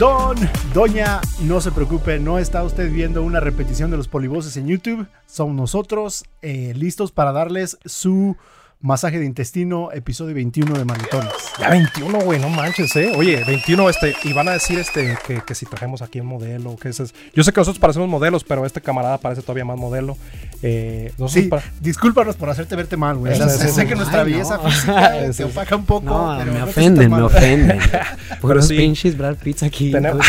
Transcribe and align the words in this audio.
Don, 0.00 0.34
doña, 0.72 1.20
no 1.42 1.60
se 1.60 1.72
preocupe, 1.72 2.18
no 2.18 2.38
está 2.38 2.64
usted 2.64 2.90
viendo 2.90 3.22
una 3.22 3.38
repetición 3.38 3.90
de 3.90 3.98
los 3.98 4.08
polivoces 4.08 4.56
en 4.56 4.66
YouTube. 4.66 5.06
Son 5.26 5.54
nosotros 5.56 6.24
eh, 6.40 6.72
listos 6.74 7.12
para 7.12 7.32
darles 7.32 7.76
su 7.84 8.34
Masaje 8.82 9.18
de 9.18 9.26
intestino, 9.26 9.90
episodio 9.92 10.34
21 10.34 10.72
de 10.72 10.86
Manitones. 10.86 11.34
Ya 11.58 11.68
21, 11.68 12.18
güey, 12.20 12.40
no 12.40 12.48
manches, 12.48 12.96
¿eh? 12.96 13.12
Oye, 13.14 13.44
21, 13.44 13.90
este, 13.90 14.14
y 14.24 14.32
van 14.32 14.48
a 14.48 14.52
decir 14.52 14.78
este 14.78 15.18
que, 15.26 15.42
que 15.42 15.54
si 15.54 15.66
trajemos 15.66 16.00
aquí 16.00 16.18
un 16.18 16.28
modelo, 16.28 16.76
que 16.76 16.88
es... 16.88 16.96
Yo 17.34 17.44
sé 17.44 17.52
que 17.52 17.60
nosotros 17.60 17.78
parecemos 17.78 18.08
modelos, 18.08 18.42
pero 18.42 18.64
este 18.64 18.80
camarada 18.80 19.18
parece 19.18 19.42
todavía 19.42 19.66
más 19.66 19.76
modelo. 19.76 20.16
Eh, 20.62 21.12
sí, 21.28 21.42
para... 21.42 21.62
discúlpanos 21.82 22.36
por 22.36 22.48
hacerte 22.48 22.74
verte 22.74 22.96
mal, 22.96 23.18
güey. 23.18 23.36
sé 23.36 23.86
que 23.86 23.94
nuestra 23.94 24.24
belleza 24.24 24.58
física 24.66 25.30
te 25.36 25.44
opaca 25.44 25.76
un 25.76 25.84
poco. 25.84 26.06
No, 26.06 26.38
pero 26.38 26.50
me 26.50 26.62
ofenden, 26.62 27.10
me 27.10 27.20
ofenden. 27.20 27.80
Por 28.40 28.56
los 28.56 28.68
pinches 28.68 29.14
Brad 29.14 29.36
Pitt 29.36 29.62
aquí. 29.62 29.92
Tenemos... 29.92 30.24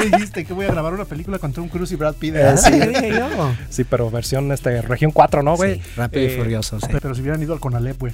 ¿Qué 0.00 0.10
dijiste? 0.10 0.44
¿Que 0.44 0.52
voy 0.52 0.66
a 0.66 0.70
grabar 0.70 0.92
una 0.94 1.04
película 1.04 1.38
con 1.38 1.52
Tom 1.52 1.68
Cruise 1.68 1.92
y 1.92 1.96
Brad 1.96 2.14
Pitt? 2.14 2.34
Eh, 2.36 2.56
sí, 2.56 2.70
yo. 3.10 3.54
Sí, 3.68 3.84
pero 3.84 4.10
versión 4.10 4.50
este, 4.52 4.82
región 4.82 5.10
4, 5.12 5.42
¿no, 5.42 5.56
güey? 5.56 5.76
Sí, 5.76 5.82
rápido 5.96 6.24
y 6.24 6.26
eh, 6.26 6.38
furioso, 6.38 6.80
sí. 6.80 6.86
Pero 6.90 7.14
si 7.14 7.20
hubieran 7.20 7.42
ido 7.42 7.52
al 7.52 7.60
Conalep, 7.60 7.98
güey. 7.98 8.12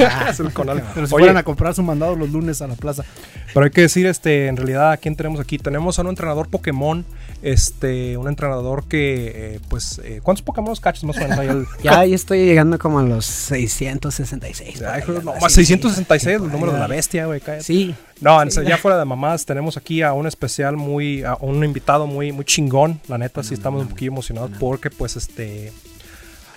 Ah, 0.00 0.32
pero 0.36 1.06
si 1.06 1.10
fueran 1.10 1.36
a 1.36 1.42
comprar 1.42 1.74
su 1.74 1.82
mandado 1.82 2.16
los 2.16 2.30
lunes 2.30 2.60
a 2.62 2.66
la 2.66 2.74
plaza. 2.74 3.04
Pero 3.52 3.64
hay 3.64 3.70
que 3.70 3.82
decir, 3.82 4.06
este, 4.06 4.48
en 4.48 4.56
realidad, 4.56 4.92
¿a 4.92 4.96
quién 4.96 5.16
tenemos 5.16 5.40
aquí? 5.40 5.58
Tenemos 5.58 5.98
a 5.98 6.02
un 6.02 6.08
entrenador 6.08 6.48
Pokémon, 6.48 7.04
este, 7.44 8.16
un 8.16 8.28
entrenador 8.28 8.84
que, 8.84 9.54
eh, 9.54 9.60
pues, 9.68 10.00
¿cuántos 10.22 10.42
Pokémon 10.42 10.74
cachos 10.76 11.04
más 11.04 11.16
o 11.18 11.20
menos 11.20 11.68
ya 11.82 12.00
ahí 12.00 12.14
estoy 12.14 12.44
llegando 12.44 12.78
como 12.78 12.98
a 12.98 13.02
los 13.02 13.26
666. 13.26 14.80
no, 14.80 15.34
más 15.40 15.52
666, 15.52 16.36
el 16.36 16.50
número 16.50 16.72
de 16.72 16.78
la 16.78 16.86
bestia, 16.86 17.26
güey. 17.26 17.40
Sí. 17.60 17.94
No, 18.20 18.42
ya 18.48 18.78
fuera 18.78 18.98
de 18.98 19.04
mamás, 19.04 19.44
tenemos 19.44 19.76
aquí 19.76 20.02
a 20.02 20.12
un 20.12 20.26
especial 20.26 20.76
muy, 20.76 21.22
a 21.22 21.36
un 21.40 21.62
invitado 21.64 22.06
muy, 22.06 22.32
muy 22.32 22.44
chingón. 22.44 23.00
La 23.08 23.18
neta, 23.18 23.42
sí 23.42 23.54
estamos 23.54 23.82
un 23.82 23.88
poquito 23.88 24.12
emocionados 24.12 24.50
porque, 24.58 24.90
pues, 24.90 25.16
este. 25.16 25.72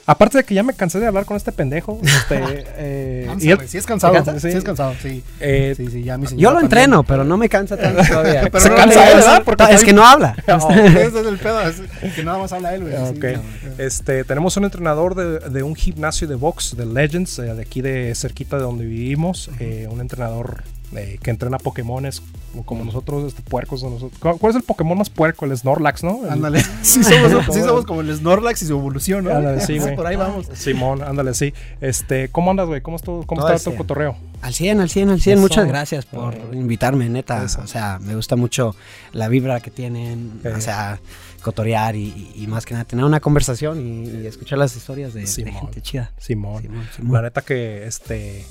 Aparte 0.09 0.37
de 0.37 0.45
que 0.45 0.55
ya 0.55 0.63
me 0.63 0.73
cansé 0.73 1.01
de 1.01 1.05
hablar 1.05 1.25
con 1.25 1.35
este 1.35 1.51
pendejo. 1.51 1.99
Este, 2.17 2.65
eh, 2.77 3.35
y 3.39 3.51
él, 3.51 3.59
sí 3.67 3.77
es 3.77 3.85
cansado. 3.85 4.15
Sí, 4.39 4.47
es 4.47 4.63
cansado, 4.63 4.93
sí. 5.01 5.23
Eh, 5.39 5.73
sí, 5.77 5.87
sí 5.87 6.03
ya 6.03 6.17
mi 6.17 6.25
Yo 6.35 6.51
lo 6.51 6.59
entreno, 6.59 7.03
pero 7.03 7.23
no 7.23 7.37
me 7.37 7.47
cansa 7.47 7.77
tanto 7.77 8.01
todavía. 8.07 8.49
pero 8.51 8.59
se 8.59 8.73
cansa 8.73 8.99
¿verdad? 8.99 9.43
Porque 9.45 9.63
es 9.69 9.83
que 9.83 9.93
no 9.93 10.05
habla. 10.05 10.35
ese 10.47 11.07
es 11.07 11.25
el 11.25 11.37
pedo, 11.37 11.61
es 11.61 12.13
que 12.15 12.23
nada 12.23 12.39
más 12.39 12.51
habla 12.51 12.73
él, 12.75 12.83
güey. 12.83 12.95
Okay. 12.95 13.37
este, 13.77 14.23
tenemos 14.23 14.57
un 14.57 14.65
entrenador 14.65 15.15
de, 15.15 15.39
de, 15.49 15.63
un 15.63 15.75
gimnasio 15.75 16.27
de 16.27 16.35
box, 16.35 16.75
de 16.75 16.85
Legends, 16.85 17.39
eh, 17.39 17.53
de 17.53 17.61
aquí 17.61 17.81
de 17.81 18.13
cerquita 18.15 18.57
de 18.57 18.63
donde 18.63 18.85
vivimos. 18.85 19.49
Eh, 19.59 19.87
un 19.89 20.01
entrenador 20.01 20.63
que 20.91 21.29
entrena 21.29 21.57
Pokémones 21.57 22.21
como 22.65 22.83
nosotros, 22.83 23.27
este, 23.27 23.41
puercos. 23.41 23.83
Nosotros. 23.83 24.19
¿Cuál 24.19 24.49
es 24.49 24.55
el 24.55 24.63
Pokémon 24.63 24.97
más 24.97 25.09
puerco? 25.09 25.45
El 25.45 25.55
Snorlax, 25.55 26.03
¿no? 26.03 26.21
Ándale. 26.29 26.63
Sí 26.81 27.03
somos, 27.03 27.45
sí 27.53 27.61
somos, 27.61 27.85
como 27.85 28.01
el 28.01 28.15
Snorlax 28.15 28.61
y 28.61 28.65
su 28.65 28.73
evolución, 28.73 29.25
¿no? 29.25 29.31
Ándale, 29.31 29.61
sí, 29.61 29.77
güey. 29.79 29.95
Por 29.95 30.07
ahí 30.07 30.15
vamos. 30.15 30.47
Simón, 30.53 31.01
ándale, 31.01 31.33
sí. 31.33 31.53
Este, 31.81 32.29
¿Cómo 32.29 32.51
andas, 32.51 32.67
güey? 32.67 32.81
¿Cómo, 32.81 32.97
cómo 33.25 33.47
está 33.47 33.71
tu 33.71 33.75
cotorreo? 33.75 34.15
Al 34.41 34.53
100, 34.53 34.79
al 34.79 34.89
100, 34.89 35.09
al 35.09 35.21
100. 35.21 35.39
Muchas 35.39 35.67
gracias 35.67 36.05
por 36.05 36.35
invitarme, 36.53 37.09
neta. 37.09 37.43
O 37.43 37.67
sea, 37.67 37.99
me 38.01 38.15
gusta 38.15 38.35
mucho 38.35 38.75
la 39.11 39.27
vibra 39.27 39.59
que 39.59 39.71
tienen. 39.71 40.41
O 40.55 40.61
sea, 40.61 40.99
cotorear 41.41 41.95
y, 41.95 42.45
más 42.47 42.65
que 42.65 42.73
nada 42.73 42.85
tener 42.85 43.05
una 43.05 43.19
conversación 43.19 43.79
y, 43.81 44.25
escuchar 44.25 44.57
las 44.57 44.75
historias 44.75 45.13
de, 45.13 45.25
gente 45.27 45.81
chida. 45.81 46.11
Simón. 46.17 46.63
Simón. 46.95 47.13
La 47.13 47.21
neta 47.21 47.41
que, 47.41 47.85
este 47.85 48.45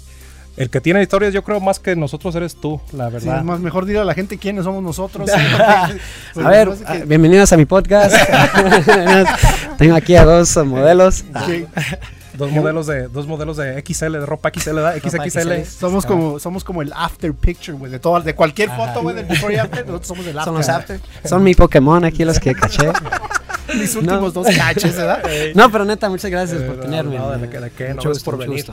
el 0.56 0.70
que 0.70 0.80
tiene 0.80 1.02
historias, 1.02 1.34
yo 1.34 1.44
creo 1.44 1.60
más 1.60 1.78
que 1.78 1.94
nosotros 1.96 2.34
eres 2.34 2.56
tú, 2.56 2.80
la 2.92 3.10
verdad. 3.10 3.34
Sí, 3.34 3.38
es 3.38 3.44
más 3.44 3.60
mejor 3.60 3.84
dile 3.84 3.98
a 4.00 4.04
la 4.04 4.14
gente 4.14 4.38
quiénes 4.38 4.64
somos 4.64 4.82
nosotros. 4.82 5.28
a 6.36 6.48
ver, 6.48 6.70
ah, 6.86 6.96
bienvenidos 7.06 7.52
a 7.52 7.56
mi 7.56 7.66
podcast. 7.66 8.16
Tengo 9.78 9.94
aquí 9.94 10.16
a 10.16 10.24
dos 10.24 10.56
modelos. 10.64 11.24
Dos 12.38 12.50
modelos 12.50 12.86
de 12.86 13.08
dos 13.08 13.26
modelos 13.26 13.56
de 13.56 13.82
XL 13.82 14.12
de 14.12 14.26
ropa 14.26 14.50
XL, 14.50 14.74
¿verdad? 14.74 14.96
XXL. 14.96 15.64
Somos 15.64 16.06
como 16.06 16.38
somos 16.38 16.64
como 16.64 16.82
el 16.82 16.92
after 16.94 17.32
picture, 17.34 17.76
güey, 17.76 17.92
de 17.92 17.98
todo 17.98 18.20
de 18.20 18.34
cualquier 18.34 18.70
foto, 18.70 19.02
güey, 19.02 19.14
del 19.14 19.26
before 19.26 19.54
y 19.54 19.58
after, 19.58 19.86
nosotros 19.86 20.06
somos 20.06 20.26
el 20.26 20.38
after. 20.38 20.44
Son 20.44 20.54
los 20.54 20.68
after. 20.68 21.00
Son 21.24 21.42
mi 21.42 21.54
Pokémon 21.54 22.04
aquí 22.04 22.24
los 22.24 22.40
que 22.40 22.54
caché. 22.54 22.92
Mis 23.74 23.94
últimos 23.94 24.32
dos 24.32 24.46
caches, 24.56 24.96
¿verdad? 24.96 25.22
No, 25.54 25.70
pero 25.70 25.84
neta, 25.84 26.08
muchas 26.08 26.30
gracias 26.30 26.62
por 26.62 26.80
tenerme. 26.80 27.18
No, 27.18 27.30
de, 27.30 27.48
qué, 27.76 27.94
no, 27.94 28.02
por 28.24 28.38
venir. 28.38 28.64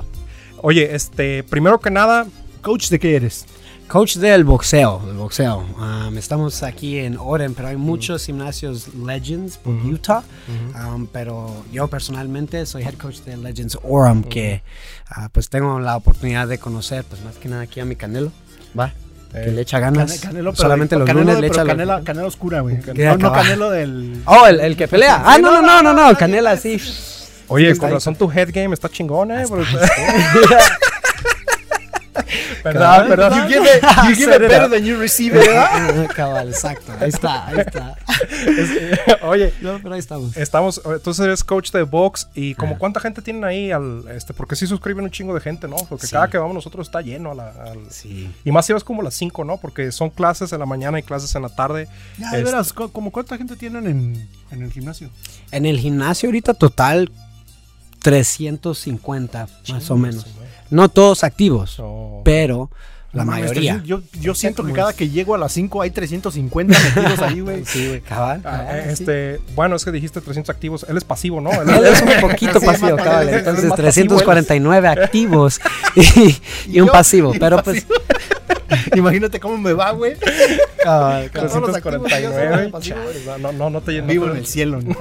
Oye, 0.65 0.95
este, 0.95 1.43
primero 1.43 1.77
que 1.77 1.91
nada, 1.91 2.25
coach 2.61 2.87
de 2.87 2.97
qué 2.97 3.17
eres? 3.17 3.45
Coach 3.89 4.15
del 4.15 4.45
boxeo, 4.45 5.01
del 5.05 5.17
boxeo. 5.17 5.57
Um, 5.77 6.17
estamos 6.17 6.63
aquí 6.63 6.99
en 6.99 7.17
Oren, 7.17 7.53
pero 7.53 7.67
hay 7.67 7.75
muchos 7.75 8.25
gimnasios 8.25 8.95
Legends 8.95 9.57
por 9.57 9.73
Utah. 9.73 10.23
Um, 10.87 11.05
pero 11.07 11.53
yo 11.73 11.89
personalmente 11.89 12.65
soy 12.65 12.83
head 12.83 12.93
coach 12.93 13.17
de 13.25 13.35
Legends 13.35 13.77
Orem, 13.83 14.23
que 14.23 14.63
uh, 15.11 15.27
pues 15.33 15.49
tengo 15.49 15.81
la 15.81 15.97
oportunidad 15.97 16.47
de 16.47 16.57
conocer, 16.59 17.03
pues 17.03 17.21
más 17.25 17.35
que 17.35 17.49
nada 17.49 17.63
aquí 17.63 17.81
a 17.81 17.85
mi 17.85 17.97
Canelo. 17.97 18.31
Va. 18.79 18.93
que 19.33 19.51
le 19.51 19.61
echa 19.63 19.79
ganas. 19.79 20.17
Canelo, 20.21 20.55
Solamente 20.55 20.95
los 20.95 21.13
lunes 21.13 21.41
le 21.41 21.47
echa 21.47 21.65
canela, 21.65 22.01
canela 22.05 22.27
oscura, 22.27 22.61
güey. 22.61 22.77
No, 22.95 23.17
no, 23.17 23.33
canelo 23.33 23.69
del. 23.69 24.23
Oh, 24.25 24.47
el, 24.47 24.61
el 24.61 24.77
que 24.77 24.87
pelea. 24.87 25.23
Ah, 25.25 25.37
no, 25.37 25.51
no, 25.51 25.61
no, 25.61 25.83
no, 25.83 25.93
no. 25.93 26.17
Canela 26.17 26.51
así. 26.51 26.79
Oye, 27.53 27.77
con 27.77 27.91
razón 27.91 28.15
tu 28.15 28.31
head 28.31 28.49
game 28.51 28.73
está 28.73 28.89
chingón, 28.89 29.29
eh. 29.29 29.45
¿Verdad? 32.63 33.07
¿Verdad? 33.09 33.35
You 33.35 33.47
give 33.47 33.63
it, 33.63 33.83
you 34.07 34.15
give 34.15 34.35
it 34.35 34.41
better 34.41 34.69
than 34.69 34.83
you 34.83 34.97
receive 34.97 35.35
it, 35.35 35.45
¿verdad? 35.45 36.07
Cabal, 36.15 36.47
exacto. 36.47 36.91
Ahí 36.99 37.09
está, 37.09 37.47
ahí 37.47 37.59
está. 37.59 37.95
Oye, 39.27 39.53
no, 39.61 39.79
pero 39.83 39.93
ahí 39.93 39.99
estamos. 39.99 40.35
Estamos, 40.35 40.81
entonces 40.83 41.25
eres 41.25 41.43
coach 41.43 41.71
de 41.71 41.83
box 41.83 42.27
y 42.33 42.55
como 42.55 42.79
cuánta 42.79 42.99
gente 42.99 43.21
tienen 43.21 43.43
ahí 43.43 43.71
al, 43.71 44.05
este, 44.09 44.33
porque 44.33 44.55
sí 44.55 44.65
suscriben 44.65 45.03
un 45.03 45.11
chingo 45.11 45.35
de 45.35 45.39
gente, 45.39 45.67
¿no? 45.67 45.75
Porque 45.87 46.07
cada 46.07 46.29
que 46.29 46.39
vamos 46.39 46.55
nosotros 46.55 46.87
está 46.87 47.01
lleno 47.01 47.33
a 47.33 47.35
la, 47.35 47.49
al, 47.49 47.91
sí. 47.91 48.33
Y 48.43 48.51
más 48.51 48.65
si 48.65 48.73
vas 48.73 48.83
como 48.83 49.03
las 49.03 49.13
5, 49.13 49.43
¿no? 49.43 49.57
Porque 49.57 49.91
son 49.91 50.09
clases 50.09 50.53
en 50.53 50.59
la 50.59 50.65
mañana 50.65 50.97
y 50.97 51.03
clases 51.03 51.35
en 51.35 51.43
la 51.43 51.49
tarde. 51.49 51.87
Ya, 52.17 52.31
de 52.31 52.43
veras, 52.43 52.73
¿como 52.73 53.11
cuánta 53.11 53.37
gente 53.37 53.55
tienen 53.55 53.85
en, 53.85 54.27
en 54.49 54.63
el 54.63 54.71
gimnasio? 54.71 55.11
En 55.51 55.67
el 55.67 55.79
gimnasio 55.79 56.29
ahorita 56.29 56.55
total 56.55 57.11
350 58.03 59.47
más 59.69 59.89
o 59.89 59.97
menos. 59.97 60.27
No 60.69 60.89
todos 60.89 61.23
activos, 61.23 61.77
oh. 61.79 62.21
pero 62.23 62.69
la 63.13 63.25
mayoría. 63.25 63.81
Yo, 63.85 64.01
yo 64.19 64.33
siento 64.33 64.63
que 64.65 64.73
cada 64.73 64.93
que 64.93 65.09
llego 65.09 65.35
a 65.35 65.37
las 65.37 65.53
5 65.53 65.83
hay 65.83 65.91
350 65.91 66.77
metidos 66.79 67.19
ahí, 67.19 67.39
güey. 67.39 67.63
Sí, 67.73 67.87
güey, 67.87 68.01
cabal. 68.01 68.41
Ah, 68.43 68.65
ah, 68.67 68.79
este, 68.79 69.39
Bueno, 69.55 69.75
es 69.75 69.85
que 69.85 69.91
dijiste 69.91 70.19
300 70.19 70.49
activos. 70.49 70.85
Él 70.89 70.97
es 70.97 71.03
pasivo, 71.03 71.39
¿no? 71.39 71.51
Él, 71.61 71.85
es 71.85 72.01
un 72.01 72.21
poquito 72.21 72.59
pasivo, 72.65 72.97
cabal. 72.97 73.29
Entonces, 73.29 73.71
349 73.73 74.87
activos 74.87 75.61
y, 76.67 76.79
un 76.79 76.87
pasivo. 76.87 77.33
Pero 77.39 77.61
pues. 77.63 77.85
Imagínate 78.95 79.39
cómo 79.39 79.57
me 79.59 79.73
va, 79.73 79.91
güey. 79.91 80.13
Ah, 80.85 81.21
349. 81.31 82.71
No, 83.39 83.51
no, 83.51 83.69
no 83.69 83.81
te. 83.81 84.01
Vivo 84.01 84.29
en 84.29 84.37
el 84.37 84.47
cielo. 84.47 84.81
¿no? 84.81 84.95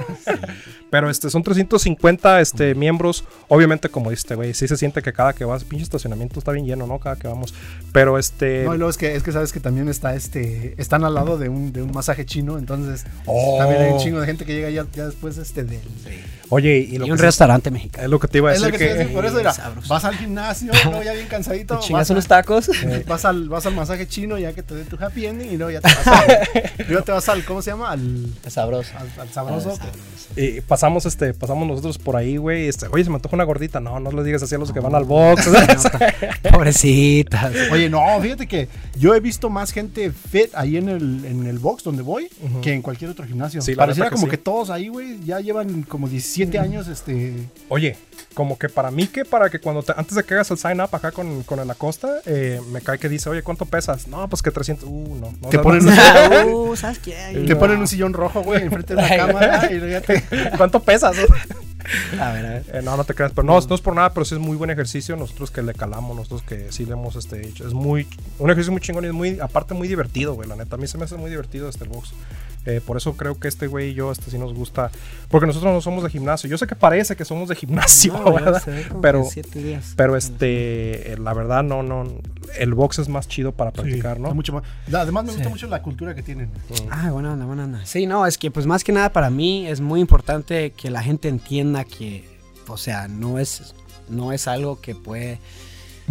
Pero 0.93 1.09
este, 1.09 1.31
son 1.31 1.41
350 1.41 2.39
este, 2.39 2.75
miembros. 2.75 3.23
Obviamente, 3.47 3.89
como 3.89 4.11
dijiste, 4.11 4.35
güey, 4.35 4.53
sí 4.53 4.67
se 4.67 4.77
siente 4.77 5.01
que 5.01 5.11
cada 5.11 5.33
que 5.33 5.43
vas, 5.43 5.63
pinche 5.63 5.81
estacionamiento 5.81 6.37
está 6.37 6.51
bien 6.51 6.67
lleno, 6.67 6.85
¿no? 6.85 6.99
Cada 6.99 7.15
que 7.15 7.27
vamos. 7.27 7.51
Pero 7.91 8.19
este. 8.19 8.63
No, 8.63 8.75
y 8.75 8.77
luego 8.77 8.91
es 8.91 8.97
que, 8.97 9.15
es 9.15 9.23
que 9.23 9.31
sabes 9.31 9.51
que 9.51 9.59
también 9.59 9.89
está 9.89 10.13
este. 10.13 10.75
Están 10.77 11.03
al 11.03 11.15
lado 11.15 11.39
de 11.39 11.49
un, 11.49 11.73
de 11.73 11.81
un 11.81 11.91
masaje 11.93 12.27
chino. 12.27 12.59
Entonces, 12.59 13.05
también 13.57 13.81
hay 13.81 13.89
un 13.89 13.97
oh. 13.97 14.03
chingo 14.03 14.19
de 14.19 14.27
gente 14.27 14.45
que 14.45 14.53
llega 14.53 14.69
ya, 14.69 14.85
ya 14.93 15.07
después 15.07 15.39
este 15.39 15.63
del. 15.63 15.81
Oye, 16.49 16.77
y, 16.77 16.99
lo 16.99 17.07
un 17.07 17.17
restaurante 17.17 17.71
mexicano. 17.71 18.05
Es 18.05 18.11
lo 18.11 18.19
que 18.19 18.27
te 18.27 18.37
iba 18.37 18.51
a 18.51 18.53
decir. 18.53 18.71
que, 18.77 19.09
por 19.11 19.25
eso 19.25 19.39
era, 19.39 19.55
vas 19.87 20.05
al 20.05 20.15
gimnasio, 20.15 20.71
luego 20.85 21.01
ya 21.01 21.13
bien 21.13 21.27
cansadito. 21.27 21.79
Chingas 21.79 22.11
unos 22.11 22.27
tacos. 22.27 22.69
Vas 23.07 23.25
al, 23.25 23.49
vas 23.49 23.65
al 23.65 23.73
masaje 23.73 24.07
chino 24.07 24.37
ya 24.37 24.53
que 24.53 24.63
te 24.63 24.75
dé 24.75 24.83
tu 24.85 25.03
happy 25.03 25.25
ending 25.25 25.51
y 25.51 25.57
luego 25.57 25.71
ya 25.71 25.81
te 25.81 25.87
vas 25.87 26.07
al. 26.07 26.87
luego 26.87 27.03
te 27.03 27.11
vas 27.11 27.27
al, 27.29 27.43
¿cómo 27.43 27.61
se 27.61 27.71
llama? 27.71 27.91
Al. 27.91 28.27
sabroso. 28.47 28.91
Al, 29.19 29.29
sabroso. 29.29 29.77
Y 30.35 30.61
pasamos, 30.83 31.05
este, 31.05 31.33
pasamos 31.33 31.65
nosotros 31.65 31.97
por 31.97 32.17
ahí, 32.17 32.35
güey. 32.35 32.67
Este, 32.67 32.87
oye, 32.91 33.05
se 33.05 33.09
me 33.09 33.15
antoja 33.15 33.37
una 33.37 33.45
gordita. 33.45 33.79
No, 33.79 34.01
no 34.01 34.11
le 34.11 34.21
digas 34.21 34.43
así 34.43 34.53
a 34.53 34.57
los 34.57 34.73
que 34.73 34.81
van 34.81 34.93
al 34.93 35.05
box. 35.05 35.49
Pobrecitas. 36.51 37.53
Oye, 37.71 37.89
no, 37.89 38.01
fíjate 38.21 38.47
que 38.47 38.67
yo 38.97 39.15
he 39.15 39.21
visto 39.21 39.49
más 39.49 39.71
gente 39.71 40.11
fit 40.11 40.53
ahí 40.55 40.75
en 40.75 40.89
el, 40.89 41.23
en 41.23 41.47
el 41.47 41.57
box 41.57 41.85
donde 41.85 42.03
voy 42.03 42.27
que 42.61 42.73
en 42.73 42.81
cualquier 42.81 43.11
otro 43.11 43.25
gimnasio. 43.25 43.61
Sí, 43.61 43.75
Pareciera 43.75 44.09
como 44.09 44.27
que 44.27 44.37
todos 44.37 44.69
ahí, 44.69 44.89
güey, 44.89 45.23
ya 45.23 45.39
llevan 45.39 45.83
como 45.83 46.09
17 46.09 46.59
años, 46.59 46.89
este 46.89 47.33
Oye, 47.69 47.95
como 48.33 48.57
que 48.57 48.67
para 48.67 48.91
mí 48.91 49.07
que 49.07 49.23
para 49.23 49.49
que 49.49 49.59
cuando 49.59 49.85
antes 49.95 50.15
de 50.15 50.23
que 50.23 50.33
hagas 50.33 50.51
el 50.51 50.57
sign 50.57 50.81
up 50.81 50.89
acá 50.91 51.11
con, 51.11 51.43
con 51.43 51.59
el 51.59 51.71
Acosta, 51.71 52.19
eh, 52.25 52.59
me 52.73 52.81
cae 52.81 52.99
que 52.99 53.07
dice, 53.07 53.29
oye, 53.29 53.41
¿cuánto 53.41 53.65
pesas? 53.65 54.07
No, 54.07 54.27
pues 54.27 54.41
que 54.41 54.51
300. 54.51 54.89
Uh, 54.89 55.15
no. 55.15 55.49
te 55.49 55.59
ponen, 55.59 55.87
un, 55.87 56.53
uh, 56.53 56.75
¿sabes 56.75 56.99
qué? 56.99 57.13
te 57.47 57.55
ponen 57.55 57.79
un 57.79 57.87
sillón 57.87 58.11
rojo, 58.11 58.41
güey, 58.41 58.63
enfrente 58.63 58.95
de 58.95 59.01
la 59.01 59.15
cámara. 59.15 59.71
y 59.71 59.79
¿Cuánto 60.73 60.85
pesas? 60.85 61.15
A 62.17 62.31
ver, 62.31 62.45
a 62.45 62.49
ver. 62.49 62.65
Eh, 62.73 62.81
no, 62.81 62.95
no 62.95 63.03
te 63.03 63.13
creas, 63.13 63.33
pero 63.35 63.43
no, 63.43 63.59
no 63.59 63.75
es 63.75 63.81
por 63.81 63.93
nada, 63.93 64.13
pero 64.13 64.23
sí 64.23 64.35
es 64.35 64.39
muy 64.39 64.55
buen 64.55 64.69
ejercicio. 64.69 65.17
Nosotros 65.17 65.51
que 65.51 65.61
le 65.61 65.73
calamos, 65.73 66.15
nosotros 66.15 66.41
que 66.41 66.71
sí 66.71 66.85
le 66.85 66.93
hemos 66.93 67.17
este, 67.17 67.45
hecho. 67.45 67.67
Es 67.67 67.73
muy, 67.73 68.07
un 68.39 68.49
ejercicio 68.49 68.71
muy 68.71 68.79
chingón 68.79 69.03
y 69.03 69.07
es 69.07 69.13
muy, 69.13 69.39
aparte 69.41 69.73
muy 69.73 69.89
divertido, 69.89 70.33
güey, 70.33 70.47
la 70.47 70.55
neta. 70.55 70.77
A 70.77 70.79
mí 70.79 70.87
se 70.87 70.97
me 70.97 71.03
hace 71.03 71.17
muy 71.17 71.29
divertido 71.29 71.67
este 71.67 71.83
box. 71.83 72.13
Eh, 72.65 72.79
por 72.85 72.95
eso 72.97 73.17
creo 73.17 73.37
que 73.39 73.47
este 73.49 73.67
güey 73.67 73.89
y 73.89 73.93
yo, 73.93 74.11
este 74.11 74.31
sí 74.31 74.37
nos 74.37 74.53
gusta. 74.53 74.89
Porque 75.29 75.47
nosotros 75.47 75.73
no 75.73 75.81
somos 75.81 76.03
de 76.03 76.09
gimnasio. 76.09 76.49
Yo 76.49 76.57
sé 76.57 76.65
que 76.65 76.75
parece 76.75 77.15
que 77.15 77.25
somos 77.25 77.49
de 77.49 77.55
gimnasio, 77.55 78.13
No, 78.13 78.33
¿verdad? 78.33 78.63
Pero, 79.01 79.23
que 79.23 79.29
siete 79.29 79.59
días. 79.61 79.93
pero 79.97 80.15
este, 80.15 81.13
eh, 81.13 81.17
la 81.17 81.33
verdad, 81.33 81.61
no, 81.63 81.83
no. 81.83 82.05
El 82.57 82.73
box 82.73 82.99
es 82.99 83.09
más 83.09 83.27
chido 83.27 83.51
para 83.51 83.71
practicar, 83.71 84.17
Sí, 84.17 84.21
¿no? 84.23 84.33
mucho 84.33 84.53
más- 84.53 84.63
Además, 84.93 85.25
me 85.25 85.31
gusta 85.31 85.43
Sí. 85.45 85.49
mucho 85.49 85.67
la 85.67 85.81
cultura 85.81 86.15
que 86.15 86.23
tienen. 86.23 86.51
Ah, 86.89 87.11
buena 87.11 87.33
onda, 87.33 87.45
buena 87.45 87.63
onda. 87.65 87.85
Sí, 87.85 88.05
no, 88.05 88.25
es 88.27 88.37
que 88.37 88.51
pues 88.51 88.65
más 88.65 88.83
que 88.83 88.91
nada 88.91 89.11
para 89.11 89.29
mí 89.29 89.67
es 89.67 89.81
muy 89.81 89.99
importante 89.99 90.71
que 90.71 90.89
la 90.89 91.01
gente 91.03 91.27
entienda 91.29 91.83
que, 91.83 92.29
o 92.67 92.77
sea, 92.77 93.07
no 93.07 93.39
es, 93.39 93.73
no 94.09 94.31
es 94.31 94.47
algo 94.47 94.79
que 94.79 94.95
puede 94.95 95.39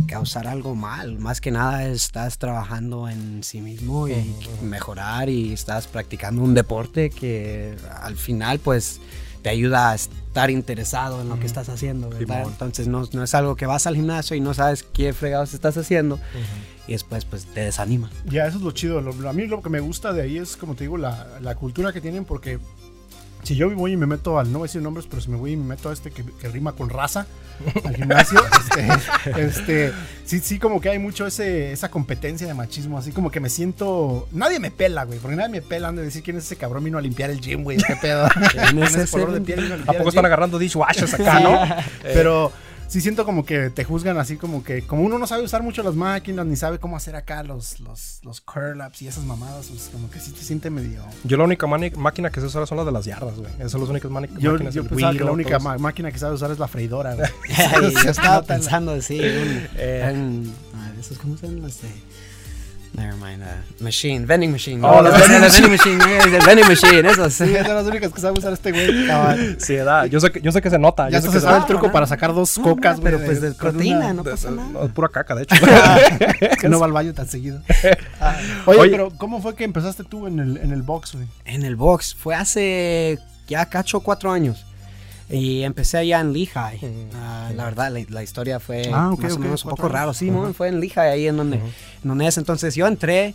causar 0.07 0.47
algo 0.47 0.75
mal. 0.75 1.19
Más 1.19 1.41
que 1.41 1.51
nada 1.51 1.85
estás 1.87 2.39
trabajando 2.39 3.09
en 3.09 3.43
sí 3.43 3.61
mismo 3.61 4.09
y 4.09 4.35
mejorar 4.63 5.29
y 5.29 5.53
estás 5.53 5.87
practicando 5.87 6.43
un 6.43 6.55
deporte 6.55 7.11
que 7.11 7.77
al 8.01 8.17
final 8.17 8.59
pues 8.59 9.01
te 9.43 9.49
ayuda 9.51 9.91
a 9.91 9.95
estar 9.97 10.51
interesado 10.51 11.21
en 11.21 11.29
lo 11.29 11.39
que 11.41 11.47
estás 11.47 11.69
haciendo, 11.69 12.09
¿verdad? 12.09 12.45
Entonces 12.49 12.87
no, 12.87 13.09
no 13.13 13.23
es 13.25 13.35
algo 13.35 13.57
que 13.57 13.67
vas 13.67 13.87
al 13.89 13.97
gimnasio 13.97 14.37
y 14.37 14.41
no 14.41 14.55
sabes 14.55 14.85
qué 14.85 15.13
fregados 15.13 15.53
estás 15.53 15.77
haciendo 15.77 16.19
y 16.87 16.93
después 16.93 17.25
pues 17.25 17.45
te 17.47 17.61
desanima. 17.61 18.09
Ya, 18.25 18.47
eso 18.47 18.59
es 18.59 18.63
lo 18.63 18.71
chido. 18.71 19.01
Lo- 19.01 19.13
lo- 19.13 19.29
a 19.29 19.33
mí 19.33 19.47
lo 19.47 19.61
que 19.63 19.69
me 19.69 19.81
gusta 19.81 20.13
de 20.13 20.23
ahí 20.23 20.37
es, 20.39 20.57
como 20.57 20.75
te 20.77 20.85
digo, 20.85 20.97
la, 20.97 21.27
la 21.41 21.55
cultura 21.57 21.93
que 21.93 22.01
tienen, 22.01 22.25
porque 22.25 22.61
si 23.43 23.57
yo 23.57 23.71
voy 23.71 23.93
y 23.93 23.97
me 23.97 24.07
meto 24.07 24.39
al, 24.39 24.53
no 24.53 24.59
voy 24.59 24.67
a 24.67 24.69
decir 24.69 24.83
nombres, 24.83 25.07
pero 25.09 25.21
si 25.21 25.31
me 25.31 25.37
voy 25.37 25.53
y 25.53 25.57
me 25.57 25.65
meto 25.65 25.91
a 25.91 25.93
este 25.93 26.11
que, 26.11 26.25
que 26.25 26.49
rima 26.49 26.73
con 26.73 26.89
raza, 26.89 27.27
al 27.85 27.97
gimnasio, 27.97 28.41
este, 28.61 29.41
este, 29.41 29.93
sí, 30.25 30.39
sí, 30.41 30.59
como 30.59 30.81
que 30.81 30.91
hay 30.91 30.99
mucho 30.99 31.27
ese, 31.27 31.73
esa 31.73 31.91
competencia 31.91 32.47
de 32.47 32.55
machismo, 32.55 32.99
así 32.99 33.13
como 33.13 33.31
que 33.31 33.41
me 33.41 33.49
siento, 33.49 34.29
nadie 34.33 34.61
me 34.61 34.71
pela, 34.71 35.05
güey, 35.05 35.19
porque 35.19 35.37
nadie 35.37 35.51
me 35.51 35.63
pela, 35.63 35.89
han 35.89 35.97
de 35.97 36.03
decir 36.03 36.23
quién 36.23 36.37
es 36.37 36.45
ese 36.45 36.57
cabrón 36.57 36.85
vino 36.85 36.99
a 36.99 37.01
limpiar 37.01 37.31
el 37.31 37.41
gym, 37.41 37.65
güey, 37.65 37.79
qué 37.79 37.97
pedo. 37.97 38.29
¿Quién 38.53 38.83
es 38.83 38.95
ese 38.95 39.11
color 39.11 39.33
de 39.33 39.41
piel 39.41 39.61
vino 39.61 39.73
a 39.73 39.75
¿A 39.75 39.79
limpiar 39.79 39.97
poco 39.97 40.09
el 40.09 40.09
están 40.09 40.23
gym. 40.23 40.27
agarrando 40.27 40.59
dishwashers 40.59 41.15
acá, 41.15 41.41
no? 41.41 41.59
Pero 42.03 42.53
sí 42.93 43.01
siento 43.01 43.25
como 43.25 43.47
que 43.47 43.71
te 43.71 43.85
juzgan 43.85 44.19
así 44.19 44.37
como 44.37 44.63
que 44.63 44.83
como 44.87 45.01
uno 45.01 45.19
no 45.19 45.27
sabe 45.27 45.43
usar 45.43 45.63
mucho 45.63 45.83
las 45.83 45.95
máquinas 45.95 46.45
ni 46.45 46.57
sabe 46.57 46.79
cómo 46.79 46.95
hacer 46.95 47.17
acá 47.17 47.43
los 47.43 47.81
los 47.81 48.21
los 48.23 48.43
curl 48.43 48.83
ups 48.87 49.01
y 49.01 49.09
esas 49.09 49.25
mamadas, 49.25 49.69
pues 49.69 49.89
como 49.91 50.11
que 50.11 50.21
sí 50.21 50.31
te 50.33 50.43
siente 50.43 50.69
medio 50.69 51.03
Yo 51.25 51.39
la 51.39 51.45
única 51.45 51.67
máquina 51.67 52.29
que 52.29 52.41
sé 52.43 52.47
usar 52.47 52.67
son 52.67 52.77
las 52.77 52.85
de 52.85 52.93
las 52.93 53.07
yardas, 53.07 53.37
güey. 53.39 53.51
Esas 53.55 53.73
son 53.73 53.81
las 53.81 53.89
únicas 53.89 54.11
yo, 54.11 54.53
máquinas. 54.53 54.75
yo 54.75 54.85
pensaba 54.85 55.15
que 55.15 55.25
la 55.25 55.33
única 55.33 55.59
máquina 55.59 56.13
que 56.13 56.19
sabe 56.19 56.35
usar 56.35 56.51
es 56.51 56.59
la 56.59 56.69
freidora, 56.69 57.15
güey. 57.15 57.31
yo 58.05 58.11
estaba 58.11 58.43
pensando, 58.43 59.01
sí, 59.01 59.19
un, 59.21 59.69
Eh. 59.77 60.53
ah, 60.75 60.93
esos, 61.01 61.17
¿cómo 61.17 61.39
se 61.39 61.47
llaman 61.47 61.63
los 61.63 61.81
de? 61.81 61.89
Never 62.95 63.15
mind, 63.17 63.43
uh, 63.43 63.83
machine, 63.83 64.27
vending 64.27 64.53
machine. 64.53 64.85
Oh, 64.85 64.97
no, 65.01 65.03
las 65.03 65.19
las 65.19 65.29
vending 65.59 65.71
vending 65.71 65.97
machine, 65.99 66.31
the 66.39 66.45
vending 66.45 66.69
machine, 66.69 67.09
eso 67.09 67.31
sí. 67.31 67.45
Esas 67.45 67.67
son 67.67 67.77
las 67.77 67.87
únicas 67.87 68.13
que 68.13 68.21
sabe 68.21 68.39
usar 68.39 68.53
este 68.53 68.71
güey. 68.71 69.07
cabal. 69.07 69.57
Sí, 69.59 69.77
da. 69.77 70.05
Yo 70.07 70.21
sé 70.21 70.31
que, 70.31 70.43
yo 70.43 70.53
sé 70.53 70.61
que 70.61 70.69
se 70.69 70.79
nota. 70.79 71.09
Ya 71.09 71.19
yo 71.19 71.23
sé 71.23 71.29
que 71.29 71.33
se 71.35 71.41
sabe 71.41 71.55
Ah, 71.55 71.59
el 71.61 71.65
truco 71.67 71.83
¿verdad? 71.85 71.93
para 71.95 72.07
sacar 72.07 72.35
dos 72.35 72.59
No, 72.59 72.65
cocas, 72.65 72.99
no, 72.99 73.03
pero 73.05 73.19
pues 73.19 73.41
de 73.41 73.53
proteína, 73.53 73.97
una- 73.99 74.13
no 74.13 74.25
pasa 74.25 74.51
de- 74.51 74.57
nada. 74.57 74.69
no, 74.69 74.85
es 74.85 74.91
pura 74.93 75.09
caca, 75.09 75.35
de 75.35 75.45
hecho. 75.45 75.55
que 76.61 76.69
no 76.69 76.79
va 76.81 76.87
al 76.87 76.93
baño 76.93 77.15
tan 77.15 77.27
seguido. 77.29 77.63
Oye, 78.67 78.79
Oye. 78.79 78.91
pero 78.91 79.11
¿cómo 79.17 79.41
fue 79.41 79.55
que 79.55 79.65
empezaste 79.65 80.05
tú 80.05 80.27
en 80.27 80.39
el, 80.39 80.57
en 80.59 80.71
el 80.73 80.83
box, 80.83 81.15
güey? 81.15 81.27
En 81.47 81.63
el 81.63 81.77
box, 81.77 82.15
fue 82.15 82.35
hace 82.35 83.19
ya 83.49 83.65
cacho 83.67 84.01
cuatro 84.01 84.31
años. 84.31 84.67
Y 85.33 85.63
empecé 85.63 85.99
allá 85.99 86.21
en 86.21 86.33
Lehigh. 86.33 86.81
Ah, 87.15 87.51
la 87.55 87.65
verdad, 87.65 87.91
la, 87.91 88.01
la 88.09 88.23
historia 88.23 88.61
fue 88.61 88.91
Ah, 88.93 89.15
más 89.19 89.33
o 89.35 89.39
menos 89.39 89.65
un 89.65 89.71
poco 89.71 89.83
años. 89.85 89.93
raro. 89.93 90.15
Sí, 90.15 90.31
fue 90.55 90.69
en 90.69 90.81
Lehigh, 90.81 91.11
ahí 91.11 91.27
en 91.27 91.37
donde, 91.39 91.57
en 91.57 91.63
donde 92.05 92.27
es. 92.27 92.37
Entonces 92.39 92.75
yo 92.75 92.87
entré 92.87 93.35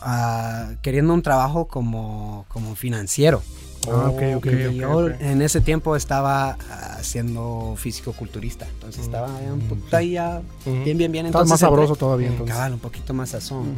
ah, 0.00 0.70
queriendo 0.82 1.14
un 1.14 1.22
trabajo 1.22 1.66
como, 1.66 2.44
como 2.48 2.74
financiero. 2.76 3.42
Ah, 3.86 4.08
ok, 4.10 4.22
ok, 4.36 4.46
Y 4.46 4.66
ok, 4.66 4.72
yo 4.74 5.08
en 5.08 5.40
ese 5.40 5.60
tiempo 5.60 5.94
estaba 5.96 6.58
ah, 6.70 6.98
siendo 7.02 7.74
físico-culturista. 7.76 8.66
Entonces 8.66 9.02
estaba 9.04 9.28
ya 9.40 9.52
un 9.52 9.60
poquito 9.60 9.96
ahí 9.96 10.10
ya 10.12 10.42
Ujú. 10.66 10.84
bien, 10.84 10.98
bien, 10.98 11.12
bien. 11.12 11.26
Entonces 11.26 11.48
más 11.48 11.60
entré- 11.60 11.66
sabroso 11.66 11.96
todavía, 11.96 12.28
entonces. 12.28 12.54
Cabal, 12.54 12.74
un 12.74 12.78
poquito 12.80 13.14
más 13.14 13.30
sazón. 13.30 13.74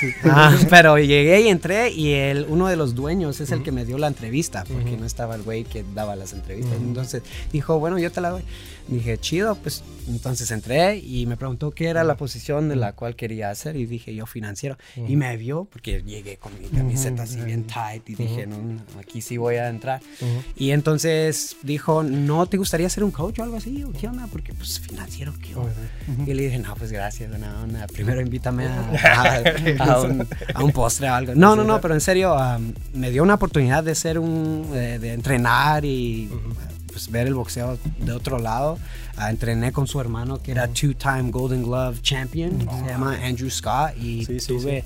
Sí. 0.00 0.06
Ah, 0.24 0.54
pero 0.70 0.98
llegué 0.98 1.40
y 1.40 1.48
entré 1.48 1.90
y 1.90 2.12
el, 2.12 2.46
uno 2.48 2.66
de 2.68 2.76
los 2.76 2.94
dueños 2.94 3.40
es 3.40 3.50
el 3.52 3.62
que 3.62 3.72
me 3.72 3.84
dio 3.84 3.98
la 3.98 4.06
entrevista, 4.08 4.64
porque 4.64 4.96
no 4.96 5.06
estaba 5.06 5.34
el 5.34 5.42
güey 5.42 5.64
que 5.64 5.84
daba 5.94 6.14
las 6.16 6.32
entrevistas. 6.32 6.76
Entonces 6.78 7.22
dijo, 7.52 7.78
bueno, 7.78 7.98
yo 7.98 8.10
te 8.12 8.20
la 8.20 8.30
doy. 8.30 8.42
Dije, 8.88 9.18
chido, 9.18 9.56
pues 9.56 9.82
entonces 10.08 10.48
entré 10.52 10.98
y 10.98 11.26
me 11.26 11.36
preguntó 11.36 11.72
qué 11.72 11.88
era 11.88 12.04
la 12.04 12.16
posición 12.16 12.68
de 12.68 12.76
la 12.76 12.92
cual 12.92 13.16
quería 13.16 13.50
hacer 13.50 13.74
y 13.74 13.86
dije, 13.86 14.14
yo 14.14 14.24
financiero. 14.26 14.78
Y 15.08 15.16
me 15.16 15.36
vio 15.36 15.64
porque 15.64 16.02
llegué 16.04 16.36
con 16.36 16.52
mi 16.60 16.68
camiseta 16.68 17.24
así 17.24 17.40
bien 17.40 17.64
tight 17.64 18.08
y 18.08 18.14
dije, 18.14 18.46
no, 18.46 18.56
aquí 19.00 19.20
sí 19.20 19.36
voy 19.38 19.56
a 19.56 19.68
entrar. 19.68 20.00
Y 20.56 20.70
entonces 20.70 21.56
dijo, 21.64 22.04
¿no 22.04 22.46
te 22.46 22.56
gustaría 22.58 22.88
ser 22.88 23.02
un 23.02 23.10
coach 23.10 23.40
o 23.40 23.42
algo 23.42 23.56
así? 23.56 23.82
¿O 23.82 23.90
qué 23.92 24.06
onda? 24.06 24.28
Porque 24.30 24.52
pues 24.54 24.78
financiero, 24.78 25.34
¿qué 25.42 25.56
onda? 25.56 25.72
Y 26.24 26.34
le 26.34 26.44
dije, 26.44 26.58
no, 26.60 26.74
pues 26.76 26.92
gracias, 26.92 27.28
buena 27.28 27.60
onda. 27.62 27.88
Primero 27.88 28.20
invítame 28.20 28.66
a, 28.66 28.78
a- 29.02 29.94
a 29.94 30.00
un, 30.02 30.28
a 30.54 30.62
un 30.62 30.70
postre 30.70 31.10
o 31.10 31.14
algo. 31.14 31.34
No, 31.34 31.56
no, 31.56 31.64
no, 31.64 31.80
pero 31.80 31.94
en 31.94 32.00
serio, 32.00 32.36
um, 32.36 32.72
me 32.94 33.10
dio 33.10 33.24
una 33.24 33.34
oportunidad 33.34 33.82
de 33.82 33.96
ser 33.96 34.20
un, 34.20 34.68
eh, 34.74 35.00
de 35.00 35.12
entrenar 35.12 35.84
y 35.84 36.30
pues, 36.96 37.10
ver 37.10 37.26
el 37.26 37.34
boxeo 37.34 37.78
de 37.98 38.12
otro 38.12 38.38
lado. 38.38 38.78
Ah, 39.18 39.28
entrené 39.28 39.70
con 39.70 39.86
su 39.86 40.00
hermano 40.00 40.40
que 40.40 40.50
era 40.50 40.66
two-time 40.66 41.30
Golden 41.30 41.62
Glove 41.62 42.00
champion, 42.00 42.58
se 42.58 42.86
llama 42.90 43.18
Andrew 43.22 43.50
Scott, 43.50 43.94
y 44.00 44.24
Sí, 44.24 44.40
sí, 44.40 44.46
tuve 44.46 44.82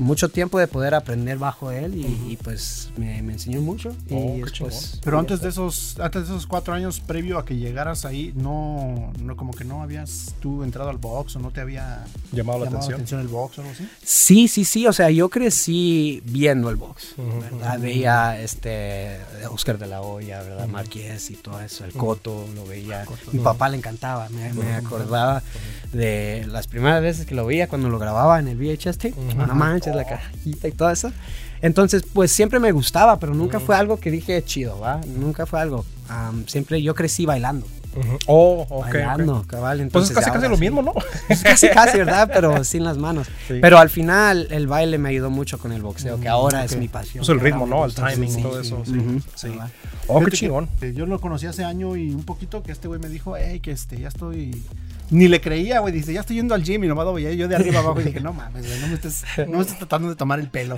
mucho 0.00 0.28
tiempo 0.28 0.58
de 0.58 0.66
poder 0.66 0.94
aprender 0.94 1.38
bajo 1.38 1.70
él 1.70 1.94
y, 1.94 2.32
y, 2.32 2.36
pues 2.42 2.90
me, 2.96 3.22
me 3.22 3.34
enseñó 3.34 3.60
mucho. 3.60 3.90
Y 4.08 4.14
Oh, 4.14 4.36
después, 4.44 5.00
Pero 5.04 5.18
antes 5.18 5.40
de 5.40 5.48
esos, 5.50 5.98
antes 6.00 6.22
de 6.28 6.34
esos 6.34 6.46
cuatro 6.46 6.74
años 6.74 7.00
previo 7.00 7.38
a 7.38 7.44
que 7.44 7.56
llegaras 7.56 8.04
ahí, 8.04 8.32
no, 8.34 9.12
no 9.22 9.36
como 9.36 9.52
que 9.52 9.64
no 9.64 9.82
habías 9.82 10.34
tú 10.40 10.62
entrado 10.64 10.90
al 10.90 10.98
box 10.98 11.36
o 11.36 11.38
no 11.38 11.50
te 11.50 11.60
había 11.60 12.04
Llamado 12.32 12.60
la 12.60 12.64
llamado 12.66 12.90
atención. 12.92 13.20
el 13.20 13.28
box 13.28 13.58
o 13.58 13.60
algo 13.62 13.72
así. 13.74 13.88
Sí, 14.02 14.48
sí, 14.48 14.64
sí, 14.64 14.86
o 14.86 14.92
sea, 14.92 15.10
yo 15.10 15.28
crecí 15.28 16.22
viendo 16.24 16.70
el 16.70 16.76
box, 16.76 17.14
¿verdad? 17.50 17.78
Veía 17.78 18.40
este 18.40 19.18
Oscar 19.50 19.78
de 19.78 19.86
la 19.86 20.00
Hoya, 20.02 20.42
¿verdad? 20.42 20.66
Marqués 20.68 21.30
y 21.30 21.34
todo 21.36 21.60
eso, 21.60 21.84
el 21.84 21.92
Coto, 21.92 22.46
lo 22.54 22.64
veía. 22.66 23.04
Mi 23.32 23.38
papá 23.40 23.68
le 23.68 23.76
encantaba, 23.76 24.28
me, 24.30 24.52
me 24.54 24.74
acordaba 24.74 25.42
de 25.92 26.46
las 26.48 26.66
primeras 26.68 27.02
veces 27.02 27.26
que 27.26 27.34
lo 27.34 27.44
veía 27.46 27.68
cuando 27.68 27.88
lo 27.88 27.98
grababa 27.98 28.38
en 28.38 28.48
el 28.48 28.56
VHS 28.56 28.96
tape, 28.98 29.14
no 29.36 29.54
manches, 29.54 29.89
la 29.94 30.04
cajita 30.04 30.68
y 30.68 30.72
todo 30.72 30.90
eso. 30.90 31.12
Entonces, 31.62 32.04
pues 32.12 32.32
siempre 32.32 32.58
me 32.58 32.72
gustaba, 32.72 33.18
pero 33.18 33.34
nunca 33.34 33.60
fue 33.60 33.76
algo 33.76 34.00
que 34.00 34.10
dije 34.10 34.42
chido, 34.44 34.78
¿va? 34.80 35.00
Nunca 35.06 35.46
fue 35.46 35.60
algo. 35.60 35.84
Siempre 36.46 36.82
yo 36.82 36.94
crecí 36.94 37.26
bailando, 37.26 37.66
Ujú. 37.96 38.18
Oh, 38.26 38.66
ok, 38.68 38.84
bailando, 38.86 39.44
cabal. 39.46 39.78
Pues 39.78 39.86
Entonces 39.86 40.10
es 40.10 40.16
casi, 40.16 40.30
casi 40.30 40.48
lo 40.48 40.54
sí. 40.54 40.60
mismo, 40.60 40.82
¿no? 40.82 40.92
Pues 41.26 41.42
casi, 41.42 41.68
casi, 41.70 41.98
¿verdad? 41.98 42.30
Pero 42.32 42.62
sin 42.64 42.84
las 42.84 42.98
manos. 42.98 43.26
Sí. 43.48 43.58
Pero 43.60 43.78
al 43.78 43.90
final 43.90 44.46
el 44.50 44.66
baile 44.66 44.96
me 44.98 45.08
ayudó 45.08 45.30
mucho 45.30 45.58
con 45.58 45.72
el 45.72 45.82
boxeo, 45.82 46.20
que 46.20 46.28
ahora 46.28 46.64
es 46.64 46.76
mi 46.76 46.88
pasión. 46.88 47.24
Pues 47.24 47.28
el 47.30 47.40
ritmo, 47.40 47.66
¿no? 47.66 47.84
El 47.84 47.94
timing, 47.94 48.30
sí, 48.30 48.42
todo 48.42 48.62
sí, 48.62 48.68
eso. 48.68 48.82
sí. 49.34 49.58
Oh, 50.06 50.20
qué 50.20 50.30
chingón. 50.30 50.68
yo 50.94 51.06
lo 51.06 51.20
conocí 51.20 51.46
hace 51.46 51.64
año 51.64 51.96
y 51.96 52.10
un 52.10 52.24
poquito 52.24 52.62
que 52.62 52.72
este 52.72 52.88
güey 52.88 53.00
me 53.00 53.08
dijo, 53.08 53.36
hey, 53.36 53.60
que 53.60 53.72
este, 53.72 53.98
ya 53.98 54.08
estoy... 54.08 54.62
Ni 55.10 55.28
le 55.28 55.40
creía, 55.40 55.80
güey. 55.80 55.92
Dice, 55.92 56.12
ya 56.12 56.20
estoy 56.20 56.36
yendo 56.36 56.54
al 56.54 56.62
gym 56.62 56.84
y 56.84 56.88
nomás 56.88 57.04
lo 57.04 57.12
veía 57.12 57.32
yo 57.32 57.48
de 57.48 57.56
arriba 57.56 57.80
abajo 57.80 58.00
y 58.00 58.04
dije, 58.04 58.20
no 58.20 58.32
mames, 58.34 58.66
güey, 58.66 58.80
no 58.80 58.86
me 58.88 58.94
estés, 58.94 59.24
no 59.48 59.56
me 59.58 59.62
estés 59.62 59.78
tratando 59.78 60.08
de 60.08 60.16
tomar 60.16 60.38
el 60.40 60.48
pelo. 60.48 60.76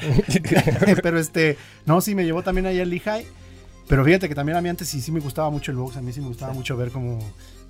Pero 1.02 1.18
este, 1.18 1.58
no, 1.86 2.00
sí, 2.00 2.14
me 2.14 2.24
llevó 2.24 2.42
también 2.42 2.66
ahí 2.66 2.80
al 2.80 2.90
Lehigh. 2.90 3.26
Pero 3.88 4.04
fíjate 4.04 4.28
que 4.28 4.34
también 4.34 4.56
a 4.56 4.62
mí 4.62 4.68
antes 4.68 4.88
sí, 4.88 5.00
sí 5.00 5.12
me 5.12 5.20
gustaba 5.20 5.50
mucho 5.50 5.70
el 5.70 5.76
box. 5.76 5.96
A 5.96 6.02
mí 6.02 6.12
sí 6.12 6.20
me 6.20 6.28
gustaba 6.28 6.52
mucho 6.52 6.76
ver 6.76 6.90
como... 6.90 7.18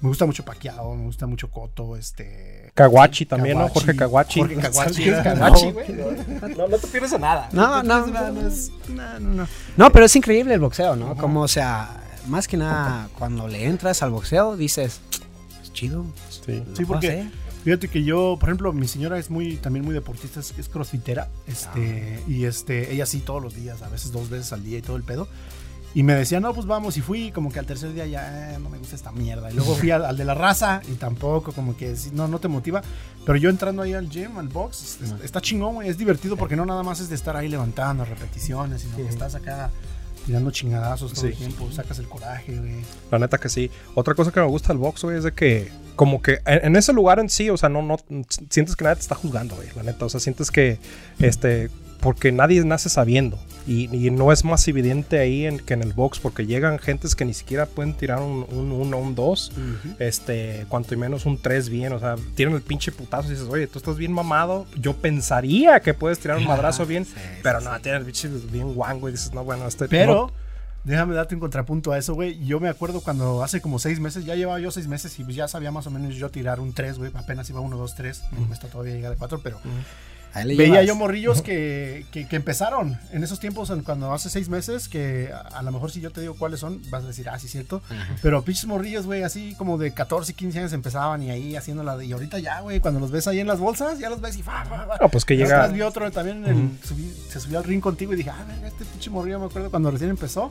Me 0.02 0.08
gusta 0.08 0.26
mucho 0.26 0.44
Pacquiao, 0.44 0.94
me 0.96 1.04
gusta 1.04 1.26
mucho 1.28 1.48
Coto, 1.48 1.96
este... 1.96 2.70
Kawachi 2.74 3.24
también, 3.26 3.56
¿no? 3.56 3.68
Kawachi. 3.68 3.80
Jorge 3.86 3.96
Kawachi. 3.96 4.40
Jorge 4.40 4.56
Kawachi. 4.56 4.94
¿Quién 5.02 5.14
es 5.14 5.20
era- 5.20 5.34
Kawachi, 5.34 5.66
no, 5.66 5.72
güey? 5.72 6.56
No, 6.56 6.68
no 6.68 6.78
te 6.78 6.86
pierdes 6.88 7.12
a 7.12 7.18
nada. 7.18 7.48
No, 7.52 7.82
no, 7.84 8.06
no, 8.06 8.12
no, 8.12 8.32
no, 8.32 8.48
es- 8.48 8.72
no, 8.88 9.20
no, 9.20 9.28
no. 9.34 9.48
no, 9.76 9.92
pero 9.92 10.06
es 10.06 10.16
increíble 10.16 10.54
el 10.54 10.60
boxeo, 10.60 10.96
¿no? 10.96 11.16
Como, 11.16 11.42
o 11.42 11.48
sea, 11.48 12.00
más 12.26 12.48
que 12.48 12.56
nada, 12.56 13.08
cuando 13.18 13.46
le 13.46 13.64
entras 13.64 14.02
al 14.02 14.10
boxeo, 14.10 14.56
dices, 14.56 15.00
es 15.72 15.78
chido. 15.78 16.04
Sí. 16.44 16.62
Sí, 16.74 16.84
porque 16.84 17.08
hacer". 17.08 17.30
fíjate 17.64 17.88
que 17.88 18.04
yo, 18.04 18.36
por 18.38 18.48
ejemplo, 18.48 18.72
mi 18.72 18.88
señora 18.88 19.18
es 19.18 19.30
muy, 19.30 19.56
también 19.56 19.84
muy 19.84 19.94
deportista, 19.94 20.40
es, 20.40 20.52
es 20.58 20.68
crossfitera, 20.68 21.28
este, 21.46 22.18
Ah. 22.24 22.30
y 22.30 22.44
este, 22.44 22.92
ella 22.92 23.06
sí 23.06 23.20
todos 23.20 23.42
los 23.42 23.54
días, 23.54 23.82
a 23.82 23.88
veces 23.88 24.12
dos 24.12 24.28
veces 24.30 24.52
al 24.52 24.64
día 24.64 24.78
y 24.78 24.82
todo 24.82 24.96
el 24.96 25.02
pedo. 25.02 25.28
Y 25.94 26.04
me 26.04 26.14
decía, 26.14 26.40
no, 26.40 26.54
pues 26.54 26.66
vamos, 26.66 26.96
y 26.96 27.02
fui, 27.02 27.32
como 27.32 27.52
que 27.52 27.58
al 27.58 27.66
tercer 27.66 27.92
día 27.92 28.06
ya, 28.06 28.54
eh, 28.54 28.58
no 28.58 28.70
me 28.70 28.78
gusta 28.78 28.96
esta 28.96 29.12
mierda. 29.12 29.50
Y 29.50 29.54
luego 29.54 29.74
fui 29.74 29.90
al, 29.90 30.06
al 30.06 30.16
de 30.16 30.24
la 30.24 30.32
raza 30.32 30.80
y 30.90 30.94
tampoco, 30.94 31.52
como 31.52 31.76
que 31.76 31.94
no, 32.14 32.28
no 32.28 32.38
te 32.38 32.48
motiva. 32.48 32.80
Pero 33.26 33.36
yo 33.36 33.50
entrando 33.50 33.82
ahí 33.82 33.92
al 33.92 34.08
gym, 34.08 34.38
al 34.38 34.48
box, 34.48 34.98
es- 35.02 35.10
es- 35.12 35.20
está 35.22 35.42
chingón, 35.42 35.84
es 35.84 35.98
divertido 35.98 36.38
porque 36.38 36.56
no 36.56 36.64
nada 36.64 36.82
más 36.82 37.00
es 37.00 37.10
de 37.10 37.14
estar 37.14 37.36
ahí 37.36 37.50
levantando 37.50 38.06
repeticiones, 38.06 38.80
sino 38.80 38.96
que 38.96 39.06
estás 39.06 39.34
acá 39.34 39.70
tirando 40.26 40.50
chingadazos 40.50 41.12
todo 41.12 41.26
el 41.26 41.34
tiempo, 41.34 41.70
sacas 41.72 41.98
el 41.98 42.08
coraje, 42.08 42.56
güey. 42.56 42.76
La 43.10 43.18
neta 43.18 43.38
que 43.38 43.48
sí. 43.48 43.70
Otra 43.94 44.14
cosa 44.14 44.30
que 44.30 44.40
me 44.40 44.46
gusta 44.46 44.68
del 44.68 44.78
box, 44.78 45.02
güey, 45.02 45.18
es 45.18 45.24
de 45.24 45.32
que 45.32 45.70
como 45.96 46.22
que 46.22 46.40
en, 46.46 46.66
en 46.66 46.76
ese 46.76 46.92
lugar 46.92 47.18
en 47.18 47.28
sí, 47.28 47.50
o 47.50 47.56
sea, 47.56 47.68
no, 47.68 47.82
no 47.82 47.96
sientes 48.48 48.76
que 48.76 48.84
nadie 48.84 48.96
te 48.96 49.02
está 49.02 49.14
juzgando, 49.14 49.56
güey, 49.56 49.68
la 49.76 49.82
neta. 49.82 50.04
O 50.04 50.08
sea, 50.08 50.20
sientes 50.20 50.50
que, 50.50 50.78
este, 51.18 51.70
porque 52.02 52.30
nadie 52.32 52.62
nace 52.64 52.90
sabiendo. 52.90 53.38
Y, 53.66 53.84
y 53.96 54.10
no 54.10 54.32
es 54.32 54.44
más 54.44 54.66
evidente 54.66 55.20
ahí 55.20 55.46
en, 55.46 55.58
que 55.60 55.72
en 55.74 55.82
el 55.82 55.92
box, 55.92 56.18
porque 56.18 56.44
llegan 56.46 56.78
gentes 56.80 57.14
que 57.14 57.24
ni 57.24 57.32
siquiera 57.32 57.64
pueden 57.66 57.94
tirar 57.94 58.20
un 58.20 58.44
1, 58.50 58.74
un, 58.74 58.92
un 58.92 59.14
2, 59.14 59.52
este, 60.00 60.66
cuanto 60.68 60.94
y 60.94 60.96
menos 60.96 61.26
un 61.26 61.38
3 61.40 61.68
bien. 61.68 61.92
O 61.92 61.98
sea, 62.00 62.16
tiran 62.34 62.54
el 62.54 62.62
pinche 62.62 62.90
putazo 62.92 63.28
y 63.28 63.30
dices, 63.32 63.46
oye, 63.48 63.66
tú 63.68 63.78
estás 63.78 63.96
bien 63.96 64.12
mamado. 64.12 64.66
Yo 64.76 64.94
pensaría 64.94 65.78
que 65.80 65.94
puedes 65.94 66.18
tirar 66.18 66.38
un 66.38 66.44
madrazo 66.48 66.84
bien, 66.86 67.04
Sí, 67.04 67.12
pero 67.42 67.60
sí, 67.60 67.66
no, 67.66 67.80
tienes 67.80 68.00
el 68.00 68.06
pinche 68.06 68.28
bien 68.50 68.74
guango 68.74 69.08
y 69.08 69.12
dices, 69.12 69.32
no, 69.32 69.44
bueno, 69.44 69.66
este. 69.68 69.88
Pero, 69.88 70.14
no- 70.14 70.32
déjame 70.84 71.14
darte 71.14 71.36
un 71.36 71.40
contrapunto 71.40 71.92
a 71.92 71.98
eso, 71.98 72.14
güey. 72.14 72.44
Yo 72.44 72.58
me 72.58 72.68
acuerdo 72.68 73.00
cuando 73.00 73.44
hace 73.44 73.60
como 73.60 73.78
seis 73.78 74.00
meses, 74.00 74.24
ya 74.24 74.34
llevaba 74.34 74.58
yo 74.58 74.72
seis 74.72 74.88
meses 74.88 75.16
y 75.20 75.32
ya 75.32 75.46
sabía 75.46 75.70
más 75.70 75.86
o 75.86 75.90
menos 75.92 76.16
yo 76.16 76.28
tirar 76.30 76.58
un 76.58 76.72
3, 76.72 76.98
güey. 76.98 77.12
Apenas 77.14 77.48
iba 77.50 77.60
1, 77.60 77.76
2, 77.76 77.94
3. 77.94 78.22
Me 78.32 78.46
cuesta 78.48 78.66
todavía 78.66 78.94
llegar 78.94 79.12
a 79.12 79.16
4, 79.16 79.40
pero 79.44 79.58
Ahí 79.58 79.68
le 79.70 79.72
veía 80.34 80.56
llevas. 80.56 80.86
yo 80.86 80.94
morrillos 80.96 81.42
que, 81.42 82.06
que, 82.10 82.26
que 82.26 82.36
empezaron 82.36 82.98
en 83.12 83.22
esos 83.24 83.38
tiempos, 83.40 83.70
en- 83.70 83.82
cuando 83.82 84.12
hace 84.12 84.30
seis 84.30 84.48
meses, 84.48 84.88
que 84.88 85.30
a, 85.32 85.58
a 85.58 85.62
lo 85.62 85.72
mejor 85.72 85.90
si 85.90 86.00
yo 86.00 86.10
te 86.10 86.20
digo 86.20 86.34
cuáles 86.38 86.60
son, 86.60 86.80
vas 86.90 87.04
a 87.04 87.08
decir, 87.08 87.28
ah, 87.28 87.38
sí, 87.38 87.48
cierto. 87.48 87.82
Ajá. 87.90 88.14
Pero 88.22 88.42
pinches 88.42 88.66
morrillos, 88.66 89.06
güey, 89.06 89.22
así 89.22 89.54
como 89.58 89.78
de 89.78 89.92
14, 89.92 90.32
15 90.34 90.58
años 90.60 90.72
empezaban 90.72 91.22
y 91.22 91.30
ahí 91.30 91.56
haciéndola. 91.56 91.96
de- 91.96 92.06
Y 92.06 92.12
ahorita 92.12 92.38
ya, 92.38 92.60
güey, 92.60 92.80
cuando 92.80 93.00
los 93.00 93.10
ves 93.10 93.26
ahí 93.28 93.40
en 93.40 93.46
las 93.46 93.58
bolsas, 93.58 93.98
ya 93.98 94.08
los 94.10 94.20
ves 94.20 94.36
y 94.36 94.42
fa, 94.42 94.64
fa, 94.64 94.86
fa. 94.86 94.96
No, 95.00 95.08
pues 95.08 95.24
que 95.24 95.36
Ya 95.36 95.44
llega. 95.44 95.66
vi 95.68 95.82
otro 95.82 96.10
también, 96.10 96.44
en 96.44 96.50
el- 96.50 96.80
subí- 96.80 97.12
se 97.28 97.40
subió 97.40 97.58
al 97.58 97.64
ring 97.64 97.80
contigo 97.80 98.12
y 98.12 98.16
dije, 98.16 98.30
ah, 98.30 98.44
verga, 98.48 98.68
este 98.68 98.84
pinche 98.84 99.10
morrillo, 99.10 99.38
me 99.40 99.46
acuerdo 99.46 99.70
cuando 99.70 99.90
recién 99.90 100.10
empezó. 100.10 100.50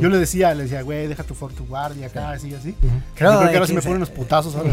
Yo 0.00 0.08
le 0.08 0.18
decía, 0.18 0.54
le 0.54 0.64
decía, 0.64 0.82
güey, 0.82 1.06
deja 1.06 1.24
tu, 1.24 1.34
for- 1.34 1.52
tu 1.52 1.66
guardia 1.66 2.06
acá, 2.08 2.30
así, 2.32 2.54
así. 2.54 2.74
Creo 3.14 3.32
Yo 3.32 3.38
creo 3.38 3.40
de 3.40 3.46
que 3.50 3.54
ahora 3.56 3.66
sí 3.66 3.72
que 3.72 3.76
me 3.76 3.80
se- 3.82 3.88
ponen 3.88 3.96
unos 4.02 4.10
putazos 4.14 4.54
ahora. 4.56 4.70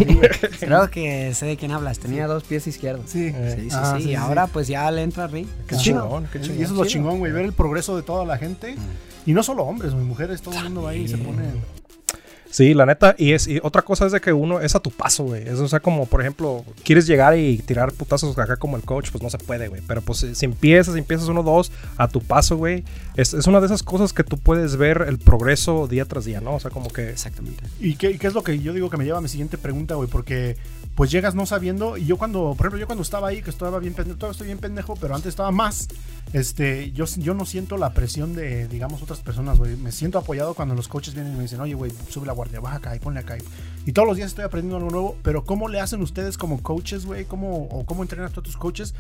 Creo 0.59 0.89
que 0.89 1.33
sé 1.33 1.45
de 1.45 1.57
quién 1.57 1.71
hablas. 1.71 1.99
Tenía 1.99 2.27
dos 2.27 2.43
pies 2.43 2.67
izquierdos. 2.67 3.09
Sí, 3.09 3.29
Sí, 3.29 3.61
sí, 3.61 3.67
Ah, 3.73 3.93
sí. 3.97 4.03
sí, 4.03 4.09
Y 4.09 4.11
sí. 4.11 4.15
ahora 4.15 4.47
pues 4.51 4.67
ya 4.67 4.89
le 4.91 5.01
entra 5.03 5.27
ring. 5.27 5.47
Qué 5.67 5.75
chingón, 5.77 6.27
qué 6.31 6.39
Y 6.39 6.41
chingón. 6.41 6.61
eso 6.63 6.73
es 6.73 6.77
lo 6.79 6.85
chingón, 6.85 7.19
güey, 7.19 7.31
ver 7.31 7.45
el 7.45 7.53
progreso 7.53 7.95
de 7.95 8.03
toda 8.03 8.25
la 8.25 8.37
gente. 8.37 8.75
Y 9.25 9.33
no 9.33 9.43
solo 9.43 9.63
hombres, 9.63 9.93
mujeres, 9.93 10.41
todo 10.41 10.57
el 10.57 10.63
mundo 10.65 10.83
va 10.83 10.91
ahí 10.91 11.01
y 11.01 11.07
se 11.07 11.17
pone. 11.17 11.43
Sí, 12.51 12.73
la 12.73 12.87
neta. 12.87 13.13
Y, 13.15 13.33
es, 13.33 13.47
y 13.47 13.59
otra 13.61 13.83
cosa 13.83 14.07
es 14.07 14.11
de 14.11 14.19
que 14.19 14.33
uno 14.33 14.59
es 14.59 14.73
a 14.73 14.79
tu 14.79 14.89
paso, 14.89 15.23
güey. 15.25 15.47
Es, 15.47 15.59
o 15.59 15.67
sea, 15.67 15.81
como 15.81 16.07
por 16.07 16.19
ejemplo, 16.21 16.65
quieres 16.83 17.05
llegar 17.05 17.37
y 17.37 17.59
tirar 17.59 17.91
putazos 17.93 18.35
acá 18.39 18.57
como 18.57 18.75
el 18.75 18.81
coach, 18.81 19.11
pues 19.11 19.21
no 19.21 19.29
se 19.29 19.37
puede, 19.37 19.67
güey. 19.67 19.83
Pero 19.87 20.01
pues 20.01 20.17
si- 20.19 20.33
si 20.33 20.45
empiezas, 20.45 20.95
si 20.95 20.99
empiezas 20.99 21.27
uno, 21.27 21.43
dos, 21.43 21.71
a 21.95 22.07
tu 22.07 22.21
paso, 22.21 22.57
güey. 22.57 22.83
Es, 23.15 23.35
es 23.35 23.45
una 23.45 23.59
de 23.59 23.67
esas 23.67 23.83
cosas 23.83 24.13
que 24.13 24.23
tú 24.23 24.39
puedes 24.39 24.77
ver 24.77 25.05
el 25.07 25.19
progreso 25.19 25.85
día 25.87 26.05
tras 26.05 26.25
día, 26.25 26.41
¿no? 26.41 26.55
O 26.55 26.59
sea, 26.59 26.71
como 26.71 26.87
que. 26.89 27.09
Exactamente. 27.11 27.63
¿Y 27.79 27.93
qué, 27.97 28.09
y 28.09 28.17
qué 28.17 28.25
es 28.25 28.33
lo 28.33 28.41
que 28.43 28.57
yo 28.57 28.73
digo 28.73 28.89
que 28.89 28.97
me 28.97 29.05
lleva 29.05 29.19
a 29.19 29.21
mi 29.21 29.29
siguiente 29.29 29.59
pregunta, 29.59 29.93
güey? 29.93 30.09
Porque 30.09 30.57
pues 30.99 31.11
llegas 31.11 31.33
no 31.33 31.45
sabiendo. 31.45 31.95
Y 31.95 32.03
yo 32.07 32.17
cuando, 32.17 32.55
por 32.57 32.65
ejemplo, 32.65 32.77
yo 32.77 32.85
cuando 32.85 33.03
estaba 33.03 33.29
ahí, 33.29 33.41
que 33.41 33.49
estaba 33.49 33.79
bien 33.79 33.93
pendejo, 33.93 34.17
todavía 34.17 34.33
estoy 34.33 34.47
bien 34.47 34.57
pendejo, 34.57 34.97
pero 34.97 35.15
antes 35.15 35.29
estaba 35.29 35.49
más. 35.49 35.87
Este, 36.33 36.91
yo, 36.91 37.05
yo 37.05 37.33
no 37.33 37.45
siento 37.45 37.77
la 37.77 37.93
presión 37.93 38.35
de, 38.35 38.67
digamos, 38.67 39.01
otras 39.01 39.21
personas, 39.21 39.59
güey. 39.59 39.77
Me 39.77 39.93
siento 39.93 40.17
apoyado 40.17 40.55
cuando 40.55 40.75
los 40.75 40.89
coaches 40.89 41.13
vienen 41.13 41.31
y 41.31 41.35
me 41.37 41.43
dicen, 41.43 41.61
oye, 41.61 41.73
güey, 41.73 41.93
sube 42.09 42.27
la 42.27 42.33
guardia, 42.33 42.59
baja 42.59 42.75
acá 42.75 42.95
y 42.97 42.99
ponle 42.99 43.21
acá. 43.21 43.37
Y 43.85 43.93
todos 43.93 44.09
los 44.09 44.17
días 44.17 44.27
estoy 44.27 44.43
aprendiendo 44.43 44.75
algo 44.75 44.89
nuevo, 44.89 45.17
pero 45.23 45.45
¿cómo 45.45 45.69
le 45.69 45.79
hacen 45.79 46.01
ustedes 46.01 46.37
como 46.37 46.61
coaches, 46.61 47.05
güey? 47.05 47.23
¿Cómo, 47.23 47.69
o 47.71 47.85
cómo 47.85 48.03
entrenas 48.03 48.33
tú 48.33 48.41
a 48.41 48.43
tus 48.43 48.57
coaches 48.57 48.93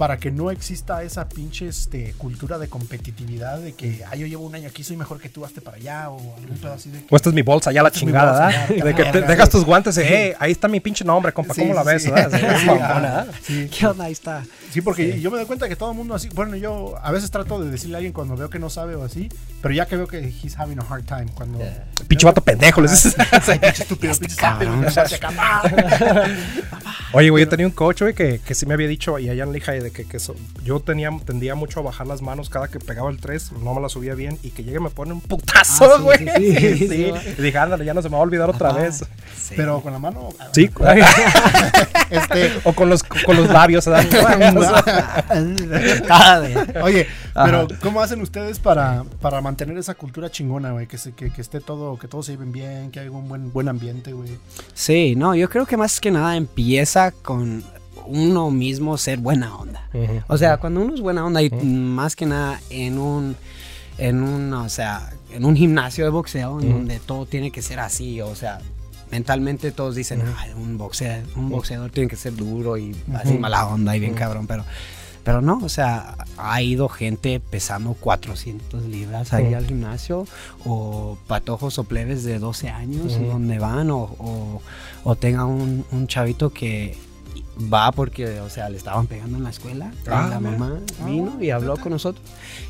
para 0.00 0.16
que 0.16 0.30
no 0.30 0.50
exista 0.50 1.02
esa 1.02 1.28
pinche 1.28 1.68
este, 1.68 2.14
cultura 2.16 2.56
de 2.56 2.68
competitividad 2.68 3.58
de 3.58 3.74
que, 3.74 4.02
ah, 4.10 4.16
yo 4.16 4.26
llevo 4.26 4.46
un 4.46 4.54
año 4.54 4.66
aquí, 4.66 4.82
soy 4.82 4.96
mejor 4.96 5.20
que 5.20 5.28
tú, 5.28 5.44
hazte 5.44 5.60
para 5.60 5.76
allá, 5.76 6.08
o 6.08 6.16
algún 6.36 6.56
pedo 6.56 6.72
así 6.72 6.88
de 6.88 7.00
que... 7.00 7.06
O 7.10 7.16
esta 7.16 7.28
es 7.28 7.34
mi 7.34 7.42
bolsa, 7.42 7.70
ya 7.70 7.82
la 7.82 7.90
chingada, 7.90 8.44
bolsa, 8.46 8.66
¿verdad? 8.70 8.84
De 8.86 8.94
que 8.94 9.04
te 9.12 9.20
dejas 9.20 9.50
tus 9.50 9.62
guantes 9.62 9.98
y, 9.98 10.00
hey, 10.02 10.32
ahí 10.38 10.52
está 10.52 10.68
mi 10.68 10.80
pinche 10.80 11.04
nombre, 11.04 11.34
compa, 11.34 11.52
Sí, 11.52 11.60
¿cómo 11.60 11.74
la 11.74 11.82
ves? 11.82 12.04
sí. 12.04 12.10
verdad? 12.10 12.40
Sí, 12.40 12.56
Sí, 12.60 12.66
mamona, 12.66 12.88
ah, 12.88 13.00
¿verdad? 13.00 13.34
sí. 13.42 13.68
¿Qué 13.78 13.86
onda? 13.86 14.04
Ahí 14.06 14.12
está. 14.12 14.42
Sí, 14.70 14.80
porque 14.80 15.20
yo 15.20 15.30
me 15.30 15.36
doy 15.36 15.44
cuenta 15.44 15.68
que 15.68 15.76
todo 15.76 15.90
el 15.90 15.96
mundo 15.98 16.14
así. 16.14 16.30
Bueno, 16.30 16.56
yo 16.56 16.94
a 17.02 17.10
veces 17.10 17.30
trato 17.30 17.62
de 17.62 17.70
decirle 17.70 17.96
a 17.96 17.98
alguien 17.98 18.14
cuando 18.14 18.36
veo 18.36 18.48
que 18.48 18.58
no 18.58 18.70
sabe 18.70 18.94
o 18.94 19.04
así, 19.04 19.28
pero 19.60 19.74
ya 19.74 19.84
que 19.84 19.96
veo 19.96 20.06
que 20.06 20.18
he's 20.42 20.58
having 20.58 20.78
a 20.78 20.82
hard 20.88 21.04
time. 21.04 21.26
Cuando. 21.34 21.58
Pinche 22.08 22.24
vato 22.24 22.40
pendejo, 22.40 22.80
les 22.80 22.92
dices. 22.92 23.16
Ay, 23.32 23.58
pinche 23.58 23.82
estúpido, 23.82 24.14
pinche 24.14 24.36
cabrón. 24.36 24.82
estúpido, 24.86 25.20
Oye, 27.12 27.28
güey, 27.28 27.44
yo 27.44 27.48
tenía 27.50 27.66
un 27.66 27.72
coach, 27.72 28.00
güey, 28.00 28.14
que, 28.14 28.38
que 28.38 28.54
sí 28.54 28.64
me 28.64 28.74
había 28.74 28.86
dicho, 28.86 29.18
y 29.18 29.28
allá 29.28 29.42
en 29.42 29.52
Lija, 29.52 29.72
de 29.72 29.89
que, 29.90 30.04
que 30.06 30.18
yo 30.64 30.80
tenía, 30.80 31.10
tendía 31.24 31.54
mucho 31.54 31.80
a 31.80 31.82
bajar 31.82 32.06
las 32.06 32.22
manos 32.22 32.48
cada 32.50 32.68
que 32.68 32.78
pegaba 32.78 33.10
el 33.10 33.18
3, 33.18 33.52
no 33.62 33.74
me 33.74 33.80
la 33.80 33.88
subía 33.88 34.14
bien, 34.14 34.38
y 34.42 34.50
que 34.50 34.62
llegue 34.64 34.78
y 34.78 34.80
me 34.80 34.90
pone 34.90 35.12
un 35.12 35.20
putazo, 35.20 35.94
Ah, 35.94 35.98
güey. 36.00 36.18
sí, 36.18 36.56
sí, 36.56 36.88
Sí. 36.88 37.12
Y 37.38 37.42
dije, 37.42 37.58
ándale, 37.58 37.84
ya 37.84 37.94
no 37.94 38.02
se 38.02 38.08
me 38.08 38.12
va 38.14 38.18
a 38.18 38.22
olvidar 38.22 38.48
otra 38.50 38.72
vez. 38.72 39.04
Pero 39.56 39.80
con 39.80 39.92
la 39.92 39.98
mano. 39.98 40.28
Sí, 40.52 40.70
Este. 42.10 42.52
o 42.64 42.72
con 42.72 42.88
los, 42.88 43.02
con 43.02 43.36
los 43.36 43.48
labios, 43.48 43.86
¿verdad? 43.86 44.06
Cada 46.06 46.40
vez. 46.40 46.56
Oye, 46.82 47.06
Ajá. 47.34 47.44
pero 47.44 47.68
¿cómo 47.80 48.00
hacen 48.00 48.20
ustedes 48.20 48.58
para, 48.58 49.04
para 49.20 49.40
mantener 49.40 49.76
esa 49.78 49.94
cultura 49.94 50.30
chingona, 50.30 50.72
güey? 50.72 50.86
Que, 50.86 50.98
se, 50.98 51.12
que, 51.12 51.30
que 51.30 51.40
esté 51.40 51.60
todo, 51.60 51.98
que 51.98 52.08
todos 52.08 52.26
se 52.26 52.32
lleven 52.32 52.52
bien, 52.52 52.90
que 52.90 53.00
haya 53.00 53.10
un 53.10 53.28
buen, 53.28 53.52
buen 53.52 53.68
ambiente, 53.68 54.12
güey. 54.12 54.30
Sí, 54.74 55.14
no, 55.16 55.34
yo 55.34 55.48
creo 55.48 55.66
que 55.66 55.76
más 55.76 56.00
que 56.00 56.10
nada 56.10 56.36
empieza 56.36 57.10
con 57.12 57.62
uno 58.10 58.50
mismo 58.50 58.96
ser 58.98 59.18
buena 59.18 59.56
onda. 59.56 59.88
O 60.28 60.36
sea, 60.36 60.56
cuando 60.58 60.80
uno 60.82 60.94
es 60.94 61.00
buena 61.00 61.24
onda 61.24 61.42
y 61.42 61.50
más 61.50 62.16
que 62.16 62.26
nada 62.26 62.60
en 62.70 62.98
un, 62.98 63.36
en 63.98 64.22
un, 64.22 64.52
o 64.52 64.68
sea, 64.68 65.12
en 65.32 65.44
un 65.44 65.56
gimnasio 65.56 66.04
de 66.04 66.10
boxeo 66.10 66.60
en 66.60 66.70
donde 66.72 66.98
todo 67.00 67.26
tiene 67.26 67.50
que 67.50 67.62
ser 67.62 67.80
así, 67.80 68.20
o 68.20 68.34
sea, 68.34 68.60
mentalmente 69.10 69.72
todos 69.72 69.94
dicen, 69.94 70.22
"Ay, 70.38 70.52
un 70.56 70.78
boxeador, 70.78 71.26
un 71.36 71.48
boxeador 71.48 71.90
tiene 71.90 72.08
que 72.08 72.16
ser 72.16 72.34
duro 72.36 72.76
y 72.76 72.94
así 73.14 73.34
mala 73.38 73.66
onda 73.66 73.96
y 73.96 74.00
bien 74.00 74.14
cabrón, 74.14 74.46
pero 74.46 74.64
pero 75.22 75.42
no, 75.42 75.58
o 75.62 75.68
sea, 75.68 76.16
ha 76.38 76.62
ido 76.62 76.88
gente 76.88 77.40
pesando 77.40 77.92
400 77.92 78.84
libras 78.86 79.34
ahí 79.34 79.52
al 79.52 79.66
gimnasio 79.66 80.26
o 80.64 81.18
patojos 81.26 81.78
o 81.78 81.84
plebes 81.84 82.24
de 82.24 82.38
12 82.38 82.70
años 82.70 83.16
Ujú. 83.16 83.26
donde 83.26 83.58
van 83.58 83.90
o, 83.90 83.98
o, 84.18 84.62
o 85.04 85.16
tenga 85.16 85.44
un, 85.44 85.84
un 85.92 86.06
chavito 86.06 86.50
que 86.54 86.96
va 87.72 87.92
porque, 87.92 88.40
o 88.40 88.48
sea, 88.50 88.68
le 88.70 88.76
estaban 88.76 89.06
pegando 89.06 89.36
en 89.38 89.44
la 89.44 89.50
escuela. 89.50 89.92
Ah, 90.08 90.28
la 90.30 90.40
mamá 90.40 90.80
Ah, 91.00 91.04
vino 91.06 91.42
y 91.42 91.50
habló 91.50 91.76
con 91.76 91.92
nosotros 91.92 92.24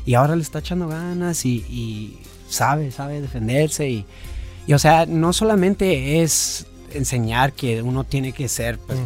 y 0.05 0.13
ahora 0.15 0.35
le 0.35 0.41
está 0.41 0.59
echando 0.59 0.87
ganas 0.87 1.45
y, 1.45 1.57
y 1.69 2.19
sabe, 2.49 2.91
sabe 2.91 3.21
defenderse 3.21 3.89
y, 3.89 4.05
y, 4.67 4.73
o 4.73 4.79
sea, 4.79 5.05
no 5.05 5.33
solamente 5.33 6.21
es 6.21 6.65
enseñar 6.93 7.53
que 7.53 7.81
uno 7.81 8.03
tiene 8.03 8.33
que 8.33 8.47
ser 8.49 8.77
pues, 8.79 8.99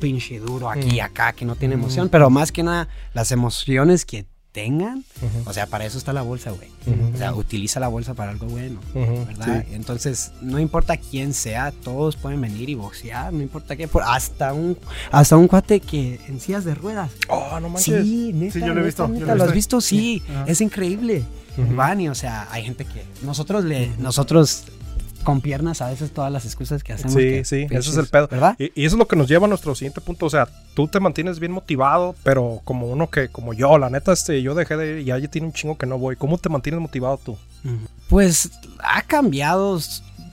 pinche 0.00 0.38
duro 0.38 0.68
aquí 0.70 0.96
y 0.96 1.00
Mm. 1.00 1.04
acá, 1.04 1.32
que 1.32 1.44
no 1.44 1.56
tiene 1.56 1.76
Mm. 1.76 1.80
emoción, 1.80 2.08
pero 2.10 2.28
más 2.30 2.52
que 2.52 2.62
nada 2.62 2.88
las 3.14 3.32
emociones 3.32 4.04
que 4.04 4.26
tengan, 4.56 5.04
o 5.44 5.52
sea, 5.52 5.66
para 5.66 5.84
eso 5.84 5.98
está 5.98 6.14
la 6.14 6.22
bolsa, 6.22 6.50
güey. 6.50 6.70
O 7.12 7.18
sea, 7.18 7.34
utiliza 7.34 7.78
la 7.78 7.88
bolsa 7.88 8.14
para 8.14 8.30
algo 8.30 8.46
bueno, 8.46 8.80
¿verdad? 8.94 9.64
sí. 9.68 9.74
Entonces, 9.74 10.32
no 10.40 10.58
importa 10.58 10.96
quién 10.96 11.34
sea, 11.34 11.72
todos 11.72 12.16
pueden 12.16 12.40
venir 12.40 12.70
y 12.70 12.74
boxear, 12.74 13.34
no 13.34 13.42
importa 13.42 13.76
qué, 13.76 13.86
por, 13.86 14.02
hasta 14.02 14.54
un 14.54 14.78
hasta 15.12 15.36
un 15.36 15.46
cuate 15.46 15.80
que 15.80 16.18
en 16.26 16.40
sillas 16.40 16.64
de 16.64 16.74
ruedas. 16.74 17.10
Oh, 17.28 17.60
no 17.60 17.68
manches. 17.68 18.02
Sí, 18.02 18.32
neta, 18.32 18.54
Sí, 18.54 18.60
yo 18.60 18.68
lo 18.68 18.72
he 18.80 18.84
neta, 18.84 18.86
visto, 18.86 19.06
yo 19.14 19.26
lo 19.26 19.32
he 19.34 19.36
¿Lo 19.36 19.44
has 19.44 19.52
visto. 19.52 19.76
visto? 19.76 19.80
Sí, 19.82 20.22
Ajá. 20.30 20.44
es 20.46 20.60
increíble. 20.62 21.22
Van 21.74 22.00
y, 22.00 22.08
o 22.08 22.14
sea, 22.14 22.48
hay 22.50 22.64
gente 22.64 22.86
que 22.86 23.02
nosotros 23.22 23.62
le 23.64 23.90
nosotros 23.98 24.64
con 25.26 25.40
piernas 25.40 25.82
a 25.82 25.88
veces 25.88 26.12
todas 26.12 26.30
las 26.30 26.44
excusas 26.44 26.84
que 26.84 26.92
hacemos. 26.92 27.14
Sí, 27.14 27.18
que 27.18 27.44
sí, 27.44 27.56
ese 27.56 27.66
pinches, 27.66 27.88
es 27.88 27.96
el 27.96 28.06
pedo. 28.06 28.28
¿Verdad? 28.28 28.54
Y, 28.60 28.66
y 28.80 28.84
eso 28.84 28.94
es 28.94 28.98
lo 29.00 29.08
que 29.08 29.16
nos 29.16 29.26
lleva 29.26 29.46
a 29.46 29.48
nuestro 29.48 29.74
siguiente 29.74 30.00
punto. 30.00 30.24
O 30.24 30.30
sea, 30.30 30.46
tú 30.74 30.86
te 30.86 31.00
mantienes 31.00 31.40
bien 31.40 31.50
motivado, 31.50 32.14
pero 32.22 32.60
como 32.62 32.86
uno 32.86 33.10
que, 33.10 33.28
como 33.28 33.52
yo, 33.52 33.76
la 33.76 33.90
neta, 33.90 34.12
este, 34.12 34.40
yo 34.40 34.54
dejé 34.54 34.76
de 34.76 34.92
ir 34.92 34.98
y 35.00 35.04
ya 35.06 35.20
tiene 35.26 35.48
un 35.48 35.52
chingo 35.52 35.76
que 35.76 35.84
no 35.84 35.98
voy. 35.98 36.14
¿Cómo 36.14 36.38
te 36.38 36.48
mantienes 36.48 36.80
motivado 36.80 37.18
tú? 37.18 37.36
Pues 38.08 38.52
ha 38.78 39.02
cambiado 39.02 39.80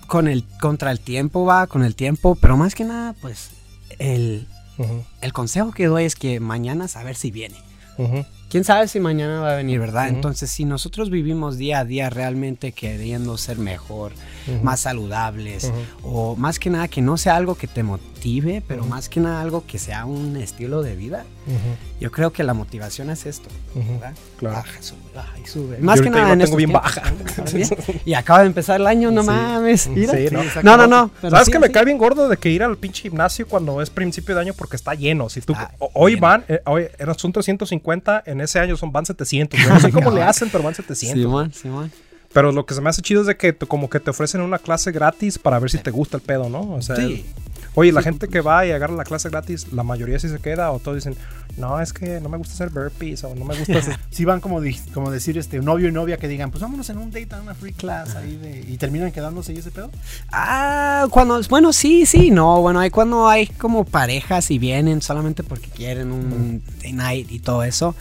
con 0.06 0.28
el 0.28 0.44
contra 0.62 0.92
el 0.92 1.00
tiempo, 1.00 1.44
va, 1.44 1.66
con 1.66 1.84
el 1.84 1.96
tiempo, 1.96 2.36
pero 2.36 2.56
más 2.56 2.76
que 2.76 2.84
nada, 2.84 3.16
pues 3.20 3.50
el, 3.98 4.48
el 5.22 5.34
consejo 5.34 5.72
que 5.72 5.88
doy 5.88 6.04
es 6.04 6.16
que 6.16 6.40
mañana 6.40 6.88
saber 6.88 7.16
si 7.16 7.32
viene. 7.32 7.56
¿Quién 8.54 8.66
sabe 8.66 8.88
si 8.88 9.00
mañana 9.00 9.40
va 9.40 9.54
a 9.54 9.56
venir, 9.56 9.80
verdad? 9.80 10.10
Entonces, 10.10 10.52
si 10.52 10.64
nosotros 10.64 11.10
vivimos 11.10 11.58
día 11.58 11.80
a 11.80 11.86
día 11.86 12.12
realmente 12.12 12.72
queriendo 12.72 13.36
ser 13.40 13.58
mejor, 13.58 14.12
más 14.62 14.82
saludables, 14.82 15.74
o 16.04 16.36
más 16.36 16.60
que 16.60 16.70
nada 16.70 16.88
que 16.88 17.02
no 17.02 17.18
sea 17.18 17.36
algo 17.36 17.56
que 17.56 17.66
te, 17.66 17.84
motive, 18.24 18.64
pero 18.68 18.86
más 18.86 19.10
que 19.10 19.20
nada 19.20 19.42
algo 19.42 19.66
que 19.68 19.78
sea 19.78 20.06
un 20.06 20.38
estilo 20.38 20.82
de 20.82 20.96
vida. 20.96 21.26
Yo 22.00 22.10
creo 22.12 22.32
que 22.32 22.44
la 22.44 22.54
motivación 22.54 23.10
es 23.10 23.26
esto, 23.26 23.50
¿verdad? 23.76 24.14
Claro. 24.38 24.56
Baja, 24.58 24.82
sube, 24.82 24.98
baja 25.14 25.40
y 25.44 25.48
sube. 25.48 25.78
Más 25.80 26.00
que 26.00 26.08
ahorita 26.08 26.22
nada 26.22 26.28
yo 26.30 26.34
en 26.34 26.40
tengo 26.40 26.56
bien 26.58 26.70
tiempos, 26.70 26.96
baja. 26.96 27.12
¿no? 27.92 27.94
Y 28.06 28.14
acaba 28.14 28.40
de 28.42 28.48
empezar 28.48 28.80
el 28.80 28.88
año, 28.88 29.12
no 29.12 29.22
Sí. 29.24 29.28
mames. 29.28 29.88
Mira. 29.88 30.14
Sí, 30.14 30.28
Sí, 30.30 30.34
¿no? 30.34 30.42
exacto. 30.42 30.62
No, 30.70 30.78
no, 30.78 30.88
no. 30.88 31.12
pero 31.22 31.32
¿Sabes 31.32 31.48
sí, 31.48 31.52
que 31.52 31.60
me 31.60 31.68
sí. 31.68 31.74
cae 31.74 31.84
bien 31.86 31.98
gordo 31.98 32.30
de 32.30 32.38
que 32.38 32.50
ir 32.50 32.64
al 32.64 32.78
pinche 32.78 33.02
gimnasio 33.04 33.46
cuando 33.48 33.82
es 33.82 33.90
principio 33.90 34.36
de 34.36 34.42
año 34.42 34.54
porque 34.54 34.78
está 34.78 34.94
lleno? 34.94 35.28
Si 35.30 35.42
tú, 35.42 35.54
Ah, 35.58 35.72
hoy 35.94 36.12
lleno. 36.14 36.22
van, 36.22 36.46
eh, 36.48 36.62
hoy 36.66 36.86
eran, 36.98 37.18
son 37.20 37.34
350, 37.34 38.24
en 38.26 38.40
ese 38.42 38.60
año 38.60 38.78
son 38.78 38.92
van 38.94 39.06
700. 39.06 39.60
güey. 39.60 39.70
No 39.74 39.80
sé 39.82 39.92
cómo 39.92 40.12
le 40.12 40.24
hacen, 40.24 40.50
pero 40.50 40.64
van 40.64 40.76
700. 40.76 41.22
Simón, 41.22 41.54
Simón. 41.54 41.92
Pero 42.32 42.52
lo 42.52 42.66
que 42.66 42.74
se 42.74 42.82
me 42.82 42.90
hace 42.90 43.02
chido 43.02 43.22
es 43.22 43.28
de 43.28 43.36
que 43.38 43.54
como 43.56 43.90
que 43.90 44.00
te 44.00 44.10
ofrecen 44.10 44.42
una 44.42 44.58
clase 44.60 44.92
gratis 44.92 45.38
para 45.38 45.60
ver 45.60 45.70
si 45.70 45.78
te 45.78 45.92
gusta 45.92 46.18
el 46.18 46.24
pedo, 46.24 46.50
¿no? 46.50 46.62
O 46.74 46.82
sea, 46.82 46.96
Sí. 46.96 47.26
Oye, 47.76 47.92
la 47.92 48.02
gente 48.02 48.28
que 48.28 48.42
va 48.42 48.66
y 48.66 48.72
agarra 48.72 48.96
la 48.96 49.04
clase 49.04 49.30
gratis, 49.30 49.72
la 49.74 49.84
mayoría 49.84 50.20
sí 50.20 50.30
se 50.30 50.40
queda 50.40 50.72
o 50.72 50.80
todos 50.80 50.96
dicen, 50.96 51.16
no, 51.58 51.80
es 51.80 51.94
que 51.94 52.20
no 52.20 52.30
me 52.30 52.38
gusta 52.38 52.54
hacer 52.54 52.70
burpees 52.70 53.24
o 53.24 53.36
no 53.36 53.46
me 53.46 53.58
gusta 53.58 53.78
hacer... 53.80 53.98
Si 54.12 54.26
van 54.26 54.42
como, 54.42 54.62
como 54.94 55.12
decir 55.12 55.38
este 55.38 55.60
novio 55.60 55.88
y 55.88 55.92
novia 55.92 56.18
que 56.18 56.28
digan, 56.28 56.52
pues 56.52 56.62
vámonos 56.62 56.90
en 56.90 56.98
un 56.98 57.12
date 57.12 57.34
a 57.34 57.42
una 57.42 57.54
free 57.56 57.74
class 57.74 58.16
ahí 58.16 58.36
de, 58.38 58.66
y 58.68 58.78
terminan 58.78 59.12
quedándose 59.12 59.54
y 59.54 59.58
ese 59.58 59.72
pedo. 59.72 59.90
Ah, 60.32 61.08
cuando, 61.10 61.42
bueno, 61.50 61.74
sí, 61.74 62.06
sí, 62.06 62.32
no, 62.32 62.62
bueno, 62.62 62.80
hay 62.80 62.90
cuando 62.90 63.28
hay 63.28 63.48
como 63.48 63.86
parejas 63.86 64.52
y 64.52 64.60
vienen 64.60 65.02
solamente 65.02 65.44
porque 65.44 65.70
quieren 65.70 66.12
un 66.12 66.62
day 66.82 66.94
night 66.94 67.32
y 67.32 67.40
todo 67.40 67.64
eso. 67.64 67.96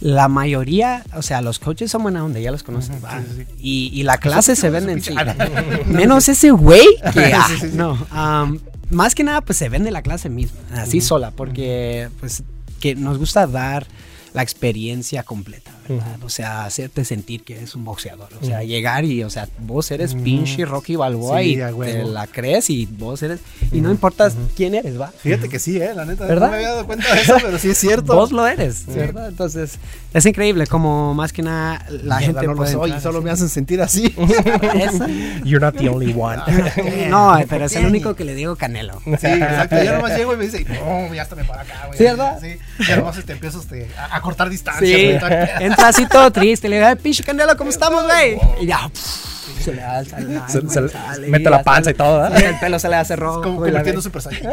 La 0.00 0.28
mayoría, 0.28 1.04
o 1.14 1.20
sea, 1.20 1.42
los 1.42 1.58
coaches 1.58 1.90
son 1.90 2.04
buena 2.04 2.24
onda, 2.24 2.40
ya 2.40 2.50
los 2.50 2.62
conocen. 2.62 3.00
Sí, 3.00 3.34
sí, 3.36 3.46
Y, 3.60 4.00
y 4.00 4.02
la 4.02 4.16
clase 4.16 4.56
se 4.56 4.70
vende 4.70 4.92
en 4.92 5.02
sí. 5.02 5.14
Menos 5.86 6.28
ese 6.28 6.52
güey 6.52 6.86
que, 7.12 7.34
ah, 7.34 7.44
Sí, 7.48 7.54
sí, 7.60 7.70
sí. 7.70 7.76
no, 7.76 7.98
am, 8.10 8.58
más 8.90 9.14
que 9.14 9.24
nada, 9.24 9.40
pues 9.40 9.58
se 9.58 9.68
vende 9.68 9.90
la 9.90 10.02
clase 10.02 10.28
misma, 10.28 10.58
así 10.72 11.00
sola, 11.00 11.30
porque 11.30 12.08
pues 12.20 12.42
que 12.80 12.94
nos 12.94 13.18
gusta 13.18 13.46
dar 13.46 13.86
la 14.32 14.42
experiencia 14.42 15.22
completa, 15.22 15.70
¿verdad? 15.88 16.22
O 16.22 16.28
sea, 16.28 16.64
hacerte 16.64 17.04
sentir 17.04 17.42
que 17.42 17.56
eres 17.56 17.74
un 17.74 17.84
boxeador. 17.84 18.28
O 18.40 18.44
sea, 18.44 18.62
llegar 18.62 19.04
y, 19.04 19.22
o 19.24 19.30
sea, 19.30 19.48
vos 19.58 19.90
eres 19.90 20.14
pinche 20.14 20.64
Rocky 20.64 20.96
Balboa 20.96 21.40
Sí, 21.40 21.52
y 21.52 21.56
te 21.56 22.04
la 22.04 22.26
crees 22.26 22.70
y 22.70 22.86
vos 22.86 23.22
eres... 23.22 23.40
Y 23.72 23.80
no 23.80 23.90
importa 23.90 24.30
quién 24.56 24.74
eres, 24.74 25.00
¿va? 25.00 25.08
Fíjate 25.08 25.48
que 25.48 25.58
sí, 25.58 25.80
eh, 25.80 25.92
la 25.94 26.04
neta. 26.04 26.26
¿Verdad? 26.26 26.46
No 26.46 26.52
me 26.52 26.56
había 26.58 26.70
dado 26.70 26.86
cuenta 26.86 27.14
de 27.14 27.20
eso, 27.20 27.36
pero 27.40 27.58
sí 27.58 27.70
es 27.70 27.78
cierto. 27.78 28.14
Vos 28.14 28.32
lo 28.32 28.46
eres, 28.46 28.86
¿verdad? 28.86 29.28
Entonces, 29.28 29.78
es 30.12 30.26
increíble 30.26 30.66
como 30.66 31.14
más 31.14 31.32
que 31.32 31.42
nada 31.42 31.84
la 31.90 32.18
Mierda, 32.18 32.40
gente 32.40 32.46
no 32.46 32.54
lo 32.54 32.66
soy, 32.66 32.90
entrar 32.90 33.00
solo 33.00 33.22
me 33.22 33.30
hacen 33.30 33.48
sentir 33.48 33.80
así. 33.80 34.14
You're 35.44 35.60
not 35.60 35.76
the 35.76 35.88
only 35.88 36.14
one. 36.16 36.40
No, 37.10 37.38
pero 37.48 37.64
es 37.66 37.76
el 37.76 37.86
único 37.86 38.14
que 38.14 38.24
le 38.24 38.34
digo 38.34 38.56
Canelo. 38.56 39.00
Sí, 39.04 39.26
exacto. 39.26 39.82
Yo 39.82 39.94
nomás 39.94 40.16
llego 40.16 40.34
y 40.34 40.36
me 40.36 40.44
dice, 40.44 40.64
no, 40.64 41.12
ya 41.12 41.22
hasta 41.22 41.34
me 41.34 41.44
para 41.44 41.62
acá, 41.62 41.86
güey. 41.86 41.98
Sí, 41.98 42.04
¿verdad? 42.04 42.38
Sí. 42.40 42.56
Además 42.92 43.24
te 43.24 43.32
empiezo 43.32 43.60
este, 43.60 43.88
a, 43.96 44.19
a 44.20 44.22
cortar 44.22 44.48
distancias. 44.48 44.88
Sí, 44.88 45.18
güey, 45.18 45.48
entra 45.60 45.88
así 45.88 46.06
todo 46.06 46.30
triste, 46.30 46.68
le 46.68 46.76
digo, 46.76 46.88
"Ay, 46.88 46.96
pinche 46.96 47.22
Canelo, 47.24 47.56
¿cómo 47.56 47.70
estamos, 47.70 48.04
güey? 48.04 48.38
Y 48.60 48.66
ya, 48.66 48.88
pff, 48.88 49.62
se 49.64 49.74
le 49.74 49.82
alza 49.82 50.18
el 50.18 50.40
Se- 50.48 50.68
se 50.68 50.80
le- 50.80 50.88
sale, 50.88 51.28
mete 51.28 51.50
la 51.50 51.62
panza 51.62 51.90
y 51.90 51.94
todo, 51.94 52.26
sí, 52.36 52.44
El 52.44 52.58
pelo 52.58 52.78
se 52.78 52.88
le 52.88 52.96
hace 52.96 53.16
rojo. 53.16 53.42
Como 53.42 53.66
y 53.66 53.70
la 53.70 53.82
convirtiendo 53.82 54.00
Super 54.02 54.22
Saiyan. 54.22 54.52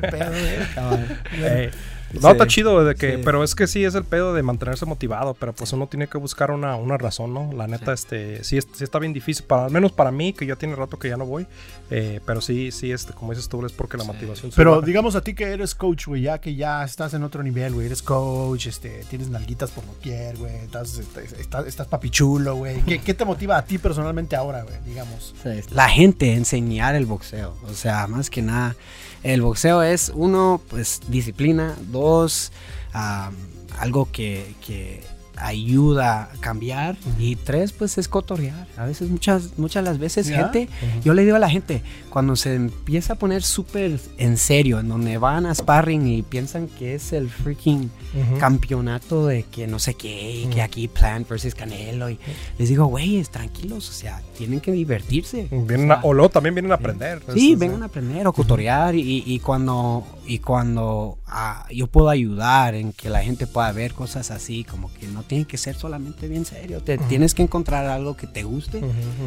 Pedo, 0.00 0.30
güey. 0.30 1.42
Eh, 1.42 1.70
No, 2.14 2.20
Sí. 2.22 2.26
está 2.28 2.46
chido 2.46 2.84
de 2.84 2.94
que, 2.94 3.16
Sí. 3.16 3.22
pero 3.24 3.44
es 3.44 3.54
que 3.54 3.66
sí 3.66 3.84
es 3.84 3.94
el 3.94 4.04
pedo 4.04 4.34
de 4.34 4.42
mantenerse 4.42 4.84
motivado, 4.86 5.34
pero 5.34 5.52
pues 5.52 5.72
uno 5.72 5.86
tiene 5.86 6.08
que 6.08 6.18
buscar 6.18 6.50
una, 6.50 6.74
una 6.76 6.98
razón, 6.98 7.32
¿no? 7.32 7.52
La 7.52 7.66
neta, 7.68 7.92
este, 7.92 8.42
sí, 8.44 8.58
sí 8.60 8.84
está 8.84 8.98
bien 8.98 9.12
difícil, 9.12 9.44
para, 9.46 9.66
al 9.66 9.70
menos 9.70 9.92
para 9.92 10.10
mí, 10.10 10.32
que 10.32 10.44
ya 10.46 10.56
tiene 10.56 10.74
rato 10.74 10.98
que 10.98 11.08
ya 11.08 11.16
no 11.16 11.24
voy, 11.26 11.46
eh, 11.90 12.20
pero 12.26 12.40
sí, 12.40 12.72
sí, 12.72 12.90
este, 12.92 13.12
como 13.12 13.32
dices 13.32 13.48
tú, 13.48 13.64
es 13.64 13.72
porque 13.72 13.96
la 13.96 14.04
motivación 14.04 14.50
se 14.50 14.56
Pero 14.56 14.72
baja. 14.76 14.86
digamos 14.86 15.14
a 15.14 15.20
ti 15.20 15.34
que 15.34 15.44
eres 15.44 15.74
coach, 15.74 16.06
güey, 16.06 16.22
ya 16.22 16.40
que 16.40 16.54
ya 16.54 16.82
estás 16.84 17.14
en 17.14 17.22
otro 17.22 17.42
nivel, 17.42 17.74
güey, 17.74 17.86
eres 17.86 18.02
coach, 18.02 18.66
este, 18.66 19.04
tienes 19.08 19.28
nalguitas 19.28 19.70
por 19.70 19.86
doquier, 19.86 20.36
güey, 20.36 20.54
estás, 20.56 20.98
este, 20.98 21.24
estás, 21.40 21.66
estás 21.66 21.86
papichulo, 21.86 22.56
güey. 22.56 22.80
¿Qué, 22.82 22.98
qué 22.98 23.14
te 23.14 23.24
motiva 23.24 23.56
a 23.56 23.64
ti 23.64 23.78
personalmente 23.78 24.34
ahora, 24.36 24.62
güey, 24.62 24.76
digamos? 24.84 25.34
La 25.70 25.88
gente 25.88 26.32
enseñar 26.34 26.94
el 26.94 27.06
boxeo. 27.06 27.56
O 27.68 27.74
sea, 27.74 28.06
más 28.06 28.30
que 28.30 28.42
nada, 28.42 28.74
el 29.22 29.42
boxeo 29.42 29.82
es 29.82 30.10
uno, 30.14 30.60
pues 30.68 31.00
disciplina, 31.08 31.76
dos, 31.90 32.52
ah, 32.92 33.30
algo 33.78 34.08
que, 34.10 34.54
que 34.66 35.02
ayuda 35.40 36.24
a 36.24 36.28
cambiar 36.40 36.96
y 37.18 37.36
tres, 37.36 37.72
pues 37.72 37.98
es 37.98 38.08
cotorrear. 38.08 38.66
A 38.76 38.84
veces, 38.86 39.10
muchas, 39.10 39.58
muchas 39.58 39.82
las 39.84 39.98
veces, 39.98 40.26
¿Ya? 40.28 40.38
gente, 40.50 40.68
yo 41.04 41.14
le 41.14 41.24
digo 41.24 41.36
a 41.36 41.38
la 41.40 41.50
gente, 41.50 41.82
cuando 42.10 42.36
se 42.36 42.54
empieza 42.54 43.14
a 43.14 43.16
poner 43.16 43.42
súper 43.42 43.98
en 44.18 44.36
serio, 44.36 44.80
en 44.80 44.88
donde 44.88 45.18
van 45.18 45.46
a 45.46 45.54
sparring 45.54 46.06
y 46.06 46.22
piensan 46.22 46.68
que 46.68 46.94
es 46.94 47.12
el 47.12 47.28
freaking 47.30 47.90
campeonato 48.38 49.26
de 49.26 49.44
que 49.44 49.66
no 49.66 49.78
sé 49.78 49.94
qué, 49.94 50.42
y 50.42 50.46
que 50.46 50.62
aquí 50.62 50.88
Plant 50.88 51.28
versus 51.28 51.54
Canelo, 51.54 52.10
y 52.10 52.18
les 52.58 52.68
digo, 52.68 52.86
güeyes, 52.86 53.30
tranquilos, 53.30 53.88
o 53.88 53.92
sea, 53.92 54.22
tienen 54.36 54.60
que 54.60 54.72
divertirse. 54.72 55.46
Vienen 55.50 55.90
O 55.90 55.94
a- 55.94 56.00
o 56.02 56.12
luego 56.14 56.30
también 56.30 56.54
vienen 56.54 56.72
a 56.72 56.76
aprender. 56.76 57.22
Sí, 57.34 57.52
Es- 57.52 57.58
vengan 57.58 57.82
a 57.82 57.86
aprender 57.86 58.26
o 58.26 58.32
cotorear 58.32 58.94
y, 58.94 59.22
y 59.26 59.38
cuando, 59.40 60.04
y 60.30 60.38
cuando 60.38 61.18
ah, 61.26 61.66
yo 61.74 61.88
puedo 61.88 62.08
ayudar 62.08 62.76
en 62.76 62.92
que 62.92 63.10
la 63.10 63.20
gente 63.22 63.48
pueda 63.48 63.72
ver 63.72 63.94
cosas 63.94 64.30
así, 64.30 64.62
como 64.62 64.92
que 64.94 65.08
no 65.08 65.24
tiene 65.24 65.44
que 65.44 65.58
ser 65.58 65.74
solamente 65.74 66.28
bien 66.28 66.44
serio, 66.44 66.80
te 66.82 66.98
tienes 66.98 67.34
que 67.34 67.42
encontrar 67.42 67.86
algo 67.86 68.16
que 68.16 68.28
te 68.28 68.44
guste 68.44 68.80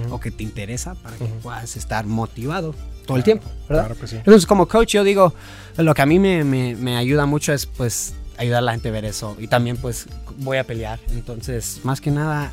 o 0.09 0.19
que 0.21 0.31
te 0.31 0.43
interesa 0.43 0.95
para 0.95 1.17
que 1.17 1.25
puedas 1.25 1.75
estar 1.75 2.05
motivado 2.05 2.73
todo 3.05 3.17
el 3.17 3.23
tiempo, 3.25 3.45
¿verdad? 3.67 3.87
Claro 3.87 3.99
que 3.99 4.07
sí. 4.07 4.15
Entonces, 4.15 4.45
como 4.45 4.65
coach, 4.69 4.93
yo 4.93 5.03
digo, 5.03 5.33
lo 5.75 5.93
que 5.93 6.01
a 6.01 6.05
mí 6.05 6.19
me, 6.19 6.45
me- 6.45 6.75
me 6.75 6.95
ayuda 6.95 7.25
mucho 7.25 7.51
es, 7.51 7.65
pues, 7.65 8.13
ayudar 8.37 8.59
a 8.59 8.61
la 8.61 8.71
gente 8.71 8.87
a 8.87 8.91
ver 8.93 9.03
eso. 9.03 9.35
Y 9.39 9.47
también, 9.47 9.75
pues, 9.75 10.07
voy 10.37 10.55
a 10.57 10.63
pelear. 10.63 10.99
Entonces, 11.11 11.81
más 11.83 11.99
que 11.99 12.11
nada... 12.11 12.49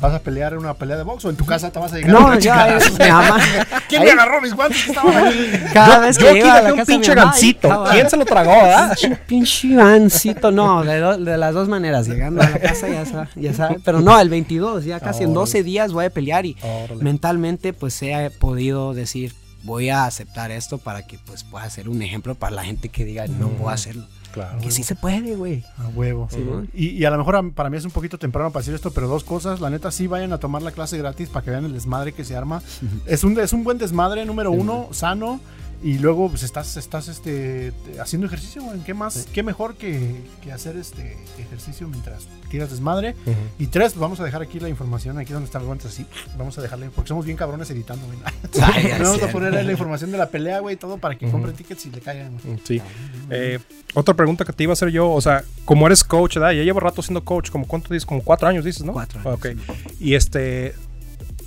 ¿Vas 0.00 0.14
a 0.14 0.20
pelear 0.20 0.52
en 0.52 0.60
una 0.60 0.74
pelea 0.74 0.96
de 0.96 1.02
box 1.02 1.24
o 1.24 1.30
en 1.30 1.36
tu 1.36 1.44
casa 1.44 1.70
te 1.72 1.78
vas 1.80 1.92
a 1.92 1.96
llegar 1.96 2.10
a 2.14 2.20
No, 2.20 2.26
un 2.28 2.38
ya, 2.38 2.76
es 2.76 2.92
mi 2.98 2.98
mamá. 3.08 3.36
¿Quién 3.88 4.02
Ahí- 4.02 4.06
me 4.06 4.12
agarró 4.12 4.40
mis 4.40 4.54
guantes 4.54 4.84
que 4.84 4.90
estaban 4.92 5.16
ahí? 5.16 5.64
Cada 5.72 5.98
vez 5.98 6.16
que 6.18 6.24
Yo 6.24 6.36
iba 6.36 6.54
a 6.54 6.62
la 6.62 6.70
un 6.72 6.78
casa 6.78 6.86
pinche 6.92 7.14
gancito. 7.14 7.84
¿Quién 7.90 8.08
se 8.08 8.16
lo 8.16 8.24
tragó, 8.24 8.52
ah? 8.52 8.90
Pinche- 8.96 9.18
Pinche 9.26 9.74
gancito, 9.74 10.50
no, 10.52 10.84
de, 10.84 11.00
do- 11.00 11.18
de 11.18 11.36
las 11.36 11.52
dos 11.54 11.68
maneras, 11.68 12.06
llegando 12.06 12.42
a 12.42 12.48
la 12.48 12.58
casa 12.60 12.88
ya 12.88 13.04
sabe, 13.04 13.28
ya 13.34 13.52
sabe, 13.52 13.78
pero 13.84 14.00
no, 14.00 14.18
el 14.20 14.28
22, 14.28 14.84
ya 14.84 15.00
casi 15.00 15.24
en 15.24 15.30
Órale. 15.30 15.40
12 15.40 15.62
días 15.64 15.92
voy 15.92 16.04
a 16.04 16.10
pelear 16.10 16.46
y 16.46 16.56
Órale. 16.62 17.02
mentalmente 17.02 17.72
pues 17.72 18.00
he 18.02 18.30
podido 18.30 18.94
decir, 18.94 19.34
voy 19.64 19.90
a 19.90 20.04
aceptar 20.04 20.50
esto 20.52 20.78
para 20.78 21.06
que 21.06 21.18
pues 21.18 21.42
pueda 21.42 21.68
ser 21.70 21.88
un 21.88 22.02
ejemplo 22.02 22.36
para 22.36 22.54
la 22.54 22.62
gente 22.64 22.88
que 22.88 23.04
diga, 23.04 23.26
no 23.26 23.48
puedo 23.48 23.70
hacerlo. 23.70 24.06
Claro. 24.38 24.58
Que 24.60 24.70
sí 24.70 24.82
se 24.82 24.94
puede, 24.94 25.34
güey. 25.36 25.64
A 25.78 25.88
huevo. 25.88 26.28
Y, 26.74 26.88
y 26.90 27.04
a 27.04 27.10
lo 27.10 27.18
mejor 27.18 27.36
a- 27.36 27.42
para 27.42 27.70
mí 27.70 27.76
es 27.76 27.84
un 27.84 27.90
poquito 27.90 28.18
temprano 28.18 28.50
para 28.50 28.60
decir 28.62 28.74
esto, 28.74 28.90
pero 28.92 29.08
dos 29.08 29.24
cosas. 29.24 29.60
La 29.60 29.70
neta, 29.70 29.90
sí 29.90 30.06
vayan 30.06 30.32
a 30.32 30.38
tomar 30.38 30.62
la 30.62 30.72
clase 30.72 30.96
gratis 30.98 31.28
para 31.28 31.44
que 31.44 31.50
vean 31.50 31.64
el 31.64 31.72
desmadre 31.72 32.12
que 32.12 32.24
se 32.24 32.36
arma. 32.36 32.62
es, 33.06 33.24
un, 33.24 33.38
es 33.38 33.52
un 33.52 33.64
buen 33.64 33.78
desmadre, 33.78 34.24
número 34.24 34.50
uno, 34.52 34.88
sano. 34.92 35.40
Y 35.82 35.98
luego, 35.98 36.28
pues 36.28 36.42
estás, 36.42 36.76
estás 36.76 37.06
este, 37.06 37.72
haciendo 38.00 38.26
ejercicio, 38.26 38.62
güey. 38.62 38.80
¿Qué 38.80 38.94
más? 38.94 39.28
¿Qué 39.32 39.42
mejor 39.44 39.76
que, 39.76 40.16
que 40.42 40.50
hacer 40.50 40.76
este 40.76 41.16
ejercicio 41.38 41.86
mientras 41.88 42.26
tiras 42.50 42.70
desmadre? 42.70 43.14
Y 43.58 43.68
tres, 43.68 43.92
pues 43.92 44.00
vamos 44.00 44.18
a 44.18 44.24
dejar 44.24 44.42
aquí 44.42 44.58
la 44.58 44.68
información, 44.68 45.18
aquí 45.18 45.32
donde 45.32 45.46
está 45.46 45.58
el 45.58 45.66
guante 45.66 45.86
así. 45.86 46.04
Vamos 46.36 46.58
a 46.58 46.62
dejarle, 46.62 46.90
porque 46.90 47.08
somos 47.08 47.24
bien 47.24 47.36
cabrones 47.36 47.70
editando, 47.70 48.06
güey. 48.06 48.18
Vamos 49.00 49.22
a 49.22 49.28
poner 49.28 49.54
ahí 49.54 49.64
la 49.64 49.72
información 49.72 50.10
de 50.10 50.18
la 50.18 50.28
pelea, 50.28 50.58
güey, 50.60 50.76
todo 50.76 50.98
para 50.98 51.16
que 51.16 51.30
compren 51.30 51.54
tickets 51.54 51.86
y 51.86 51.90
le 51.90 52.00
caigan. 52.00 52.38
güey. 52.44 52.58
Sí. 52.64 52.82
Eh, 53.30 53.58
otra 53.94 54.14
pregunta 54.14 54.44
que 54.44 54.52
te 54.52 54.64
iba 54.64 54.72
a 54.72 54.74
hacer 54.74 54.88
yo, 54.90 55.10
o 55.10 55.20
sea, 55.20 55.44
como 55.64 55.86
eres 55.86 56.02
coach, 56.02 56.34
¿verdad? 56.34 56.52
Ya 56.52 56.62
llevo 56.62 56.80
rato 56.80 57.02
siendo 57.02 57.24
coach, 57.24 57.50
como 57.50 57.66
cuánto 57.66 57.94
dices, 57.94 58.06
como 58.06 58.22
cuatro 58.22 58.48
años 58.48 58.64
dices, 58.64 58.84
¿no? 58.84 58.92
Cuatro 58.92 59.20
años, 59.20 59.34
Ok. 59.34 59.46
Y 60.00 60.14
este, 60.14 60.74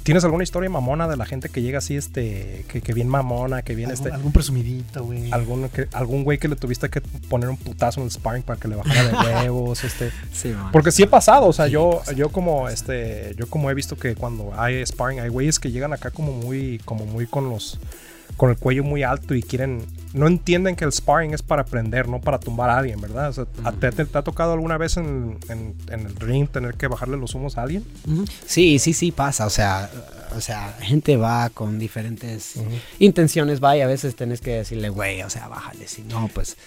¿tienes 0.03 0.23
alguna 0.23 0.43
historia 0.43 0.69
mamona 0.69 1.07
de 1.07 1.15
la 1.17 1.25
gente 1.25 1.49
que 1.49 1.61
llega 1.61 1.77
así, 1.79 1.95
este, 1.95 2.65
que, 2.67 2.81
que 2.81 2.93
bien 2.93 3.07
mamona, 3.07 3.61
que 3.61 3.75
bien 3.75 3.89
Algún, 3.91 4.05
este, 4.07 4.15
algún 4.15 4.31
presumidito, 4.31 5.03
güey. 5.05 5.31
algún, 5.31 5.69
que, 5.69 5.87
algún 5.93 6.23
güey 6.23 6.37
que 6.37 6.47
le 6.47 6.55
tuviste 6.55 6.89
que 6.89 7.01
poner 7.01 7.49
un 7.49 7.57
putazo 7.57 7.99
en 7.99 8.05
el 8.05 8.11
sparring 8.11 8.43
para 8.43 8.59
que 8.59 8.67
le 8.67 8.75
bajara 8.75 9.03
de 9.23 9.33
huevos, 9.49 9.83
este, 9.83 10.11
Sí, 10.33 10.49
man. 10.49 10.71
porque 10.71 10.91
sí 10.91 11.03
he 11.03 11.07
pasado, 11.07 11.47
o 11.47 11.53
sea, 11.53 11.65
Sí, 11.65 11.71
yo, 11.73 11.99
pasa. 11.99 12.11
yo 12.13 12.29
como, 12.29 12.67
este, 12.69 13.35
yo 13.37 13.47
como 13.47 13.69
he 13.69 13.73
visto 13.73 13.95
que 13.97 14.15
cuando 14.15 14.51
hay 14.57 14.85
sparring 14.85 15.19
hay 15.19 15.29
güeyes 15.29 15.59
que 15.59 15.71
llegan 15.71 15.93
acá 15.93 16.11
como 16.11 16.31
muy, 16.33 16.79
como 16.85 17.05
muy 17.05 17.27
con 17.27 17.49
los, 17.49 17.79
con 18.37 18.49
el 18.49 18.57
cuello 18.57 18.83
muy 18.83 19.03
alto 19.03 19.35
y 19.35 19.43
quieren, 19.43 19.85
no 20.13 20.27
entienden 20.27 20.75
que 20.75 20.83
el 20.85 20.91
sparring 20.91 21.33
es 21.33 21.41
para 21.41 21.61
aprender, 21.61 22.07
no 22.09 22.19
para 22.19 22.39
tumbar 22.39 22.69
a 22.69 22.77
alguien, 22.79 22.99
¿verdad? 22.99 23.29
O 23.29 23.33
sea, 23.33 23.45
¿a- 23.63 23.71
te, 23.71 23.91
te- 23.91 24.05
te 24.05 24.17
ha 24.17 24.21
tocado 24.21 24.53
alguna 24.53 24.77
vez 24.77 24.97
en, 24.97 25.37
en- 25.49 25.75
en 25.89 25.99
el 26.05 26.15
ring 26.17 26.47
tener 26.47 26.75
que 26.75 26.87
bajarle 26.87 27.17
los 27.17 27.33
humos 27.35 27.57
a 27.57 27.61
alguien? 27.63 27.85
Sí, 28.45 28.79
sí, 28.79 28.93
sí 28.93 29.11
pasa. 29.11 29.45
O 29.45 29.49
sea, 29.49 29.89
o 30.35 30.41
sea, 30.41 30.75
gente 30.81 31.17
va 31.17 31.49
con 31.49 31.77
diferentes 31.79 32.55
intenciones, 32.99 33.63
va 33.63 33.75
y 33.77 33.81
a 33.81 33.87
veces 33.87 34.15
tenés 34.15 34.41
que 34.41 34.51
decirle, 34.51 34.89
güey, 34.89 35.21
o 35.23 35.29
sea, 35.29 35.47
bájale. 35.47 35.87
Si 35.87 36.01
no, 36.03 36.29
pues 36.33 36.57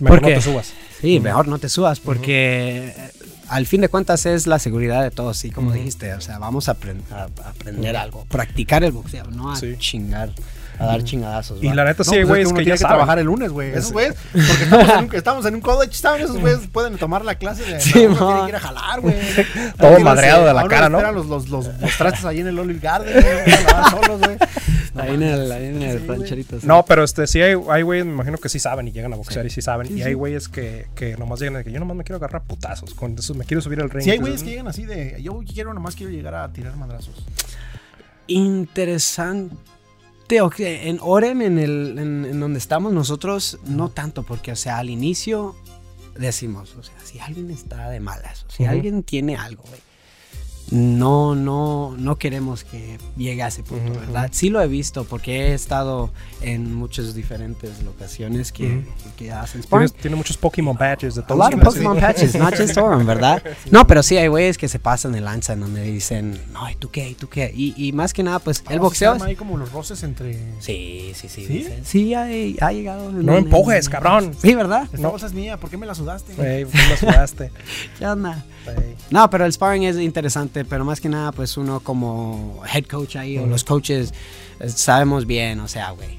Mejor 0.00 0.20
¿Por 0.20 0.28
qué? 0.28 0.34
no 0.34 0.40
te 0.40 0.42
subas. 0.44 0.72
sí, 1.00 1.20
mejor 1.20 1.46
no 1.48 1.58
te 1.58 1.68
subas 1.68 2.00
porque 2.00 2.88
eh, 2.96 3.10
al 3.48 3.64
fin 3.66 3.80
de 3.80 3.88
cuentas 3.88 4.26
es 4.26 4.46
la 4.48 4.58
seguridad 4.58 5.02
de 5.04 5.10
todos. 5.12 5.36
Sí, 5.36 5.50
como 5.50 5.72
dijiste, 5.72 6.12
o 6.14 6.20
sea, 6.20 6.38
vamos 6.38 6.68
a, 6.68 6.76
apren- 6.76 7.02
a- 7.12 7.28
a 7.44 7.50
aprender 7.50 7.96
algo, 7.96 8.24
practicar 8.26 8.82
el 8.82 8.92
boxeo, 8.92 9.24
no 9.30 9.52
a 9.52 9.56
Sí. 9.56 9.76
chingar 9.78 10.32
a 10.78 10.86
dar 10.86 11.02
chingadazos. 11.04 11.62
Y 11.62 11.68
la 11.72 11.84
neta 11.84 12.02
No, 12.04 12.10
sí 12.10 12.16
hay 12.16 12.24
pues 12.24 12.40
es 12.42 12.46
uno 12.48 12.56
que, 12.58 12.64
tiene 12.64 12.68
ya 12.68 12.74
que 12.74 12.78
saben. 12.82 12.96
trabajar 12.96 13.18
el 13.18 13.26
lunes, 13.26 13.50
güey. 13.50 13.70
Esos 13.72 13.92
güeyes, 13.92 14.14
porque 14.32 14.62
estamos 14.64 14.88
en, 14.88 15.04
un, 15.04 15.14
estamos 15.14 15.46
en 15.46 15.54
un 15.54 15.60
college 15.60 16.02
town, 16.02 16.20
esos 16.20 16.38
güeyes 16.38 16.60
pueden 16.72 16.96
tomar 16.98 17.24
la 17.24 17.34
clase 17.36 17.64
de. 17.64 17.80
Sí, 17.80 18.04
no, 18.04 18.10
uno 18.12 18.20
mo. 18.20 18.26
tiene 18.26 18.42
que 18.44 18.48
ir 18.50 18.56
a 18.56 18.60
jalar, 18.60 19.00
güey. 19.00 19.16
Todo 19.78 20.00
madreado 20.00 20.46
de 20.46 20.52
la 20.54 20.60
ahora 20.62 20.74
cara, 20.76 20.88
¿no? 20.88 20.98
esperan 20.98 21.14
Los, 21.14 21.26
los, 21.26 21.48
los, 21.48 21.66
los 21.80 21.96
trastes 21.96 22.24
ahí 22.24 22.40
en 22.40 22.48
el 22.48 22.58
Olive 22.58 22.80
Garden, 22.80 23.12
güey, 23.12 23.56
solos, 23.90 24.20
güey. 24.20 24.36
Ahí 24.98 25.12
en 25.14 25.22
el, 25.22 25.52
ahí 25.52 25.64
en 25.66 25.82
el 25.82 25.98
Sí, 26.00 26.06
güey. 26.06 26.18
rancherito. 26.20 26.60
sí. 26.60 26.66
No, 26.66 26.84
pero 26.86 27.04
este 27.04 27.26
sí 27.26 27.42
hay, 27.42 27.54
hay 27.68 27.82
güeyes, 27.82 28.06
me 28.06 28.12
imagino 28.12 28.38
que 28.38 28.48
sí 28.48 28.58
saben 28.58 28.88
y 28.88 28.92
llegan 28.92 29.12
a 29.12 29.16
boxear 29.16 29.44
y 29.44 29.50
sí 29.50 29.60
saben. 29.60 29.88
Sí, 29.88 29.94
y 29.94 29.96
sí. 29.98 30.02
hay 30.04 30.14
güeyes 30.14 30.48
que, 30.48 30.86
que 30.94 31.16
nomás 31.18 31.38
llegan 31.40 31.54
de 31.54 31.64
que 31.64 31.70
yo 31.72 31.78
nomás 31.80 31.96
me 31.98 32.02
quiero 32.04 32.16
agarrar 32.16 32.44
putazos. 32.44 32.94
Con 32.94 33.14
eso 33.18 33.34
me 33.34 33.44
quiero 33.44 33.60
subir 33.60 33.80
al 33.80 33.90
ring. 33.90 34.04
Si 34.04 34.10
hay 34.10 34.16
Entonces, 34.16 34.42
güeyes 34.42 34.42
que 34.44 34.50
llegan 34.50 34.68
así 34.68 34.86
de. 34.86 35.20
Yo 35.22 35.38
quiero, 35.52 35.74
nomás 35.74 35.94
quiero 35.96 36.10
llegar 36.12 36.34
a 36.34 36.50
tirar 36.50 36.74
madrazos. 36.76 37.26
Interesante. 38.26 39.54
En 40.28 40.98
Orem, 41.00 41.42
en, 41.42 41.58
el, 41.58 41.98
en, 41.98 42.24
en 42.24 42.40
donde 42.40 42.58
estamos 42.58 42.92
nosotros, 42.92 43.58
no 43.64 43.90
tanto, 43.90 44.22
porque, 44.24 44.52
o 44.52 44.56
sea, 44.56 44.78
al 44.78 44.90
inicio 44.90 45.54
decimos, 46.18 46.74
o 46.76 46.82
sea, 46.82 46.94
si 47.04 47.20
alguien 47.20 47.50
está 47.50 47.90
de 47.90 48.00
malas, 48.00 48.44
o 48.48 48.50
si 48.50 48.64
alguien 48.64 49.02
tiene 49.02 49.36
algo, 49.36 49.62
güey, 49.68 49.80
no, 50.70 51.34
no, 51.34 51.94
no 51.96 52.18
queremos 52.18 52.64
que 52.64 52.98
llegue 53.16 53.42
a 53.42 53.48
ese 53.48 53.62
punto, 53.62 53.92
¿verdad? 53.98 54.30
Sí 54.32 54.50
lo 54.50 54.60
he 54.60 54.66
visto, 54.66 55.04
porque 55.04 55.48
he 55.50 55.54
estado 55.54 56.10
en 56.42 56.74
muchas 56.74 57.14
diferentes 57.14 57.82
locaciones 57.84 58.50
que, 58.52 58.84
que 59.16 59.30
hacen. 59.32 59.62
Tiene, 59.62 59.88
tiene 59.88 60.16
muchos 60.16 60.36
Pokémon 60.36 60.76
badges 60.76 61.14
de 61.14 61.20
A 61.22 61.26
todos 61.26 61.38
lot 61.38 61.54
of 61.54 61.62
los 61.64 61.74
Pokemon 61.74 61.98
patches, 62.00 62.34
not 62.34 62.54
just 62.56 62.74
¿verdad? 63.06 63.42
No, 63.70 63.86
pero 63.86 64.02
sí 64.02 64.16
hay 64.16 64.26
güeyes 64.28 64.58
que 64.58 64.68
se 64.68 64.78
pasan 64.78 65.12
de 65.12 65.20
lanza 65.20 65.52
en 65.52 65.60
donde 65.60 65.82
dicen, 65.82 66.38
no, 66.52 66.68
¿y 66.68 66.74
tú 66.74 66.90
qué? 66.90 67.10
¿Y 67.10 67.14
tú 67.14 67.28
qué? 67.28 67.52
Y, 67.54 67.74
y 67.76 67.92
más 67.92 68.12
que 68.12 68.22
nada, 68.22 68.38
pues, 68.40 68.64
el 68.68 68.78
Ah, 68.78 68.82
boxeo... 68.82 69.22
ahí 69.22 69.36
como 69.36 69.56
los 69.56 69.70
roces 69.72 70.02
entre. 70.02 70.36
Sí, 70.60 71.12
sí, 71.14 71.28
sí. 71.28 71.46
¿Sí? 71.46 71.66
Sí, 71.84 72.14
ha, 72.14 72.22
ha 72.24 72.72
llegado. 72.72 73.08
en- 73.10 73.24
No 73.24 73.32
me 73.32 73.38
en- 73.38 73.44
empujes, 73.44 73.88
cabrón. 73.88 74.32
Sí, 74.40 74.54
¿verdad? 74.54 74.88
Esta 74.92 75.08
bolsa 75.08 75.26
es 75.26 75.32
mía, 75.32 75.58
¿por 75.58 75.70
qué 75.70 75.76
me 75.76 75.86
la 75.86 75.94
sudaste? 75.94 76.32
Ey, 76.58 76.64
tú 76.64 76.70
la 76.90 76.96
sudaste. 76.96 77.50
¿Qué 77.98 78.06
onda? 78.06 78.44
Ey. 78.66 78.96
No, 79.10 79.30
pero 79.30 79.44
el 79.46 79.52
sparring 79.52 79.84
es 79.84 79.96
interesante, 79.98 80.55
pero 80.64 80.84
más 80.84 81.00
que 81.00 81.08
nada, 81.08 81.32
pues 81.32 81.56
uno 81.56 81.80
como 81.80 82.62
head 82.72 82.84
coach 82.86 83.16
ahí 83.16 83.36
o 83.38 83.46
los 83.46 83.64
coaches 83.64 84.12
eh, 84.60 84.68
sabemos 84.68 85.26
bien, 85.26 85.60
o 85.60 85.68
sea, 85.68 85.90
güey, 85.90 86.18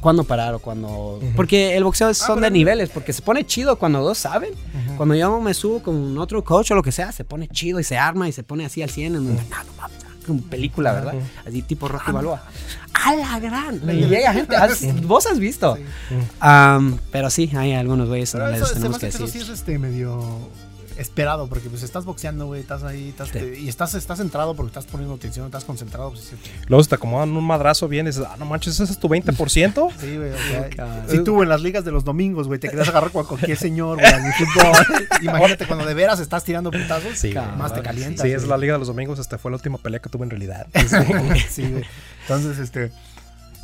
cuándo 0.00 0.24
parar 0.24 0.54
o 0.54 0.58
cuándo... 0.58 1.20
Porque 1.36 1.76
el 1.76 1.84
boxeo 1.84 2.08
es- 2.10 2.22
Ah, 2.22 2.26
son 2.26 2.34
pero 2.36 2.42
de 2.42 2.46
el- 2.48 2.52
niveles, 2.54 2.90
porque 2.90 3.12
se 3.12 3.22
pone 3.22 3.44
chido 3.46 3.76
cuando 3.78 4.00
dos 4.02 4.18
saben. 4.18 4.52
Ujú. 4.52 4.96
Cuando 4.96 5.14
yo 5.14 5.40
me 5.40 5.54
subo 5.54 5.82
con 5.82 6.16
otro 6.18 6.42
coach 6.44 6.70
o 6.70 6.74
lo 6.74 6.82
que 6.82 6.92
sea, 6.92 7.12
se 7.12 7.24
pone 7.24 7.48
chido 7.48 7.80
y 7.80 7.84
se 7.84 7.96
arma 7.98 8.28
y 8.28 8.32
se 8.32 8.42
pone 8.42 8.64
así 8.64 8.82
al 8.82 8.90
100 8.90 9.06
en 9.16 9.24
donde, 9.26 9.42
no, 9.44 9.56
no 9.64 9.72
mames, 9.76 9.98
como 10.26 10.42
película, 10.42 10.92
¿verdad? 10.92 11.14
Así 11.46 11.62
tipo 11.62 11.88
Rocky 11.88 12.12
Balboa. 12.12 12.42
¡A 12.92 13.14
la 13.14 13.38
gran! 13.40 13.80
Y 13.88 14.04
llega 14.06 14.32
gente, 14.34 14.54
has- 14.56 15.02
vos 15.06 15.26
has 15.26 15.38
visto. 15.38 15.76
Sí. 15.76 15.82
Am, 16.40 16.98
pero 17.10 17.30
sí, 17.30 17.50
hay 17.56 17.72
algunos 17.72 18.08
güeyes 18.08 18.30
Pero 18.32 18.48
no 18.48 18.50
eso, 18.50 18.60
les 18.60 18.68
se 18.68 18.74
me 18.74 18.80
tenemos 18.80 18.96
hace 18.98 19.06
que 19.06 19.10
que 19.10 19.16
eso 19.16 19.24
decir. 19.26 19.42
sí 19.44 19.50
es 19.52 19.58
este 19.58 19.78
medio 19.78 20.20
esperado, 20.98 21.48
porque 21.48 21.70
pues 21.70 21.82
estás 21.82 22.04
boxeando, 22.04 22.46
güey, 22.46 22.60
estás 22.60 22.82
ahí, 22.82 23.08
estás, 23.08 23.28
Sí. 23.28 23.38
y 23.60 23.68
estás, 23.68 23.94
estás 23.94 24.18
centrado 24.18 24.54
porque 24.54 24.68
estás 24.68 24.86
poniendo 24.86 25.14
atención, 25.14 25.46
estás 25.46 25.64
concentrado, 25.64 26.10
pues 26.10 26.24
sí, 26.24 26.36
Luego 26.66 26.82
se 26.82 26.90
te 26.90 26.96
acomodan 26.96 27.30
un 27.36 27.44
madrazo 27.44 27.88
bien 27.88 28.06
y 28.06 28.10
dices, 28.10 28.24
ah, 28.28 28.36
no 28.38 28.44
manches, 28.44 28.78
ese 28.80 28.92
es 28.92 28.98
tu 28.98 29.08
20%. 29.08 29.90
sí, 30.00 30.16
güey, 30.16 30.30
o 30.30 30.36
sea, 30.36 31.04
si 31.08 31.22
tú 31.24 31.42
en 31.42 31.48
las 31.48 31.62
ligas 31.62 31.84
de 31.84 31.92
los 31.92 32.04
domingos, 32.04 32.46
güey, 32.48 32.58
te 32.58 32.68
querías 32.68 32.88
agarrar 32.88 33.10
con 33.10 33.24
cualquier 33.24 33.56
señor, 33.56 33.98
güey, 33.98 34.12
el 34.12 34.32
fútbol, 34.34 35.00
imagínate 35.22 35.66
cuando 35.66 35.86
de 35.86 35.94
veras 35.94 36.20
estás 36.20 36.44
tirando 36.44 36.70
putazos, 36.70 37.16
Sí, 37.16 37.32
más 37.56 37.74
te 37.74 37.80
calientas. 37.82 38.26
Sí, 38.26 38.32
es 38.32 38.46
la 38.46 38.56
Liga 38.58 38.74
de 38.74 38.78
los 38.80 38.88
Domingos. 38.88 39.18
Este 39.18 39.38
fue 39.38 39.50
la 39.50 39.56
última 39.56 39.78
pelea 39.78 40.00
que 40.00 40.08
tuve 40.08 40.24
en 40.24 40.30
realidad. 40.30 40.66
Sí, 41.48 41.62
güey. 41.68 41.84
Entonces, 42.22 42.58
este. 42.58 42.90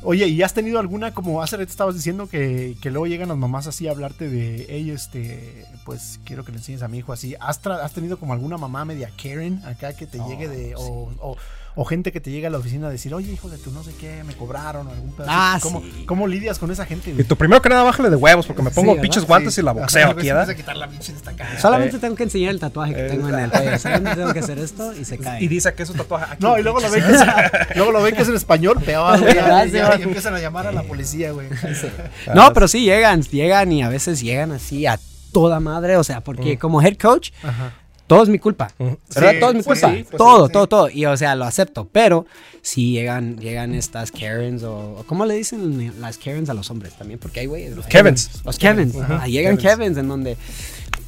Oye, 0.03 0.27
¿y 0.29 0.43
has 0.43 0.53
tenido 0.53 0.79
alguna, 0.79 1.15
como 1.15 1.43
hace 1.43 1.57
rato 1.57 1.71
estabas 1.71 1.95
diciendo, 1.95 2.29
que, 2.29 2.77
que 2.83 2.91
luego 2.91 3.07
llegan 3.07 3.29
las 3.29 3.39
mamás 3.39 3.67
así 3.67 3.89
a 3.89 3.93
hablarte 3.93 4.29
de, 4.29 4.67
hey, 4.69 4.91
este, 4.91 5.65
pues 5.87 6.21
quiero 6.25 6.45
que 6.45 6.53
le 6.53 6.59
enseñes 6.59 6.83
a 6.83 6.89
mi 6.89 6.99
hijo 6.99 7.13
así? 7.15 7.35
¿Has, 7.41 7.63
tra- 7.63 7.81
has 7.83 7.93
tenido 7.93 8.19
como 8.19 8.35
alguna 8.35 8.59
mamá 8.59 8.85
media 8.85 9.11
Karen 9.17 9.63
acá 9.65 9.95
que 9.95 10.07
te 10.07 10.21
Oh, 10.21 10.29
llegue 10.29 10.49
de, 10.49 10.69
sí. 10.69 10.75
o, 10.77 11.11
o, 11.21 11.37
o 11.77 11.85
gente 11.85 12.13
que 12.13 12.21
te 12.21 12.31
llegue 12.31 12.47
a 12.47 12.51
la 12.51 12.59
oficina 12.59 12.87
a 12.87 12.91
decir, 12.91 13.13
oye, 13.15 13.33
hijo 13.33 13.49
de 13.49 13.59
tu 13.59 13.71
no 13.73 13.83
sé 13.83 13.93
qué, 14.01 14.23
me 14.25 14.35
cobraron 14.35 14.87
o 14.87 14.91
algún 14.91 15.13
pedazo? 15.13 15.31
Ah, 15.35 15.59
¿Cómo, 15.61 15.81
sí. 15.81 16.05
¿Cómo 16.07 16.27
lidias 16.29 16.59
con 16.59 16.71
esa 16.71 16.87
gente? 16.87 17.11
Y 17.11 17.15
güey? 17.15 17.25
tú 17.27 17.37
primero 17.37 17.61
que 17.61 17.69
nada 17.69 17.83
bájale 17.83 18.11
de 18.11 18.17
huevos 18.17 18.47
porque 18.47 18.63
me 18.63 18.71
Sí, 18.71 18.77
pongo 18.77 18.93
¿verdad? 18.93 19.03
pinches 19.03 19.27
guantes 19.27 19.55
Sí. 19.55 19.61
y 19.61 19.65
la 19.65 19.73
boxeo 19.73 20.11
aquí, 20.11 20.27
¿verdad? 20.29 20.55
quitar 20.55 20.77
la 20.77 20.89
cara. 21.37 21.59
Solamente 21.59 21.97
Eh, 21.97 22.01
tengo 22.01 22.15
que 22.15 22.23
enseñar 22.25 22.51
el 22.51 22.61
tatuaje 22.61 22.95
que 22.95 23.07
eh, 23.07 23.11
tengo 23.11 23.29
en 23.29 23.39
el 23.39 23.51
cuello. 23.51 23.79
Solamente 23.79 24.17
tengo 24.17 24.33
que 24.33 24.39
hacer 24.39 24.59
esto 24.59 24.93
y 24.95 25.05
se 25.05 25.19
cae. 25.19 25.43
Y 25.43 25.49
dice 25.49 25.75
que 25.75 25.83
es 25.83 25.91
un 25.91 25.97
tatuaje. 25.97 26.25
aquí, 26.35 26.37
No, 26.45 26.59
y 26.59 26.63
luego 26.63 26.79
lo, 26.81 26.91
ven 26.91 27.03
que 27.05 27.11
es, 27.13 27.21
luego 27.77 27.93
lo 27.93 28.03
ven 28.03 28.15
que 28.15 28.23
es 28.23 28.29
en 28.29 28.37
español, 28.37 28.81
peor, 28.85 29.21
güey. 29.21 29.33
Sí, 29.71 29.77
y 29.99 30.03
empiezan 30.03 30.35
a 30.35 30.39
llamar 30.39 30.67
a 30.69 30.73
la 30.73 30.83
policía, 30.85 31.33
güey. 31.33 31.49
No, 32.35 32.53
pero 32.53 32.69
sí 32.69 32.85
llegan, 32.85 33.23
llegan 33.23 33.73
y 33.73 33.83
a 33.83 33.89
veces 33.89 34.21
llegan 34.21 34.53
así 34.53 34.87
a 34.87 34.99
toda 35.33 35.61
madre. 35.61 35.97
O 35.97 36.05
sea, 36.05 36.21
porque 36.23 36.59
como 36.59 36.81
head 36.83 36.97
coach, 36.97 37.31
Ajá. 37.43 37.73
Todo 38.07 38.23
es 38.23 38.29
mi 38.29 38.39
culpa. 38.39 38.71
Ujú. 38.79 38.99
¿Verdad? 39.15 39.33
Sí, 39.33 39.41
todo 39.41 39.51
es 39.51 39.57
mi 39.57 39.63
pues 39.63 39.81
culpa. 39.81 39.97
sí, 39.97 40.05
pues 40.05 40.19
todo, 40.19 40.47
sí, 40.47 40.53
todo, 40.53 40.67
todo. 40.67 40.91
Y 40.91 41.07
o 41.07 41.17
sea, 41.17 41.35
lo 41.35 41.45
acepto. 41.45 41.89
Pero 41.91 42.27
si 42.63 42.93
llegan, 42.93 43.39
llegan 43.39 43.75
estas 43.75 44.11
Karens 44.11 44.63
o, 44.63 45.05
¿cómo 45.07 45.25
le 45.27 45.35
dicen 45.35 46.01
las 46.01 46.19
Karens 46.19 46.49
a 46.51 46.55
los 46.55 46.71
hombres 46.71 46.95
también? 46.95 47.19
Porque 47.19 47.41
hay 47.41 47.47
güeyes. 47.47 47.75
Los 47.77 47.87
Kevins. 47.87 48.31
Los 48.45 48.59
Kevins. 48.59 48.97
Ajá, 48.97 49.27
llegan 49.27 49.57
Kevins. 49.57 49.77
Kevins 49.79 49.99
en 49.99 50.09
donde 50.09 50.37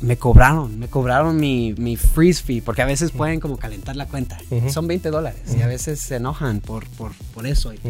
me 0.00 0.16
cobraron, 0.18 0.78
me 0.78 0.88
cobraron 0.88 1.36
mi, 1.38 1.72
mi 1.78 1.96
freeze 1.96 2.42
fee, 2.42 2.60
porque 2.60 2.82
a 2.82 2.86
veces 2.86 3.10
pueden 3.12 3.40
como 3.40 3.56
calentar 3.56 3.96
la 3.96 4.06
cuenta. 4.06 4.38
Son 4.70 4.86
20 4.86 5.10
dólares 5.10 5.40
y 5.56 5.62
a 5.62 5.66
veces 5.66 6.00
se 6.00 6.16
enojan 6.16 6.60
por, 6.60 6.86
por, 6.90 7.12
por 7.34 7.46
eso. 7.46 7.72
Y- 7.72 7.80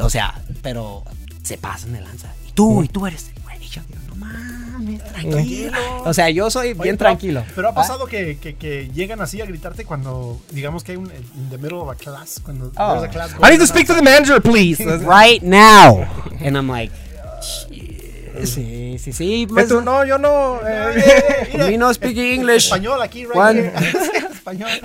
o 0.00 0.10
sea, 0.10 0.42
pero 0.62 1.04
se 1.42 1.58
pasan 1.58 1.92
de 1.92 2.00
lanza. 2.00 2.32
Y 2.48 2.52
tú, 2.52 2.82
y 2.82 2.88
tú 2.88 3.06
eres 3.06 3.30
el 3.34 3.42
güey. 3.42 3.64
Y 3.64 3.68
yo 3.68 3.82
digo, 3.88 4.00
no 4.08 4.16
mames, 4.16 4.65
tranquilo. 5.12 5.72
O 6.04 6.14
sea, 6.14 6.30
yo 6.30 6.50
soy 6.50 6.68
Oye, 6.68 6.74
bien 6.82 6.96
pero- 6.96 7.10
tranquilo. 7.10 7.44
Pero 7.54 7.68
ha 7.68 7.70
¿Ah? 7.70 7.74
pasado 7.74 8.06
que, 8.06 8.38
que, 8.38 8.54
que 8.56 8.88
llegan 8.94 9.20
así 9.20 9.40
a 9.40 9.46
gritarte 9.46 9.84
cuando, 9.84 10.40
digamos 10.50 10.84
que 10.84 10.92
hay 10.92 10.98
un 10.98 11.06
in 11.10 11.50
the 11.50 11.58
middle 11.58 11.78
of 11.78 11.88
a 11.90 11.94
class, 11.94 12.40
cuando 12.44 12.70
Oh. 12.76 13.00
there's 13.00 13.04
a 13.04 13.08
class 13.12 13.30
I 13.42 13.50
need 13.50 13.60
to 13.60 13.66
speak 13.66 13.86
to 13.86 13.94
the 13.94 14.02
manager, 14.02 14.40
please. 14.40 14.82
Right 15.04 15.42
now. 15.42 16.06
And 16.40 16.56
I'm 16.56 16.68
like. 16.70 16.92
Sí, 18.44 18.96
sí, 18.98 19.12
sí. 19.12 19.46
Pues, 19.48 19.64
Esto, 19.64 19.80
no, 19.80 20.04
yo 20.04 20.18
no. 20.18 20.58
eh, 20.66 21.48
Eh, 21.52 21.58
me 21.58 21.78
no 21.78 21.92
speak 21.94 22.16
English. 22.16 22.64
Español 22.66 23.00
aquí, 23.02 23.24
right 23.24 23.32
Juan. 23.32 23.56
here. 23.56 23.72
Español. 24.32 24.70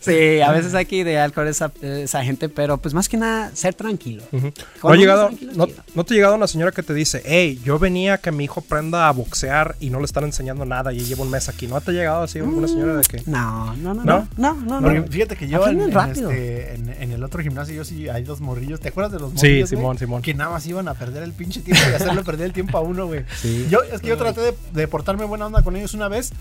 Sí, 0.00 0.40
a 0.42 0.52
veces 0.52 0.74
hay 0.74 0.84
que 0.84 0.96
idear 0.96 1.32
con 1.32 1.48
esa, 1.48 1.72
esa 1.80 2.22
gente, 2.22 2.48
pero 2.50 2.76
pues 2.76 2.92
más 2.94 3.08
que 3.08 3.16
nada, 3.16 3.50
ser 3.54 3.72
tranquilo. 3.74 4.22
Con 4.30 4.52
No 4.82 4.90
ha 4.90 4.96
llegado, 4.96 5.30
no, 5.54 6.04
te 6.04 6.12
ha 6.12 6.16
llegado 6.16 6.34
una 6.34 6.46
señora 6.46 6.72
que 6.72 6.82
te 6.82 6.92
dice, 6.92 7.22
hey, 7.24 7.58
yo 7.64 7.78
venía 7.78 8.14
a 8.14 8.18
que 8.18 8.30
mi 8.32 8.44
hijo 8.44 8.60
aprenda 8.60 9.08
a 9.08 9.12
boxear 9.12 9.76
y 9.80 9.88
no 9.90 9.98
le 9.98 10.04
están 10.04 10.24
enseñando 10.24 10.64
nada 10.66 10.92
y 10.92 11.00
llevo 11.00 11.22
un 11.22 11.30
mes 11.30 11.48
aquí. 11.48 11.66
¿No 11.66 11.80
te 11.80 11.90
ha 11.90 11.94
llegado 11.94 12.22
así 12.22 12.40
una 12.40 12.68
señora 12.68 12.96
de 12.96 13.02
que... 13.04 13.22
No, 13.26 13.74
no, 13.76 13.94
no, 13.94 14.04
¿No? 14.04 14.28
no, 14.36 14.54
no, 14.54 14.80
no. 14.80 14.80
Porque 14.82 15.00
no. 15.00 15.06
fíjate 15.06 15.36
que 15.36 15.48
yo 15.48 15.66
en, 15.66 15.80
este, 15.80 16.74
en, 16.74 16.94
en 17.00 17.12
el 17.12 17.24
otro 17.24 17.42
gimnasio 17.42 17.74
yo 17.74 17.84
sí 17.84 18.08
hay 18.08 18.24
dos 18.24 18.40
morrillos. 18.40 18.78
¿Te 18.80 18.88
acuerdas 18.88 19.12
de 19.12 19.20
los 19.20 19.30
Sí, 19.32 19.36
morrillos? 19.46 19.70
Simón, 19.70 19.84
güey? 19.86 19.98
Simón. 19.98 20.22
Que 20.22 20.34
nada 20.34 20.50
más 20.50 20.66
iban 20.66 20.86
a 20.88 20.94
perder 20.94 21.22
el 21.22 21.32
pinche 21.32 21.60
tiempo 21.62 21.82
y 21.90 21.94
hacerle 21.94 22.22
perder 22.24 22.45
el 22.46 22.52
tiempo 22.52 22.78
a 22.78 22.80
uno, 22.80 23.06
güey. 23.06 23.24
Sí. 23.36 23.66
Yo, 23.70 23.82
es 23.82 24.00
que 24.00 24.08
yo 24.08 24.16
traté 24.16 24.40
de, 24.40 24.54
de 24.72 24.88
portarme 24.88 25.24
buena 25.24 25.46
onda 25.46 25.62
con 25.62 25.76
ellos 25.76 25.94
una 25.94 26.08
vez 26.08 26.32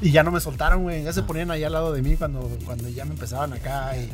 y 0.00 0.10
ya 0.12 0.22
no 0.22 0.30
me 0.30 0.40
soltaron, 0.40 0.82
güey. 0.82 1.02
Ya 1.02 1.12
se 1.12 1.22
ponían 1.22 1.50
ahí 1.50 1.64
al 1.64 1.72
lado 1.72 1.92
de 1.92 2.02
mí 2.02 2.16
cuando, 2.16 2.40
cuando 2.64 2.88
ya 2.88 3.04
me 3.04 3.12
empezaban 3.12 3.52
acá 3.52 3.96
y, 3.96 4.10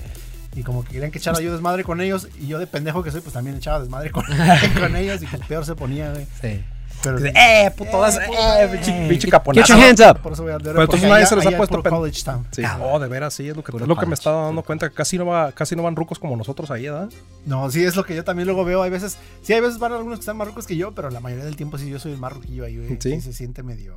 y 0.59 0.63
como 0.63 0.85
que 0.85 0.93
querían 0.93 1.11
que 1.11 1.19
echara 1.19 1.41
yo 1.41 1.53
desmadre 1.53 1.85
con 1.85 2.01
ellos. 2.01 2.29
Y 2.41 2.47
yo 2.47 2.59
de 2.59 2.67
pendejo 2.67 3.03
que 3.03 3.11
soy, 3.11 3.21
pues 3.21 3.35
también 3.35 3.57
echaba 3.57 3.81
desmadre 3.81 4.11
con, 4.11 4.25
con 4.81 4.97
ellos 4.97 5.23
y 5.23 5.27
pues 5.27 5.47
peor 5.47 5.65
se 5.67 5.75
ponía, 5.75 6.13
güey. 6.13 6.27
Sí. 6.41 6.63
Pero, 7.03 7.17
Dice, 7.19 7.33
eh, 7.35 7.71
puto, 7.77 8.01
das- 8.01 8.17
Eh, 8.17 8.21
eh, 8.31 8.69
pinche- 8.73 8.91
eh. 9.05 9.09
pinche 9.09 9.27
Get 9.27 9.31
caponazo. 9.31 9.75
your 9.75 9.83
hands 9.85 10.01
up. 10.01 10.21
por 10.21 10.33
eso 10.33 10.43
voy 10.43 10.53
a 10.53 10.57
andar 10.57 10.73
Pero 10.73 10.85
entonces 10.85 11.09
nadie 11.09 11.27
se 11.27 11.37
les 11.37 11.47
ha 11.47 11.57
puesto 11.57 11.83
college 11.83 12.23
town. 12.25 12.47
Sí, 12.53 12.63
oh, 12.81 12.99
de 13.01 13.09
veras, 13.09 13.35
sí, 13.35 13.49
es 13.49 13.57
lo 13.57 13.65
que, 13.65 13.77
es 13.77 13.87
lo 13.87 13.97
que 13.97 14.07
me 14.07 14.15
estaba 14.15 14.45
dando 14.45 14.63
cuenta, 14.63 14.89
que 14.89 14.95
casi 14.95 15.19
no, 15.19 15.27
va, 15.27 15.53
casi 15.53 15.75
no 15.77 15.83
van 15.83 15.97
rucos 15.97 16.19
como 16.19 16.37
nosotros 16.37 16.71
ahí, 16.71 16.85
¿verdad? 16.85 17.09
No, 17.47 17.71
sí, 17.71 17.85
es 17.85 17.97
lo 17.97 18.05
que 18.05 18.15
yo 18.15 18.25
también 18.25 18.47
luego 18.47 18.65
veo. 18.65 18.83
Hay 18.83 18.91
veces, 18.91 19.19
sí, 19.43 19.53
hay 19.53 19.61
veces 19.61 19.79
van 19.79 19.93
algunos 19.93 20.19
que 20.19 20.23
están 20.23 20.37
más 20.37 20.47
rucos 20.49 20.67
que 20.67 20.77
yo, 20.77 20.93
pero 20.93 21.11
la 21.11 21.21
mayoría 21.21 21.45
del 21.45 21.57
tiempo 21.57 21.77
sí 21.79 21.91
yo 21.91 21.99
soy 21.99 22.13
el 22.13 22.19
más 22.19 22.33
ruquillo 22.33 22.65
ahí, 22.65 22.77
güey. 22.77 22.89
Sí. 23.01 23.11
Sí. 23.13 23.21
se 23.21 23.33
siente 23.33 23.63
medio. 23.63 23.97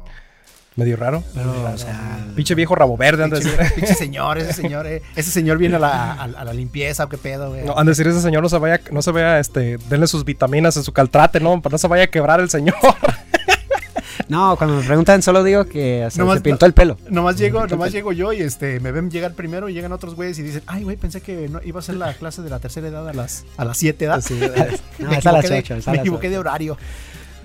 Medio 0.75 0.97
raro. 0.97 1.23
Pero, 1.33 1.63
o 1.73 1.77
sea, 1.77 2.19
Pinche 2.35 2.53
viejo 2.53 2.75
rabo 2.75 2.97
verde, 2.97 3.23
han 3.23 3.29
de 3.29 3.39
Pinche, 3.39 3.55
decir. 3.57 3.73
pinche 3.75 3.93
señor, 3.93 4.37
ese 4.37 4.51
señor, 4.51 4.85
eh, 4.87 5.01
ese 5.15 5.31
señor 5.31 5.57
viene 5.57 5.77
a 5.77 5.79
la, 5.79 6.11
a, 6.13 6.23
a 6.23 6.43
la 6.43 6.53
limpieza 6.53 7.05
o 7.05 7.09
qué 7.09 7.17
pedo, 7.17 7.49
güey. 7.51 7.63
No, 7.63 7.77
han 7.77 7.85
de 7.85 7.91
decir 7.91 8.05
ese 8.07 8.19
señor 8.21 8.43
no 8.43 8.49
se 8.49 8.57
vaya, 8.57 8.81
no 8.91 9.01
se 9.01 9.11
vaya, 9.11 9.39
este, 9.39 9.77
denle 9.89 10.07
sus 10.07 10.25
vitaminas 10.25 10.75
en 10.75 10.83
su 10.83 10.91
caltrate, 10.91 11.39
¿no? 11.39 11.61
Para 11.61 11.73
no 11.75 11.77
se 11.77 11.87
vaya 11.87 12.03
a 12.03 12.07
quebrar 12.07 12.41
el 12.41 12.49
señor. 12.49 12.75
no, 14.27 14.55
cuando 14.57 14.77
me 14.77 14.83
preguntan, 14.83 15.21
solo 15.21 15.43
digo 15.43 15.65
que 15.65 16.03
o 16.05 16.09
sea, 16.09 16.23
Nomás- 16.23 16.37
se 16.37 16.41
pintó 16.41 16.65
el 16.65 16.73
pelo. 16.73 16.97
Nomás 17.09 17.37
llego, 17.37 17.65
nomás 17.67 17.91
llego 17.91 18.11
yo 18.11 18.33
y 18.33 18.41
este 18.41 18.79
me 18.79 18.91
ven 18.91 19.09
llegar 19.11 19.33
primero 19.33 19.69
y 19.69 19.73
llegan 19.73 19.91
otros 19.91 20.15
güeyes 20.15 20.39
y 20.39 20.43
dicen, 20.43 20.63
ay 20.67 20.83
güey, 20.83 20.97
pensé 20.97 21.21
que 21.21 21.47
no, 21.47 21.61
iba 21.63 21.79
a 21.79 21.83
ser 21.83 21.95
la 21.95 22.13
clase 22.13 22.41
de 22.41 22.49
la 22.49 22.59
tercera 22.59 22.87
edad 22.87 23.07
a 23.07 23.13
las 23.13 23.45
a 23.57 23.65
las 23.65 23.77
7 23.77 24.03
edad. 24.05 24.21
Sí, 24.21 24.33
me 24.99 25.05
no, 25.05 25.11
es 25.13 25.25
a 25.25 25.31
las 25.31 25.45
equivoqué 25.45 25.49
de- 25.53 25.59
ocho, 25.59 25.75
es 25.75 25.87
a 25.87 25.91
me 25.91 25.97
equivoqué 25.99 26.29
de 26.29 26.37
horario. 26.37 26.77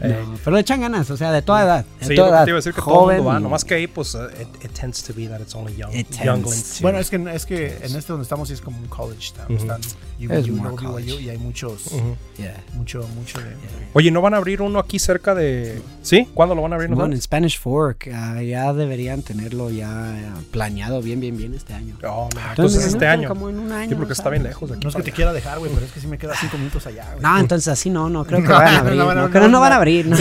Eh, 0.03 0.23
No, 0.27 0.35
pero 0.45 0.55
le 0.57 0.61
echan 0.63 0.81
ganas, 0.81 1.11
o 1.11 1.17
sea, 1.17 1.31
de 1.33 1.43
toda 1.43 1.63
edad. 1.63 1.85
De 2.01 2.07
sí, 2.07 2.15
toda 2.15 2.29
que 2.29 2.35
edad. 2.35 2.45
te 2.45 2.51
iba 2.51 2.57
a 2.57 2.61
decir 2.61 2.73
que 2.75 2.81
todo 2.81 2.91
el 2.91 3.01
Joven 3.01 3.17
mundo 3.25 3.41
Nomás 3.41 3.65
que 3.65 3.75
ahí, 3.75 3.87
pues, 3.87 4.15
uh, 4.15 4.25
it, 4.41 4.65
it 4.65 4.73
tends 4.73 5.03
to 5.03 5.13
be 5.15 5.27
that 5.29 5.41
it's 5.41 5.55
only 5.55 5.75
young, 5.77 5.93
younglings. 6.25 6.77
to. 6.79 6.83
Bueno, 6.83 6.99
es 6.99 7.11
que, 7.11 7.17
es 7.35 7.47
que 7.47 7.67
en 7.83 7.97
este 7.97 8.13
donde 8.13 8.23
estamos 8.23 8.49
sí 8.49 8.55
es 8.55 8.61
como 8.61 8.79
un 8.79 8.87
college 8.89 9.33
town. 9.37 9.47
Ujú. 9.55 9.63
Están 9.63 9.81
Es 9.81 10.47
UVU, 10.49 10.57
more 10.57 10.71
no 10.71 10.77
BYU, 10.77 10.91
college. 10.93 11.21
y 11.23 11.29
hay 11.31 11.39
muchos. 11.39 11.91
Yeah. 12.37 12.63
mucho, 12.75 13.07
mucho 13.15 13.39
de... 13.41 13.55
Oye, 13.95 14.11
¿no 14.11 14.21
van 14.23 14.35
a 14.35 14.39
abrir 14.39 14.63
uno 14.63 14.79
aquí 14.79 14.99
cerca 14.99 15.35
de...? 15.35 15.81
¿Sí? 16.03 16.29
¿Cuándo 16.35 16.55
lo 16.55 16.63
van 16.63 16.73
a 16.73 16.77
abrir? 16.77 16.91
no 16.91 16.97
Bueno, 16.97 17.15
en? 17.15 17.21
Spanish 17.23 17.59
Fork 17.59 18.09
ah, 18.15 18.41
ya 18.43 18.73
deberían 18.73 19.23
tenerlo 19.23 19.71
ya 19.71 20.15
eh, 20.19 20.43
planeado 20.51 21.01
bien, 21.03 21.21
bien, 21.21 21.37
bien 21.37 21.55
este 21.55 21.75
año. 21.75 21.97
Oh, 22.05 22.29
man, 22.35 22.51
Entonces, 22.51 22.81
entonces 22.81 22.85
este 22.95 23.07
año. 23.07 23.29
Como 23.29 23.49
en 23.51 23.59
un 23.59 23.73
año. 23.73 23.91
Sí, 23.91 23.95
porque 23.95 24.09
dos 24.11 24.19
está 24.19 24.31
bien 24.31 24.43
lejos 24.43 24.69
de 24.71 24.77
aquí. 24.77 24.85
No 24.85 24.91
es 24.91 24.97
que 24.97 25.03
te 25.03 25.13
quiera 25.13 25.33
dejar, 25.33 25.59
güey, 25.59 25.71
pero 25.73 25.85
es 25.87 25.93
que 25.93 26.01
sí 26.01 26.07
me 26.07 26.19
queda 26.19 26.35
cinco 26.41 26.57
minutos 26.59 26.87
allá, 26.87 27.07
güey. 27.13 27.23
No, 27.23 27.39
entonces 27.39 27.69
así 27.69 27.91
no, 27.91 28.09
no 28.09 28.25
creo 28.25 28.41
que 28.43 28.49
No, 28.49 28.55
van 28.55 28.67
a 28.75 28.79
abrir. 28.79 28.97
no, 28.97 29.15
No, 29.15 29.31
creo 29.31 29.61
van 29.61 29.73
a 29.73 29.77
abrir. 29.77 29.90
No, 30.05 30.17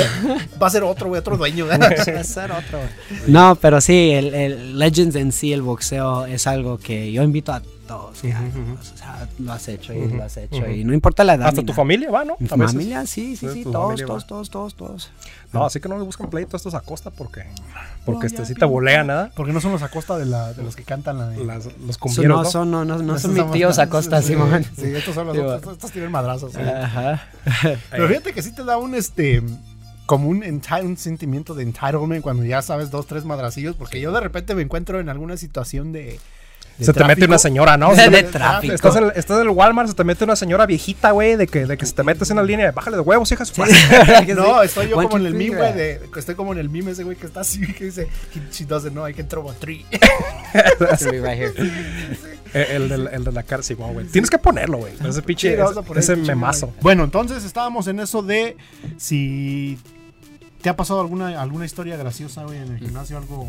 Va 0.62 0.68
a 0.68 0.70
ser 0.70 0.84
otro, 0.84 1.08
güey, 1.08 1.20
otro 1.20 1.38
dueño. 1.38 1.66
güey. 1.66 1.78
Va 1.80 1.88
a 1.88 2.24
ser 2.24 2.52
otro. 2.52 2.80
No, 3.28 3.56
pero 3.56 3.82
sí, 3.82 4.12
el, 4.12 4.34
el 4.34 4.78
Legends 4.80 5.16
en 5.16 5.32
sí, 5.32 5.54
el 5.54 5.62
boxeo, 5.62 6.26
es 6.26 6.48
algo 6.48 6.78
que 6.78 7.12
yo 7.12 7.24
invito 7.24 7.52
a 7.54 7.62
todos. 7.90 8.20
pues, 8.22 8.92
o 8.94 8.98
sea, 8.98 9.28
lo 9.40 9.52
has 9.52 9.68
hecho 9.68 9.94
y 9.94 10.08
lo 10.08 10.24
has 10.24 10.38
hecho. 10.38 10.70
Y 10.70 10.84
no 10.84 10.94
importa 10.94 11.24
la 11.24 11.34
edad. 11.34 11.48
Hasta 11.48 11.64
tu 11.64 11.74
familia 11.74 12.12
va, 12.12 12.24
¿no? 12.24 12.36
Mi 12.40 12.48
familia, 12.48 13.06
sí, 13.08 13.36
sí, 13.36 13.48
Sí, 13.50 13.64
todos, 13.64 14.00
todos, 14.06 14.28
todos, 14.28 14.50
todos, 14.52 14.76
todos. 14.76 15.12
No, 15.52 15.66
así 15.66 15.80
que 15.80 15.90
no 15.90 15.98
le 15.98 16.04
buscan 16.04 16.30
pleito 16.30 16.56
a 16.56 16.58
estos 16.58 16.76
Acosta 16.76 17.10
porque... 17.10 17.46
Porque 18.06 18.22
No, 18.22 18.28
este 18.28 18.46
sí 18.46 18.54
te 18.54 18.66
bolean, 18.66 19.08
¿nada? 19.08 19.32
Porque 19.36 19.52
no 19.52 19.60
son 19.60 19.72
los 19.72 19.82
Acosta 19.82 20.20
de, 20.20 20.28
la, 20.28 20.54
de 20.54 20.62
los 20.62 20.76
que 20.76 20.84
cantan 20.84 21.18
la 21.18 21.30
de... 21.30 21.44
Las, 21.44 21.68
los 21.80 21.98
cumbieros, 21.98 22.38
no, 22.38 22.44
¿no? 22.44 22.50
son, 22.50 22.72
no, 22.72 22.86
no, 22.86 23.18
son 23.18 23.34
mis 23.34 23.52
tíos 23.52 23.80
Acosta, 23.80 24.22
sí, 24.22 24.30
Simón. 24.30 24.64
Sí, 24.76 24.94
estos 24.96 25.16
son 25.16 25.26
los 25.26 25.36
otros. 25.36 25.56
Estos, 25.56 25.74
estos 25.74 25.92
tienen 25.92 26.12
madrazos. 26.12 26.54
sí. 26.54 26.62
Ajá. 26.62 27.24
Pero 27.90 28.08
fíjate 28.08 28.34
que 28.34 28.44
sí 28.44 28.52
te 28.52 28.64
da 28.64 28.78
un, 28.78 28.94
este... 28.94 29.42
Como 30.06 30.30
un, 30.30 30.44
un 30.44 30.98
sentimiento 30.98 31.56
de 31.56 31.64
entitlement 31.64 32.22
cuando 32.22 32.44
ya 32.44 32.62
sabes 32.62 32.92
dos, 32.92 33.08
tres 33.08 33.26
madracillos. 33.26 33.76
Porque 33.76 34.00
yo 34.00 34.12
de 34.12 34.20
repente 34.20 34.54
me 34.54 34.62
encuentro 34.62 35.00
en 35.00 35.10
alguna 35.10 35.38
situación 35.38 35.92
de... 35.92 36.20
de 36.80 36.86
Se 36.86 36.94
te 36.94 37.04
mete 37.04 37.26
una 37.26 37.38
señora, 37.38 37.78
¿no? 37.78 37.90
De 37.96 38.04
Se 38.04 38.10
mete- 38.10 38.32
tráfico. 38.32 38.74
Estás 38.74 38.96
en, 38.96 39.04
el, 39.04 39.12
estás 39.16 39.38
en 39.42 39.44
el 39.44 39.50
Walmart, 39.50 39.90
se 39.90 39.94
te 39.96 40.04
mete 40.04 40.24
una 40.24 40.36
señora 40.36 40.66
viejita, 40.66 41.12
güey, 41.12 41.36
de 41.36 41.46
que, 41.46 41.66
de 41.66 41.78
que 41.78 41.86
se 41.86 41.94
te 41.94 42.04
metes 42.04 42.30
en 42.32 42.38
la 42.38 42.44
línea 42.44 42.66
de 42.66 42.72
bájale 42.72 42.96
de 42.98 43.02
huevos, 43.02 43.32
hijas. 43.32 43.54
No, 44.36 44.62
estoy 44.64 44.88
yo 44.90 44.96
como 44.96 45.18
en 45.18 45.26
el 45.26 45.34
meme, 45.36 45.56
güey, 45.58 45.74
de, 45.74 46.02
estoy 46.18 46.36
como 46.36 46.54
en 46.54 46.60
el 46.60 46.70
meme 46.70 46.92
ese 46.92 47.04
güey 47.04 47.18
que 47.18 47.26
está 47.28 47.42
así, 47.42 47.60
que 47.74 47.86
dice, 47.86 48.08
"He- 48.34 48.52
she 48.54 48.66
doesn't 48.66 48.92
know, 48.94 49.08
I 49.08 49.14
can 49.14 49.28
throw 49.28 49.50
a 49.50 49.54
tree. 49.54 49.86
Right 50.92 51.60
El, 52.54 52.90
de 53.24 53.32
la 53.32 53.44
cárcel, 53.44 53.76
güey. 53.78 54.06
Tienes 54.08 54.30
que 54.30 54.38
ponerlo, 54.38 54.78
güey. 54.80 54.94
Ese 55.08 55.22
pinche, 55.22 55.56
Sí, 55.56 55.62
ese 55.96 56.16
pinche 56.16 56.32
memazo. 56.32 56.74
Bueno, 56.82 57.04
entonces 57.04 57.44
estábamos 57.44 57.88
en 57.88 58.00
eso 58.00 58.22
de 58.22 58.58
si 58.98 59.78
te 60.62 60.70
ha 60.70 60.76
pasado 60.76 61.00
alguna, 61.02 61.42
alguna 61.42 61.66
historia 61.66 61.96
graciosa, 61.96 62.44
güey, 62.44 62.58
en 62.58 62.74
el 62.74 62.80
gimnasio, 62.80 63.18
algo, 63.18 63.48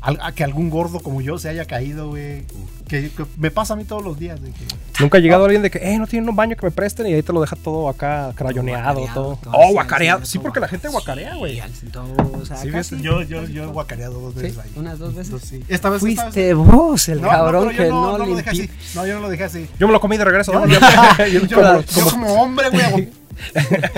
al- 0.00 0.18
a 0.22 0.32
que 0.32 0.44
algún 0.44 0.70
gordo 0.70 1.00
como 1.00 1.20
yo 1.20 1.38
se 1.38 1.48
haya 1.50 1.66
caído, 1.66 2.08
güey, 2.08 2.44
que, 2.88 3.10
que 3.10 3.26
me 3.36 3.50
pasa 3.50 3.74
a 3.74 3.76
mí 3.76 3.84
todos 3.84 4.02
los 4.02 4.18
días, 4.18 4.40
de 4.40 4.50
que 4.52 4.64
Nunca 5.00 5.18
ha 5.18 5.20
llegado 5.20 5.44
alguien 5.44 5.60
de 5.62 5.70
que, 5.70 5.78
eh, 5.78 5.98
no 5.98 6.06
tienen 6.06 6.28
un 6.30 6.34
baño 6.36 6.56
que 6.56 6.64
me 6.64 6.70
presten 6.72 7.06
y 7.06 7.12
ahí 7.12 7.22
te 7.22 7.32
lo 7.34 7.40
deja 7.42 7.54
todo 7.56 7.88
acá 7.88 8.32
crayoneado, 8.34 9.04
todo. 9.12 9.38
todo 9.42 9.52
Oh, 9.54 9.72
guacareado. 9.72 10.24
Sí, 10.24 10.38
porque 10.38 10.58
la 10.60 10.68
gente 10.68 10.88
guacarea, 10.88 11.34
güey. 11.36 11.60
Sí, 11.78 11.86
o 11.94 12.44
sea, 12.46 12.56
Sí, 12.56 12.70
yo, 13.02 13.22
yo, 13.22 13.44
yo 13.44 13.64
he 13.64 13.66
guacareado 13.66 14.18
dos 14.20 14.34
veces 14.34 14.54
Sí, 14.54 14.60
ahí. 14.64 14.70
unas 14.76 14.98
dos 14.98 15.14
veces. 15.14 15.30
Dos, 15.30 15.42
sí. 15.42 15.62
Esta 15.68 15.90
vez 15.90 16.02
esta 16.02 16.24
vez- 16.24 16.32
Fuiste 16.34 16.54
vos 16.54 17.08
el 17.08 17.20
No, 17.20 17.28
cabrón 17.28 17.64
no, 17.66 17.70
que 17.70 17.76
yo 17.76 17.90
no, 17.90 18.18
no, 18.18 18.24
lo 18.26 18.36
dejé 18.36 18.52
limpió. 18.52 18.74
así. 18.80 18.96
No, 18.96 19.06
yo 19.06 19.14
no 19.16 19.20
lo 19.20 19.28
dejé 19.28 19.44
así. 19.44 19.68
Yo 19.78 19.86
me 19.86 19.92
lo 19.92 20.00
comí 20.00 20.16
de 20.16 20.24
regreso, 20.24 20.52
¿no? 20.52 20.66
Yo, 20.66 20.78
Yo- 21.26 21.46
yo- 21.46 21.84
como- 22.10 22.32
hombre, 22.42 22.70
güey, 22.70 23.08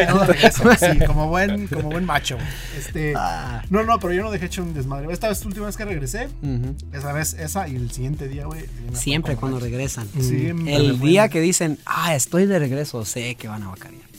no 0.08 0.76
sí, 0.78 0.98
como 1.06 1.28
buen, 1.28 1.66
como 1.66 1.90
buen 1.90 2.04
macho. 2.04 2.38
Este, 2.78 3.14
Ah. 3.16 3.62
no, 3.70 3.82
no, 3.84 3.98
pero 3.98 4.12
yo 4.12 4.22
no 4.22 4.30
dejé 4.30 4.46
hecho 4.46 4.62
un 4.62 4.74
desmadre. 4.74 5.12
Esta 5.12 5.28
vez, 5.28 5.44
última 5.44 5.66
vez 5.66 5.76
que 5.76 5.84
regresé, 5.84 6.28
esa 6.92 7.12
vez, 7.12 7.34
esa 7.34 7.68
y 7.68 7.76
el 7.76 7.90
siguiente 7.90 8.28
día, 8.28 8.46
güey. 8.46 8.62
sí 8.92 9.10
Siempre 9.10 9.36
cuando 9.36 9.58
regresan. 9.58 10.08
Siempre 10.20 10.76
El 10.76 11.00
día 11.00 11.28
que 11.28 11.40
dicen, 11.40 11.78
ah, 11.86 12.14
estoy 12.14 12.46
de 12.46 12.58
regreso, 12.58 13.04
sé 13.04 13.34
que 13.34 13.48
van 13.48 13.62
a 13.62 13.68
vacarear. 13.68 14.09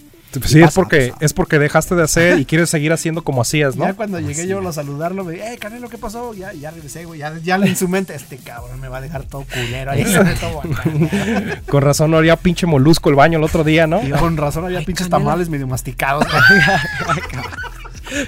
Sí, 0.46 0.62
es 0.62 0.74
porque, 0.74 1.14
es 1.20 1.34
porque 1.34 1.60
dejaste 1.60 1.96
de 1.96 2.04
hacer 2.04 2.40
y 2.40 2.46
quieres 2.46 2.70
seguir 2.70 2.94
haciendo 2.94 3.24
como 3.24 3.42
hacías, 3.42 3.76
¿no? 3.76 3.86
Ya 3.86 3.94
cuando 3.94 4.20
llegué 4.20 4.48
yo 4.48 4.66
a 4.66 4.74
saludarlo, 4.74 5.26
me 5.26 5.34
dije, 5.34 5.54
eh, 5.54 5.58
Canelo, 5.58 5.90
¿qué 5.90 5.98
pasó? 5.98 6.34
Ya, 6.34 6.54
ya 6.54 6.72
regresé, 6.72 7.04
güey. 7.06 7.20
Ya, 7.20 7.34
ya 7.44 7.56
en 7.56 7.76
su 7.76 7.90
mente, 7.90 8.16
este 8.16 8.38
cabrón 8.38 8.80
me 8.80 8.88
va 8.88 9.00
a 9.00 9.02
dejar 9.02 9.24
todo 9.24 9.46
culero 9.54 9.92
ahí. 9.92 10.04
todo 10.40 10.58
bacán. 10.58 11.62
Con 11.68 11.82
razón 11.82 12.12
no 12.12 12.18
haría 12.18 12.38
pinche 12.38 12.66
molusco 12.66 13.10
el 13.10 13.16
baño 13.16 13.40
el 13.40 13.44
otro 13.44 13.64
día, 13.64 13.88
¿no? 13.88 14.02
Y 14.08 14.12
Con 14.12 14.38
razón 14.38 14.66
había 14.66 14.80
Ay, 14.80 14.86
pinches 14.86 15.08
Canelo. 15.08 15.30
tamales 15.30 15.50
medio 15.50 15.68
masticados. 15.68 16.26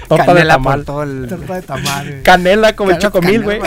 Torta 0.08 0.34
de 0.34 0.46
tamal. 0.46 0.84
todo 0.84 1.02
el, 1.02 1.26
Torta 1.28 1.54
de 1.56 1.62
tamal, 1.62 2.08
güey. 2.08 2.22
Canela 2.22 2.76
como 2.76 2.90
el 2.90 2.98
chocomil, 2.98 3.42
güey. 3.42 3.60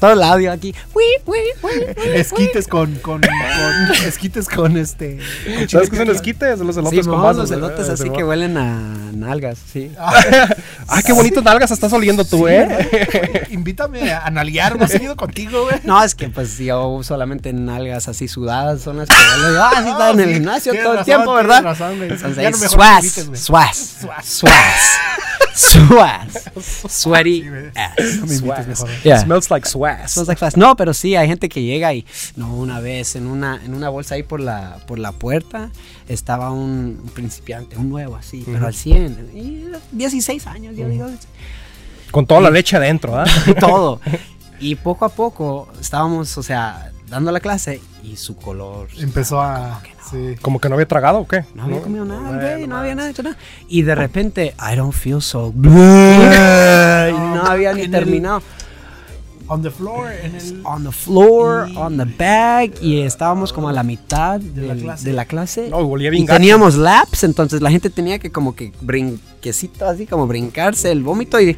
Todo 0.00 0.12
el 0.12 0.22
audio 0.22 0.50
aquí. 0.52 0.74
Uy, 0.94 1.04
uy, 1.26 1.38
uy, 1.62 1.70
uy, 1.96 2.10
Esquites 2.14 2.66
con, 2.68 2.94
con, 2.96 3.20
con, 3.20 3.96
esquites 4.06 4.48
con 4.48 4.76
este. 4.76 5.18
con 5.58 5.68
¿Sabes 5.68 5.90
qué 5.90 5.96
son 5.96 6.10
esquites? 6.10 6.58
Los 6.60 6.74
Sí, 6.74 6.80
elotes 6.80 7.06
con 7.06 7.16
no, 7.18 7.22
vasos. 7.22 7.36
los 7.42 7.50
eh, 7.50 7.54
elotes 7.54 7.88
así 7.88 8.02
Simón. 8.04 8.16
que 8.18 8.24
huelen 8.24 8.56
a 8.56 9.10
nalgas, 9.12 9.58
sí. 9.72 9.90
Ay, 10.88 11.02
qué 11.04 11.12
bonitas 11.12 11.42
nalgas 11.44 11.70
estás 11.70 11.92
oliendo 11.92 12.24
tú, 12.24 12.48
¿eh? 12.48 13.46
Invítame 13.50 14.12
a 14.12 14.30
nalguear 14.30 14.78
más 14.78 14.90
seguido 14.90 15.16
contigo, 15.16 15.64
güey. 15.64 15.80
No, 15.84 16.02
es 16.02 16.14
que 16.14 16.28
pues 16.28 16.58
yo 16.58 17.00
solamente 17.02 17.52
nalgas 17.52 18.08
así 18.08 18.28
sudadas 18.28 18.82
son 18.82 18.98
las 18.98 19.08
que 19.08 19.14
yo, 19.14 19.62
Ah, 19.64 19.82
sí, 19.82 19.88
está 19.90 20.10
en 20.10 20.20
el 20.20 20.28
sí, 20.28 20.34
gimnasio 20.34 20.72
todo 20.82 20.98
el 20.98 21.04
tiempo, 21.04 21.34
tienes 21.36 21.46
¿verdad? 21.48 21.62
no 21.62 21.74
suaz, 22.68 23.26
suaz, 23.34 23.98
Suaz. 24.22 24.52
Suaz, 25.54 26.32
suaz, 26.60 26.92
sweaty 26.92 27.44
ass. 27.74 27.94
No 28.20 28.26
me 28.26 28.34
invites 28.34 28.40
Swass. 28.40 28.66
mejor. 28.66 28.90
Yeah. 29.02 29.18
Smells 29.22 29.50
like 29.50 29.68
swass. 29.68 30.12
Smells 30.12 30.28
like 30.28 30.38
fast. 30.38 30.56
No, 30.56 30.76
pero 30.76 30.92
sí, 30.94 31.16
hay 31.16 31.28
gente 31.28 31.48
que 31.48 31.62
llega 31.62 31.92
y 31.94 32.04
no, 32.36 32.54
una 32.54 32.80
vez 32.80 33.16
en 33.16 33.26
una 33.26 33.60
en 33.64 33.74
una 33.74 33.88
bolsa 33.88 34.14
ahí 34.16 34.22
por 34.22 34.40
la 34.40 34.78
por 34.86 34.98
la 34.98 35.12
puerta 35.12 35.70
estaba 36.08 36.50
un, 36.50 37.00
un 37.02 37.10
principiante, 37.14 37.76
un 37.76 37.88
nuevo 37.88 38.16
así, 38.16 38.42
pero 38.46 38.66
al 38.66 38.74
100, 38.74 39.30
y 39.34 39.64
16 39.92 40.46
años, 40.46 40.76
yo 40.76 40.88
digo, 40.88 41.08
Con 42.10 42.26
toda 42.26 42.40
la 42.42 42.50
leche 42.50 42.76
adentro, 42.76 43.18
¿ah? 43.18 43.24
y 43.46 43.54
todo. 43.58 44.00
Y 44.60 44.76
poco 44.76 45.04
a 45.04 45.08
poco 45.08 45.68
estábamos, 45.80 46.38
o 46.38 46.42
sea, 46.42 46.92
dando 47.08 47.30
la 47.32 47.40
clase 47.40 47.80
y 48.02 48.16
su 48.16 48.36
color 48.36 48.88
Empezó 48.98 49.40
a. 49.40 49.80
que 49.82 49.90
no. 49.90 49.94
Sí. 50.10 50.36
¿Como 50.42 50.60
que 50.60 50.68
no 50.68 50.74
había 50.74 50.86
tragado 50.86 51.18
o 51.20 51.26
qué? 51.28 51.44
no 51.54 51.64
había 51.64 51.80
comido 51.80 52.04
nada, 52.04 52.36
güey, 52.54 52.66
no 52.66 52.76
había 52.76 52.94
nada, 52.94 53.10
hecho 53.10 53.22
nada. 53.22 53.36
Y 53.68 53.82
de 53.82 53.94
repente, 53.94 54.54
I 54.60 54.76
don't 54.76 54.92
feel 54.92 55.22
so. 55.22 55.52
Y 55.54 55.58
no 55.66 57.42
había 57.46 57.72
ni 57.72 57.82
el- 57.82 57.90
terminado. 57.90 58.42
On 59.46 59.60
the 59.62 59.70
floor, 59.70 60.10
en 60.10 60.34
el. 60.36 60.60
On 60.64 60.84
the 60.84 60.90
floor, 60.92 61.68
Y- 61.68 61.76
on 61.76 61.98
the 61.98 62.04
bag, 62.04 62.72
y 62.80 63.00
estábamos 63.02 63.52
como 63.52 63.68
a 63.68 63.72
la 63.74 63.82
mitad 63.82 64.40
de, 64.40 64.68
la 64.68 64.74
la, 64.74 64.80
clase. 64.82 65.04
de 65.06 65.12
la 65.12 65.24
clase. 65.26 65.68
No, 65.68 65.78
olía 65.78 66.08
y 66.08 66.12
bien 66.12 66.24
gacho. 66.24 66.38
teníamos 66.38 66.76
laps, 66.76 67.24
entonces 67.24 67.60
la 67.60 67.70
gente 67.70 67.90
tenía 67.90 68.18
que 68.18 68.32
como 68.32 68.54
que 68.56 68.72
brinquecito 68.80 69.86
así, 69.86 70.06
como 70.06 70.26
brincarse 70.26 70.90
el 70.90 71.02
vómito 71.02 71.38
y 71.40 71.56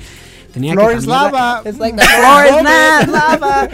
tenía 0.56 0.72
Floor 0.72 0.92
que 0.92 0.98
is 0.98 1.06
lava. 1.06 1.62
It's 1.66 1.78
like 1.78 1.94
the 1.98 2.06
floor 2.06 2.46
is 2.46 2.62
not 2.62 3.08
lava. 3.08 3.68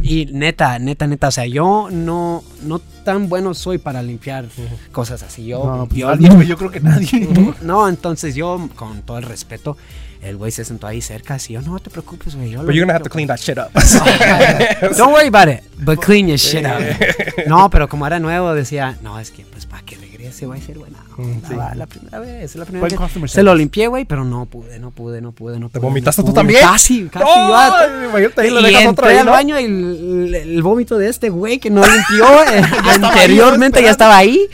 Y 0.00 0.26
neta, 0.32 0.78
neta, 0.78 1.06
neta, 1.08 1.26
o 1.28 1.30
sea, 1.32 1.44
yo 1.46 1.88
no, 1.90 2.44
no 2.62 2.78
tan 3.04 3.28
bueno 3.28 3.52
soy 3.54 3.78
para 3.78 4.00
limpiar 4.00 4.46
cosas 4.92 5.24
así. 5.24 5.44
Yo, 5.46 5.64
No, 5.64 5.86
pues 5.86 5.98
yo, 5.98 6.14
nadie, 6.14 6.46
yo 6.46 6.56
creo 6.56 6.70
que 6.70 6.78
nadie. 6.80 7.28
no, 7.62 7.88
entonces 7.88 8.36
yo, 8.36 8.68
con 8.76 9.02
todo 9.02 9.18
el 9.18 9.24
respeto, 9.24 9.76
el 10.22 10.36
güey 10.36 10.52
se 10.52 10.64
sentó 10.64 10.86
ahí 10.86 11.00
cerca, 11.00 11.34
así 11.34 11.54
yo, 11.54 11.62
no 11.62 11.78
te 11.80 11.90
preocupes, 11.90 12.36
güey. 12.36 12.54
But 12.54 12.66
you're 12.74 12.80
gonna 12.80 12.94
have 12.94 13.02
to 13.02 13.10
limpio". 13.10 13.10
clean 13.10 13.28
that 13.28 13.40
shit 13.40 13.58
up. 13.58 13.72
Don't 14.96 15.12
worry 15.12 15.28
about 15.28 15.48
it, 15.48 15.64
but 15.84 15.98
clean 16.00 16.28
your 16.28 16.38
shit 16.38 16.64
up. 16.64 16.80
No, 17.48 17.68
pero 17.70 17.88
como 17.88 18.06
era 18.06 18.20
nuevo, 18.20 18.54
decía, 18.54 18.96
no, 19.02 19.18
es 19.18 19.30
que 19.32 19.44
pues 19.44 19.66
para 19.66 19.82
que 19.82 19.96
regrese 20.30 20.46
va 20.46 20.54
a 20.54 20.60
ser 20.60 20.78
buena. 20.78 20.98
onda, 21.18 21.48
sí. 21.48 21.54
va, 21.54 21.74
La 21.74 21.86
primera 21.86 22.18
vez, 22.20 22.54
la 22.56 22.64
primera 22.64 22.80
Buen 22.80 22.90
vez. 22.90 23.00
customer 23.00 23.28
Se 23.30 23.42
lo 23.42 23.54
limpié, 23.54 23.88
güey, 23.88 24.04
pero 24.04 24.24
no 24.24 24.46
pude, 24.46 24.78
no 24.78 24.90
pude, 24.90 25.20
no 25.20 25.32
pude, 25.32 25.58
no 25.58 25.68
pude. 25.68 25.80
vomitaste 25.80 26.22
no 26.22 26.26
tú 26.26 26.32
pude. 26.32 26.40
también? 26.40 26.60
Casi, 26.62 27.04
casi. 27.12 27.24
¡No! 27.24 28.18
yo 28.18 28.28
ahí 28.36 28.50
lo 28.50 28.60
y 28.60 28.64
dejas 28.64 28.84
entré 28.84 29.18
al 29.18 29.26
¿no? 29.26 29.32
baño 29.32 29.58
y 29.60 29.64
el, 29.64 30.34
el 30.34 30.62
vómito 30.62 30.96
de 30.98 31.08
este 31.08 31.28
güey 31.30 31.58
que 31.58 31.70
no 31.70 31.82
limpió 31.82 32.24
eh, 32.52 32.62
anteriormente 32.94 33.82
ya 33.82 33.90
estaba 33.90 34.16
ahí. 34.16 34.46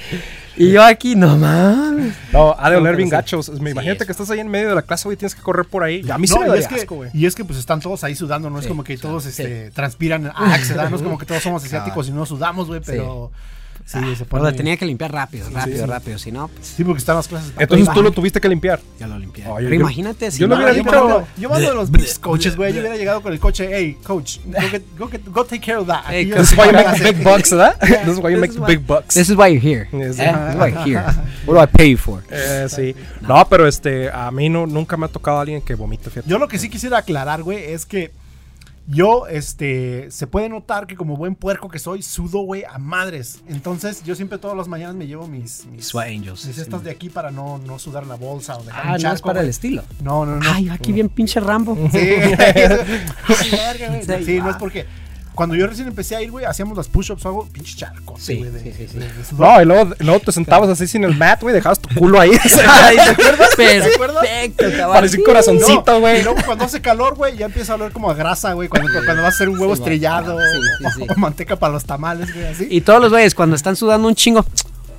Y 0.58 0.72
yo 0.72 0.82
aquí, 0.82 1.16
no 1.16 1.36
mames. 1.36 2.14
No, 2.32 2.56
ha 2.58 2.70
de 2.70 2.76
oler 2.76 2.96
bien 2.96 3.10
gachos. 3.10 3.50
Me 3.50 3.56
Sí, 3.56 3.70
imagínate 3.72 3.98
eso. 3.98 4.06
que 4.06 4.12
estás 4.12 4.30
ahí 4.30 4.40
en 4.40 4.48
medio 4.48 4.70
de 4.70 4.74
la 4.74 4.80
clase, 4.80 5.04
güey, 5.06 5.18
tienes 5.18 5.34
que 5.34 5.42
correr 5.42 5.66
por 5.66 5.82
ahí. 5.84 6.00
A 6.10 6.16
mí 6.16 6.26
No, 6.28 6.40
me 6.40 6.58
y, 6.58 6.62
asco, 6.62 6.94
güey. 6.94 7.10
y 7.12 7.26
es 7.26 7.34
que 7.34 7.44
pues 7.44 7.58
están 7.58 7.80
todos 7.80 8.02
ahí 8.04 8.14
sudando, 8.14 8.48
no 8.48 8.58
es 8.58 8.66
como 8.66 8.82
que 8.82 8.96
todos 8.96 9.24
sí. 9.24 9.28
este, 9.28 9.70
transpiran 9.72 10.28
a 10.34 10.54
Axel, 10.54 10.78
no 10.90 10.96
es 10.96 11.02
como 11.02 11.18
que 11.18 11.26
todos 11.26 11.42
somos 11.42 11.62
asiáticos 11.62 12.08
y 12.08 12.12
no 12.12 12.24
sudamos, 12.24 12.68
güey, 12.68 12.80
pero 12.80 13.30
Sí, 13.86 14.00
se 14.16 14.24
Pero 14.24 14.26
pone. 14.26 14.50
lo 14.50 14.52
tenía 14.56 14.76
que 14.76 14.84
limpiar 14.84 15.12
rápido, 15.12 15.48
rápido, 15.48 15.86
rápido. 15.86 16.18
Si 16.18 16.32
no, 16.32 16.48
pues 16.48 16.66
Sí, 16.76 16.82
porque 16.82 16.98
están 16.98 17.14
las 17.14 17.28
clases. 17.28 17.52
Entonces 17.56 17.88
tú 17.94 18.02
lo 18.02 18.10
tuviste 18.10 18.40
que 18.40 18.48
limpiar. 18.48 18.80
ya 18.98 19.06
lo 19.06 19.16
limpié. 19.16 19.46
Oye, 19.46 19.66
Pero 19.66 19.76
yo- 19.76 19.80
imagínate 19.80 20.30
si 20.32 20.40
yo 20.40 20.48
lo 20.48 20.56
no, 20.56 20.62
hubiera 20.62 20.72
yo, 20.76 20.82
dicho- 20.82 21.00
mando, 21.04 21.28
yo 21.38 21.48
mando 21.48 21.70
a 21.70 21.74
los 21.74 21.90
big 21.92 22.18
coaches, 22.20 22.56
güey. 22.56 22.72
Yo 22.72 22.80
hubiera 22.80 22.96
llegado 22.96 23.22
con 23.22 23.32
el 23.32 23.38
coche, 23.38 23.68
hey, 23.70 23.96
coach, 24.02 24.38
go, 24.44 24.60
get, 24.70 24.82
go, 24.98 25.08
get, 25.08 25.24
go 25.26 25.44
take 25.44 25.60
care 25.64 25.78
of 25.78 25.86
that. 25.86 26.02
Hey, 26.08 26.24
This 26.30 26.50
is 26.50 26.58
why 26.58 26.66
you 26.66 26.72
make 26.72 27.00
big 27.14 27.22
bucks, 27.22 27.50
¿verdad? 27.52 27.78
This 27.80 28.08
is 28.14 28.18
why 28.18 28.32
you 28.32 28.38
make 28.40 28.52
why- 28.58 28.66
big 28.76 28.84
bucks. 28.84 29.14
This 29.14 29.30
is 29.30 29.36
why 29.36 29.46
you're 29.52 29.60
here. 29.62 29.88
Yes. 29.92 30.18
Eh, 30.18 30.32
This 30.32 30.54
is 30.54 30.60
why 30.60 30.68
you're 30.72 30.84
here. 30.84 31.04
What 31.46 31.54
do 31.54 31.60
I 31.62 31.66
pay 31.66 31.90
you 31.92 31.96
for? 31.96 32.24
Eh, 32.28 32.66
sí. 32.68 32.92
No, 33.20 33.46
pero 33.48 33.68
este, 33.68 34.10
a 34.10 34.32
mí 34.32 34.48
no, 34.48 34.66
nunca 34.66 34.96
me 34.96 35.06
ha 35.06 35.08
tocado 35.08 35.38
alguien 35.38 35.62
que 35.62 35.76
vomite, 35.76 36.10
fíjate. 36.10 36.28
Yo 36.28 36.38
lo 36.38 36.48
que 36.48 36.58
sí 36.58 36.68
quisiera 36.68 36.98
aclarar, 36.98 37.44
güey, 37.44 37.62
es 37.72 37.86
que 37.86 38.10
yo, 38.88 39.26
este, 39.26 40.10
se 40.10 40.26
puede 40.26 40.48
notar 40.48 40.86
que 40.86 40.94
como 40.94 41.16
buen 41.16 41.34
puerco 41.34 41.68
que 41.68 41.78
soy, 41.78 42.02
sudo, 42.02 42.40
güey, 42.40 42.64
a 42.64 42.78
madres. 42.78 43.40
Entonces, 43.48 44.04
yo 44.04 44.14
siempre 44.14 44.38
todas 44.38 44.56
las 44.56 44.68
mañanas 44.68 44.94
me 44.94 45.06
llevo 45.06 45.26
mis, 45.26 45.66
mis, 45.66 45.86
Sweat 45.86 46.08
Angels. 46.08 46.46
mis 46.46 46.58
estas 46.58 46.84
de 46.84 46.90
aquí 46.90 47.08
para 47.10 47.30
no, 47.30 47.58
no 47.58 47.78
sudar 47.78 48.04
en 48.04 48.10
la 48.10 48.14
bolsa 48.14 48.56
o 48.56 48.62
dejar 48.62 48.80
Ah, 48.80 48.84
un 48.84 48.90
no 48.90 48.96
es 48.96 49.02
charco, 49.02 49.26
para 49.26 49.40
el 49.40 49.48
estilo. 49.48 49.82
No, 50.02 50.24
no, 50.24 50.36
no. 50.36 50.52
Ay, 50.52 50.68
aquí 50.68 50.92
bien 50.92 51.08
pinche 51.08 51.40
Rambo. 51.40 51.76
Sí, 51.90 51.98
Sí. 53.42 54.24
Sí, 54.24 54.38
no 54.38 54.50
es 54.50 54.56
porque 54.56 54.86
cuando 55.36 55.54
yo 55.54 55.68
recién 55.68 55.86
empecé 55.86 56.16
a 56.16 56.22
ir, 56.22 56.32
güey, 56.32 56.44
hacíamos 56.44 56.76
las 56.76 56.88
push-ups 56.88 57.24
o 57.24 57.28
algo, 57.28 57.46
pinche 57.52 57.76
charco. 57.76 58.16
Sí, 58.18 58.38
güey, 58.38 58.50
sí, 58.62 58.72
sí, 58.76 58.88
sí. 58.90 58.98
No, 59.38 59.62
y 59.62 59.64
luego, 59.64 59.94
luego 60.00 60.18
te 60.20 60.32
sentabas 60.32 60.68
así 60.68 60.88
sin 60.88 61.04
el 61.04 61.16
mat, 61.16 61.40
güey, 61.40 61.54
dejabas 61.54 61.78
tu 61.78 61.94
culo 61.94 62.18
ahí. 62.18 62.30
Ay, 62.68 62.96
¿te 62.96 63.10
acuerdas? 63.94 64.24
Perfecto, 64.26 64.64
cabrón. 64.76 64.92
Parecía 64.92 65.18
un 65.20 65.24
corazoncito, 65.24 66.00
güey. 66.00 66.20
Y 66.20 66.22
luego 66.24 66.40
cuando 66.44 66.64
hace 66.64 66.80
calor, 66.80 67.14
güey, 67.14 67.36
ya 67.36 67.46
empieza 67.46 67.72
a 67.74 67.76
oler 67.76 67.92
como 67.92 68.10
a 68.10 68.14
grasa, 68.14 68.54
güey. 68.54 68.68
Cuando, 68.68 68.88
cuando 69.04 69.22
vas 69.22 69.34
a 69.34 69.36
hacer 69.36 69.48
un 69.48 69.58
huevo 69.58 69.76
Sí, 69.76 69.82
estrellado 69.82 70.38
sí, 70.40 70.60
sí, 70.78 70.84
o, 70.84 70.90
sí. 70.90 71.06
o 71.16 71.20
manteca 71.20 71.56
para 71.56 71.74
los 71.74 71.84
tamales, 71.84 72.34
güey, 72.34 72.46
así. 72.46 72.66
Y 72.70 72.80
todos 72.80 73.00
los 73.00 73.10
güeyes 73.12 73.34
cuando 73.34 73.54
están 73.54 73.76
sudando 73.76 74.08
un 74.08 74.14
chingo. 74.14 74.44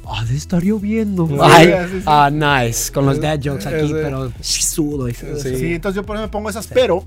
Ah, 0.09 0.23
de 0.23 0.37
estar 0.37 0.63
lloviendo. 0.63 1.27
Sí, 1.27 1.35
Ay, 1.41 1.65
sí, 1.91 1.97
sí. 1.97 2.03
ah, 2.05 2.29
nice. 2.31 2.93
Con 2.93 3.05
los 3.05 3.19
dad 3.19 3.39
jokes 3.43 3.65
aquí, 3.67 3.87
Sí. 3.87 3.93
pero 3.93 4.31
sí 4.39 4.61
sudo. 4.61 5.09
y. 5.09 5.13
Sí, 5.13 5.73
entonces 5.73 5.97
yo 5.97 6.05
por 6.05 6.15
eso 6.15 6.23
me 6.23 6.29
pongo 6.29 6.49
esas, 6.49 6.67
pero 6.67 7.03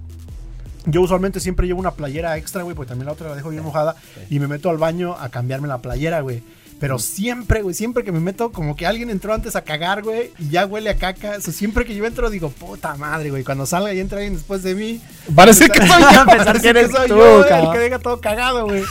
yo 0.87 1.03
usualmente 1.03 1.41
siempre 1.41 1.67
llevo 1.67 1.81
una 1.81 1.93
playera 1.93 2.37
extra, 2.37 2.63
güey, 2.63 2.75
porque 2.75 2.91
también 2.91 3.07
la 3.07 3.13
otra 3.13 3.29
la 3.29 3.37
dejo 3.37 3.51
bien 3.51 3.63
mojada 3.63 3.97
y 4.29 4.39
me 4.39 4.49
meto 4.49 4.71
al 4.71 4.79
baño 4.79 5.17
a 5.19 5.29
cambiarme 5.29 5.69
la 5.69 5.79
playera, 5.79 6.21
güey. 6.21 6.43
Pero 6.81 6.99
siempre, 6.99 7.61
güey, 7.61 7.75
siempre 7.75 8.05
que 8.05 8.11
me 8.11 8.21
meto, 8.21 8.53
como 8.53 8.75
que 8.75 8.87
alguien 8.87 9.11
entró 9.11 9.35
antes 9.35 9.55
a 9.55 9.61
cagar, 9.63 10.03
güey, 10.03 10.33
y 10.39 10.49
ya 10.49 10.65
huele 10.65 10.89
a 10.89 10.97
caca. 10.97 11.35
O 11.37 11.41
sea, 11.43 11.53
siempre 11.53 11.85
que 11.85 11.95
yo 11.95 12.07
entro, 12.07 12.31
digo, 12.31 12.49
puta 12.49 12.97
madre, 12.97 13.29
güey. 13.29 13.45
Cuando 13.45 13.67
salga 13.67 13.93
y 13.93 14.01
entra 14.01 14.17
alguien 14.17 14.35
después 14.35 14.63
de 14.63 14.75
mí, 14.75 14.99
Parece 15.35 15.69
que 15.69 15.79
soy 15.87 16.03
yo. 16.11 16.25
Parece 16.25 16.61
que 16.63 16.69
eres 16.71 16.91
soy 16.91 17.07
tú, 17.07 17.17
yo, 17.17 17.45
el 17.45 17.71
que 17.73 17.79
deja 17.79 17.99
todo 17.99 18.19
cagado, 18.23 18.65
güey. 18.65 18.83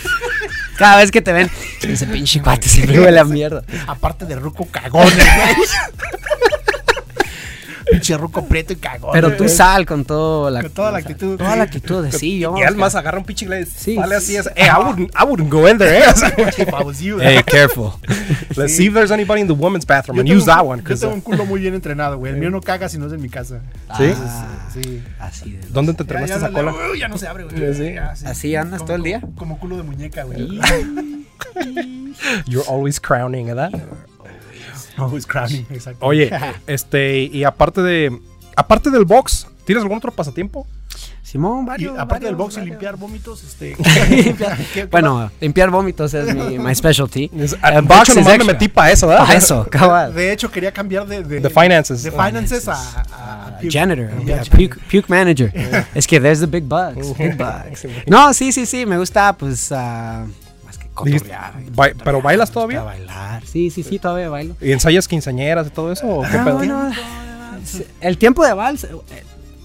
Cada 0.78 0.97
vez 0.97 1.10
que 1.10 1.23
te 1.23 1.34
ven, 1.34 1.49
ese 1.82 2.06
pinche 2.06 2.39
cuate 2.43 2.69
siempre 2.69 2.99
huele 3.04 3.19
a 3.19 3.23
mierda. 3.23 3.63
Aparte 3.88 4.25
de 4.25 4.36
ruco 4.36 4.67
cagones, 4.69 5.15
güey. 5.15 5.56
Pinche 7.91 8.17
ruco 8.17 8.45
prieto 8.45 8.73
y 8.73 8.75
cagón. 8.75 9.12
Pero 9.13 9.32
tú 9.32 9.43
güey. 9.45 9.49
sal 9.49 9.86
con 9.86 10.06
todo 10.06 10.49
la, 10.49 10.62
Con 10.62 10.71
toda 10.71 10.91
la 10.91 10.97
actitud. 10.99 11.38
Toda 11.38 11.56
la 11.56 11.63
actitud 11.63 12.04
de 12.04 12.12
sí, 12.12 12.39
yo. 12.39 12.56
Y 12.58 12.63
además 12.63 12.95
agarra 12.95 13.17
un 13.17 13.25
pinche 13.25 13.45
inglés. 13.45 13.69
Sí. 13.75 13.95
Sale 13.95 14.15
así, 14.15 14.36
es, 14.36 14.47
eh, 14.56 14.65
I 14.67 14.84
wouldn't, 14.84 15.12
I 15.19 15.23
wouldn't 15.25 15.52
go 15.52 15.67
in 15.67 15.78
there, 15.78 15.99
eh. 15.99 16.04
O 16.13 16.15
sea, 16.15 16.30
If 16.38 16.69
I 16.69 16.84
was 16.84 16.99
you. 16.99 17.19
Hey, 17.19 17.41
careful. 17.45 17.93
Let's 18.56 18.73
Sí. 18.73 18.78
see 18.78 18.86
if 18.88 18.93
there's 18.93 19.12
anybody 19.12 19.41
in 19.41 19.47
the 19.47 19.54
women's 19.54 19.86
bathroom 19.86 20.17
Yo 20.17 20.21
and 20.21 20.30
use 20.30 20.45
that 20.45 20.65
one. 20.65 20.82
Yo 20.88 20.95
tengo 20.97 21.13
uh, 21.13 21.15
un 21.15 21.21
culo 21.21 21.45
muy 21.45 21.60
bien 21.62 21.73
entrenado, 21.73 22.17
güey. 22.17 22.34
El 22.34 22.39
mío 22.39 22.49
no 22.49 22.62
caga 22.62 22.89
si 22.89 22.97
no 22.97 23.08
es 23.08 23.13
en 23.13 23.21
mi 23.21 23.30
casa. 23.30 23.62
¿Sí? 23.97 24.13
Ah, 24.15 24.47
Sí. 24.73 25.04
así 25.19 25.52
de. 25.54 25.67
¿Dónde 25.69 25.93
te 25.93 26.04
entrenaste 26.04 26.36
esa 26.38 26.52
cola? 26.52 26.73
Uy, 26.91 26.99
ya 26.99 27.08
no 27.08 27.17
se 27.17 27.28
abre, 27.28 27.45
güey. 27.45 27.97
¿Así 27.97 28.56
andas 28.56 28.86
todo 28.86 28.95
el 28.95 29.04
día? 29.04 29.19
Como, 29.21 29.36
como 29.36 29.60
culo 29.60 29.78
de 29.78 29.84
muñeca, 29.84 30.23
güey. 30.23 30.60
You're 32.47 32.67
always 32.69 32.99
crowning, 32.99 33.47
¿verdad? 33.47 33.71
Always 34.99 35.25
crowning, 35.25 35.65
exacto. 35.71 36.05
Oye, 36.05 36.31
este, 36.67 37.19
y 37.23 37.43
aparte 37.43 37.81
de, 37.81 38.19
aparte 38.55 38.89
del 38.91 39.05
box, 39.05 39.47
¿tienes 39.65 39.81
algún 39.83 39.97
otro 39.97 40.12
pasatiempo? 40.12 40.67
Simón, 41.21 41.63
Y 41.63 41.67
varios. 41.67 41.99
aparte 41.99 42.25
del 42.25 42.35
varios, 42.35 42.55
box 42.55 42.65
y 42.65 42.69
limpiar 42.69 42.95
vómitos, 42.97 43.43
este. 43.43 43.75
Limpiar- 44.09 44.57
¿qué- 44.57 44.65
qué 44.73 44.85
Bueno, 44.85 45.29
limpiar 45.39 45.69
vómitos 45.69 46.12
es 46.15 46.33
mi 46.33 46.57
my 46.57 46.73
specialty. 46.73 47.29
Es- 47.38 47.55
El 47.63 47.75
de 47.75 47.81
box 47.81 48.09
hecho, 48.09 48.21
me 48.23 48.43
metí 48.45 48.67
para 48.67 48.91
eso, 48.91 49.05
¿verdad? 49.07 49.27
Pa' 49.27 49.35
eso, 49.35 49.67
cabal. 49.71 50.13
De 50.15 50.33
hecho, 50.33 50.49
quería 50.49 50.71
cambiar 50.71 51.05
de. 51.05 51.21
De, 51.23 51.39
De 51.39 51.49
finances. 51.51 52.01
de 52.01 52.12
finances 52.12 52.67
a. 52.67 52.73
a, 52.73 53.47
a 53.47 53.57
puke. 53.59 53.71
Janitor, 53.71 54.09
Yeah, 54.25 54.41
yeah, 54.41 54.51
puke, 54.51 54.79
puke 54.91 55.05
manager. 55.07 55.51
es 55.93 56.07
que 56.07 56.19
there's 56.19 56.39
the 56.39 56.47
big 56.47 56.63
bugs. 56.63 57.15
Big 57.15 57.38
bugs. 57.38 57.85
No, 58.07 58.33
sí, 58.33 58.51
sí, 58.51 58.65
sí, 58.65 58.88
me 58.88 58.97
gusta, 58.97 59.33
pues, 59.38 59.71
ah, 59.71 60.25
Dijiste, 60.25 60.48
cotorrear. 60.99 61.53
y 61.65 61.69
ba- 61.71 61.89
¿Pero 62.03 62.21
bailas 62.21 62.51
todavía? 62.51 62.83
bailar. 62.83 63.45
Sí, 63.45 63.69
sí, 63.69 63.83
sí, 63.83 63.99
todavía 63.99 64.29
bailo. 64.29 64.55
¿Y 64.62 64.71
ensayas 64.71 65.07
quinceañeras 65.07 65.67
y 65.67 65.69
todo 65.71 65.91
eso? 65.91 66.07
¿O 66.07 66.21
qué 66.21 66.38
Ah, 66.38 66.43
pedo? 66.45 66.57
bueno, 66.57 66.91
el 68.01 68.17
tiempo 68.17 68.45
de 68.45 68.53
vals, 68.53 68.83
eh, 68.85 68.89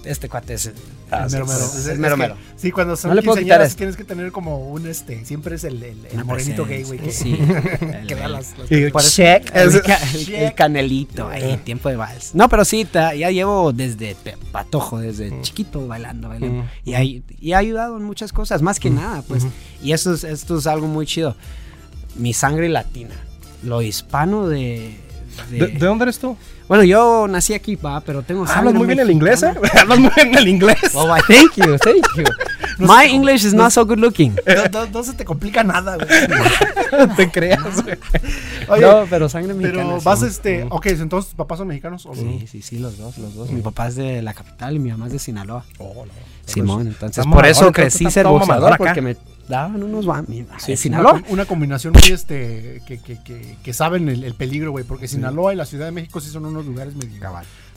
este 0.05 0.29
cuate 0.29 0.55
es. 0.55 0.71
Ah, 1.11 1.25
El 1.27 1.33
mero 1.33 1.47
mero. 1.47 1.59
es- 1.65 1.87
es 1.87 1.99
mero 1.99 2.17
que- 2.17 2.23
mero. 2.23 2.37
Sí, 2.57 2.71
cuando 2.73 2.97
son 2.97 3.11
No 3.11 3.15
le 3.15 3.23
puedo 3.23 3.37
quitar 3.37 3.59
quinceañeras 3.59 3.77
tienes 3.77 3.97
que 3.97 4.05
tener 4.05 4.33
como 4.33 4.71
un 4.71 4.87
este. 4.87 5.25
Siempre 5.25 5.57
es 5.57 5.65
el, 5.65 5.83
el, 5.83 5.99
el 6.11 6.25
morenito 6.25 6.65
gay, 6.65 6.83
güey. 6.83 6.99
Que, 6.99 7.13
sí. 7.13 7.39
que 8.09 8.15
da 8.15 8.29
las. 8.29 8.55
check. 9.15 9.51
El, 9.55 9.71
el- 9.75 10.35
el 10.35 10.55
canelito, 10.55 11.29
ahí, 11.29 11.59
tiempo 11.59 11.89
de 11.91 11.97
vals. 11.97 12.35
No, 12.35 12.49
pero 12.49 12.65
sí, 12.65 12.85
ta- 12.87 13.15
ya 13.15 13.31
llevo 13.31 13.73
desde 13.73 14.17
patojo, 14.51 14.99
desde 14.99 15.41
chiquito 15.43 15.87
bailando, 15.87 16.29
bailando. 16.31 16.63
Mm. 16.63 16.69
Y, 16.85 16.95
hay- 16.95 17.23
y 17.41 17.53
ha 17.53 17.59
ayudado 17.59 17.97
en 17.99 18.05
muchas 18.05 18.33
cosas, 18.33 18.63
más 18.63 18.81
que 18.81 18.91
nada, 18.91 19.23
pues. 19.29 19.47
Y 19.83 19.93
eso 19.93 20.15
es, 20.15 20.25
esto 20.25 20.59
es 20.59 20.67
algo 20.67 20.87
muy 20.87 21.07
chido. 21.07 21.37
Mi 22.17 22.33
sangre 22.33 22.69
latina, 22.69 23.15
lo 23.63 23.83
hispano 23.83 24.49
de... 24.49 24.97
de- 25.51 25.59
¿De, 25.59 25.67
de 25.67 25.79
dónde 25.87 26.05
eres 26.05 26.19
tú? 26.19 26.37
Bueno, 26.67 26.83
yo 26.85 27.27
nací 27.29 27.53
aquí, 27.53 27.77
pa, 27.77 28.01
pero 28.01 28.23
tengo 28.23 28.47
sangre 28.47 28.61
Hablas 28.61 28.75
muy 28.75 28.87
bien 28.87 29.01
el 29.01 29.11
inglés, 29.11 29.43
¿eh? 29.43 29.53
Hablas 29.81 29.99
muy 29.99 30.11
bien 30.17 30.35
el 30.35 30.49
inglés. 30.49 30.79
Oh, 30.95 31.07
thank 31.29 31.55
you, 31.57 31.77
thank 31.79 32.07
you. 32.17 32.25
My 32.79 33.05
English 33.07 33.45
is 33.45 33.53
not 33.55 33.71
so 33.71 33.85
good 33.85 33.99
looking. 33.99 34.35
No, 34.47 34.81
no- 34.85 34.87
no 34.91 35.03
se 35.03 35.13
te 35.13 35.25
complica 35.25 35.63
nada, 35.63 35.97
güey. 35.97 37.17
te 37.17 37.31
creas, 37.31 37.83
güey. 37.83 37.97
Oye, 38.69 38.81
no, 38.83 39.05
pero 39.11 39.29
sangre 39.29 39.53
mexicana. 39.55 39.85
pero 39.91 40.01
vas 40.01 40.23
este. 40.23 40.67
Ok, 40.71 40.87
entonces 40.87 41.31
tus 41.31 41.37
papás 41.37 41.59
son 41.59 41.69
mexicanos. 41.69 42.07
¿o 42.07 42.11
no? 42.11 42.15
Sí, 42.15 42.47
sí, 42.51 42.63
sí, 42.63 42.79
los 42.79 42.97
dos, 42.99 43.19
los 43.19 43.35
dos. 43.35 43.51
Mi 43.51 43.61
papá 43.61 43.89
es 43.89 43.97
de 43.97 44.23
la 44.23 44.33
capital 44.33 44.75
y 44.77 44.79
mi 44.79 44.91
mamá 44.91 45.07
es 45.07 45.13
de 45.13 45.19
Sinaloa. 45.19 45.65
Oh, 45.79 46.05
no. 46.07 46.13
Simón, 46.47 46.87
entonces 46.89 47.25
por 47.27 47.47
eso 47.47 47.73
crecí 47.73 48.11
ser 48.11 48.27
boxeador 48.27 48.77
porque 48.77 49.01
me 49.01 49.17
daban 49.49 49.83
unos 49.83 50.07
ba- 50.07 50.23
mi- 50.27 50.47
Sí, 50.59 50.77
Sinaloa. 50.77 51.15
Una, 51.15 51.25
una 51.29 51.45
combinación 51.47 51.93
muy 51.93 52.13
este 52.13 52.83
que, 52.87 52.99
que, 52.99 53.23
que, 53.23 53.57
que 53.63 53.73
saben 53.73 54.09
el, 54.09 54.25
el 54.25 54.35
peligro, 54.35 54.71
güey. 54.71 54.85
Porque 54.85 55.09
Sinaloa 55.09 55.53
y 55.53 55.57
la 55.57 55.67
Ciudad 55.67 55.87
de 55.87 55.93
México 55.93 56.21
sí 56.21 56.31
son 56.31 56.47
unos 56.47 56.65
lugares 56.67 56.95
medio, 56.97 57.21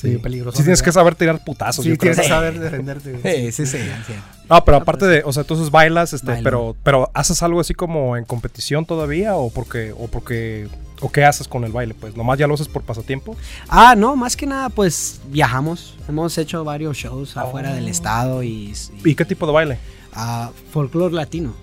medio 0.03 0.21
peligrosos. 0.21 0.57
Sí 0.57 0.63
tienes 0.63 0.81
que 0.81 0.91
saber 0.91 1.15
tirar 1.15 1.43
putazos. 1.43 1.83
Sí, 1.83 1.91
yo 1.91 1.97
creo. 1.97 2.13
tienes 2.13 2.27
que 2.27 2.33
saber 2.33 2.59
defenderte. 2.59 3.19
Sí, 3.21 3.51
sí, 3.51 3.65
sí. 3.65 3.83
sí. 4.07 4.13
No, 4.49 4.63
pero 4.63 4.77
aparte 4.77 5.05
de, 5.05 5.23
o 5.25 5.33
sea, 5.33 5.41
entonces 5.41 5.69
bailas, 5.71 6.13
este, 6.13 6.27
Bailo. 6.27 6.43
pero, 6.43 6.75
pero 6.83 7.11
haces 7.13 7.43
algo 7.43 7.59
así 7.59 7.73
como 7.73 8.15
en 8.15 8.23
competición 8.23 8.85
todavía 8.85 9.35
o 9.35 9.49
porque, 9.49 9.91
o 9.97 10.07
porque, 10.07 10.69
o 11.01 11.11
qué 11.11 11.25
haces 11.25 11.49
con 11.49 11.65
el 11.65 11.73
baile, 11.73 11.93
pues, 11.93 12.15
nomás 12.15 12.39
ya 12.39 12.47
lo 12.47 12.53
haces 12.53 12.69
por 12.69 12.83
pasatiempo. 12.83 13.35
Ah, 13.67 13.93
no, 13.97 14.15
más 14.15 14.37
que 14.37 14.45
nada, 14.45 14.69
pues 14.69 15.19
viajamos. 15.29 15.97
Hemos 16.07 16.37
hecho 16.37 16.63
varios 16.63 16.95
shows 16.95 17.35
afuera 17.35 17.73
del 17.73 17.89
estado 17.89 18.41
y, 18.41 18.73
¿Y 19.03 19.15
qué 19.15 19.25
tipo 19.25 19.45
de 19.45 19.51
baile? 19.51 19.79
Ah, 20.13 20.51
folclore 20.71 21.13
latino. 21.13 21.53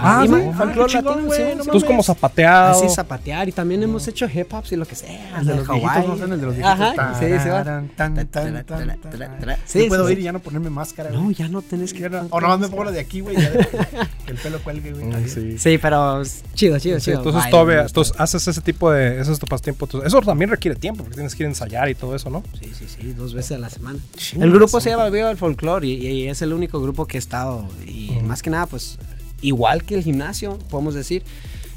Ah, 0.00 0.22
y 0.24 0.28
sí, 0.28 0.32
ma- 0.32 0.38
ah, 0.38 0.54
folclore 0.58 0.92
chingón, 0.92 1.04
latino, 1.06 1.26
güey, 1.26 1.38
sí, 1.38 1.44
no 1.44 1.62
sí. 1.62 1.68
Entonces 1.68 1.84
como 1.84 2.02
zapateado. 2.02 2.70
Así 2.72 2.88
zapatear 2.94 3.48
y 3.48 3.52
también 3.52 3.82
hemos 3.82 4.06
hecho 4.08 4.26
hip 4.26 4.52
hops 4.52 4.72
y 4.72 4.76
lo 4.76 4.86
que 4.86 4.94
sea. 4.94 5.38
El 5.40 5.46
de 5.46 5.56
los 5.56 5.68
viejitos, 5.68 6.18
¿no? 6.18 6.24
El 6.34 6.40
de 6.40 6.46
los 6.46 6.56
viejitos. 6.56 6.98
Ajá, 6.98 7.14
sí, 7.18 7.26
sí, 7.26 7.48
va. 7.48 7.64
Tarán, 7.64 7.88
tan, 7.96 8.14
tan, 8.14 8.28
tan, 8.28 8.64
tan, 8.66 8.98
tan. 9.40 9.56
Sí, 9.64 9.80
Yo 9.82 9.88
puedo 9.88 10.06
sí, 10.06 10.12
ir 10.12 10.18
sí. 10.18 10.22
y 10.22 10.24
ya 10.24 10.32
no 10.32 10.40
ponerme 10.40 10.70
máscara, 10.70 11.10
No, 11.10 11.30
ya 11.30 11.48
no 11.48 11.62
tenés 11.62 11.92
que. 11.92 12.06
O 12.30 12.40
nomás 12.40 12.58
me 12.58 12.68
pongo 12.68 12.84
la 12.84 12.90
de 12.90 13.00
aquí, 13.00 13.20
güey. 13.20 13.36
el 14.26 14.36
pelo 14.42 14.62
cuelgue, 14.62 14.92
güey. 14.92 15.10
También. 15.10 15.28
sí. 15.28 15.58
Sí, 15.58 15.78
pero 15.78 16.22
chido, 16.54 16.78
chido, 16.78 16.98
Sí, 16.98 17.06
chido. 17.06 17.18
entonces 17.18 17.50
todavía, 17.50 17.82
entonces 17.82 18.14
haces 18.18 18.46
ese 18.48 18.60
tipo 18.60 18.90
de, 18.90 19.20
ese 19.20 19.32
es 19.32 19.38
tu 19.38 19.46
pasatiempo. 19.46 19.88
eso 20.04 20.20
también 20.20 20.50
requiere 20.50 20.76
tiempo 20.76 21.02
porque 21.02 21.14
tienes 21.16 21.34
que 21.34 21.42
ir 21.42 21.46
a 21.46 21.50
ensayar 21.50 21.88
y 21.88 21.94
todo 21.94 22.14
eso, 22.14 22.30
¿no? 22.30 22.42
Sí, 22.60 22.70
sí, 22.76 22.86
sí, 22.88 23.12
dos 23.12 23.34
veces 23.34 23.52
a 23.52 23.58
la 23.58 23.70
semana. 23.70 23.98
El 24.38 24.52
grupo 24.52 24.80
se 24.80 24.90
llama 24.90 25.08
Viva 25.10 25.30
el 25.30 25.36
Folklore 25.36 25.86
y, 25.86 26.28
es 26.28 26.42
el 26.42 26.52
único 26.52 26.80
grupo 26.80 27.06
que 27.06 27.18
he 27.18 27.20
estado. 27.20 27.66
Y 27.86 28.10
más 28.24 28.42
que 28.42 28.50
nada, 28.50 28.66
pues, 28.66 28.98
igual 29.42 29.84
que 29.84 29.94
el 29.96 30.02
gimnasio, 30.02 30.58
podemos 30.70 30.94
decir, 30.94 31.22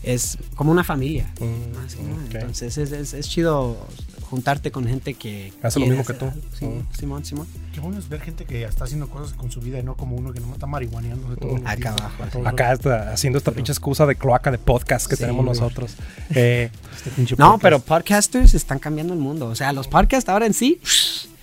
es 0.03 0.37
como 0.55 0.71
una 0.71 0.83
familia. 0.83 1.31
Mm, 1.39 1.75
más. 1.75 1.97
Entonces 2.33 2.77
es, 2.77 2.91
es, 2.91 3.13
es 3.13 3.27
chido 3.29 3.75
juntarte 4.29 4.71
con 4.71 4.85
gente 4.87 5.13
que. 5.13 5.51
Hace 5.61 5.79
lo 5.79 5.85
mismo 5.87 6.03
que 6.05 6.13
tú. 6.13 6.25
Sí, 6.57 6.65
Mm. 6.65 6.81
Simón, 6.97 7.25
Simón. 7.25 7.47
Qué 7.73 7.79
bueno 7.79 7.99
es 7.99 8.07
ver 8.09 8.21
gente 8.21 8.45
que 8.45 8.63
está 8.63 8.85
haciendo 8.85 9.09
cosas 9.09 9.33
con 9.35 9.51
su 9.51 9.59
vida 9.61 9.79
y 9.79 9.83
no 9.83 9.95
como 9.95 10.15
uno 10.15 10.31
que 10.33 10.39
nomás 10.39 10.55
está 10.55 10.67
marihuaneándose 10.67 11.35
todos 11.37 11.59
los 11.59 11.69
Acá 11.69 11.91
días. 11.91 12.01
abajo, 12.01 12.47
Acá 12.47 12.73
está 12.73 13.11
haciendo 13.13 13.37
esta 13.37 13.51
pinche 13.51 13.71
excusa 13.71 14.05
de 14.05 14.15
cloaca 14.15 14.49
de 14.51 14.57
podcast 14.57 15.07
que 15.07 15.15
Sí, 15.15 15.21
tenemos 15.23 15.45
güey. 15.45 15.59
nosotros. 15.59 15.95
Eh, 16.31 16.69
este 16.95 17.09
pinche 17.11 17.35
No, 17.37 17.45
podcast. 17.53 17.61
pero 17.63 17.79
podcasters 17.79 18.53
están 18.53 18.79
cambiando 18.79 19.13
el 19.13 19.19
mundo. 19.19 19.47
O 19.47 19.55
sea, 19.55 19.73
los 19.73 19.87
podcasts 19.87 20.29
ahora 20.29 20.45
en 20.45 20.53
sí, 20.53 20.79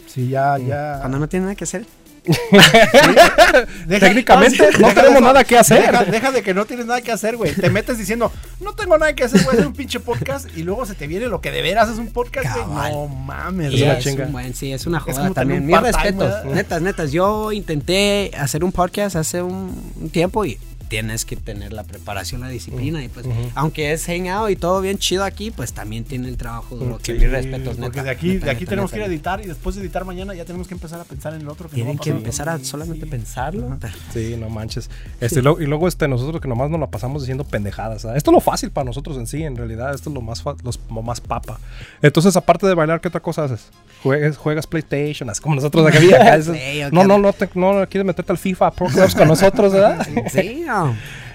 Sí, 0.07 0.29
ya, 0.29 0.59
ya. 0.59 0.99
cuando 1.01 1.19
no 1.19 1.29
tienen 1.29 1.47
nada 1.47 1.55
que 1.55 1.65
hacer, 1.65 1.87
Deja- 3.87 4.07
Técnicamente 4.07 4.59
no 4.79 4.89
tenemos 4.89 5.13
eso. 5.17 5.21
nada 5.21 5.45
que 5.45 5.59
hacer. 5.59 5.81
Deja, 5.91 6.05
deja 6.05 6.31
de 6.31 6.43
que 6.43 6.55
no 6.55 6.65
tienes 6.65 6.87
nada 6.87 7.01
que 7.01 7.11
hacer, 7.13 7.37
güey. 7.37 7.53
Te 7.55 7.71
metes 7.71 7.99
diciendo, 7.99 8.31
no 8.61 8.75
tengo 8.75 8.97
nada 8.99 9.15
que 9.15 9.25
hacer, 9.25 9.41
voy 9.43 9.51
a 9.51 9.53
hacer 9.55 9.67
un 9.67 9.73
pinche 9.73 10.01
podcast. 10.01 10.47
Y 10.57 10.63
luego 10.63 10.87
se 10.87 10.95
te 10.95 11.07
viene 11.07 11.27
lo 11.27 11.41
que 11.41 11.51
de 11.51 11.63
veras 11.63 11.89
es 11.89 11.99
un 11.99 12.09
podcast, 12.13 12.47
güey. 12.67 12.93
No 12.93 13.09
mames, 13.09 13.73
Y 13.73 13.77
Es 13.77 13.83
una 13.83 13.87
güey. 13.93 13.99
es 13.99 14.05
chinga. 14.05 14.25
un 14.27 14.33
buen, 14.33 14.55
sí, 14.55 14.73
es 14.73 14.87
una 14.87 15.01
joda 15.01 15.31
también. 15.31 15.67
Mis 15.67 15.81
respetos. 15.81 16.45
Netas, 16.47 16.83
netas. 16.83 17.13
Yo 17.13 17.53
intenté 17.53 18.31
hacer 18.39 18.63
un 18.65 18.73
podcast 18.73 19.17
hace 19.17 19.43
un, 19.43 19.93
un 20.01 20.11
tiempo 20.11 20.45
y 20.45 20.59
tienes 20.93 21.25
que 21.25 21.37
tener 21.37 21.73
la 21.73 21.85
preparación, 21.85 22.43
la 22.43 22.49
disciplina. 22.51 23.03
Y 23.03 23.09
pues, 23.09 23.25
aunque 23.55 23.93
es 23.93 24.05
hangout 24.05 24.51
y 24.51 24.57
todo 24.57 24.83
bien 24.83 24.99
chido 24.99 25.25
aquí, 25.25 25.51
pues 25.51 25.73
también 25.73 26.05
tiene 26.05 26.29
el 26.29 26.37
trabajo 26.37 26.77
duro. 26.77 26.99
Que 26.99 27.15
Sí, 27.15 27.19
mis 27.19 27.31
respetos, 27.31 27.77
neta. 27.79 27.83
Porque 27.85 28.03
de 28.03 28.11
aquí, 28.11 28.29
neta, 28.35 28.45
de 28.45 28.51
aquí 28.51 28.61
neta, 28.61 28.71
tenemos 28.71 28.91
neta, 28.93 28.97
que 28.97 29.01
ir 29.01 29.05
a 29.05 29.09
neta. 29.09 29.15
editar 29.15 29.41
y 29.43 29.47
después 29.49 29.75
de 29.75 29.81
editar 29.81 30.05
mañana 30.05 30.35
ya 30.35 30.45
tenemos 30.45 30.69
que 30.69 30.75
empezar 30.75 31.01
a 31.01 31.05
pensar 31.05 31.33
en 31.33 31.41
el 31.41 31.49
otro. 31.49 31.71
Que 31.71 31.77
Tienen 31.77 31.97
no 31.97 32.03
que 32.03 32.11
empezar 32.11 32.51
a 32.51 32.59
solamente 32.59 33.07
sí. 33.07 33.11
pensarlo. 33.11 33.79
Sí, 34.13 34.37
no 34.39 34.51
manches. 34.51 34.91
Este, 35.19 35.39
y 35.39 35.43
luego, 35.43 35.63
y 35.63 35.67
luego, 35.67 35.89
este, 35.89 36.09
nosotros 36.09 36.43
que 36.43 36.49
nomás 36.49 36.69
nos 36.69 36.79
la 36.79 36.89
pasamos 36.89 37.23
diciendo 37.23 37.45
pendejadas. 37.45 38.05
¿ah? 38.05 38.15
Esto 38.15 38.31
es 38.31 38.35
lo 38.35 38.41
fácil 38.41 38.71
para 38.71 38.85
nosotros 38.85 39.17
en 39.17 39.27
sí, 39.27 39.43
en 39.45 39.57
realidad. 39.57 39.95
Esto 39.95 40.11
es 40.11 40.15
lo 40.15 40.21
más, 40.21 40.43
fa- 40.43 40.57
los- 40.63 40.79
lo 40.95 41.01
más 41.01 41.23
papa. 41.23 41.59
Entonces, 42.03 42.37
aparte 42.37 42.67
de 42.67 42.75
bailar, 42.75 43.01
¿qué 43.01 43.09
otra 43.09 43.21
cosa 43.23 43.45
haces? 43.45 43.71
¿Juegas, 44.03 44.37
juegas 44.37 44.67
PlayStation? 44.67 45.31
Así 45.31 45.41
como 45.41 45.55
nosotros 45.55 45.87
acá. 45.87 45.99
acá, 46.21 46.43
Sí, 46.43 46.81
no, 46.93 47.05
no, 47.05 47.17
no, 47.19 47.33
te- 47.33 47.49
no 47.55 47.87
quieres 47.89 48.05
meterte 48.05 48.33
al 48.33 48.39
FIFA 48.39 48.71
Pro 48.73 48.89
Clubs 48.89 49.15
con 49.15 49.29
nosotros, 49.29 49.73
¿verdad? 49.73 50.07
Sí, 50.31 50.65
no. 50.67 50.82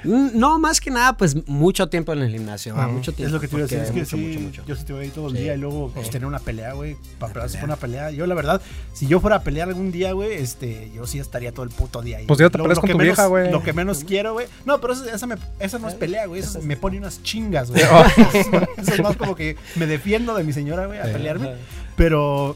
No, 0.03 0.57
más 0.59 0.79
que 0.79 0.89
nada, 0.89 1.17
pues 1.17 1.35
mucho 1.47 1.89
tiempo 1.89 2.13
en 2.13 2.19
el 2.19 2.31
gimnasio. 2.31 2.73
ah, 2.77 2.87
mucho 2.87 3.11
tiempo. 3.11 3.27
Es 3.27 3.33
lo 3.33 3.39
que 3.41 3.47
te 3.47 3.55
iba 3.55 3.65
a 3.65 3.67
decir, 3.67 3.79
es 3.79 3.91
que 3.91 3.99
mucho, 3.99 4.15
sí, 4.15 4.23
mucho, 4.37 4.39
mucho. 4.61 4.63
yo 4.65 4.75
sí 4.75 4.85
te 4.85 4.93
voy 4.93 5.01
a 5.03 5.05
ir 5.07 5.11
todo 5.11 5.27
el 5.27 5.35
Sí. 5.35 5.41
día 5.43 5.55
y 5.55 5.57
luego 5.57 5.91
pues, 5.93 6.09
tener 6.09 6.25
una 6.27 6.39
pelea, 6.39 6.73
güey, 6.73 6.95
para 7.19 7.33
prepararse 7.33 7.65
una 7.65 7.75
pelea. 7.75 8.11
Yo 8.11 8.25
la 8.27 8.35
verdad, 8.35 8.61
si 8.93 9.07
yo 9.07 9.19
fuera 9.19 9.37
a 9.37 9.41
pelear 9.43 9.67
algún 9.67 9.91
día, 9.91 10.13
güey, 10.13 10.33
este, 10.33 10.91
yo 10.95 11.05
sí 11.07 11.19
estaría 11.19 11.51
todo 11.51 11.63
el 11.63 11.71
puto 11.71 12.01
día 12.01 12.19
ahí. 12.19 12.25
Pues 12.25 12.39
ya 12.39 12.49
te 12.49 12.57
Lo- 12.57 12.63
peleas 12.65 12.77
lo 12.77 12.81
con 12.81 12.87
que 12.87 12.93
tu 12.93 12.97
menos- 12.99 13.15
vieja, 13.17 13.27
güey. 13.27 13.51
Lo 13.51 13.63
que 13.63 13.73
menos 13.73 14.03
quiero, 14.05 14.33
güey. 14.33 14.47
No, 14.65 14.79
pero 14.79 14.93
esa, 14.93 15.13
esa, 15.13 15.27
me- 15.27 15.35
esa 15.59 15.79
no 15.79 15.89
es 15.89 15.95
pelea, 15.95 16.25
güey, 16.27 16.41
eso 16.41 16.61
me 16.61 16.77
pone 16.77 16.97
unas 16.99 17.21
chingas, 17.23 17.69
güey. 17.71 17.81
eso 18.77 18.93
es 18.93 19.01
más 19.01 19.17
como 19.17 19.35
que 19.35 19.57
me 19.75 19.87
defiendo 19.87 20.35
de 20.35 20.43
mi 20.43 20.53
señora, 20.53 20.85
güey, 20.85 20.99
a 20.99 21.03
pelearme. 21.03 21.55
Pero 21.97 22.55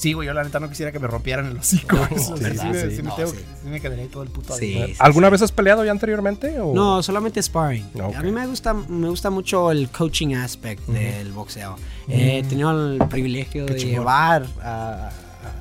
sí, 0.00 0.12
güey, 0.14 0.26
yo 0.26 0.32
la 0.34 0.42
neta 0.42 0.58
no 0.60 0.68
quisiera 0.68 0.92
que 0.92 0.98
me 0.98 1.06
rompieran 1.06 1.46
el 1.46 1.58
hocico. 1.58 1.96
Eso 2.10 2.36
sí, 2.36 2.44
sí, 2.44 2.96
sí, 2.96 3.02
No, 3.02 3.14
tengo- 3.14 3.30
sí. 3.30 3.38
sí 3.62 3.68
me 3.68 3.80
quedaría 3.80 4.08
todo 4.08 4.22
el 4.22 4.30
puto 4.30 4.54
Sí. 4.56 4.66
día. 4.68 4.86
sí, 4.86 4.94
¿Alguna 4.98 5.26
sí. 5.28 5.32
vez 5.32 5.42
has 5.42 5.52
peleado 5.52 5.84
ya 5.84 5.90
anteriormente? 5.90 6.58
O? 6.60 6.72
No, 6.74 7.02
solamente 7.02 7.42
sparring. 7.42 7.84
A 8.16 8.22
mí 8.22 8.32
me 8.32 8.46
gusta, 8.46 8.72
me 8.72 9.08
gusta 9.08 9.28
mucho 9.30 9.70
el 9.70 9.90
coaching 9.90 10.34
aspect 10.34 10.86
del 10.88 11.32
boxeo. 11.32 11.76
He 12.08 12.42
tenido 12.44 12.92
el 12.92 12.98
privilegio 13.08 13.66
de 13.66 13.76
chingón. 13.76 13.94
llevar 14.00 14.46
a, 14.62 15.10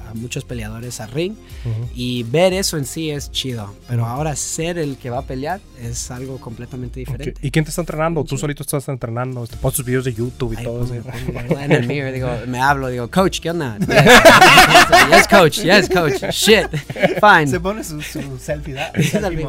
a- 0.09 0.11
a 0.11 0.13
muchos 0.15 0.43
peleadores 0.43 0.99
al 1.01 1.11
ring 1.11 1.33
Ujú. 1.65 1.89
y 1.95 2.23
ver 2.23 2.53
eso 2.53 2.77
en 2.77 2.85
sí 2.85 3.09
es 3.11 3.31
chido. 3.31 3.73
Pero 3.87 4.05
ahora 4.05 4.35
ser 4.35 4.77
el 4.77 4.97
que 4.97 5.09
va 5.09 5.19
a 5.19 5.21
pelear 5.23 5.59
es 5.81 6.09
algo 6.11 6.39
completamente 6.39 6.99
diferente. 6.99 7.35
¿Y 7.41 7.51
quién 7.51 7.63
te 7.65 7.69
está 7.69 7.81
entrenando? 7.81 8.23
¿Tú 8.23 8.37
solito 8.37 8.63
estás 8.63 8.87
entrenando? 8.87 9.45
Te 9.47 9.55
pones 9.57 9.75
tus 9.77 9.85
videos 9.85 10.05
de 10.05 10.13
YouTube 10.13 10.53
y 10.53 10.57
Ay, 10.57 10.63
todo 10.65 10.83
eso. 10.83 10.93
en 11.59 11.71
el 11.71 11.87
mirror, 11.87 12.11
digo, 12.11 12.29
me 12.47 12.59
hablo, 12.59 12.87
digo, 12.89 13.09
coach, 13.09 13.39
¿qué 13.39 13.51
onda? 13.51 13.77
Yes, 15.09 15.27
coach, 15.27 15.59
yes, 15.61 15.89
coach. 15.89 16.23
Shit, 16.31 16.67
fine. 17.19 17.47
Se 17.47 17.59
pone 17.59 17.83
su, 17.83 18.01
su 18.01 18.37
selfie, 18.39 18.73
¿da? 18.73 18.91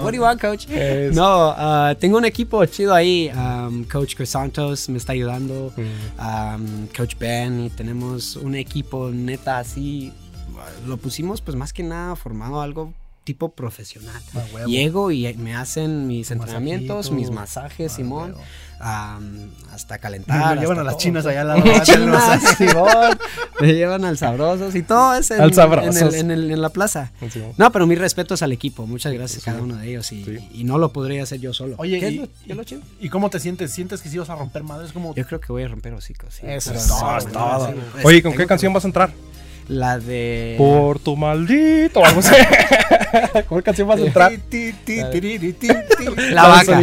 What 0.01 0.11
do 0.13 0.13
you 0.13 0.23
want, 0.23 0.41
coach? 0.41 0.67
Es- 0.71 1.15
No, 1.15 1.55
ah, 1.57 1.95
tengo 1.99 2.17
un 2.19 2.25
equipo 2.25 2.65
chido 2.67 2.95
ahí. 2.95 3.31
um, 3.35 3.85
coach 3.85 4.15
Chris 4.15 4.31
Santos 4.31 4.89
me 4.89 4.99
está 4.99 5.13
ayudando. 5.13 5.73
Mm. 5.77 6.55
um, 6.55 6.87
coach 6.97 7.15
Ben 7.19 7.61
y 7.67 7.71
tenemos 7.71 8.37
un 8.37 8.55
equipo 8.55 9.11
neta 9.11 9.59
así. 9.59 10.13
Lo 10.87 10.97
pusimos 10.97 11.41
pues 11.41 11.57
más 11.57 11.73
que 11.73 11.83
nada 11.83 12.17
formado 12.17 12.61
algo 12.61 12.93
tipo 13.25 13.51
profesional. 13.53 14.21
Ah. 14.35 14.65
Llego 14.67 15.11
y 15.11 15.33
me 15.35 15.55
hacen 15.55 16.07
mis 16.07 16.31
entrenamientos, 16.31 17.11
mis 17.13 17.31
masajes, 17.31 17.93
Ah, 17.93 17.97
Simón. 17.97 18.35
um, 18.81 19.51
hasta 19.73 19.95
Me 19.95 20.01
calentar. 20.01 20.55
lo 20.57 20.61
llevan 20.63 20.79
hasta 20.79 20.81
a 20.81 20.85
las 20.85 20.95
todo. 20.95 21.01
chinas 21.03 21.27
allá 21.27 21.43
al 21.43 21.49
lado. 21.49 21.63
Chinas, 21.85 22.57
Simón. 22.59 23.19
Me 23.61 23.75
llevan 23.75 24.05
al 24.07 24.17
sabrosos 24.17 24.75
y 24.75 24.83
todo 24.83 25.15
es 25.15 25.31
en, 25.31 25.41
Al 25.43 25.53
Sabrosos. 25.53 25.97
en 25.97 26.07
el- 26.09 26.15
en 26.15 26.31
el- 26.31 26.51
en 26.51 26.63
la 26.63 26.71
plaza. 26.71 27.13
Sí. 27.31 27.43
No, 27.59 27.71
pero 27.71 27.87
mis 27.87 27.99
respetos 27.99 28.41
al 28.43 28.53
equipo. 28.53 28.87
Muchas 28.87 29.13
gracias 29.13 29.47
a 29.47 29.51
cada 29.53 29.63
uno 29.63 29.77
de 29.77 29.91
ellos. 29.91 30.11
Y, 30.13 30.25
Sí. 30.25 30.49
y 30.55 30.65
no 30.65 30.79
lo 30.79 30.91
podría 30.93 31.23
hacer 31.23 31.41
yo 31.41 31.53
solo. 31.53 31.77
Oye, 31.79 32.01
¿Qué 32.01 32.07
es 32.09 32.13
y- 32.15 32.19
lo- 32.21 32.27
qué 32.27 32.53
es 32.53 32.57
lo 32.57 32.65
chido? 32.65 32.81
¿Y 33.01 33.11
cómo 33.11 33.29
te 33.29 33.39
sientes? 33.39 33.71
¿Sientes 33.71 34.01
que 34.01 34.09
si 34.09 34.17
vas 34.19 34.31
a 34.31 34.35
romper 34.35 34.63
madres? 34.65 34.93
Como 34.93 35.15
Yo 35.15 35.27
creo 35.27 35.41
que 35.41 35.53
voy 35.53 35.63
a 35.63 35.69
romper 35.69 35.93
hocicos. 35.93 36.39
Eso 36.43 36.73
es 36.73 36.87
todo, 36.89 37.19
es 37.19 37.27
todo. 37.31 37.75
pues, 37.93 38.05
Oye, 38.07 38.23
¿con 38.23 38.33
tengo 38.33 38.43
qué 38.43 38.47
canción 38.49 38.73
vas 38.73 38.85
a 38.85 38.89
entrar? 38.89 39.13
La 39.69 39.99
de. 39.99 40.57
Por 40.59 40.99
tu 40.99 41.17
maldito. 41.17 42.05
así. 42.05 42.35
¿Con 43.49 43.59
qué 43.59 43.65
canción 43.65 43.89
vas 43.89 44.01
a 44.01 44.05
entrar? 44.05 44.33
La 46.33 46.49
vaca. 46.49 46.81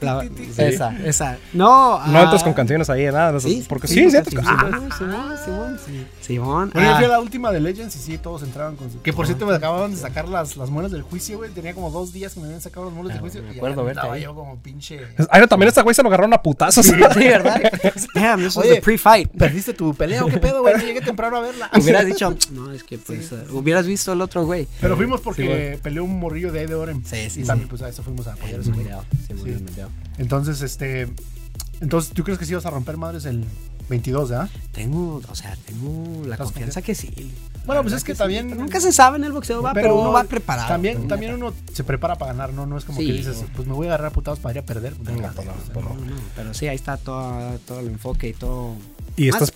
La-. 0.00 0.26
Esa, 0.58 0.96
esa. 1.04 1.38
No. 1.52 1.98
No 2.06 2.18
ah, 2.18 2.22
entras 2.22 2.44
con 2.44 2.52
canciones 2.52 2.88
ahí, 2.90 3.04
nada. 3.06 3.38
Sí, 3.40 3.64
porque 3.68 3.88
sí, 3.88 3.94
sí, 3.94 4.10
sí, 4.10 4.16
entras- 4.16 4.44
sí, 4.44 5.04
ah, 5.10 5.76
Simón. 6.24 6.70
Bueno, 6.72 6.88
yo 6.88 6.94
ah, 6.94 6.96
fui 6.96 7.04
a 7.04 7.08
la 7.08 7.20
última 7.20 7.52
de 7.52 7.60
Legends 7.60 7.94
y 7.96 7.98
sí, 7.98 8.16
todos 8.18 8.42
entraron 8.42 8.76
con 8.76 8.90
su... 8.90 9.02
Que 9.02 9.12
por 9.12 9.26
cierto 9.26 9.44
me 9.44 9.54
acababan 9.54 9.90
de 9.90 9.98
sacar 9.98 10.26
las, 10.26 10.56
las 10.56 10.70
muelas 10.70 10.90
del 10.90 11.02
juicio, 11.02 11.36
güey. 11.36 11.50
Tenía 11.50 11.74
como 11.74 11.90
dos 11.90 12.14
días 12.14 12.32
que 12.32 12.40
me 12.40 12.46
habían 12.46 12.62
sacado 12.62 12.86
las 12.86 12.94
muelas 12.94 13.10
Ah, 13.10 13.14
del 13.14 13.20
juicio. 13.20 13.42
me 13.42 13.50
acuerdo 13.50 13.86
andaba 13.86 14.14
ahí. 14.14 14.22
yo 14.22 14.34
como 14.34 14.56
pinche... 14.56 15.00
Ay, 15.30 15.42
no, 15.42 15.48
también 15.48 15.68
esta 15.68 15.82
güey 15.82 15.94
se 15.94 16.02
lo 16.02 16.08
agarraron 16.08 16.32
a 16.32 16.40
putazos. 16.42 16.86
Sí, 16.86 16.92
¿verdad? 17.16 17.60
Damn, 18.14 18.40
eso 18.40 18.60
es 18.62 18.66
Oye, 18.66 18.76
de 18.76 18.80
pre-fight. 18.80 19.30
¿Perdiste 19.32 19.74
tu 19.74 19.94
pelea 19.94 20.24
o 20.24 20.28
qué 20.28 20.38
pedo, 20.38 20.62
güey? 20.62 20.74
Llegué 20.80 21.02
temprano 21.02 21.36
a 21.36 21.40
verla. 21.40 21.70
Hubieras 21.78 22.06
dicho, 22.06 22.34
no, 22.52 22.72
es 22.72 22.82
que 22.84 22.96
pues, 22.96 23.30
eh, 23.32 23.44
hubieras 23.52 23.86
visto 23.86 24.12
el 24.12 24.20
otro 24.22 24.46
güey. 24.46 24.66
Pero 24.80 24.96
fuimos 24.96 25.20
porque 25.20 25.78
peleó 25.82 26.04
un 26.04 26.18
morrillo 26.18 26.52
de 26.52 26.60
ahí 26.60 26.66
de 26.66 26.74
Orem. 26.74 27.04
Sí, 27.04 27.28
sí, 27.28 27.40
Y 27.40 27.42
sí. 27.42 27.44
también, 27.44 27.68
pues 27.68 27.82
a 27.82 27.88
eso 27.90 28.02
fuimos 28.02 28.26
a 28.28 28.32
apoyar 28.32 28.60
a 28.60 28.62
video. 28.62 29.04
Entonces, 30.16 30.62
este... 30.62 31.08
Entonces, 31.80 32.12
¿tú 32.14 32.24
crees 32.24 32.38
que 32.38 32.46
sí 32.46 32.54
vas 32.54 32.64
a 32.64 32.70
romper 32.70 32.96
madres 32.96 33.26
el 33.26 33.44
22, 33.88 34.32
ah? 34.32 34.48
Tengo, 34.72 35.20
o 35.28 35.34
sea, 35.34 35.56
tengo 35.66 36.24
la 36.26 36.34
¿Estás 36.34 36.46
confianza 36.48 36.82
que 36.82 36.94
sí. 36.94 37.32
Bueno, 37.66 37.82
pues 37.82 37.94
es 37.94 38.04
que 38.04 38.14
también- 38.14 38.56
Nunca 38.56 38.78
se 38.80 38.92
sabe 38.92 39.16
en 39.16 39.24
el 39.24 39.32
boxeo, 39.32 39.62
va, 39.62 39.72
pero, 39.72 39.98
uno 39.98 40.12
va 40.12 40.24
preparado. 40.24 40.68
También, 40.68 41.08
también 41.08 41.34
uno 41.34 41.52
se 41.72 41.82
prepara 41.84 42.16
para 42.16 42.32
ganar, 42.32 42.52
¿no? 42.52 42.66
No 42.66 42.76
es 42.76 42.84
como 42.84 42.98
Sí. 43.00 43.06
que 43.06 43.12
dices, 43.14 43.42
pues 43.56 43.66
me 43.66 43.72
voy 43.74 43.86
a 43.86 43.90
agarrar 43.90 44.08
a 44.08 44.10
putados 44.10 44.38
para 44.38 44.52
ir 44.54 44.58
a 44.58 44.62
perder. 44.66 44.94
No, 45.00 45.12
no, 45.12 45.30
pero 46.36 46.52
sí, 46.54 46.68
ahí 46.68 46.76
está 46.76 46.96
todo, 46.98 47.58
todo 47.66 47.80
el 47.80 47.86
enfoque 47.88 48.28
y 48.28 48.32
todo. 48.34 48.74
¿Y 49.16 49.28
estás, 49.28 49.52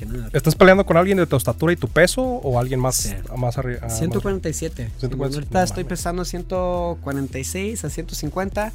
peleando 0.54 0.86
con 0.86 0.96
alguien 0.96 1.18
de 1.18 1.26
tu 1.26 1.34
estatura 1.36 1.72
y 1.72 1.76
tu 1.76 1.88
peso 1.88 2.22
o 2.22 2.58
alguien 2.60 2.78
más, 2.80 2.96
Sí. 2.96 3.14
más 3.36 3.58
arriba? 3.58 3.90
147. 3.90 4.90
147. 4.98 5.36
Ahorita 5.36 5.58
No 5.58 5.64
estoy 5.64 5.84
pesando 5.84 6.24
146 6.24 7.84
a 7.84 7.90
150, 7.90 8.72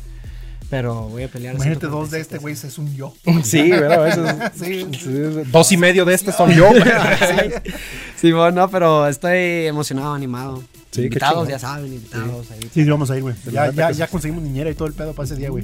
pero 0.74 1.04
voy 1.04 1.22
a 1.22 1.28
pelear. 1.28 1.54
Imagínate 1.54 1.86
dos 1.86 2.10
de 2.10 2.18
147. 2.18 2.22
este, 2.22 2.38
güey, 2.40 2.56
es 2.56 2.78
un 2.80 2.96
yo. 2.96 3.14
Sí, 3.44 3.68
pero 3.70 3.94
a 3.94 3.98
veces. 4.06 4.36
Sí. 4.60 4.88
sí, 5.00 5.12
dos 5.52 5.72
y 5.72 5.78
medio 5.78 6.04
de 6.04 6.16
este 6.16 6.32
son 6.32 6.50
yo. 6.50 6.68
Sí, 8.16 8.32
bueno, 8.32 8.62
no, 8.62 8.70
pero 8.70 9.08
estoy 9.08 9.68
emocionado, 9.68 10.14
animado. 10.14 10.64
Sí, 10.94 11.02
invitados, 11.04 11.48
ya 11.48 11.58
saben, 11.60 11.88
invitados. 11.94 12.52
ahí. 12.52 12.70
Sí, 12.74 12.84
vamos 12.86 13.10
a 13.10 13.16
ir, 13.18 13.24
güey. 13.24 13.36
Ya, 13.52 13.72
ya, 13.72 13.92
ya 13.92 14.06
sí. 14.06 14.12
conseguimos 14.12 14.44
niñera 14.44 14.70
y 14.70 14.76
todo 14.76 14.88
el 14.88 14.94
pedo 14.94 15.14
para 15.14 15.26
ese 15.26 15.36
día, 15.36 15.50
güey. 15.50 15.64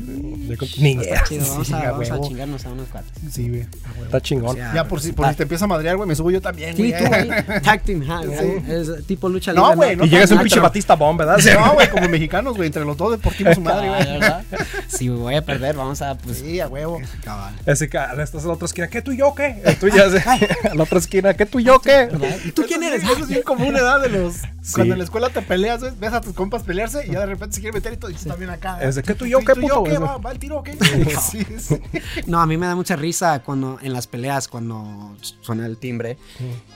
Chido, 0.67 1.45
vamos, 1.47 1.67
Sí, 1.67 1.73
a, 1.73 1.91
vamos 1.91 2.09
a 2.11 2.21
chingarnos 2.21 2.65
a 2.65 2.69
unos 2.69 2.87
cuates. 2.87 3.11
Sí, 3.31 3.47
güey. 3.49 3.65
Está 4.03 4.21
chingón. 4.21 4.49
O 4.51 4.53
sea, 4.55 4.73
Ya 4.73 4.87
por 4.87 5.01
si, 5.01 5.11
por 5.11 5.29
si 5.29 5.35
te 5.35 5.43
empieza 5.43 5.65
a 5.65 5.67
madrear, 5.67 5.97
güey, 5.97 6.07
me 6.07 6.15
subo 6.15 6.31
yo 6.31 6.41
también, 6.41 6.75
Sí, 6.75 6.89
güey. 6.91 7.03
tú, 7.03 7.07
güey. 7.09 7.29
Tag 7.61 7.83
team, 7.83 8.03
ja, 8.05 8.21
Sí. 8.23 8.63
es 8.67 9.05
tipo 9.05 9.29
lucha 9.29 9.53
No, 9.53 9.61
libre. 9.71 9.75
güey, 9.75 9.95
no 9.97 10.05
y 10.05 10.09
llegas 10.09 10.31
un 10.31 10.39
pinche 10.39 10.59
Batista 10.59 10.95
Bomb, 10.95 11.19
¿verdad? 11.19 11.37
Sí. 11.39 11.49
No, 11.53 11.73
güey, 11.75 11.89
como 11.89 12.07
mexicanos, 12.09 12.55
güey, 12.55 12.67
entre 12.67 12.83
los 12.85 12.97
dos 12.97 13.11
deportivos 13.11 13.55
su 13.55 13.61
madre, 13.61 13.87
Cabal, 13.87 14.43
güey. 14.49 14.67
Si 14.87 15.09
voy 15.09 15.35
a 15.35 15.43
perder, 15.45 15.75
vamos 15.75 16.01
a, 16.01 16.17
pues, 16.17 16.37
Sí, 16.39 16.59
a 16.59 16.67
huevo. 16.67 16.99
cabal. 17.23 17.53
A 17.65 18.13
la 18.15 18.23
estás 18.23 18.43
a 18.43 18.47
la 18.47 18.53
otra 18.53 18.65
esquina, 18.65 18.87
¿qué 18.87 19.01
tú 19.01 19.11
y 19.11 19.17
yo 19.17 19.33
qué? 19.35 19.61
Tú 19.79 19.87
ya 19.89 20.05
a 20.05 20.73
la 20.75 20.83
otra 20.83 20.99
esquina, 20.99 21.33
¿qué 21.35 21.45
tú 21.45 21.59
y 21.59 21.65
yo 21.65 21.79
qué? 21.79 22.09
¿Y 22.45 22.51
tú 22.51 22.63
quién 22.67 22.81
eres? 22.83 23.01
sí, 23.01 23.07
Eso 23.11 23.21
es 23.21 23.27
bien 23.27 23.43
común, 23.43 23.75
edad 23.75 24.01
de 24.01 24.09
los. 24.09 24.35
Cuando 24.73 24.93
en 24.93 24.99
la 24.99 25.03
escuela 25.05 25.18
te 25.27 25.41
peleas, 25.41 25.81
güey, 25.81 25.91
ves 25.99 26.13
a 26.13 26.21
tus 26.21 26.33
compas 26.33 26.63
pelearse 26.63 27.05
y 27.05 27.11
ya 27.11 27.19
de 27.19 27.25
repente 27.25 27.55
se 27.55 27.61
quiere 27.61 27.73
meter 27.73 27.91
y 27.93 27.97
tú, 27.97 28.07
y 28.09 28.13
tú 28.13 28.29
también 28.29 28.49
acá. 28.51 28.81
Es 28.81 28.95
de, 28.95 29.03
¿qué 29.03 29.13
tú 29.13 29.25
y 29.25 29.31
yo 29.31 29.39
qué, 29.39 29.53
¿Tú 29.55 29.59
y 29.59 29.67
yo 29.67 29.79
puto? 29.79 29.83
qué? 29.91 29.97
¿Va, 29.97 30.17
¿Va 30.17 30.31
el 30.31 30.39
tiro 30.39 30.59
o 30.59 30.63
qué? 30.63 30.77
Sí, 31.21 31.45
sí. 31.59 31.81
No, 32.27 32.39
a 32.39 32.45
mí 32.45 32.55
me 32.55 32.65
da 32.67 32.75
mucha 32.75 32.95
risa 32.95 33.39
cuando 33.43 33.77
en 33.81 33.91
las 33.91 34.07
peleas, 34.07 34.47
cuando 34.47 35.17
suena 35.41 35.65
el 35.65 35.77
timbre 35.77 36.17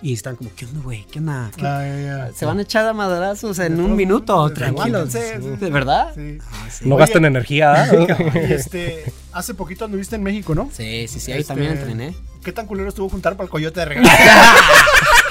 y 0.01 0.11
están 0.13 0.35
como, 0.35 0.49
¿qué 0.55 0.65
onda, 0.65 0.81
güey? 0.81 1.05
¿Qué 1.05 1.19
onda? 1.19 1.49
¿Qué- 1.55 1.65
Ah, 1.65 1.81
ya, 1.87 2.27
ya. 2.27 2.33
Se 2.35 2.45
van 2.45 2.59
a 2.59 2.63
echar 2.63 2.85
a 2.85 2.91
madrazos 2.93 3.57
en 3.59 3.79
un 3.79 3.95
minuto, 3.95 4.51
tranquilos. 4.51 5.13
¿De 5.13 5.69
verdad? 5.69 6.11
Sí. 6.13 6.39
Ah, 6.51 6.67
sí. 6.69 6.89
No 6.89 6.97
gasten 6.97 7.23
energía. 7.23 7.87
Y 8.33 8.53
este, 8.53 9.13
hace 9.31 9.53
poquito 9.53 9.85
anduviste 9.85 10.15
en 10.15 10.23
México, 10.23 10.55
¿no? 10.55 10.69
Sí, 10.73 11.07
sí, 11.07 11.19
sí, 11.19 11.31
ahí 11.31 11.41
Este, 11.41 11.53
también 11.53 11.73
entrené. 11.73 12.15
¿Qué 12.43 12.51
tan 12.51 12.65
culero 12.65 12.89
estuvo 12.89 13.07
juntar 13.07 13.35
para 13.37 13.45
el 13.45 13.49
coyote 13.51 13.79
de 13.79 13.85
regalo? 13.85 14.09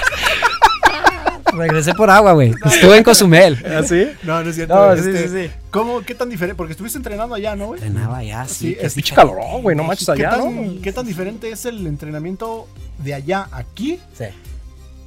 Regresé 1.57 1.95
por 1.95 2.11
agua, 2.11 2.33
güey. 2.33 2.55
Estuve 2.65 2.97
en 2.99 3.05
Cozumel. 3.05 3.65
¿Así? 3.67 4.07
No, 4.23 4.43
no 4.43 4.51
es 4.51 4.57
cierto. 4.57 4.75
No, 4.75 4.95
sí, 5.03 5.09
este, 5.11 5.29
sí, 5.29 5.49
sí. 5.49 5.55
¿Cómo, 5.71 6.01
qué 6.03 6.15
tan 6.15 6.29
diferente? 6.29 6.57
Porque 6.57 6.73
estuviste 6.73 6.99
entrenando 6.99 7.35
allá, 7.35 7.55
¿no, 7.57 7.67
güey? 7.69 7.83
Entrenaba 7.83 8.23
ya, 8.23 8.47
sí. 8.47 8.55
Sí, 8.55 8.75
qué 8.75 8.87
es- 8.87 8.95
Pinche 8.95 9.11
diferente. 9.15 9.35
calorón, 9.37 9.63
güey, 9.63 9.77
no 9.77 9.85
manches 9.85 10.07
¿Qué 10.07 10.13
allá, 10.27 10.37
tan, 10.39 10.75
¿no? 10.77 10.81
¿Qué 10.83 10.93
tan 10.93 11.07
diferente 11.07 11.51
es 11.51 11.65
el 11.67 11.87
entrenamiento 11.87 12.67
de 12.99 13.15
allá 13.15 13.49
aquí 13.53 13.99
Sí. 14.17 14.25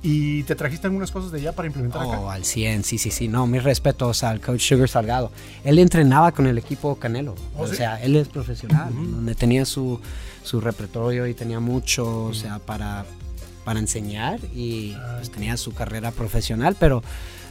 y 0.03 0.43
te 0.43 0.55
trajiste 0.55 0.87
algunas 0.87 1.11
cosas 1.11 1.31
de 1.31 1.39
allá 1.39 1.51
para 1.53 1.67
implementar 1.67 2.03
Oh, 2.05 2.11
acá. 2.13 2.33
al 2.33 2.45
100, 2.45 2.83
sí, 2.83 2.97
sí, 2.97 3.09
sí. 3.11 3.27
No, 3.27 3.47
mis 3.47 3.63
respetos 3.63 4.23
al 4.23 4.39
coach 4.41 4.61
Sugar 4.61 4.87
Salgado. 4.89 5.31
Él 5.63 5.79
entrenaba 5.79 6.31
con 6.31 6.45
el 6.47 6.57
equipo 6.57 6.95
Canelo. 6.95 7.35
¿Oh, 7.57 7.63
o 7.63 7.67
sí? 7.67 7.75
sea, 7.77 8.01
él 8.03 8.15
es 8.15 8.27
profesional, 8.27 8.89
donde 8.93 9.33
tenía 9.35 9.65
su, 9.65 9.99
su 10.43 10.61
repertorio 10.61 11.25
y 11.27 11.33
tenía 11.33 11.59
mucho, 11.59 12.25
o 12.25 12.33
sea, 12.33 12.59
para, 12.59 13.05
para 13.65 13.79
enseñar 13.79 14.39
y 14.53 14.95
pues, 15.17 15.31
tenía 15.31 15.57
su 15.57 15.73
carrera 15.73 16.11
profesional, 16.11 16.77
pero 16.79 17.03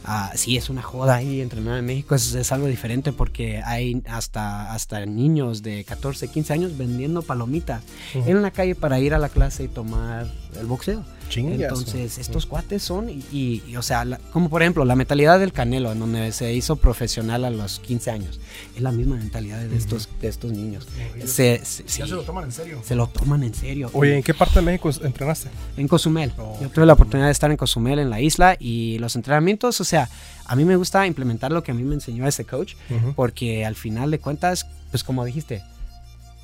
ah, 0.05 0.31
sí, 0.33 0.57
es 0.57 0.69
una 0.69 0.81
joda 0.81 1.15
ahí 1.15 1.41
entrenar 1.41 1.77
en 1.77 1.85
México, 1.85 2.15
es, 2.15 2.33
es 2.33 2.51
algo 2.51 2.65
diferente 2.65 3.11
porque 3.11 3.61
hay 3.63 4.01
hasta, 4.07 4.73
hasta 4.73 5.05
niños 5.05 5.61
de 5.61 5.83
14, 5.83 6.29
15 6.29 6.53
años 6.53 6.77
vendiendo 6.77 7.21
palomitas 7.21 7.83
en 8.13 8.41
la 8.41 8.49
calle 8.49 8.73
para 8.73 8.99
ir 8.99 9.13
a 9.13 9.19
la 9.19 9.29
clase 9.29 9.65
y 9.65 9.67
tomar 9.67 10.27
el 10.59 10.65
boxeo. 10.65 11.03
Chingas, 11.29 11.59
Entonces, 11.59 12.17
estos 12.17 12.45
cuates 12.45 12.83
son, 12.83 13.09
y, 13.09 13.23
y- 13.31 13.63
y, 13.67 13.75
o 13.77 13.81
sea, 13.81 14.05
la- 14.05 14.17
como 14.31 14.49
por 14.49 14.61
ejemplo, 14.61 14.85
la 14.85 14.95
mentalidad 14.95 15.39
del 15.39 15.51
Canelo, 15.51 15.91
en 15.91 15.99
donde 15.99 16.31
se 16.31 16.53
hizo 16.53 16.75
profesional 16.75 17.43
a 17.45 17.49
los 17.49 17.79
15 17.79 18.11
años, 18.11 18.39
es 18.75 18.81
la 18.81 18.91
misma 18.91 19.15
mentalidad 19.17 19.59
de 19.61 19.75
estos, 19.75 20.07
de 20.21 20.27
estos 20.27 20.51
niños. 20.51 20.87
Se, 21.25 21.63
se- 21.65 21.83
sí, 21.87 21.99
Ya 21.99 22.05
se 22.07 22.13
lo 22.13 22.21
toman 22.23 22.45
en 22.45 22.51
serio. 22.51 22.81
se 22.83 22.95
lo 22.95 23.07
toman 23.07 23.43
en 23.43 23.53
serio. 23.53 23.89
Oye, 23.93 24.15
¿en 24.17 24.23
qué 24.23 24.33
parte 24.33 24.55
de 24.59 24.61
México 24.65 24.89
entrenaste? 25.03 25.49
En 25.77 25.87
Cozumel. 25.87 26.31
Oh, 26.37 26.57
Yo 26.61 26.69
tuve 26.69 26.85
la 26.85 26.93
oportunidad 26.93 27.27
de 27.27 27.31
estar 27.33 27.49
en 27.51 27.57
Cozumel, 27.57 27.99
en 27.99 28.09
la 28.09 28.21
isla, 28.21 28.55
y 28.59 28.97
los 28.99 29.15
entrenamientos, 29.15 29.81
o 29.81 29.83
sea, 29.83 30.09
a 30.45 30.55
mí 30.55 30.63
me 30.63 30.75
gusta 30.75 31.05
implementar 31.07 31.51
lo 31.51 31.63
que 31.63 31.71
a 31.71 31.73
mí 31.73 31.83
me 31.83 31.95
enseñó 31.95 32.27
ese 32.27 32.45
coach, 32.45 32.75
Ujú. 32.89 33.13
porque 33.13 33.65
al 33.65 33.75
final 33.75 34.11
de 34.11 34.19
cuentas, 34.19 34.67
pues 34.91 35.03
como 35.03 35.25
dijiste, 35.25 35.63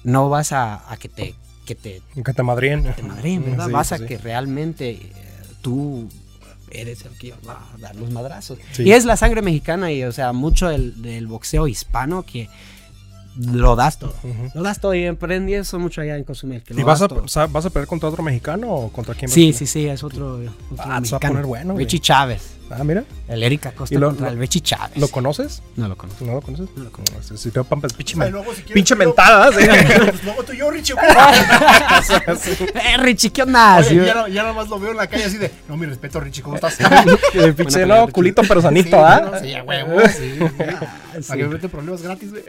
no 0.04 0.30
vas 0.30 0.52
a, 0.52 0.92
a 0.92 0.98
que 0.98 1.08
te... 1.10 1.36
Que 1.76 2.34
te 2.34 2.42
En 2.42 2.46
Madrid. 2.46 2.78
de 2.78 3.04
Madrid, 3.04 3.40
¿verdad? 3.46 3.68
Sí, 3.68 3.72
Vas 3.72 3.92
a 3.92 3.98
sí. 3.98 4.06
que 4.06 4.18
realmente 4.18 4.90
eh, 4.92 5.12
tú 5.62 6.08
eres 6.72 7.04
el 7.06 7.12
que 7.18 7.34
va 7.48 7.68
a 7.74 7.78
dar 7.80 7.96
los 7.96 8.12
madrazos. 8.12 8.58
Sí. 8.72 8.84
Y 8.84 8.92
es 8.94 9.06
la 9.06 9.18
sangre 9.18 9.42
mexicana 9.42 9.92
y, 9.92 10.04
o 10.04 10.12
sea, 10.12 10.32
mucho 10.34 10.70
del, 10.70 11.02
del 11.02 11.28
boxeo 11.28 11.68
hispano 11.68 12.24
que 12.24 12.50
lo 13.38 13.76
das 13.76 13.98
todo. 14.00 14.14
Ujú. 14.24 14.52
Lo 14.56 14.62
das 14.64 14.80
todo 14.80 14.94
y 14.94 15.06
aprendí 15.06 15.54
eso 15.54 15.80
mucho 15.80 16.02
allá 16.02 16.18
en 16.18 16.24
Cozumel. 16.24 16.64
que 16.64 16.74
¿Y 16.74 16.78
lo 16.78 16.86
vas 16.86 17.02
a, 17.02 17.08
todo. 17.08 17.24
vas 17.50 17.66
a 17.66 17.70
pelear 17.70 17.88
contra 17.88 18.10
otro 18.10 18.24
mexicano 18.24 18.70
o 18.74 18.92
contra 18.92 19.16
quién? 19.16 19.30
Sí, 19.30 19.54
sí, 19.54 19.66
sí, 19.66 19.88
es 19.88 20.04
otro, 20.04 20.36
otro 20.36 20.52
Ah, 20.78 20.84
se 20.84 20.88
va 20.90 20.96
a 20.96 21.00
mexicano. 21.02 21.34
poner 21.34 21.46
bueno. 21.46 21.76
Richie 21.78 22.00
Chávez. 22.00 22.56
Ah, 22.74 22.84
mira. 22.84 23.04
El 23.28 23.44
Erika 23.44 23.72
Costa 23.72 23.94
¿Y 23.96 23.98
lo- 23.98 24.08
contra 24.10 24.28
lo- 24.28 24.34
el 24.34 24.40
Richie 24.40 24.62
Chávez. 24.62 24.98
¿Lo 24.98 25.08
conoces? 25.10 25.62
no 25.76 25.88
lo 25.88 25.98
conozco. 25.98 26.26
¿No 26.26 26.34
lo 26.34 26.42
conoces? 26.42 26.68
No 26.76 26.84
lo 26.86 26.92
conozco. 26.92 27.16
No, 27.32 27.38
sí, 27.38 27.52
te 27.52 27.64
pampas, 27.64 27.94
pinche, 27.94 28.16
Ay, 28.22 28.32
luego, 28.32 28.52
si 28.54 28.62
quieres, 28.64 28.74
pinche 28.74 28.96
tú 28.96 29.02
y 29.02 29.04
yo- 29.04 29.10
mentada. 29.10 29.52
¿sí? 29.52 29.68
Pues 30.12 30.24
luego 30.24 30.44
tú 30.44 30.54
y 30.54 30.58
yo, 30.58 30.72
Richie. 30.72 30.96
¡Eh, 32.76 32.98
Richie, 32.98 33.30
qué 33.32 33.44
onda? 33.44 33.78
Oye, 33.78 33.88
Sí, 33.90 33.96
ya, 33.96 34.14
no- 34.14 34.28
ya 34.28 34.42
nada 34.44 34.54
más 34.54 34.70
lo 34.70 34.80
veo 34.80 34.92
en 34.92 34.98
la 34.98 35.08
calle 35.08 35.26
así 35.26 35.38
de, 35.38 35.52
no, 35.68 35.78
mi 35.78 35.86
respeto, 35.86 36.20
Richie, 36.20 36.42
¿cómo 36.42 36.56
estás? 36.56 36.78
Eh, 37.34 37.54
pinche, 37.54 37.86
no, 37.86 38.08
culito 38.10 38.42
pero 38.48 38.62
sanito, 38.62 38.90
Sí, 38.98 39.04
¿ah? 39.06 39.30
no, 39.32 39.40
Sí, 39.40 39.54
a 39.54 39.64
huevo, 39.64 40.00
sí. 40.10 40.40
Para 41.28 41.38
que 41.38 41.44
me 41.44 41.54
meten 41.54 41.70
problemas 41.70 42.02
gratis, 42.02 42.30
güey. 42.32 42.44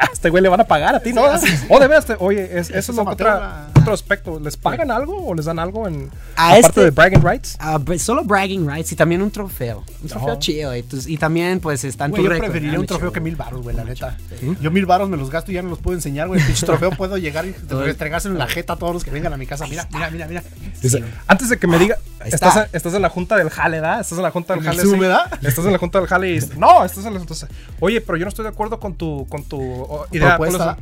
A 0.00 0.06
este 0.12 0.30
güey 0.30 0.42
le 0.42 0.48
van 0.48 0.60
a 0.60 0.64
pagar 0.64 0.94
a 0.94 1.00
ti, 1.00 1.12
¿no? 1.12 1.22
O 1.68 1.78
de 1.80 1.86
veras, 1.88 2.06
te- 2.06 2.16
oye, 2.18 2.58
es- 2.58 2.70
eso 2.70 2.92
es 2.92 2.96
lo 2.96 3.02
amateur, 3.02 3.28
otra, 3.28 3.38
la- 3.40 3.80
otro 3.80 3.92
aspecto. 3.94 4.40
¿Les 4.40 4.56
pagan 4.56 4.90
algo 4.90 5.26
o 5.26 5.34
les 5.34 5.44
dan 5.44 5.58
algo 5.58 5.86
en 5.86 6.10
A 6.36 6.48
aparte 6.52 6.66
este- 6.68 6.84
de 6.84 6.90
bragging 6.90 7.22
rights? 7.22 7.56
Ah, 7.60 7.78
pues, 7.84 8.02
solo 8.02 8.24
bragging 8.24 8.68
rights 8.68 8.92
y 8.92 8.96
también 8.96 9.20
un 9.26 9.30
trofeo. 9.32 9.84
Un 10.02 10.08
trofeo 10.08 10.38
chido. 10.38 10.74
Y, 10.76 10.82
tus- 10.82 11.06
y 11.06 11.16
también, 11.18 11.60
pues, 11.60 11.84
están 11.84 12.12
yo 12.14 12.24
preferiría 12.24 12.76
Ah, 12.76 12.80
un 12.80 12.86
trofeo 12.86 13.08
chido. 13.08 13.12
que 13.12 13.20
mil 13.20 13.36
baros, 13.36 13.62
güey, 13.62 13.76
la 13.76 13.84
neta. 13.84 14.16
Yo 14.60 14.70
mil 14.70 14.86
baros 14.86 15.08
me 15.08 15.16
los 15.16 15.30
gasto 15.30 15.50
y 15.52 15.54
ya 15.54 15.62
no 15.62 15.68
los 15.70 15.78
puedo 15.78 15.96
enseñar, 15.96 16.28
güey. 16.28 16.40
El 16.40 16.46
pinche 16.46 16.64
trofeo 16.66 16.90
puedo 16.92 17.18
llegar 17.18 17.44
y 17.46 17.52
restregárselo 17.68 18.34
en 18.34 18.38
la 18.38 18.46
jeta 18.46 18.72
a 18.72 18.76
todos 18.76 18.94
los 18.94 19.04
que 19.04 19.10
vengan 19.10 19.32
a 19.32 19.36
mi 19.36 19.46
casa. 19.46 19.66
Mira, 19.66 19.86
mira, 19.92 20.10
mira, 20.10 20.26
mira. 20.28 20.42
Antes 21.26 21.48
de 21.48 21.58
que 21.58 21.66
me 21.66 21.78
diga, 21.78 21.96
Ahí 22.20 22.30
estás, 22.32 22.56
está. 22.56 22.76
estás 22.76 22.94
en 22.94 23.02
la 23.02 23.08
junta 23.10 23.36
del 23.36 23.50
jale, 23.50 23.80
¿verdad? 23.80 24.00
Estás 24.00 24.18
en 24.18 24.22
la 24.22 24.30
junta 24.30 24.54
del 24.54 24.62
¿En 24.62 24.70
el 24.70 24.76
jale. 24.76 24.88
Sí. 24.88 25.46
Estás 25.46 25.64
en 25.64 25.72
la 25.72 25.78
junta 25.78 25.98
del 25.98 26.08
jale 26.08 26.34
y 26.36 26.40
no, 26.58 26.84
estás 26.84 27.04
en 27.04 27.14
la 27.14 27.20
entonces, 27.20 27.48
Oye, 27.80 28.00
pero 28.00 28.16
yo 28.18 28.24
no 28.24 28.28
estoy 28.28 28.44
de 28.44 28.48
acuerdo 28.50 28.78
con 28.80 28.94
tu, 28.94 29.26
con 29.28 29.44
tu 29.44 29.60
idea. 30.12 30.36
¿cuál 30.36 30.50
es 30.50 30.56
Propuesta. 30.56 30.76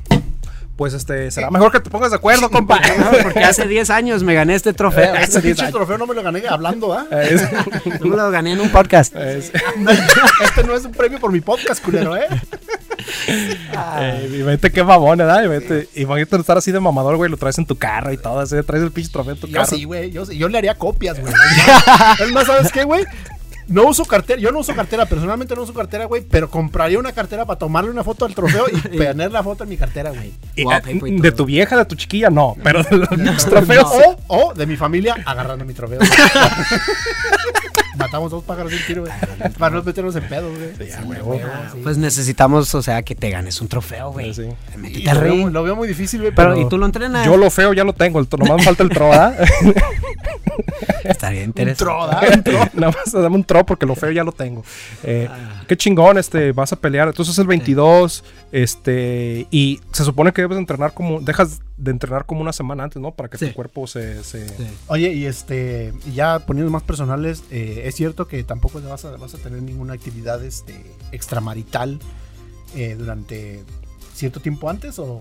La-?" 0.74 0.76
Pues 0.76 0.92
este, 0.92 1.30
será 1.30 1.50
mejor 1.52 1.70
que 1.70 1.78
te 1.78 1.88
pongas 1.88 2.10
de 2.10 2.16
acuerdo, 2.16 2.50
compa. 2.50 2.80
Porque 3.22 3.44
hace 3.44 3.68
10 3.68 3.90
años 3.90 4.22
me 4.24 4.34
gané 4.34 4.54
este 4.56 4.72
trofeo. 4.72 5.14
Ese 5.14 5.40
pinche 5.40 5.66
trofeo 5.72 5.96
no 5.98 6.06
me 6.06 6.14
lo 6.14 6.22
gané 6.22 6.42
hablando, 6.48 6.92
¿ah? 6.92 7.06
Yo 8.00 8.06
me 8.10 8.16
lo 8.16 8.30
gané 8.30 8.52
en 8.52 8.60
un 8.60 8.70
podcast. 8.70 9.14
es- 9.14 9.52
Este 10.42 10.64
no 10.64 10.74
es 10.74 10.84
un 10.84 10.92
premio 10.92 11.20
por 11.20 11.30
mi 11.30 11.40
podcast, 11.40 11.82
culero, 11.84 12.16
¿eh? 12.16 12.26
eh, 14.00 14.30
y 14.32 14.42
vete 14.42 14.70
qué 14.70 14.82
mamón, 14.82 15.18
¿verdad? 15.18 15.44
Y 15.44 15.48
vete, 15.48 15.88
imagínate 15.94 16.36
estar 16.36 16.58
así 16.58 16.72
de 16.72 16.80
mamador, 16.80 17.16
güey, 17.16 17.30
lo 17.30 17.36
traes 17.36 17.58
en 17.58 17.66
tu 17.66 17.76
carro 17.76 18.12
y 18.12 18.16
todo, 18.16 18.40
así, 18.40 18.56
traes 18.66 18.82
el 18.82 18.90
pinche 18.92 19.10
trofeo 19.12 19.34
en 19.34 19.40
tu 19.40 19.46
Yo 19.46 19.54
carro. 19.54 19.66
sí, 19.66 19.84
güey. 19.84 20.10
Yo, 20.10 20.26
sí, 20.26 20.36
yo 20.36 20.48
le 20.48 20.58
haría 20.58 20.74
copias, 20.74 21.20
güey. 21.20 21.32
Es 22.20 22.32
más, 22.32 22.46
¿sabes 22.46 22.72
qué, 22.72 22.84
güey? 22.84 23.04
No 23.68 23.84
uso 23.84 24.04
cartera, 24.04 24.40
yo 24.40 24.52
no 24.52 24.58
uso 24.60 24.74
cartera, 24.74 25.06
personalmente 25.06 25.54
no 25.54 25.62
uso 25.62 25.72
cartera, 25.72 26.04
güey, 26.04 26.22
pero 26.22 26.50
compraría 26.50 26.98
una 26.98 27.12
cartera 27.12 27.44
para 27.44 27.58
tomarle 27.58 27.90
una 27.90 28.04
foto 28.04 28.24
al 28.24 28.34
trofeo 28.34 28.66
y 28.68 28.98
poner 28.98 29.32
la 29.32 29.42
foto 29.42 29.64
en 29.64 29.70
mi 29.70 29.76
cartera, 29.76 30.10
güey. 30.10 30.32
Eh, 30.56 30.64
de 31.20 31.32
tu 31.32 31.44
vieja, 31.44 31.76
de 31.76 31.84
tu 31.84 31.94
chiquilla, 31.94 32.30
no, 32.30 32.56
pero 32.62 32.82
de 32.82 32.96
los 32.98 33.46
trofeos. 33.46 33.90
O, 34.28 34.48
o 34.48 34.54
de 34.54 34.66
mi 34.66 34.76
familia 34.76 35.16
agarrando 35.24 35.64
mi 35.64 35.74
trofeo. 35.74 36.00
Matamos 38.04 38.30
dos 38.30 38.44
pájaros 38.44 38.70
de 38.70 38.76
un 38.76 38.82
tiro, 38.84 39.00
güey. 39.02 39.12
Para 39.58 39.76
no 39.76 39.82
meternos 39.82 40.14
en 40.14 40.28
pedos, 40.28 40.52
güey. 40.54 40.90
Ya, 40.90 41.02
huevo. 41.04 41.40
Pues 41.82 41.96
necesitamos, 41.96 42.74
o 42.74 42.82
sea, 42.82 43.02
que 43.02 43.14
te 43.14 43.30
ganes 43.30 43.62
un 43.62 43.68
trofeo, 43.68 44.12
güey. 44.12 44.34
Sí. 44.34 44.42
Y 44.92 45.04
lo, 45.04 45.20
veo, 45.20 45.32
ring. 45.32 45.50
lo 45.50 45.62
veo 45.62 45.74
muy 45.74 45.88
difícil, 45.88 46.20
güey. 46.20 46.34
Pero, 46.34 46.50
Pero, 46.50 46.66
¿y 46.66 46.68
tú 46.68 46.76
lo 46.76 46.84
entrenas? 46.84 47.24
Yo 47.24 47.38
lo 47.38 47.48
feo 47.48 47.72
ya 47.72 47.82
lo 47.82 47.94
tengo, 47.94 48.20
el, 48.20 48.28
nomás 48.38 48.58
me 48.58 48.62
falta 48.62 48.82
el 48.82 48.90
tro, 48.90 49.08
¿verdad? 49.08 49.38
Estaría 51.04 51.40
un 51.40 51.46
interesante. 51.46 51.82
tro, 51.82 52.06
¿da? 52.06 52.20
Un 52.34 52.42
tro. 52.42 52.58
Nada 52.74 52.92
más 52.92 53.10
dame 53.10 53.36
un 53.36 53.44
tro 53.44 53.64
porque 53.64 53.86
lo 53.86 53.94
feo 53.94 54.10
ya 54.10 54.22
lo 54.22 54.32
tengo. 54.32 54.62
Eh, 55.02 55.28
Qué 55.66 55.74
chingón, 55.74 56.18
este, 56.18 56.52
vas 56.52 56.74
a 56.74 56.76
pelear. 56.76 57.08
Entonces 57.08 57.38
el 57.38 57.46
22, 57.46 58.22
este, 58.52 59.46
y 59.50 59.80
se 59.92 60.04
supone 60.04 60.32
que 60.32 60.42
debes 60.42 60.56
de 60.56 60.60
entrenar 60.60 60.92
como, 60.92 61.20
dejas 61.20 61.60
de 61.76 61.90
entrenar 61.90 62.24
como 62.26 62.40
una 62.40 62.52
semana 62.52 62.84
antes, 62.84 63.02
¿no? 63.02 63.12
Para 63.14 63.28
que 63.28 63.36
Sí. 63.38 63.48
tu 63.48 63.54
cuerpo 63.54 63.86
se... 63.86 64.22
se- 64.22 64.48
Sí. 64.48 64.66
Oye, 64.86 65.12
y 65.12 65.26
este, 65.26 65.92
y 66.06 66.12
ya 66.12 66.38
poniendo 66.40 66.70
más 66.70 66.82
personales, 66.84 67.42
eh, 67.50 67.82
es 67.86 67.94
cierto 67.96 68.28
que 68.28 68.44
tampoco 68.44 68.80
vas 68.80 69.04
a, 69.04 69.16
vas 69.16 69.34
a 69.34 69.38
tener 69.38 69.60
ninguna 69.62 69.92
actividad 69.94 70.44
este, 70.44 70.74
extramarital 71.12 71.98
eh, 72.76 72.94
durante 72.98 73.64
cierto 74.14 74.40
tiempo 74.40 74.70
antes 74.70 74.98
o 75.00 75.20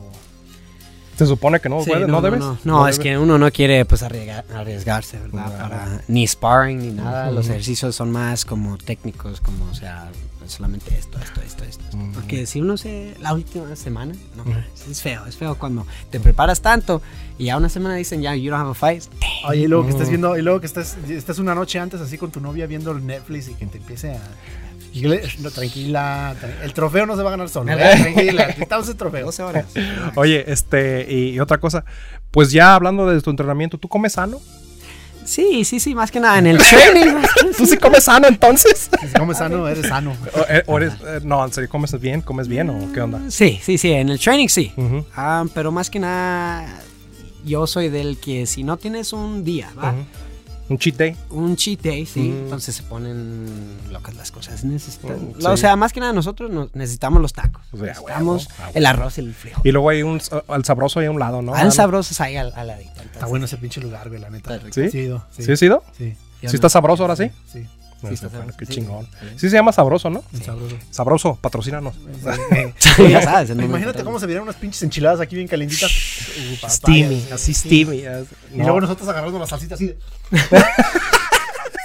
Se 1.18 1.26
supone 1.28 1.60
que 1.60 1.70
no, 1.70 1.84
Sí, 1.84 1.92
puedes, 1.92 2.08
no, 2.08 2.22
debes. 2.22 2.40
No, 2.40 2.58
No, 2.64 2.88
es 2.88 2.98
debes. 2.98 3.12
que 3.12 3.18
uno 3.18 3.38
no 3.38 3.52
quiere 3.52 3.86
pues 3.86 4.02
arriesgar- 4.02 4.46
arriesgarse, 4.54 5.20
¿verdad? 5.20 5.46
No. 5.52 5.58
Para, 5.58 6.02
ni 6.08 6.26
sparring 6.28 6.80
ni 6.80 6.92
nada. 6.92 7.30
Los 7.32 7.50
ejercicios 7.50 7.96
son 7.96 8.12
más 8.12 8.46
como 8.46 8.78
técnicos, 8.78 9.40
como 9.42 9.66
o 9.66 9.74
sea, 9.76 10.10
solamente 10.48 10.98
esto, 10.98 11.20
esto, 11.20 11.42
esto, 11.42 11.64
esto. 11.64 11.84
Porque 12.16 12.46
si 12.48 12.62
uno 12.62 12.78
se 12.78 13.16
la 13.22 13.34
última 13.34 13.76
semana, 13.76 14.14
no, 14.36 14.44
es 14.90 15.02
feo, 15.02 15.26
es 15.28 15.38
feo 15.38 15.56
cuando 15.56 15.86
te 16.10 16.20
preparas 16.20 16.62
tanto 16.62 17.02
y 17.38 17.50
a 17.50 17.58
una 17.58 17.70
semana 17.70 17.96
dicen 17.96 18.22
ya 18.22 18.36
you 18.36 18.50
don't 18.52 18.62
have 18.62 18.72
a 18.72 18.74
fight. 18.74 19.04
Oye, 19.48 19.62
y 19.62 19.68
luego 19.68 19.86
que 19.86 19.92
estés 19.92 20.08
Mm. 20.08 20.12
viendo, 20.12 20.38
y 20.38 20.42
luego 20.42 20.60
que 20.60 20.66
estés, 20.66 20.98
estés 21.10 21.38
una 21.40 21.54
noche 21.56 21.80
antes 21.80 22.02
así 22.02 22.18
con 22.18 22.32
tu 22.32 22.40
novia 22.42 22.66
viendo 22.68 22.92
el 22.92 23.06
Netflix 23.06 23.50
y 23.50 23.54
que 23.54 23.66
te 23.68 23.78
empiece 23.78 24.12
a. 24.16 24.22
no, 25.40 25.52
tranquila, 25.52 26.36
tra- 26.40 26.64
el 26.64 26.74
trofeo 26.74 27.06
no 27.06 27.16
se 27.16 27.24
va 27.24 27.30
a 27.30 27.32
ganar 27.32 27.50
solo. 27.50 27.72
¿eh? 27.72 27.76
Tranquila, 28.02 28.48
necesitamos 28.48 28.90
el 28.90 28.96
trofeo. 28.96 29.26
12 29.26 29.44
horas. 29.44 29.66
Oye, 30.16 30.44
este, 30.52 31.06
y, 31.10 31.30
y 31.30 31.40
otra 31.40 31.58
cosa, 31.60 31.84
pues 32.32 32.52
ya 32.52 32.76
hablando 32.76 33.08
de 33.08 33.20
tu 33.22 33.30
entrenamiento, 33.30 33.78
¿tú 33.78 33.88
comes 33.88 34.14
sano? 34.14 34.40
Sí, 35.26 35.64
sí, 35.64 35.80
sí, 35.80 35.96
más 35.96 36.12
que 36.12 36.20
nada 36.20 36.38
en 36.38 36.48
el 36.48 36.58
training. 36.70 37.14
¿Tú 37.58 37.66
sí 37.66 37.78
comes 37.78 38.04
sano 38.04 38.28
entonces? 38.28 38.90
Si 39.02 39.14
comes 39.18 39.38
sano, 39.38 39.68
eres 39.68 39.88
sano. 39.88 40.12
o, 40.34 40.40
eh, 40.50 40.64
o 40.68 40.78
eres, 40.78 40.94
eh, 41.08 41.20
no, 41.24 41.44
en 41.46 41.54
serio, 41.54 41.70
¿comes 41.70 41.98
bien? 42.00 42.22
¿Comes 42.22 42.48
bien 42.48 42.70
o 42.70 42.92
qué 42.94 43.00
onda? 43.02 43.22
Sí, 43.30 43.60
sí, 43.64 43.78
sí, 43.78 43.92
en 43.92 44.10
el 44.10 44.20
training 44.20 44.48
sí. 44.50 44.74
Ah, 45.16 45.46
pero 45.54 45.72
más 45.72 45.90
que 45.90 46.00
nada, 46.00 46.68
yo 47.46 47.68
soy 47.68 47.88
del 47.90 48.18
que 48.20 48.46
si 48.46 48.64
no 48.64 48.76
tienes 48.78 49.14
un 49.14 49.44
día, 49.46 49.70
¿va? 49.82 49.94
Un 50.74 50.80
cheat 50.80 50.96
day. 50.98 51.16
Un 51.30 51.56
cheat 51.56 51.82
day, 51.82 52.06
sí. 52.06 52.20
Mm. 52.30 52.44
Entonces 52.46 52.76
se 52.76 52.84
ponen 52.84 53.46
locas 53.92 54.16
las 54.16 54.32
cosas. 54.32 54.64
Necesitan, 54.64 55.34
Mm, 55.40 55.46
O 55.46 55.56
sí. 55.56 55.62
sea, 55.62 55.76
más 55.76 55.94
que 55.94 56.00
nada 56.00 56.14
nosotros 56.14 56.50
nos- 56.50 56.74
necesitamos 56.74 57.22
los 57.22 57.32
tacos. 57.34 57.62
O 57.72 57.78
sea, 57.78 57.88
necesitamos 57.88 58.48
huevo, 58.60 58.72
el 58.74 58.86
arroz 58.88 59.18
y 59.18 59.22
el 59.22 59.34
frijol. 59.36 59.62
Y 59.64 59.72
luego 59.72 59.90
hay 59.90 60.02
un 60.02 60.20
al 60.48 60.66
sabroso 60.66 61.00
ahí 61.00 61.06
a 61.06 61.12
un 61.12 61.20
lado, 61.20 61.42
¿no? 61.42 61.54
Al 61.54 61.72
sabrosos 61.72 62.20
ahí 62.22 62.36
al, 62.38 62.52
al 62.56 62.68
ladito. 62.68 62.90
entonces- 62.92 63.14
Está 63.14 63.26
bueno 63.28 63.46
ese 63.46 63.58
pinche 63.58 63.82
lugar, 63.82 64.10
güey, 64.10 64.20
la 64.20 64.30
neta. 64.32 64.58
Rico. 64.58 64.74
¿Sí? 64.74 64.90
Sí, 64.90 64.98
he 65.00 65.04
ido, 65.04 65.24
¿Sí? 65.32 65.44
Sí, 65.98 66.16
¿Sí 66.48 66.56
está 66.56 66.70
sabroso 66.70 67.04
ahora 67.04 67.16
sí? 67.16 67.30
sí. 67.52 67.66
Sí, 68.10 68.18
sé, 68.18 68.26
está 68.26 68.38
bueno, 68.38 68.52
sabroso, 68.52 68.58
qué 68.58 68.66
sí. 68.66 68.74
chingón. 68.74 69.06
Sí. 69.06 69.28
Sí 69.38 69.50
se 69.50 69.56
llama 69.56 69.72
sabroso, 69.72 70.10
¿no? 70.10 70.24
sabroso. 70.44 70.78
Sabroso, 70.90 71.36
patrocínanos. 71.42 71.96
Sí, 72.78 73.08
ya 73.10 73.22
sabes. 73.22 73.50
Imagínate 73.52 74.04
cómo 74.04 74.20
se 74.20 74.26
vieran 74.26 74.44
unas 74.44 74.56
pinches 74.56 74.84
enchiladas 74.84 75.20
aquí 75.20 75.36
bien 75.36 75.48
calientitas. 75.48 75.92
Uh, 75.92 76.70
Steamy, 76.70 77.22
sí, 77.22 77.28
así 77.32 77.54
sí. 77.54 77.68
steamy. 77.68 78.04
Y 78.54 78.58
luego 78.58 78.82
nosotros 78.82 79.08
agarrando 79.10 79.40
la 79.40 79.48
salsita 79.48 79.76
así 79.76 79.88
de. 79.88 79.98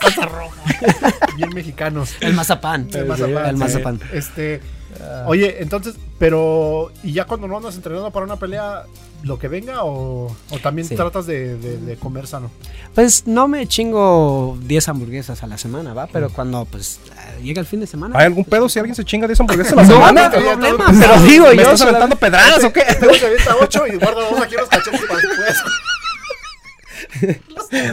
Salsa 0.01 0.27
roja. 0.27 0.63
Bien 1.37 1.51
mexicanos. 1.53 2.15
El 2.21 2.35
mazapán. 2.35 2.89
El 2.93 3.07
mazapán. 3.07 3.47
El 3.47 3.57
sí. 3.57 3.59
mazapán. 3.59 4.01
Este. 4.13 4.61
Oye, 5.27 5.63
entonces, 5.63 5.97
pero. 6.19 6.93
¿Y 7.03 7.13
ya 7.13 7.25
cuando 7.25 7.49
no 7.49 7.57
andas 7.57 7.75
entrenando 7.75 8.11
para 8.11 8.25
una 8.25 8.37
pelea, 8.37 8.85
lo 9.25 9.39
que 9.39 9.49
venga? 9.49 9.83
¿O, 9.85 10.27
o 10.51 10.59
también 10.63 10.87
Sí. 10.87 10.95
tratas 10.97 11.27
de, 11.27 11.57
de- 11.57 11.79
de 11.79 11.97
comer 11.97 12.27
sano? 12.27 12.51
Pues 12.95 13.27
no 13.27 13.49
me 13.49 13.67
chingo 13.67 14.57
10 14.63 14.89
hamburguesas 14.89 15.43
a 15.43 15.47
la 15.47 15.59
semana, 15.59 15.93
¿va? 15.95 16.07
Pero 16.07 16.31
cuando 16.31 16.65
pues 16.65 17.01
llega 17.43 17.61
el 17.61 17.67
fin 17.67 17.81
de 17.81 17.87
semana. 17.87 18.19
¿Hay 18.19 18.27
algún 18.27 18.45
pedo 18.45 18.69
si 18.69 18.79
alguien 18.79 18.95
se 18.95 19.05
chinga 19.05 19.27
10 19.27 19.41
hamburguesas 19.41 19.73
a 19.73 19.77
la 19.77 19.83
No, 19.89 19.89
semana? 19.95 20.29
no 20.29 20.37
hay 20.37 20.43
problema, 20.57 20.93
¿Me 20.93 21.01
pero 21.07 21.21
digo 21.23 21.47
¿Me 21.49 21.57
yo. 21.57 21.63
estás 21.63 21.83
aventando 21.83 22.17
pedradas 22.17 22.63
o 22.65 22.73
qué? 22.73 22.85
Luego 23.01 23.15
se 23.15 23.27
avienta 23.27 23.57
ocho 23.61 23.87
y 23.87 23.97
guarda 23.97 24.21
dos 24.31 24.41
aquí 24.41 24.55
en 24.55 24.61
los 24.61 24.69
cachetes 24.69 25.01
para 25.03 25.21
después. 25.21 25.63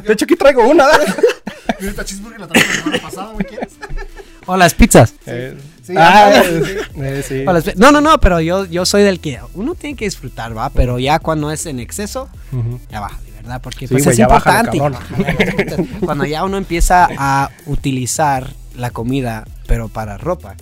De 0.04 0.14
hecho, 0.14 0.26
aquí 0.26 0.36
traigo 0.36 0.68
una. 0.68 0.86
Mira 1.80 1.92
esta 1.92 2.06
cheeseburger 2.06 2.40
la 2.42 2.48
traje 2.48 2.68
la 2.68 2.74
semana 2.76 3.02
pasada, 3.02 3.32
güey, 3.34 3.46
¿quieres? 3.46 3.74
O 4.46 4.56
las 4.58 4.74
pizzas. 4.74 5.14
Eh, 5.26 5.58
Sí, 5.86 5.94
ah, 5.98 6.32
eh, 6.96 7.24
sí. 7.28 7.44
No, 7.76 7.92
no, 7.92 8.02
no, 8.02 8.20
pero 8.20 8.40
yo, 8.42 8.66
yo 8.66 8.86
soy 8.86 9.04
del 9.04 9.20
que 9.20 9.40
uno 9.54 9.76
tiene 9.76 9.96
que 9.96 10.06
disfrutar, 10.06 10.58
¿va? 10.58 10.70
Pero 10.72 10.98
ya 10.98 11.20
cuando 11.20 11.52
es 11.52 11.66
en 11.68 11.80
exceso, 11.80 12.28
Ujú. 12.52 12.80
ya 12.92 13.02
baja, 13.02 13.20
de 13.24 13.32
verdad, 13.34 13.62
porque 13.62 13.88
Sí, 13.88 13.94
pues 13.94 14.08
es 14.08 14.18
ya 14.18 14.28
bájale, 14.28 14.70
importante. 14.76 15.88
cuando 16.06 16.26
ya 16.26 16.44
uno 16.44 16.58
empieza 16.58 17.08
a 17.18 17.52
utilizar 17.68 18.50
la 18.76 18.90
comida, 18.90 19.46
pero 19.68 19.88
para 19.88 20.18
ropa. 20.18 20.56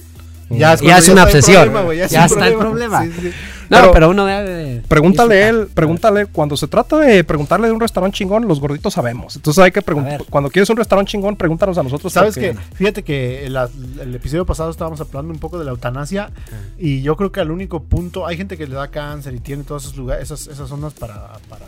Ya, 0.58 0.76
Ya 0.76 0.98
es 0.98 1.10
una 1.10 1.24
obsesión. 1.24 1.72
problema, 1.72 1.94
Ya 1.94 2.26
está 2.26 2.48
el 2.48 2.56
problema. 2.56 3.04
Sí, 3.04 3.12
sí. 3.22 3.32
No, 3.70 3.80
Pero- 3.80 3.92
pero, 3.94 4.10
uno 4.10 4.26
debe 4.26 4.44
de 4.50 4.82
Pregúntale 4.82 5.48
él, 5.48 5.68
pregúntale, 5.74 6.26
cuando 6.28 6.56
se 6.58 6.68
trata 6.68 6.98
de 6.98 7.24
preguntarle 7.24 7.68
de 7.68 7.74
un 7.74 7.80
restaurante 7.80 8.18
chingón, 8.18 8.48
los 8.48 8.60
gorditos 8.60 8.94
sabemos. 8.94 9.36
Entonces 9.38 9.64
hay 9.64 9.72
que 9.72 9.82
preguntar, 9.82 10.22
cuando 10.30 10.50
quieres 10.52 10.70
un 10.70 10.78
restaurante 10.78 11.12
chingón, 11.12 11.36
pregúntanos 11.38 11.78
a 11.78 11.84
nosotros. 11.84 12.12
¿Sabes 12.14 12.36
qué? 12.36 12.56
Fíjate 12.76 13.04
que 13.04 13.46
el, 13.46 13.58
el 14.02 14.14
episodio 14.16 14.46
pasado 14.46 14.70
estábamos 14.70 15.00
hablando 15.02 15.32
un 15.34 15.40
poco 15.40 15.58
de 15.58 15.66
la 15.66 15.72
eutanasia 15.72 16.30
y 16.78 17.02
yo 17.02 17.16
creo 17.16 17.32
que 17.32 17.40
al 17.40 17.52
único 17.52 17.82
punto, 17.82 18.28
hay 18.28 18.38
gente 18.38 18.58
que 18.58 18.68
le 18.68 18.76
da 18.76 18.90
cáncer 18.90 19.34
y 19.34 19.40
tiene 19.40 19.64
todos 19.64 19.84
esos 19.86 19.98
lugares, 19.98 20.26
esas, 20.26 20.48
esas 20.48 20.70
zonas 20.70 20.94
para... 20.94 21.30
para 21.50 21.66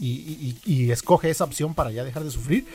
y, 0.00 0.06
y- 0.08 0.56
y- 0.66 0.72
y 0.86 0.90
escoge 0.90 1.30
esa 1.30 1.44
opción 1.44 1.72
para 1.72 1.92
ya 1.92 2.02
dejar 2.02 2.24
de 2.24 2.30
sufrir. 2.32 2.66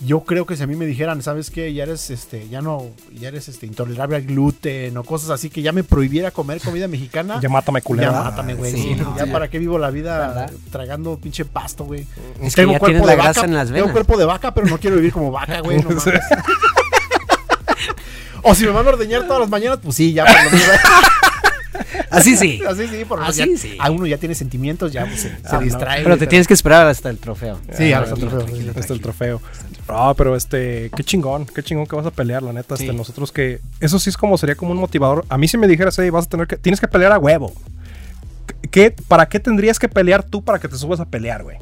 Yo 0.00 0.20
creo 0.24 0.44
que 0.44 0.56
si 0.56 0.62
a 0.62 0.66
mí 0.66 0.74
me 0.74 0.86
dijeran, 0.86 1.22
¿sabes 1.22 1.50
qué? 1.50 1.72
Ya 1.72 1.84
eres 1.84 2.10
este, 2.10 2.48
ya 2.48 2.60
no, 2.60 2.88
ya 3.12 3.28
eres 3.28 3.48
este 3.48 3.64
intolerable 3.66 4.16
al 4.16 4.22
gluten 4.22 4.96
o 4.96 5.04
cosas 5.04 5.30
así 5.30 5.50
que 5.50 5.62
ya 5.62 5.70
me 5.70 5.84
prohibiera 5.84 6.32
comer 6.32 6.60
comida 6.60 6.88
mexicana. 6.88 7.38
Ya 7.40 7.48
mátame, 7.48 7.78
Ya 7.80 7.84
culera. 7.84 8.10
mátame, 8.12 8.54
güey. 8.54 8.72
sí, 8.72 8.82
Sí, 8.82 8.94
no, 8.96 9.16
ya 9.16 9.24
ya. 9.26 9.32
para 9.32 9.48
qué 9.48 9.58
vivo 9.60 9.78
la 9.78 9.90
vida 9.90 10.18
¿Verdad? 10.18 10.52
tragando 10.72 11.16
pinche 11.18 11.44
pasto, 11.44 11.84
güey. 11.84 12.06
Es 12.42 12.56
que 12.56 12.66
ya 12.66 12.80
tienes 12.80 13.06
la 13.06 13.14
grasa 13.14 13.42
vaca, 13.42 13.44
en 13.44 13.54
las 13.54 13.70
Tengo 13.70 13.92
cuerpo 13.92 14.16
de 14.18 14.24
vaca, 14.24 14.52
pero 14.52 14.66
no 14.66 14.78
quiero 14.78 14.96
vivir 14.96 15.12
como 15.12 15.30
vaca, 15.30 15.60
güey. 15.60 15.78
No 15.78 15.90
mames. 15.90 16.04
o 18.42 18.54
si 18.54 18.64
me 18.64 18.70
van 18.72 18.86
a 18.86 18.90
ordeñar 18.90 19.22
todas 19.26 19.40
las 19.40 19.48
mañanas, 19.48 19.78
pues 19.82 19.94
sí, 19.96 20.12
ya 20.12 20.24
por 20.24 20.34
lo 20.44 20.50
menos. 20.50 20.66
Así 22.14 22.36
sí. 22.36 22.60
Así 22.68 22.86
sí, 22.88 23.04
por 23.04 23.18
lo 23.18 23.24
menos 23.24 23.38
Así 23.40 23.52
ya- 23.52 23.58
sí. 23.58 23.76
A 23.80 23.90
uno 23.90 24.06
ya 24.06 24.18
tiene 24.18 24.34
sentimientos, 24.34 24.92
ya 24.92 25.06
pues, 25.06 25.20
se, 25.22 25.28
se 25.30 25.34
Ah, 25.46 25.52
no. 25.54 25.60
distrae. 25.60 26.02
Pero 26.02 26.16
te 26.16 26.26
tienes 26.26 26.46
que 26.48 26.54
esperar 26.54 26.86
hasta 26.86 27.10
el 27.10 27.18
trofeo. 27.18 27.58
Sí, 27.76 27.92
Ah, 27.92 28.00
hasta 28.00 28.14
el 28.14 28.20
trofeo. 28.20 28.38
tranquilo, 28.44 28.68
Este 28.70 28.80
es 28.80 28.90
el 28.90 29.00
trofeo. 29.00 29.40
Ah, 29.88 30.14
pero 30.16 30.34
este, 30.36 30.90
qué 30.96 31.04
chingón, 31.04 31.46
qué 31.46 31.62
chingón 31.62 31.86
que 31.86 31.94
vas 31.96 32.06
a 32.06 32.10
pelear, 32.10 32.42
la 32.42 32.52
neta. 32.52 32.74
Este, 32.74 32.88
Sí. 32.90 32.96
nosotros 32.96 33.30
que, 33.32 33.60
eso 33.80 33.98
sí 33.98 34.08
es 34.10 34.16
como 34.16 34.38
sería 34.38 34.54
como 34.54 34.72
un 34.72 34.78
motivador. 34.78 35.24
A 35.28 35.36
mí 35.38 35.46
si 35.48 35.58
me 35.58 35.66
dijeras, 35.68 35.98
hey, 35.98 36.10
vas 36.10 36.26
a 36.26 36.28
tener 36.28 36.46
que, 36.46 36.56
tienes 36.56 36.80
que 36.80 36.88
pelear 36.88 37.12
a 37.12 37.18
huevo. 37.18 37.52
¿Qué, 38.70 38.90
¿Para 39.08 39.26
qué 39.28 39.40
tendrías 39.40 39.78
que 39.78 39.88
pelear 39.88 40.22
tú 40.22 40.42
para 40.42 40.58
que 40.58 40.68
te 40.68 40.76
subas 40.76 41.00
a 41.00 41.04
pelear, 41.04 41.42
güey? 41.42 41.56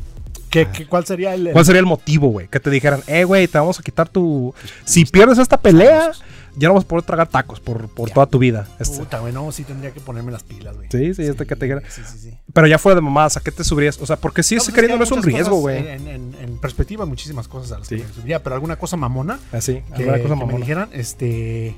¿Qué, 0.51 0.67
qué- 0.73 0.87
cuál 0.87 1.05
sería 1.07 1.35
el, 1.35 1.47
el- 1.49 1.53
¿Cuál 1.53 1.65
sería 1.65 1.81
el 1.81 1.87
motivo, 1.87 2.29
güey? 2.29 2.47
Que 2.49 2.61
te 2.61 2.71
dijeran, 2.71 3.03
eh, 3.07 3.25
güey, 3.25 3.49
te 3.49 3.59
vamos 3.59 3.79
a 3.79 3.83
quitar 3.83 4.09
tu... 4.09 4.55
Si 4.85 5.05
pierdes 5.05 5.39
esta 5.39 5.59
pelea, 5.61 6.13
ya 6.57 6.69
no 6.69 6.75
vas 6.75 6.85
a 6.85 6.89
poder 6.89 7.05
tragar 7.05 7.29
tacos 7.29 7.61
por, 7.61 7.89
por 7.89 8.11
toda 8.11 8.27
tu 8.27 8.39
vida. 8.39 8.69
Este, 8.79 8.99
Puta, 8.99 9.19
güey, 9.21 9.33
no, 9.33 9.51
sí 9.53 9.65
tendría 9.65 9.91
que 9.93 10.01
ponerme 10.01 10.33
las 10.33 10.43
pilas, 10.43 10.77
güey. 10.77 10.89
Sí, 10.91 11.15
sí, 11.15 11.23
este 11.23 11.47
que 11.47 11.57
te 11.57 11.65
dijera. 11.67 11.83
Sí, 11.89 12.03
sí, 12.05 12.19
sí. 12.19 12.39
Pero 12.53 12.67
ya 12.67 12.79
fuera 12.79 12.95
de 12.97 13.01
mamadas, 13.01 13.37
¿a 13.37 13.41
qué 13.41 13.51
te 13.51 13.65
subirías? 13.65 13.99
O 14.01 14.07
sea, 14.07 14.17
porque 14.17 14.43
si 14.43 14.55
No, 14.55 14.59
ese 14.59 14.65
pues 14.65 14.69
es 14.69 14.75
que 14.75 14.81
queriendo 14.81 14.99
no 14.99 15.05
es 15.05 15.11
un 15.13 15.23
riesgo, 15.23 15.57
güey. 15.57 15.79
En, 15.87 16.07
en- 16.09 16.35
en 16.41 16.59
perspectiva, 16.59 17.07
muchísimas 17.07 17.49
cosas 17.49 17.73
a 17.73 17.79
las 17.79 17.89
Sí. 17.89 17.97
que 17.97 18.05
me 18.05 18.13
subiría, 18.13 18.43
pero 18.43 18.55
alguna 18.55 18.77
cosa 18.77 18.97
mamona 18.97 19.39
Así, 19.53 19.83
que, 19.97 20.03
alguna 20.03 20.13
cosa 20.19 20.23
que 20.23 20.29
me 20.29 20.37
mamona. 20.37 20.57
dijeran, 20.59 20.89
este. 20.93 21.75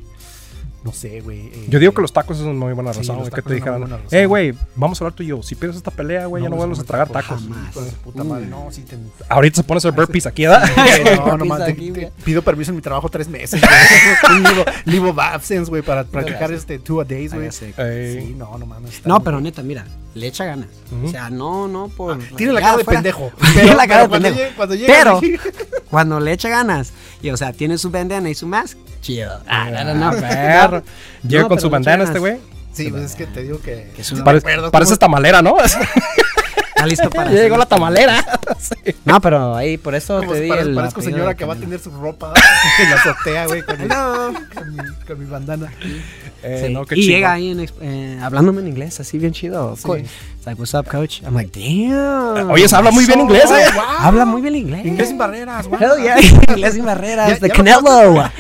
No 0.85 0.93
sé, 0.93 1.21
güey. 1.23 1.47
eh, 1.47 1.67
Yo 1.71 1.79
digo 1.79 1.93
que 1.95 2.03
los 2.03 2.13
tacos 2.13 2.37
es 2.37 2.43
una 2.43 2.53
muy 2.53 2.75
buena 2.75 2.93
Sí, 2.93 2.99
razón, 3.01 3.17
güey. 3.17 3.31
que 3.31 3.37
tacos 3.37 3.49
te 3.49 3.55
dijeran, 3.55 3.99
eh, 4.11 4.27
güey, 4.27 4.55
vamos 4.77 5.01
a 5.01 5.05
hablar 5.05 5.17
tú 5.17 5.23
y 5.23 5.29
yo. 5.29 5.43
Si 5.43 5.55
pierdes 5.55 5.79
esta 5.79 5.91
pelea, 5.91 6.27
güey, 6.27 6.43
ya 6.43 6.51
no 6.51 6.57
vuelves 6.57 6.79
a 6.79 6.85
tragar 6.85 7.09
tacos. 7.09 7.41
jamás. 7.43 7.75
Puta 8.05 8.23
madre, 8.23 8.45
no, 8.47 8.69
sí 8.71 8.83
te. 8.83 8.99
Ahorita 9.31 9.57
se 9.57 9.65
pone 9.65 9.77
a 9.77 9.79
hacer 9.79 9.93
burpees 9.93 10.27
aquí, 10.27 10.43
¿verdad? 10.47 10.69
No, 11.25 11.39
no, 11.39 11.45
mames, 11.47 11.69
aquí, 11.69 11.87
te- 11.87 11.91
güey. 11.91 12.05
te- 12.11 12.23
pido 12.23 12.43
permiso 12.43 12.71
en 12.71 12.77
mi 12.77 12.83
trabajo 12.83 13.09
tres 13.09 13.29
meses, 13.29 13.61
güey. 13.63 14.55
Leave, 14.85 15.09
of 15.09 15.19
absence, 15.19 15.71
güey, 15.71 15.83
para 15.83 16.05
practicar 16.05 16.53
este 16.53 16.79
two 16.79 17.01
a 17.01 17.05
days, 17.05 17.33
güey. 17.33 17.45
Hágase. 17.47 17.73
Ey. 17.79 18.21
Sí, 18.27 18.35
no, 18.37 18.57
no 18.59 18.67
mames. 18.67 19.01
No, 19.07 19.21
pero 19.25 19.41
neta, 19.41 19.63
mira, 19.63 19.87
le 20.15 20.27
echa 20.27 20.45
ganas. 20.45 20.69
O 21.05 21.09
sea, 21.09 21.31
no, 21.31 21.67
no 21.67 21.89
por. 21.89 22.19
Tiene 22.37 22.53
la 22.53 22.61
cara 22.61 22.77
de 22.77 22.85
pendejo. 22.85 23.33
Tiene 23.55 23.75
la 23.75 23.87
cara 23.87 24.03
de 24.03 24.09
cuando 24.09 24.29
pendejo. 24.29 24.37
llegue- 24.51 24.55
cuando 24.57 24.75
llega 24.75 24.95
Pero 24.99 25.21
cuando 25.91 26.21
le 26.21 26.33
echa 26.33 26.49
ganas, 26.51 26.93
y 27.23 27.31
o 27.31 27.37
sea, 27.39 27.53
tiene 27.55 27.79
su 27.79 27.91
bandana 27.91 28.29
y 28.29 28.35
su 28.35 28.47
mask, 28.47 28.77
chido. 29.05 29.41
Ah, 29.47 29.71
no, 29.71 29.85
no, 29.85 29.95
no. 29.95 30.21
perro. 30.21 30.83
Llega 31.23 31.43
No, 31.43 31.49
con 31.49 31.61
su 31.61 31.71
bandana 31.71 32.05
este 32.05 32.19
güey. 32.19 32.39
Sí, 32.73 32.91
pues 32.91 33.05
es 33.05 33.15
que 33.15 33.27
te 33.27 33.43
digo 33.43 33.61
que. 33.61 33.93
Que 33.95 34.03
es 34.03 34.11
un- 34.11 34.19
¿te 34.19 34.25
Pare- 34.25 34.41
cómo- 34.41 34.97
tamalera, 34.99 35.43
¿no? 35.43 35.57
Está 35.65 36.87
listo 36.87 37.09
para. 37.11 37.31
Ya 37.31 37.43
llegó 37.43 37.57
la 37.57 37.67
tamalera. 37.67 38.25
Sí. 38.65 38.95
No, 39.05 39.21
pero 39.21 39.55
ahí, 39.57 39.77
por 39.77 39.95
eso 39.95 40.21
como 40.21 40.33
te 40.33 40.41
di 40.41 40.51
el. 40.51 40.75
Parezco 40.75 41.01
apellido 41.01 41.03
señora 41.19 41.35
que 41.35 41.45
va 41.45 41.53
a 41.53 41.57
tener 41.57 41.79
su 41.81 41.91
ropa 41.91 42.33
en 42.83 42.91
la 42.91 42.97
azotea, 42.97 43.47
güey, 43.47 43.63
con, 43.63 43.79
mi- 43.79 43.89
con, 43.89 44.71
mi, 44.75 44.77
con 45.07 45.19
mi 45.19 45.27
bandana. 45.27 45.71
Eh, 46.43 46.65
Sí. 46.67 46.73
no, 46.73 46.87
qué 46.87 46.99
y 46.99 47.03
llega 47.07 47.33
ahí 47.33 47.51
en, 47.51 47.61
ex- 47.61 47.75
eh, 47.83 48.19
hablándome 48.23 48.63
en 48.63 48.69
inglés, 48.69 48.99
así 49.01 49.19
bien 49.19 49.33
chido. 49.33 49.77
Sí. 49.77 49.91
It's 49.93 50.47
like, 50.47 50.59
what's 50.59 50.73
up, 50.73 50.87
coach? 50.89 51.21
I'm 51.23 51.35
like, 51.35 51.51
damn. 51.53 52.51
Oye, 52.51 52.67
se 52.67 52.75
habla 52.75 52.91
muy 52.91 53.05
bien 53.05 53.21
inglés, 53.21 53.51
eh. 53.51 53.67
Habla 53.99 54.25
muy 54.25 54.41
bien 54.41 54.55
inglés. 54.57 54.87
Inglés 54.87 55.09
sin 55.09 55.19
barreras, 55.19 55.67
güey. 55.69 55.83
Hell 55.83 56.03
yeah. 56.03 56.17
inglés 56.55 56.73
sin 56.75 56.85
barreras. 56.87 57.41
Lo 57.43 57.49
Canelo. 57.49 58.31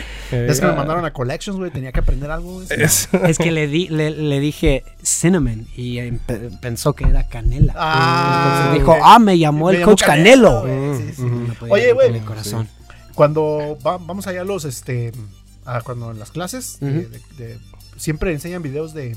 Es 0.48 0.60
que 0.60 0.66
me 0.66 0.72
ah, 0.72 0.76
mandaron 0.76 1.04
a 1.04 1.12
Collections, 1.12 1.58
güey, 1.58 1.70
tenía 1.70 1.92
que 1.92 2.00
aprender 2.00 2.30
algo. 2.30 2.54
güey. 2.54 2.66
es- 2.78 3.08
Es 3.26 3.38
que 3.38 3.50
le, 3.52 3.66
di, 3.68 3.88
le, 3.88 4.10
le 4.10 4.40
dije 4.40 4.84
cinnamon 5.02 5.66
y 5.76 6.00
pe- 6.12 6.50
pensó 6.60 6.92
que 6.94 7.04
era 7.04 7.24
canela. 7.28 7.72
Ah, 7.76 8.64
Entonces 8.72 8.80
dijo, 8.80 8.96
ah, 9.04 9.18
me 9.18 9.38
llamó 9.38 9.66
Me 9.66 9.72
el 9.74 9.80
llamó 9.80 9.92
coach 9.92 10.02
Canelo, 10.04 10.64
sí, 10.96 11.12
sí. 11.16 11.22
No 11.22 11.54
Oye, 11.68 11.92
güey. 11.92 12.20
corazón. 12.20 12.68
Cuando 13.14 13.78
va- 13.86 13.98
vamos 13.98 14.26
allá 14.26 14.40
a 14.42 14.44
los, 14.44 14.64
este, 14.64 15.12
a 15.64 15.80
cuando 15.82 16.10
en 16.10 16.18
las 16.18 16.30
clases, 16.30 16.78
de- 16.80 17.06
de- 17.08 17.20
de- 17.38 17.58
siempre 17.96 18.32
enseñan 18.32 18.62
videos 18.62 18.92
de, 18.92 19.16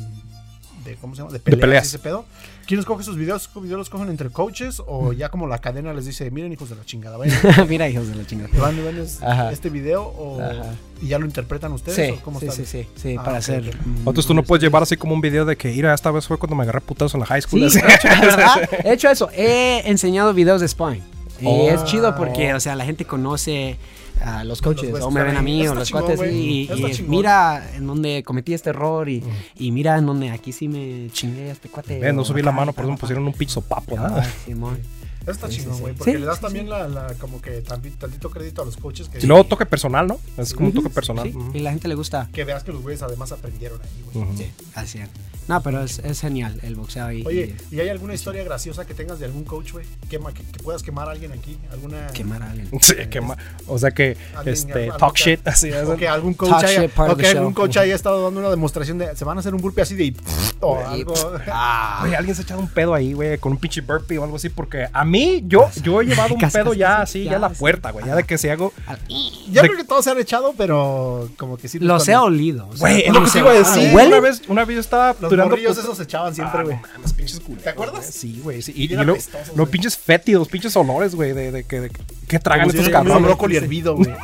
de, 0.85 0.95
¿cómo 1.01 1.15
se 1.15 1.21
llama? 1.21 1.33
De 1.33 1.39
peleas. 1.39 1.61
peleas, 1.61 1.85
y 1.85 1.87
ese 1.87 1.99
pedo. 1.99 2.25
¿Quién 2.67 2.81
escoge 2.81 3.03
sus 3.03 3.15
videos? 3.15 3.47
¿Qué 3.47 3.59
videos 3.61 3.77
los 3.79 3.89
cogen 3.89 4.09
entre 4.09 4.29
coaches 4.29 4.81
o 4.85 5.13
ya 5.13 5.29
como 5.29 5.47
la 5.47 5.59
cadena 5.59 5.93
les 5.93 6.05
dice, 6.05 6.29
miren 6.31 6.51
hijos 6.51 6.69
de 6.69 6.75
la 6.75 6.83
chingada, 6.83 7.15
vayan, 7.17 7.39
Mira, 7.69 7.87
hijos 7.87 8.09
de 8.09 8.15
la 8.15 8.25
chingada. 8.27 8.49
van, 8.59 8.83
van 8.83 8.97
es- 8.97 9.19
este 9.53 9.69
video 9.69 10.03
o, 10.03 10.41
Ajá. 10.41 10.75
y 11.01 11.07
ya 11.07 11.17
lo 11.17 11.25
interpretan 11.25 11.71
ustedes 11.71 11.95
Sí, 12.07 12.13
o 12.19 12.21
cómo 12.23 12.39
sí, 12.41 12.49
sí, 12.51 12.65
sí, 12.65 12.85
sí, 12.95 13.15
Ah, 13.17 13.23
para 13.23 13.37
hacer. 13.37 13.73
Entonces 13.99 14.25
tú 14.25 14.33
no 14.33 14.43
puedes 14.43 14.61
llevar 14.61 14.83
así 14.83 14.97
como 14.97 15.13
un 15.13 15.21
video 15.21 15.45
de 15.45 15.55
que, 15.55 15.69
mira, 15.69 15.93
esta 15.93 16.11
vez 16.11 16.27
fue 16.27 16.37
cuando 16.37 16.55
me 16.57 16.63
agarré 16.63 16.81
putados 16.81 17.13
en 17.13 17.21
la 17.21 17.25
high 17.25 17.41
school. 17.41 17.71
Sí, 17.71 17.79
así. 17.79 17.87
de 17.87 17.93
hecho, 17.95 18.21
¿verdad? 18.21 18.69
He 18.83 18.91
hecho 18.93 19.09
eso. 19.09 19.29
He 19.33 19.89
enseñado 19.89 20.33
videos 20.33 20.59
de 20.59 20.67
sparring. 20.67 21.03
Y 21.39 21.45
Oh. 21.45 21.69
es 21.69 21.85
chido 21.85 22.15
porque, 22.17 22.53
o 22.53 22.59
sea, 22.59 22.75
la 22.75 22.83
gente 22.83 23.05
conoce 23.05 23.77
a 24.21 24.43
los 24.43 24.61
coaches 24.61 24.91
Los 24.91 25.03
o 25.03 25.11
me 25.11 25.23
ven 25.23 25.37
a 25.37 25.41
mí 25.41 25.67
o 25.67 25.75
los 25.75 25.87
chingón, 25.87 26.03
cuates 26.03 26.31
y, 26.31 26.69
mira 27.07 27.71
en 27.75 27.87
donde 27.87 28.23
cometí 28.23 28.53
este 28.53 28.69
error 28.71 29.09
y, 29.09 29.23
y 29.57 29.71
mira 29.71 29.97
en 29.97 30.05
donde 30.05 30.29
aquí 30.31 30.51
sí 30.51 30.67
me 30.67 31.09
chingué 31.11 31.49
a 31.49 31.53
este 31.53 31.69
cuate. 31.69 31.99
Ven, 31.99 32.15
no 32.15 32.23
subí 32.23 32.41
la 32.41 32.51
mano, 32.51 32.73
por 32.73 32.83
eso 32.83 32.91
me 32.91 32.97
pusieron 32.97 33.25
un 33.25 33.33
pinche 33.33 33.61
papo, 33.61 33.95
pa. 33.95 34.21
Ah, 34.21 34.27
Simón. 34.45 34.77
Eso 35.27 35.31
está 35.31 35.47
Sí, 35.49 35.57
chingón, 35.57 35.75
sí. 35.75 35.81
güey, 35.81 35.93
porque 35.93 36.11
Sí, 36.13 36.17
le 36.17 36.25
das 36.25 36.39
también 36.39 36.65
sí. 36.65 36.69
La, 36.71 36.87
la- 36.87 37.13
como 37.19 37.41
que 37.41 37.61
tantito 37.61 38.29
crédito 38.31 38.61
a 38.61 38.65
los 38.65 38.77
coaches 38.77 39.09
que, 39.09 39.19
Y 39.19 39.27
luego 39.27 39.43
toque 39.43 39.65
personal, 39.65 40.07
¿no? 40.07 40.19
Es 40.37 40.53
como 40.53 40.69
un 40.69 40.73
toque 40.73 40.89
personal. 40.89 41.31
y 41.53 41.59
la 41.59 41.71
gente 41.71 41.87
le 41.87 41.95
gusta. 41.95 42.29
que 42.31 42.43
veas 42.45 42.63
que 42.63 42.71
los 42.71 42.81
güeyes 42.81 43.01
además 43.03 43.31
aprendieron 43.31 43.79
ahí, 43.81 44.03
güey. 44.23 44.37
Sí, 44.37 44.51
así 44.75 44.99
es. 44.99 45.09
No, 45.47 45.61
pero 45.63 45.81
es, 45.81 45.99
es 45.99 46.19
genial 46.19 46.59
el 46.61 46.75
boxeo 46.75 47.09
y, 47.09 47.25
Oye, 47.25 47.55
y 47.71 47.75
¿y 47.77 47.79
hay 47.79 47.87
alguna 47.87 48.13
historia 48.13 48.43
graciosa 48.43 48.85
que 48.85 48.93
tengas 48.93 49.17
de 49.19 49.25
algún 49.27 49.45
coach, 49.45 49.71
güey? 49.71 49.85
Quema- 50.09 50.33
Que, 50.33 50.43
que 50.43 50.59
puedas 50.61 50.83
quemar 50.83 51.07
a 51.07 51.11
alguien 51.11 51.31
aquí? 51.31 51.57
¿Alguna, 51.71 52.07
quemar 52.07 52.43
a 52.43 52.51
alguien. 52.51 52.69
Sí, 52.81 52.93
o 53.67 53.79
sea 53.79 53.91
que, 53.91 54.17
Alguien- 54.35 54.53
este, 54.53 54.83
algo 54.85 54.97
talk 54.97 55.15
shit, 55.15 55.47
así 55.47 55.69
es. 55.69 55.87
O 55.87 55.95
que 55.95 56.07
algún 56.07 56.33
coach, 56.33 56.49
Talk 56.49 56.63
haya, 56.65 56.85
o 57.11 57.15
que 57.15 57.27
algún 57.27 57.53
coach 57.53 57.77
haya 57.77 57.95
estado 57.95 58.23
dando 58.23 58.41
una 58.41 58.49
demostración 58.49 58.97
de 58.97 59.15
se 59.15 59.23
van 59.23 59.37
a 59.37 59.39
hacer 59.39 59.55
un 59.55 59.61
burpee 59.61 59.81
así 59.83 59.95
de 59.95 60.13
o 60.59 60.77
algo. 60.85 61.13
Ah, 61.47 62.01
Oye, 62.03 62.15
alguien 62.17 62.35
se 62.35 62.41
ha 62.41 62.43
echado 62.43 62.59
un 62.59 62.67
pedo 62.67 62.93
ahí, 62.93 63.13
güey, 63.13 63.37
con 63.37 63.53
un 63.53 63.57
pinche 63.57 63.79
burpee 63.79 64.17
o 64.17 64.23
algo 64.25 64.35
así, 64.35 64.49
porque 64.49 64.87
a 64.91 65.05
mí, 65.05 65.16
yo, 65.45 65.69
yo 65.83 66.01
he 66.01 66.05
llevado 66.05 66.33
un 66.35 66.41
pedo 66.51 66.73
ya 66.73 67.01
así, 67.01 67.23
ya, 67.23 67.31
ya 67.31 67.37
a 67.37 67.39
la 67.39 67.49
puerta, 67.49 67.91
güey, 67.91 68.05
ya 68.05 68.15
de 68.15 68.23
que 68.23 68.37
si 68.37 68.49
hago... 68.49 68.73
Ya 69.51 69.61
de- 69.61 69.67
creo 69.69 69.77
que 69.77 69.83
todos 69.85 70.03
se 70.03 70.11
han 70.11 70.17
echado, 70.19 70.53
pero 70.57 71.29
como 71.37 71.57
que 71.57 71.67
sí. 71.67 71.79
los 71.79 72.07
he 72.07 72.15
olido. 72.15 72.67
o 72.67 72.75
sea, 72.77 72.89
Güey, 72.89 73.01
es 73.07 73.13
lo 73.13 73.23
que 73.23 73.31
te 73.31 73.39
iba 73.39 73.51
a 73.51 73.53
decir. 73.53 73.93
Una 73.93 74.19
vez, 74.19 74.41
una 74.47 74.65
vez 74.65 74.75
yo 74.75 74.81
estaba 74.81 75.15
Los 75.19 75.31
morrillos 75.33 75.77
esos 75.77 75.97
se 75.97 76.03
echaban 76.03 76.33
siempre, 76.35 76.59
Ah, 76.59 76.63
güey. 76.63 76.77
mames, 76.93 77.13
pinches 77.13 77.39
culeros, 77.39 77.63
¿Te 77.63 77.69
acuerdas? 77.69 78.05
Sí, 78.05 78.39
güey, 78.43 78.61
sí. 78.61 78.73
Y, 78.75 78.87
los 78.89 79.69
pinches 79.69 79.97
fétidos, 79.97 80.47
pinches 80.47 80.75
olores, 80.75 81.15
güey, 81.15 81.33
de, 81.33 81.51
de 81.51 81.63
que, 81.63 81.81
de 81.81 81.91
que 82.27 82.39
tragan 82.39 82.69
estos 82.69 82.89
cabrones. 82.89 83.23
brócoli 83.23 83.55
hervido, 83.57 83.95
güey. 83.95 84.09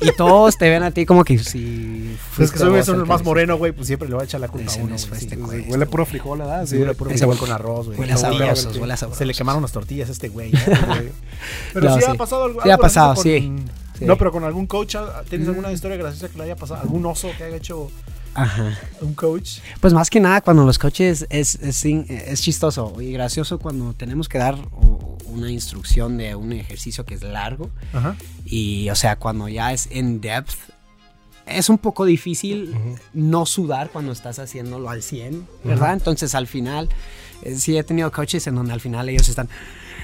y 0.00 0.12
todos 0.12 0.56
te 0.56 0.68
ven 0.68 0.82
a 0.82 0.90
ti 0.90 1.06
como 1.06 1.24
que 1.24 1.38
si. 1.38 2.16
Es 2.38 2.52
que 2.52 2.58
soy 2.58 2.80
el 2.80 3.06
más 3.06 3.24
moreno, 3.24 3.56
güey, 3.56 3.72
pues 3.72 3.86
siempre 3.86 4.08
le 4.08 4.14
va 4.14 4.22
a 4.22 4.24
echar 4.24 4.40
la 4.40 4.48
culpa 4.48 4.72
a 4.72 4.76
uno. 4.76 4.94
este. 4.94 5.36
Huele 5.36 5.86
puro 5.86 6.06
frijol, 6.06 6.38
¿verdad? 6.38 6.66
Sí, 6.66 6.76
huele 6.76 6.94
puro 6.94 7.10
frijol 7.10 7.38
con 7.38 7.50
arroz, 7.50 7.86
güey. 7.86 7.98
Huele 7.98 8.16
sabrosos, 8.16 8.76
huele 8.76 8.92
a 8.92 8.96
Se 8.96 9.06
le 9.06 9.10
sabrosos. 9.12 9.36
quemaron 9.36 9.62
las 9.62 9.72
tortillas 9.72 10.08
a 10.08 10.12
este 10.12 10.28
güey. 10.28 10.50
Güey. 10.88 11.10
Pero 11.74 11.98
sí, 11.98 12.04
ha 12.06 12.14
pasado 12.14 12.44
algo. 12.44 12.62
Sí 12.62 12.70
ha 12.70 12.78
pasado, 12.78 13.16
sí. 13.16 13.52
No, 14.00 14.16
pero 14.16 14.30
con 14.32 14.44
algún 14.44 14.66
coach. 14.66 14.96
¿tienes 15.28 15.48
alguna 15.48 15.72
historia 15.72 15.96
graciosa 15.96 16.28
que 16.28 16.38
le 16.38 16.44
haya 16.44 16.56
pasado? 16.56 16.80
¿Algún 16.82 17.04
oso 17.06 17.28
que 17.36 17.44
haya 17.44 17.56
hecho 17.56 17.90
Ajá. 18.34 18.78
un 19.00 19.14
coach? 19.14 19.58
Pues 19.80 19.92
más 19.92 20.10
que 20.10 20.20
nada 20.20 20.40
cuando 20.40 20.64
los 20.64 20.78
coaches 20.78 21.26
es, 21.30 21.56
es, 21.56 21.84
es 21.84 22.40
chistoso 22.40 22.94
y 23.00 23.12
gracioso 23.12 23.58
cuando 23.58 23.92
tenemos 23.94 24.28
que 24.28 24.38
dar 24.38 24.56
una 25.26 25.50
instrucción 25.50 26.16
de 26.18 26.34
un 26.34 26.52
ejercicio 26.52 27.04
que 27.04 27.14
es 27.14 27.22
largo 27.22 27.70
Ajá. 27.92 28.16
y 28.44 28.88
o 28.90 28.94
sea 28.94 29.16
cuando 29.16 29.48
ya 29.48 29.72
es 29.72 29.88
in 29.90 30.20
depth 30.20 30.56
es 31.46 31.68
un 31.68 31.78
poco 31.78 32.04
difícil 32.04 32.74
no 33.14 33.46
sudar 33.46 33.90
cuando 33.90 34.12
estás 34.12 34.38
haciéndolo 34.38 34.90
al 34.90 35.02
100, 35.02 35.46
¿verdad? 35.64 35.94
Entonces 35.94 36.34
al 36.34 36.46
final 36.46 36.88
eh, 37.42 37.54
sí 37.56 37.76
he 37.76 37.82
tenido 37.82 38.12
coaches 38.12 38.46
en 38.46 38.54
donde 38.54 38.72
al 38.74 38.80
final 38.80 39.08
ellos 39.08 39.28
están 39.28 39.48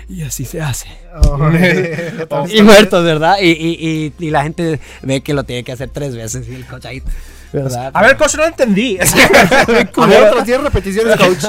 y 0.09 0.23
así 0.23 0.45
se 0.45 0.61
hace. 0.61 0.89
Oh, 1.23 1.39
Y 2.51 2.63
muertos, 2.63 3.05
¿verdad? 3.05 3.37
Y, 3.41 3.51
y, 3.51 4.13
y, 4.19 4.27
y 4.27 4.31
la 4.31 4.43
gente 4.43 4.81
ve 5.03 5.21
que 5.23 5.35
lo 5.35 5.45
tiene 5.45 5.65
que 5.65 5.73
hacer 5.73 5.91
tres 5.91 6.15
veces 6.17 6.49
y 6.49 6.55
el 6.55 6.67
coach 6.67 6.87
ahí, 6.87 7.03
¿verdad? 7.63 7.91
A 7.95 8.03
ver, 8.03 8.17
coach, 8.17 8.35
no 8.37 8.45
entendí. 8.45 8.99
A 9.97 10.07
ver, 10.07 10.23
otras 10.25 10.47
10 10.47 10.63
repeticiones, 10.63 11.17
coach. 11.19 11.45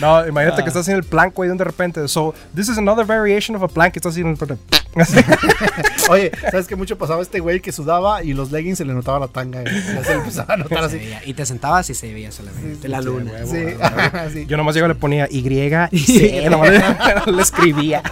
no, 0.00 0.26
imagínate 0.26 0.62
que 0.62 0.68
estás 0.68 0.82
haciendo 0.82 1.00
el 1.00 1.04
plank, 1.08 1.34
güey, 1.34 1.50
y 1.50 1.56
de 1.56 1.64
repente. 1.64 2.08
So, 2.08 2.34
this 2.54 2.68
is 2.68 2.78
another 2.78 3.04
variation 3.06 3.56
of 3.56 3.62
a 3.62 3.68
plank. 3.68 3.96
Estás 3.96 4.12
haciendo 4.12 4.30
el. 4.44 4.58
Oye, 6.10 6.32
¿sabes 6.50 6.66
qué 6.66 6.74
mucho 6.76 6.96
pasaba 6.98 7.22
este 7.22 7.40
güey 7.40 7.60
que 7.60 7.72
sudaba 7.72 8.24
y 8.24 8.32
los 8.32 8.50
leggings 8.50 8.78
se 8.78 8.84
le 8.84 8.94
notaba 8.94 9.20
la 9.20 9.28
tanga? 9.28 9.60
güey. 9.60 9.74
Ya 9.74 10.02
se 10.04 10.10
le 10.10 10.18
empezaba 10.18 10.54
a 10.54 10.56
notar 10.56 10.84
así. 10.84 10.96
veía. 10.96 11.22
Y 11.24 11.34
te 11.34 11.46
sentabas 11.46 11.88
y 11.90 11.94
se 11.94 12.12
veía 12.12 12.32
solamente 12.32 12.88
la 12.88 13.00
luna. 13.00 13.32
Sí, 13.44 13.66
sí. 14.32 14.46
Yo 14.46 14.56
nomás 14.56 14.74
llego 14.74 14.86
y 14.86 14.88
le 14.88 14.94
ponía 14.94 15.28
Y 15.30 15.38
y 15.92 16.00
C. 16.00 16.50
nomás 16.50 16.70
le, 16.70 17.32
le 17.32 17.42
escribía. 17.42 18.02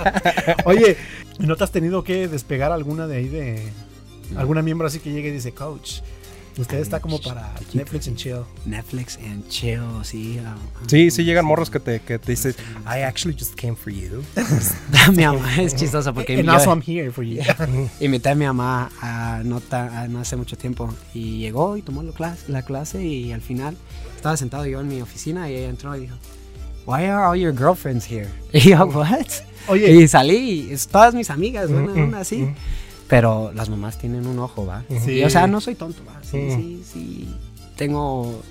Oye, 0.64 0.96
¿no 1.38 1.56
te 1.56 1.64
has 1.64 1.72
tenido 1.72 2.04
que 2.04 2.28
despegar 2.28 2.72
alguna 2.72 3.06
de 3.06 3.16
ahí 3.16 3.28
de 3.28 3.62
alguna 4.36 4.60
miembro 4.62 4.86
así 4.86 4.98
que 4.98 5.10
llegue 5.12 5.28
y 5.28 5.32
dice, 5.32 5.52
coach, 5.52 6.00
usted 6.58 6.78
está 6.78 7.00
como 7.00 7.20
para 7.20 7.52
Netflix 7.74 8.08
and 8.08 8.16
chill? 8.16 8.44
Netflix 8.64 9.18
and 9.18 9.46
chill, 9.48 9.82
sí. 10.04 10.38
ah, 10.44 10.56
ah. 10.76 10.84
Sí, 10.86 11.10
sí 11.10 11.24
llegan 11.24 11.44
morros 11.44 11.68
que 11.70 11.80
te, 11.80 12.00
que 12.00 12.18
te 12.18 12.32
dicen, 12.32 12.54
I 12.84 13.02
actually 13.02 13.36
just 13.38 13.54
came 13.54 13.74
for 13.76 13.92
you. 13.92 14.22
mi 15.14 15.24
mamá 15.24 15.56
es 15.60 15.74
chistosa 15.74 16.12
porque 16.12 16.34
And 16.34 16.44
yo 16.44 16.52
also 16.52 16.70
I'm 16.70 16.82
here 16.82 17.10
for 17.10 17.24
you. 17.24 17.42
invité 18.00 18.30
a 18.30 18.34
mi 18.34 18.44
mamá 18.46 18.90
a 19.00 19.42
no, 19.44 19.60
ta- 19.60 20.02
a 20.02 20.08
no 20.08 20.20
hace 20.20 20.36
mucho 20.36 20.56
tiempo 20.56 20.92
y 21.14 21.38
llegó 21.38 21.76
y 21.76 21.82
tomó 21.82 22.02
la 22.02 22.12
clase, 22.12 22.44
la 22.50 22.62
clase 22.62 23.04
y 23.04 23.32
al 23.32 23.42
final 23.42 23.76
estaba 24.14 24.36
sentado 24.36 24.66
yo 24.66 24.80
en 24.80 24.88
mi 24.88 25.00
oficina 25.02 25.50
y 25.50 25.54
ella 25.56 25.68
entró 25.68 25.96
y 25.96 26.00
dijo, 26.00 26.16
Why 26.86 27.04
are 27.06 27.24
all 27.26 27.36
your 27.36 27.52
girlfriends 27.56 28.06
here? 28.08 28.28
Y 28.52 28.70
yo, 28.70 28.86
what? 28.86 29.26
Oye. 29.68 29.90
Y 29.92 30.06
salí, 30.06 30.68
y 30.68 30.72
es 30.72 30.86
todas 30.86 31.12
mis 31.14 31.30
amigas, 31.30 31.68
una 31.68 31.92
Mm, 31.92 32.02
onda 32.04 32.20
así. 32.20 32.46
Pero 33.08 33.52
las 33.54 33.68
mamás 33.68 33.98
tienen 33.98 34.26
un 34.26 34.38
ojo, 34.38 34.66
¿va? 34.66 34.82
Sí. 35.04 35.12
Y, 35.12 35.24
o 35.24 35.30
sea, 35.30 35.46
no 35.46 35.60
soy 35.60 35.74
tonto, 35.76 36.02
¿va? 36.04 36.14
Sí, 36.22 36.50
sí, 36.50 36.84
sí. 36.92 37.34
Tengo. 37.76 38.42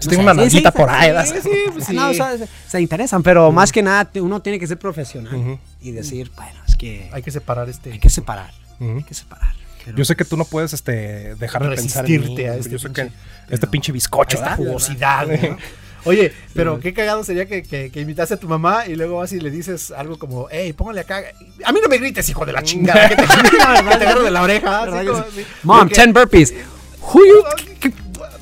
Sí, 0.00 0.08
tengo 0.08 0.22
una 0.22 0.34
nalguita 0.34 0.70
por 0.72 0.88
ahí, 0.88 1.08
¿verdad? 1.10 1.26
Sí, 1.26 1.40
sí, 1.42 1.50
pues 1.72 1.84
sí. 1.86 1.94
No, 1.94 2.08
o 2.10 2.14
sea, 2.14 2.36
se, 2.38 2.46
se 2.68 2.80
interesan, 2.80 3.22
pero 3.22 3.52
más 3.52 3.70
que 3.70 3.82
nada 3.82 4.10
uno 4.16 4.40
tiene 4.40 4.58
que 4.58 4.66
ser 4.66 4.78
profesional 4.78 5.58
y 5.80 5.90
decir, 5.92 6.30
bueno, 6.36 6.58
es 6.66 6.74
que 6.76 7.10
Hay 7.12 7.22
que 7.22 7.30
separar 7.30 7.68
este. 7.68 7.92
hay 7.92 7.98
que 7.98 8.08
separar. 8.10 8.50
Hay 8.80 9.02
que 9.04 9.14
separar. 9.14 9.54
Pero- 9.84 9.96
Yo 9.96 10.04
sé 10.04 10.14
que 10.16 10.24
tú 10.24 10.36
no 10.36 10.44
puedes 10.44 10.72
este, 10.74 11.34
dejar 11.36 11.68
de 11.68 11.76
pensar 11.76 12.10
en 12.10 12.20
mí. 12.34 12.40
A 12.44 12.56
este 12.56 12.70
Yo 12.70 12.78
sé 12.78 12.88
pinche- 12.88 13.10
que 13.48 13.54
este 13.54 13.66
pinche 13.66 13.92
bizcocho, 13.92 14.36
esta 14.38 14.56
jugosidad. 14.56 15.26
¿no? 15.26 15.56
Oye, 16.04 16.32
pero 16.54 16.80
qué 16.80 16.92
cagado 16.92 17.22
sería 17.24 17.46
que, 17.46 17.62
que, 17.62 17.90
que 17.90 18.00
invitaste 18.00 18.34
a 18.34 18.36
tu 18.38 18.48
mamá 18.48 18.86
y 18.86 18.96
luego 18.96 19.18
vas 19.18 19.32
y 19.32 19.40
le 19.40 19.50
dices 19.50 19.90
algo 19.90 20.18
como, 20.18 20.48
hey, 20.50 20.72
póngale 20.72 21.00
acá. 21.00 21.22
A 21.64 21.72
mí 21.72 21.80
no 21.82 21.88
me 21.88 21.98
grites, 21.98 22.28
hijo 22.28 22.44
de 22.46 22.52
la 22.52 22.62
chingada. 22.62 23.08
Que 23.08 23.16
te, 23.16 23.22
que 23.42 23.48
te 23.50 23.62
agarro 24.04 24.22
de 24.22 24.30
la 24.30 24.42
oreja. 24.42 24.82
así 24.84 25.06
como 25.06 25.18
así. 25.18 25.46
Mom, 25.62 25.78
Porque- 25.80 25.94
10 25.94 26.12
burpees. 26.12 26.54
Who 27.02 27.20
you- 27.24 27.92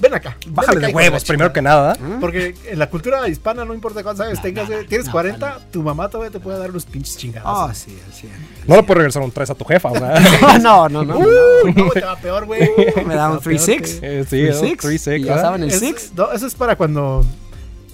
Ven 0.01 0.15
acá. 0.15 0.37
ven 0.45 0.55
Bájale 0.55 0.79
acá, 0.79 0.87
de 0.87 0.93
huevos, 0.93 1.25
primero 1.25 1.53
que 1.53 1.61
nada. 1.61 1.95
¿verdad? 2.01 2.19
Porque 2.21 2.55
en 2.69 2.79
la 2.79 2.89
cultura 2.89 3.27
hispana 3.29 3.65
no 3.65 3.75
importa 3.75 4.05
cuántos 4.05 4.25
años 4.27 4.39
No, 4.39 4.43
tengas, 4.43 4.69
no, 4.69 4.77
güey, 4.77 4.87
tienes 4.87 5.07
no, 5.09 5.13
40, 5.13 5.59
tu 5.73 5.83
mamá 5.83 6.09
todavía 6.09 6.31
te 6.31 6.39
puede 6.39 6.57
dar 6.57 6.71
unos 6.71 6.85
pinches 6.87 7.17
chingados. 7.17 7.51
Oh, 7.53 7.75
sí, 7.75 7.99
sí. 8.15 8.29
No 8.69 8.77
le 8.77 8.85
puedes 8.85 8.99
regresar 8.99 9.23
un 9.23 9.33
3 9.33 9.51
a 9.51 9.55
tu 9.57 9.65
jefa, 9.65 9.91
¿verdad? 9.91 10.21
no, 10.63 10.89
no, 10.89 11.03
no. 11.03 11.05
no, 11.05 11.19
Uy, 11.19 11.75
no, 11.75 11.91
te 11.91 12.01
va 12.03 12.15
peor, 12.17 12.47
güey. 12.47 12.61
Me 13.07 13.17
da 13.17 13.31
un 13.31 13.41
Te 13.41 13.51
va 13.57 13.57
peor 13.57 13.61
3-6. 13.61 14.01
que- 14.01 14.21
Eh, 14.21 14.25
sí, 14.29 14.43
¿no? 14.43 14.77
3-6. 14.77 14.77
3-6, 14.77 15.19
Y 15.21 15.25
ya 15.25 15.39
saben 15.41 15.63
el 15.65 15.71
Es- 15.71 15.81
6. 15.81 16.13
no, 16.15 16.31
eso 16.31 16.47
es 16.47 16.55
para 16.55 16.77
cuando. 16.77 17.25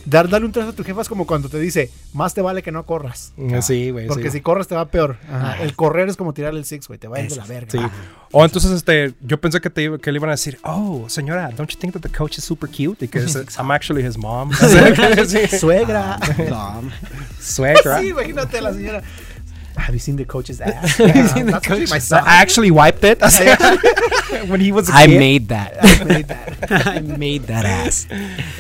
Dar, 0.07 0.29
darle 0.29 0.47
un 0.47 0.53
trazo 0.53 0.71
a 0.71 0.73
tu 0.73 0.85
jefa 0.85 1.01
es 1.03 1.09
como 1.09 1.27
cuando 1.27 1.49
te 1.49 1.59
dice, 1.59 1.91
más 2.13 2.35
te 2.35 2.43
vale 2.43 2.63
que 2.63 2.71
no 2.73 2.85
corras. 2.85 3.33
Eh, 3.39 3.61
Sí, 3.63 3.91
güey. 3.91 4.07
Porque 4.07 4.25
sí. 4.31 4.39
si 4.39 4.41
corres 4.43 4.69
te 4.69 4.75
va 4.75 4.87
peor. 4.87 5.17
Ajá. 5.29 5.53
Ajá. 5.53 5.63
El 5.63 5.75
correr 5.75 6.09
es 6.09 6.17
como 6.17 6.33
tirar 6.35 6.55
el 6.55 6.65
six, 6.65 6.87
güey. 6.89 6.99
Te 6.99 7.09
va 7.09 7.17
a 7.17 7.21
ir 7.21 7.31
de 7.31 7.37
la 7.37 7.45
verga. 7.47 7.71
Sí. 7.71 7.79
Ajá. 7.79 7.91
O 8.33 8.45
entonces, 8.45 8.73
este, 8.73 9.15
yo 9.21 9.41
pensé 9.41 9.61
que, 9.61 9.71
te, 9.71 9.83
iba- 9.83 9.99
que 9.99 10.11
le 10.13 10.19
iban 10.19 10.29
a 10.31 10.33
decir, 10.33 10.59
oh, 10.65 11.05
señora, 11.09 11.51
don't 11.57 11.71
you 11.71 11.79
think 11.79 11.93
that 11.95 12.03
the 12.03 12.09
coach 12.09 12.37
is 12.39 12.45
super 12.45 12.69
cute? 12.69 12.99
Because 13.01 13.39
I'm 13.59 13.71
actually 13.71 14.05
his 14.07 14.19
mom. 14.19 14.51
Sí. 15.27 15.47
Suegra. 15.59 16.19
No, 16.51 16.83
Suegra. 17.41 18.01
sí, 18.01 18.09
imagínate 18.09 18.59
a 18.59 18.63
la 18.63 18.73
señora. 18.73 19.03
Have 19.77 19.93
you 19.93 19.99
seen 19.99 20.17
the 20.17 20.25
coach's 20.25 20.61
ass? 20.65 20.99
you 20.99 21.07
seen 21.29 21.47
the 21.47 21.53
That's 21.53 21.67
actually 21.67 21.87
my 21.87 21.99
So 22.01 22.17
son. 22.17 22.25
I 22.27 22.41
actually 22.43 22.71
wiped 22.71 23.05
it 23.05 23.19
when 24.49 24.61
he 24.61 24.73
was 24.73 24.89
a 24.89 24.95
I 24.95 25.07
kid. 25.07 25.19
made 25.19 25.49
that. 25.49 25.73
I 25.83 26.05
made 26.05 26.27
that. 26.29 26.87
I 26.87 27.01
made 27.01 27.41
that 27.47 27.65
ass. 27.65 28.07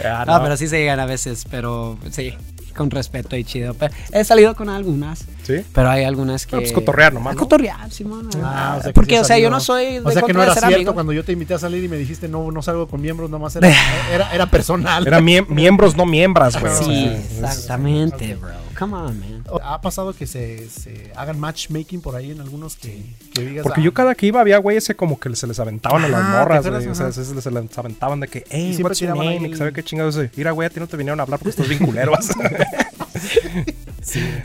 Ah, 0.05 0.25
No, 0.27 0.39
no. 0.39 0.43
pero 0.45 0.57
sí 0.57 0.67
se 0.69 0.79
llegan 0.79 1.01
a 1.01 1.07
veces, 1.07 1.45
pero 1.51 1.99
sí, 2.11 2.35
con 2.75 2.91
respeto 2.91 3.37
y 3.37 3.45
chido. 3.45 3.75
Pero 3.75 3.95
he 4.13 4.25
salido 4.25 4.55
con 4.57 4.69
algunas, 4.69 5.21
¿Sí? 5.45 5.63
pero 5.73 5.89
hay 5.91 6.05
algunas 6.05 6.47
que. 6.47 6.57
Ah, 6.57 6.59
pues 6.61 6.73
cotorrear 6.73 7.13
nomás, 7.15 7.33
Ah, 7.33 7.35
¿no? 7.35 7.41
Cotorrear, 7.41 7.91
Simón. 7.91 8.29
Ah, 8.43 8.77
o 8.79 8.83
sea 8.83 8.91
que 8.91 8.95
Porque, 8.95 9.15
sí 9.17 9.21
o 9.21 9.25
sea, 9.25 9.39
yo 9.39 9.51
no 9.51 9.61
soy. 9.61 9.95
de 9.95 10.01
O 10.01 10.11
sea 10.11 10.23
que 10.23 10.33
no 10.33 10.43
era 10.43 10.53
cierto 10.55 10.75
amigo. 10.75 10.95
cuando 10.95 11.13
yo 11.13 11.25
te 11.25 11.33
invité 11.33 11.55
a 11.55 11.59
salir 11.59 11.83
y 11.85 11.89
me 11.89 11.97
dijiste 11.97 12.29
no, 12.29 12.51
no 12.51 12.61
salgo 12.63 12.89
con 12.89 13.01
miembros, 13.01 13.31
nomás 13.31 13.55
era, 13.57 13.69
era, 14.13 14.33
era 14.35 14.47
personal. 14.47 15.07
Eran 15.07 15.25
miem- 15.25 15.47
miembros, 15.49 15.97
no 15.97 16.07
miembras, 16.07 16.59
güey. 16.61 16.73
o 16.73 16.77
sea, 16.77 16.87
Sí, 16.87 17.05
es- 17.07 17.39
exactamente, 17.39 18.35
bro. 18.35 18.51
Come 18.79 18.95
on, 18.95 19.21
man. 19.21 19.45
¿Ha 19.63 19.81
pasado 19.81 20.13
que 20.15 20.27
se, 20.27 20.69
se 20.69 21.13
hagan 21.17 21.39
matchmaking 21.39 22.01
por 22.01 22.17
ahí 22.17 22.31
en 22.31 22.41
algunos 22.41 22.77
que, 22.77 23.05
que 23.33 23.43
digas? 23.43 23.63
Porque 23.63 23.81
ah, 23.81 23.85
yo 23.85 23.95
cada 23.95 24.15
que 24.15 24.27
iba 24.27 24.41
había 24.41 24.59
güeyes 24.59 24.87
que 24.87 24.95
como 24.95 25.19
que 25.19 25.35
se 25.37 25.47
les 25.47 25.59
aventaban 25.61 26.05
a 26.05 26.09
las 26.09 26.29
morras, 26.29 26.63
¿te 26.63 26.71
güey. 26.71 26.89
O 26.89 26.95
sea, 26.95 27.13
se, 27.13 27.25
se 27.25 27.35
les 27.35 27.47
aventaban 27.47 28.21
de 28.21 28.29
que, 28.29 28.45
hey, 28.51 28.77
what's 28.83 29.01
your 29.01 29.17
name? 29.17 29.47
Y 29.47 29.51
que 29.51 29.57
sabe 29.57 29.73
qué 29.73 29.83
chingados. 29.83 30.19
Mira, 30.37 30.51
güey, 30.53 30.67
a 30.67 30.71
ti 30.71 30.81
no 30.81 30.87
te 30.87 30.97
vinieron 30.97 31.21
a 31.21 31.25
hablar 31.25 31.39
porque 31.39 31.51
estás 31.51 31.69
bien 31.69 31.85
culero. 31.85 32.13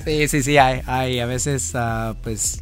Sí, 0.06 0.28
sí, 0.30 0.42
sí, 0.42 0.58
hay, 0.58 0.82
hay 0.86 1.20
a 1.20 1.26
veces, 1.26 1.72
ah, 1.76 2.16
pues. 2.24 2.62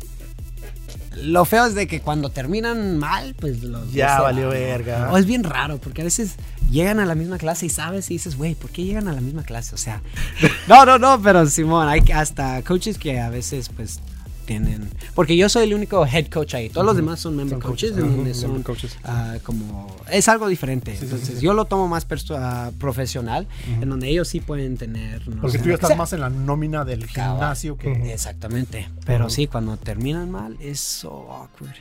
Lo 1.24 1.46
feo 1.46 1.66
es 1.66 1.76
de 1.76 1.88
que 1.88 2.02
cuando 2.02 2.30
terminan 2.30 2.98
mal, 2.98 3.36
pues 3.40 3.64
los. 3.64 3.92
Ya 3.92 4.22
valió 4.22 4.50
verga. 4.50 5.10
O 5.12 5.18
es 5.18 5.26
bien 5.26 5.44
raro, 5.44 5.80
porque 5.80 6.02
a 6.02 6.04
veces 6.06 6.36
llegan 6.70 7.00
a 7.00 7.06
la 7.06 7.16
misma 7.16 7.38
clase 7.38 7.66
y 7.66 7.70
sabes 7.70 8.10
y 8.12 8.16
dices, 8.16 8.38
güey, 8.38 8.56
¿por 8.56 8.70
qué 8.70 8.84
llegan 8.84 9.08
a 9.08 9.14
la 9.14 9.22
misma 9.22 9.44
clase? 9.44 9.74
O 9.76 9.78
sea, 9.78 10.02
no, 10.68 10.86
no, 10.86 10.98
no, 10.98 11.22
pero 11.22 11.46
Simón, 11.48 11.88
hay 11.88 12.04
hasta 12.14 12.62
coaches 12.64 12.98
que 12.98 13.20
a 13.20 13.30
veces, 13.30 13.70
pues, 13.70 14.00
tienen. 14.48 14.90
Porque 15.14 15.38
yo 15.38 15.48
soy 15.50 15.66
el 15.66 15.76
único 15.76 16.04
head 16.08 16.26
coach 16.30 16.56
ahí. 16.56 16.70
Todos 16.70 16.88
los 16.88 16.96
demás 16.96 17.20
son 17.20 17.36
member 17.36 17.60
Son 17.60 17.62
coaches, 17.62 17.92
coaches, 17.92 17.98
en 18.04 18.10
ajá, 18.10 18.16
donde 18.16 18.32
member 18.34 18.50
son 18.50 18.64
coaches. 18.64 18.98
ah, 19.04 19.36
como. 19.44 19.96
Es 20.12 20.28
algo 20.28 20.48
diferente. 20.48 20.98
Entonces, 21.00 21.40
yo 21.42 21.54
lo 21.54 21.66
tomo 21.66 21.88
más 21.88 22.08
ah, 22.32 22.72
profesional, 22.80 23.48
en 23.82 23.88
donde 23.90 24.10
ellos 24.10 24.28
sí 24.28 24.40
pueden 24.40 24.78
tener. 24.78 25.28
no 25.28 25.42
Porque 25.42 25.58
sé, 25.60 25.64
tú 25.64 25.70
ya 25.70 25.76
estás 25.76 25.90
sea. 25.90 25.98
más 25.98 26.14
en 26.14 26.22
la 26.22 26.30
nómina 26.32 26.84
del 26.84 27.06
gimnasio 27.06 27.78
que... 27.78 28.12
Exactamente. 28.12 28.90
Pero 29.06 29.30
sí, 29.30 29.46
cuando 29.46 29.78
terminan 29.78 30.32
mal, 30.32 30.58
es 30.60 30.80
so 30.80 31.32
awkward. 31.32 31.76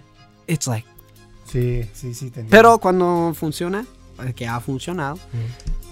It's 0.46 0.66
like. 0.66 0.86
Sí, 1.50 1.84
sí, 1.94 2.12
sí. 2.12 2.30
Pero 2.50 2.78
cuando 2.78 3.32
funciona, 3.34 3.86
que 4.34 4.46
ha 4.46 4.58
funcionado, 4.60 5.18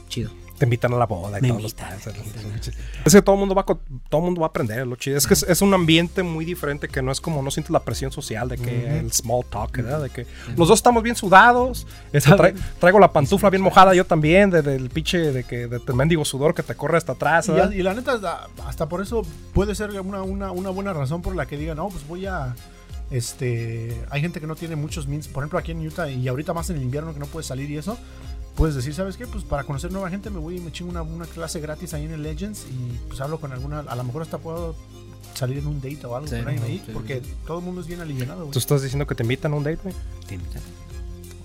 chido. 0.08 0.30
Te 0.58 0.64
invitan 0.66 0.92
a 0.94 0.96
la 0.96 1.06
boda 1.06 1.38
y 1.38 1.42
Me 1.42 1.48
todos 1.48 1.62
los 1.62 1.72
invitan, 1.72 1.98
invitan. 2.16 2.74
Es 3.04 3.12
que 3.12 3.22
todo 3.22 3.34
el 3.34 3.40
mundo 3.40 3.54
va 3.54 3.64
todo 4.08 4.20
mundo 4.20 4.40
va 4.40 4.46
a 4.46 4.50
aprender, 4.50 4.86
lo 4.86 4.96
chido. 4.96 5.16
Es 5.18 5.26
que 5.26 5.34
es, 5.34 5.42
es 5.42 5.62
un 5.62 5.74
ambiente 5.74 6.22
muy 6.22 6.44
diferente 6.44 6.88
que 6.88 7.02
no 7.02 7.10
es 7.10 7.20
como, 7.20 7.42
no 7.42 7.50
sientes 7.50 7.70
la 7.70 7.80
presión 7.80 8.12
social 8.12 8.48
de 8.48 8.56
que 8.58 8.98
el 9.00 9.12
small 9.12 9.44
talk, 9.50 9.76
¿verdad? 9.76 10.02
De 10.02 10.10
que 10.10 10.26
los 10.56 10.68
dos 10.68 10.78
estamos 10.78 11.02
bien 11.02 11.16
sudados, 11.16 11.86
este, 12.12 12.30
traigo 12.78 12.98
la 13.00 13.12
pantufla 13.12 13.50
bien 13.50 13.62
mojada 13.62 13.94
yo 13.94 14.04
también, 14.06 14.50
de- 14.50 14.62
del 14.62 14.90
pinche, 14.90 15.18
de 15.32 15.44
que, 15.44 15.66
de, 15.66 15.78
del 15.80 15.94
mendigo 15.96 16.24
sudor 16.24 16.54
que 16.54 16.62
te 16.62 16.74
corre 16.74 16.98
hasta 16.98 17.12
atrás, 17.12 17.48
Y, 17.48 17.78
y 17.78 17.82
la 17.82 17.94
neta, 17.94 18.20
hasta- 18.66 18.88
por 18.88 19.02
eso 19.02 19.22
puede 19.52 19.74
ser 19.74 19.90
una, 20.00 20.22
una, 20.22 20.50
una 20.52 20.70
buena 20.70 20.92
razón 20.92 21.20
por 21.22 21.34
la 21.34 21.46
que 21.46 21.56
digan, 21.56 21.76
no, 21.76 21.88
pues 21.88 22.06
voy 22.06 22.26
a... 22.26 22.54
Este, 23.10 24.02
hay 24.10 24.20
gente 24.22 24.40
que 24.40 24.46
no 24.46 24.56
tiene 24.56 24.76
muchos 24.76 25.06
means, 25.06 25.28
por 25.28 25.42
ejemplo 25.42 25.58
aquí 25.58 25.72
en 25.72 25.86
Utah 25.86 26.08
y 26.08 26.26
ahorita 26.26 26.52
más 26.54 26.70
en 26.70 26.76
el 26.76 26.82
invierno 26.82 27.12
que 27.12 27.20
no 27.20 27.26
puedes 27.26 27.46
salir 27.46 27.70
y 27.70 27.76
eso, 27.76 27.98
puedes 28.56 28.74
decir, 28.74 28.94
¿sabes 28.94 29.16
qué? 29.16 29.26
Pues 29.26 29.44
para 29.44 29.64
conocer 29.64 29.92
nueva 29.92 30.10
gente 30.10 30.30
me 30.30 30.38
voy 30.38 30.56
y 30.56 30.60
me 30.60 30.72
chingo 30.72 30.90
una, 30.90 31.02
una 31.02 31.26
clase 31.26 31.60
gratis 31.60 31.94
ahí 31.94 32.04
en 32.04 32.12
el 32.12 32.22
Legends 32.22 32.66
y 32.70 32.98
pues 33.08 33.20
hablo 33.20 33.38
con 33.40 33.52
alguna, 33.52 33.80
a 33.80 33.96
lo 33.96 34.04
mejor 34.04 34.22
hasta 34.22 34.38
puedo 34.38 34.74
salir 35.34 35.58
en 35.58 35.66
un 35.66 35.80
date 35.80 36.06
o 36.06 36.14
algo 36.16 36.28
Sí, 36.28 36.36
con 36.36 36.48
alguien 36.48 36.64
ahí, 36.64 36.82
sí, 36.84 36.92
porque 36.92 37.22
todo 37.46 37.58
el 37.58 37.64
mundo 37.64 37.80
es 37.80 37.86
bien 37.86 38.00
alivianado, 38.00 38.40
güey. 38.42 38.52
Tú 38.52 38.58
estás 38.58 38.82
diciendo 38.82 39.06
que 39.06 39.14
te 39.14 39.22
invitan 39.22 39.52
a 39.52 39.56
un 39.56 39.64
date, 39.64 39.80
güey. 39.82 39.94
Te 40.26 40.34
invitan. 40.34 40.62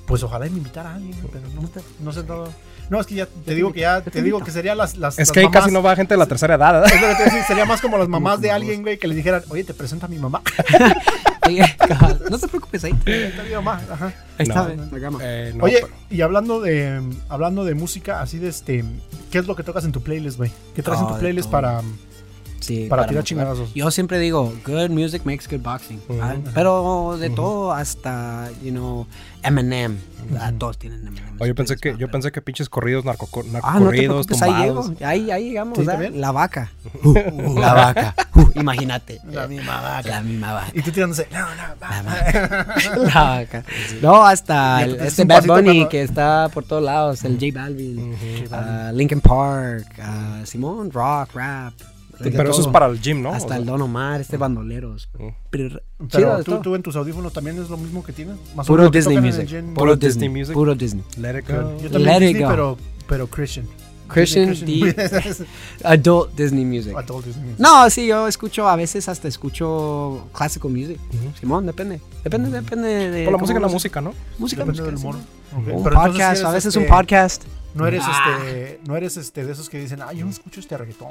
Pues 0.05 0.23
ojalá 0.23 0.47
y 0.47 0.49
me 0.49 0.57
invitara 0.57 0.91
a 0.91 0.95
alguien, 0.95 1.15
güey, 1.21 1.31
pero 1.31 1.47
no, 1.49 1.61
no 1.99 2.19
han 2.19 2.27
dado. 2.27 2.53
No, 2.89 2.99
es 2.99 3.05
que 3.05 3.15
ya 3.15 3.27
te 3.27 3.53
digo 3.53 3.71
que 3.71 3.81
ya, 3.81 4.01
te 4.01 4.23
digo 4.23 4.43
que 4.43 4.49
sería 4.49 4.73
las, 4.73 4.97
las 4.97 5.13
Es 5.19 5.27
las 5.27 5.31
que 5.31 5.41
ahí 5.41 5.49
casi 5.51 5.71
no 5.71 5.83
va 5.83 5.95
gente 5.95 6.15
de 6.15 6.17
la 6.17 6.25
tercera 6.25 6.55
edad, 6.55 6.73
¿verdad? 6.73 6.91
Es 6.91 7.01
lo 7.01 7.07
que 7.07 7.15
te 7.15 7.21
iba 7.21 7.31
a 7.31 7.33
decir, 7.33 7.43
sería 7.47 7.65
más 7.65 7.81
como 7.81 7.97
las 7.99 8.07
mamás 8.07 8.41
de 8.41 8.49
alguien, 8.49 8.81
güey, 8.81 8.97
que 8.97 9.07
les 9.07 9.15
dijeran, 9.17 9.43
oye, 9.49 9.63
te 9.63 9.75
presento 9.75 10.07
a 10.07 10.09
mi 10.09 10.17
mamá. 10.17 10.41
Sí, 11.57 11.61
cabal. 11.87 12.21
no 12.29 12.37
te 12.39 12.47
preocupes 12.47 12.83
ahí. 12.83 12.93
Está 13.05 13.43
mamá, 13.53 13.81
ajá. 13.91 14.05
Ahí 14.37 14.45
está, 14.47 14.69
No. 14.69 14.83
la. 14.91 15.19
Eh, 15.21 15.53
no, 15.55 15.63
Oye, 15.65 15.79
pero- 15.81 15.93
y 16.09 16.21
hablando 16.21 16.61
de 16.61 17.01
hablando 17.29 17.65
de 17.65 17.75
música, 17.75 18.21
así 18.21 18.37
de 18.37 18.49
este, 18.49 18.83
¿qué 19.31 19.37
es 19.39 19.47
lo 19.47 19.55
que 19.55 19.63
tocas 19.63 19.83
en 19.85 19.91
tu 19.91 20.01
playlist, 20.01 20.37
güey? 20.37 20.51
¿Qué 20.75 20.81
traes 20.83 21.01
en 21.01 21.07
tu 21.07 21.13
de 21.15 21.19
playlist 21.19 21.45
todo. 21.45 21.51
para, 21.51 21.81
Sí, 22.59 22.87
para 22.89 23.03
tirar 23.07 23.21
motivar. 23.21 23.23
chingadazos? 23.23 23.73
Yo 23.73 23.89
siempre 23.91 24.19
digo, 24.19 24.53
good 24.65 24.89
music 24.89 25.23
makes 25.25 25.45
good 25.49 25.61
boxing. 25.63 25.99
Ujú. 26.09 26.19
Ah, 26.21 26.35
Pero 26.53 27.17
de 27.17 27.29
todo 27.29 27.71
hasta, 27.71 28.49
you 28.63 28.71
know, 28.71 29.07
Eminem. 29.43 29.97
Ah, 30.39 30.51
Todos 30.57 30.77
tienen 30.77 31.07
Eminem. 31.07 31.35
Oye, 31.39 31.49
yo 31.49 31.55
pensé 31.55 31.77
que, 31.77 31.95
yo 31.97 32.11
pensé 32.11 32.31
que 32.31 32.41
pinches 32.41 32.67
corridos, 32.69 33.05
narco, 33.05 33.29
Ah, 33.33 33.41
no 33.45 33.51
narcocorridos, 33.53 34.27
preocupes, 34.27 34.41
ahí 34.41 34.67
tumbados. 34.67 34.89
llego. 34.89 35.07
Ahí, 35.07 35.31
ahí 35.31 35.43
llegamos, 35.49 35.77
¿Sí. 35.77 35.85
La 36.13 36.31
vaca. 36.31 36.71
Uh, 37.03 37.59
la 37.59 37.73
vaca. 37.73 38.15
Uh, 38.35 38.51
imagínate. 38.55 39.19
La 39.31 39.47
misma 39.47 39.81
vaca. 39.81 40.09
La 40.09 40.21
misma 40.21 40.53
vaca. 40.53 40.71
Y 40.73 40.81
tú 40.81 40.91
tirándose, 40.91 41.27
no, 41.31 41.39
no, 41.39 41.45
La 41.55 41.75
va, 41.75 42.01
vaca. 42.03 42.75
La 43.13 43.23
vaca. 43.23 43.63
No, 44.01 44.25
hasta 44.25 44.83
el- 44.83 44.95
este 45.01 45.23
Bad 45.25 45.45
Bunny 45.45 45.87
que 45.87 46.01
está 46.03 46.49
por 46.53 46.63
todos 46.65 46.83
lados, 46.83 47.23
el 47.25 47.33
J 47.39 47.47
Balvin, 47.53 48.15
ah, 48.51 48.91
Linkin 48.93 49.19
Park, 49.21 49.87
Simón, 50.45 50.91
rock, 50.91 51.33
rap. 51.33 51.73
Pero 52.23 52.43
eso 52.43 52.51
es 52.51 52.57
todo. 52.65 52.71
para 52.71 52.85
el 52.87 52.99
gym, 53.01 53.21
¿no? 53.21 53.29
Hasta 53.29 53.45
O 53.45 53.49
sea, 53.49 53.57
el 53.57 53.65
Don 53.65 53.81
Omar, 53.81 54.21
este 54.21 54.37
bandoleros. 54.37 55.09
Mm. 55.17 55.27
Pero, 55.49 55.81
Pero 56.11 56.37
tú, 56.37 56.43
todo. 56.51 56.61
tú 56.61 56.75
en 56.75 56.83
tus 56.83 56.95
audífonos 56.95 57.31
también 57.33 57.57
es 57.61 57.69
lo 57.69 57.77
mismo 57.77 58.03
que 58.03 58.13
tienes. 58.13 58.35
Más 58.55 58.67
Puro 58.67 58.89
Disney 58.89 59.19
music. 59.19 59.47
Puro 59.73 59.95
Disney 59.95 60.27
Disney. 60.27 60.29
music. 60.29 60.53
Puro 60.53 60.75
Disney. 60.75 61.03
Let 61.17 61.39
it 61.39 61.47
go. 61.47 61.77
Yo 61.81 61.89
también 61.89 62.03
Let 62.03 62.15
it 62.17 62.21
Disney, 62.21 62.43
go. 62.43 62.49
pero, 62.49 62.77
pero 63.07 63.27
Christian. 63.27 63.65
Christian, 64.09 64.55
D- 64.65 64.95
Adult 65.83 66.33
Disney 66.35 66.65
Music. 66.65 66.95
Adult 66.97 67.25
Disney 67.25 67.43
music. 67.45 67.59
No, 67.59 67.87
sí, 67.91 68.07
yo 68.07 68.27
escucho, 68.27 68.67
a 68.67 68.75
veces 68.75 69.07
hasta 69.07 69.27
escucho 69.27 70.27
classical 70.33 70.71
music. 70.71 70.99
Simón, 71.39 71.67
depende. 71.67 72.01
Depende, 72.23 72.49
depende 72.49 72.87
de. 73.11 73.23
Por 73.25 73.33
la 73.33 73.37
música 73.37 73.59
es 73.59 73.61
la 73.61 73.67
música, 73.67 74.01
¿no? 74.01 74.13
Música, 74.39 74.65
Depende 74.65 74.81
del 74.83 74.93
música, 74.93 75.09
humor. 75.09 75.21
sí. 75.21 75.55
Ok. 75.71 75.77
Un 75.77 75.83
Pero 75.83 75.95
podcast, 75.95 76.43
a 76.43 76.51
veces 76.51 76.75
este, 76.75 76.79
un 76.79 76.87
podcast. 76.97 77.43
No 77.75 77.85
eres 77.87 78.01
Ah. 78.05 78.37
este, 78.39 78.79
no 78.85 78.95
eres 78.97 79.17
este 79.17 79.45
de 79.45 79.51
esos 79.53 79.69
que 79.69 79.79
dicen, 79.79 80.01
ah, 80.01 80.11
yo 80.13 80.25
no 80.25 80.31
escucho 80.31 80.59
este 80.59 80.75
reggaetón. 80.77 81.09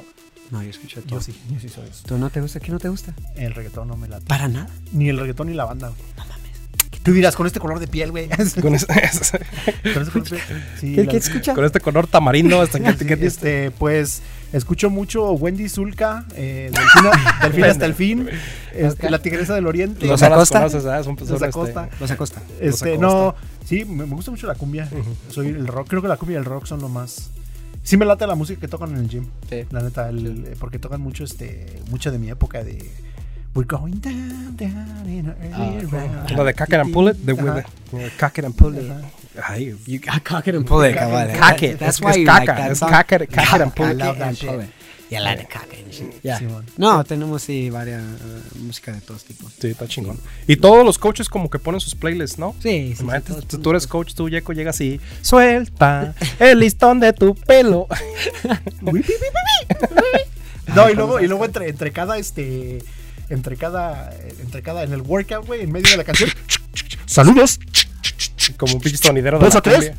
No, 0.50 0.62
yo 0.62 0.70
escucho 0.70 1.00
todo. 1.02 1.18
Yo 1.18 1.20
sí, 1.20 1.38
yo 1.50 1.60
sí 1.60 1.68
soy 1.68 1.88
eso. 1.88 2.02
¿Tú 2.06 2.18
no 2.18 2.30
te 2.30 2.40
gusta? 2.40 2.58
¿Qué 2.60 2.72
no 2.72 2.78
te 2.78 2.88
gusta? 2.88 3.12
El 3.36 3.54
reggaetón 3.54 3.86
no 3.88 3.96
me 3.96 4.08
late. 4.08 4.24
Para 4.26 4.48
nada. 4.48 4.68
Ni 4.92 5.08
el 5.08 5.18
reggaetón 5.18 5.48
ni 5.48 5.54
la 5.54 5.64
banda, 5.66 5.88
güey. 5.88 6.00
No 6.16 6.24
mames. 6.26 6.48
Tú 7.02 7.12
dirás, 7.12 7.36
con 7.36 7.46
este 7.46 7.60
color 7.60 7.78
de 7.78 7.86
piel, 7.86 8.10
güey. 8.10 8.28
con 8.28 8.50
Con, 8.62 8.74
ese- 8.74 8.86
este 9.02 9.38
color 9.92 10.12
de 10.12 10.20
piel. 10.20 10.40
Sí, 10.80 10.94
¿Qué, 10.94 11.04
la- 11.04 11.10
qué 11.12 11.16
escucha? 11.18 11.54
con 11.54 11.64
este 11.64 11.80
color 11.80 12.06
tamarindo. 12.06 12.60
Hasta 12.60 12.80
que, 12.80 12.92
Sí, 12.94 13.06
que- 13.06 13.26
este, 13.26 13.70
pues 13.72 14.22
escucho 14.52 14.88
mucho 14.90 15.30
Wendy 15.32 15.68
Zulka, 15.68 16.24
eh, 16.34 16.70
Delfina, 16.72 17.38
Delfina 17.42 17.66
hasta 17.68 17.84
el 17.84 17.94
fin, 17.94 18.26
este, 18.74 19.10
la 19.10 19.18
tigresa 19.20 19.54
del 19.54 19.66
oriente. 19.66 20.06
Los 20.06 20.22
Acosta. 20.22 20.58
conoces, 20.60 20.84
¿verdad? 20.84 21.04
Son- 21.04 21.18
son, 21.18 21.26
Los 21.28 21.34
este, 21.36 21.46
Acosta. 21.46 21.88
Los 22.00 22.10
Acosta. 22.10 22.42
Este, 22.60 22.94
Acosta. 22.94 23.06
no, 23.06 23.34
sí, 23.68 23.84
me, 23.84 24.06
me 24.06 24.14
gusta 24.14 24.30
mucho 24.30 24.46
la 24.46 24.54
cumbia. 24.54 24.88
Soy 25.30 25.48
el 25.48 25.66
rock, 25.66 25.88
creo 25.88 26.02
que 26.02 26.08
la 26.08 26.16
cumbia 26.16 26.34
y 26.34 26.38
el 26.38 26.44
rock 26.44 26.66
son 26.66 26.80
lo 26.80 26.88
más. 26.88 27.30
Sí 27.82 27.96
me 27.96 28.04
late 28.04 28.26
la 28.26 28.34
música 28.34 28.60
que 28.60 28.68
tocan 28.68 28.90
en 28.90 28.96
el 28.98 29.08
gym. 29.08 29.26
Sí. 29.48 29.64
La 29.70 29.82
neta, 29.82 30.08
el- 30.08 30.44
eh, 30.46 30.56
porque 30.58 30.78
tocan 30.78 31.00
mucho, 31.00 31.24
este, 31.24 31.80
mucho 31.90 32.10
de 32.10 32.18
mi 32.18 32.28
época 32.30 32.62
de. 32.64 32.90
We're 33.54 33.66
going 33.66 34.00
down, 34.00 34.56
down 34.56 35.08
in 35.08 35.28
a 35.28 35.34
early 35.42 35.86
round. 35.86 36.30
La 36.30 36.44
de 36.44 36.54
Cock 36.54 36.68
it 36.68 36.74
and 36.74 36.92
pull 36.92 37.08
it. 37.08 37.16
De, 37.16 37.32
de 37.32 38.10
Cock 38.20 38.38
it 38.38 38.44
and 38.44 38.54
pull 38.54 38.74
it. 38.76 38.90
Ay, 39.42 39.74
You 39.86 40.00
got 40.00 40.22
cock 40.22 40.46
it 40.48 40.54
and 40.54 40.66
pull 40.66 40.84
it, 40.84 40.96
Cock 40.96 41.62
it. 41.62 41.78
That's 41.78 42.00
why 42.00 42.14
you 42.16 42.26
caca, 42.26 42.38
like 42.38 42.46
that 42.46 42.76
song. 42.76 42.90
cock 42.90 43.12
it- 43.12 43.22
and 43.62 43.74
pull 43.74 43.86
I 43.86 43.90
it. 43.92 43.96
love 43.96 44.18
that 44.18 44.36
it. 45.08 45.10
Yeah, 45.10 45.20
la 45.20 45.36
de 45.36 45.46
caca. 45.46 45.68
Yeah. 46.22 46.38
Simón. 46.38 46.64
No, 46.76 47.02
tenemos 47.04 47.42
sí 47.42 47.70
varias 47.70 48.02
eh, 48.02 48.40
música 48.60 48.92
de 48.92 49.00
todos 49.00 49.24
tipos. 49.24 49.52
sí, 49.58 49.68
está 49.68 49.88
chingón. 49.88 50.18
Y 50.46 50.56
todos 50.56 50.84
los 50.84 50.98
coaches 50.98 51.28
como 51.28 51.48
que 51.50 51.58
ponen 51.58 51.80
sus 51.80 51.94
playlists, 51.94 52.38
¿no? 52.38 52.54
Sí, 52.62 52.94
sí. 52.96 53.02
Imagínate, 53.02 53.34
sí, 53.48 53.58
tú, 53.58 53.70
eres 53.70 53.86
coach, 53.86 54.14
tú, 54.14 54.28
Yeco, 54.28 54.52
llegas 54.52 54.80
y 54.80 55.00
suelta 55.22 56.14
el 56.38 56.60
listón 56.60 57.00
de 57.00 57.12
tu 57.12 57.34
pelo. 57.34 57.86
No, 60.74 60.90
y 60.90 60.94
luego, 60.94 61.18
y 61.18 61.26
luego 61.26 61.46
entre, 61.46 61.68
entre 61.70 61.92
cada 61.92 62.18
este. 62.18 62.78
Entre 63.30 63.56
cada. 63.56 64.12
Entre 64.40 64.62
cada. 64.62 64.82
En 64.84 64.92
el 64.92 65.00
workout, 65.00 65.46
güey, 65.46 65.62
en 65.62 65.72
medio 65.72 65.90
de 65.90 65.96
la 65.96 66.04
canción. 66.04 66.30
Saludos. 67.06 67.58
Como 68.58 68.74
un 68.74 68.80
pinche 68.80 68.98
sonidero 68.98 69.38
de 69.38 69.44
Dos 69.46 69.54
la 69.54 69.58
a 69.60 69.62
tres. 69.62 69.76
cumbia. 69.76 69.96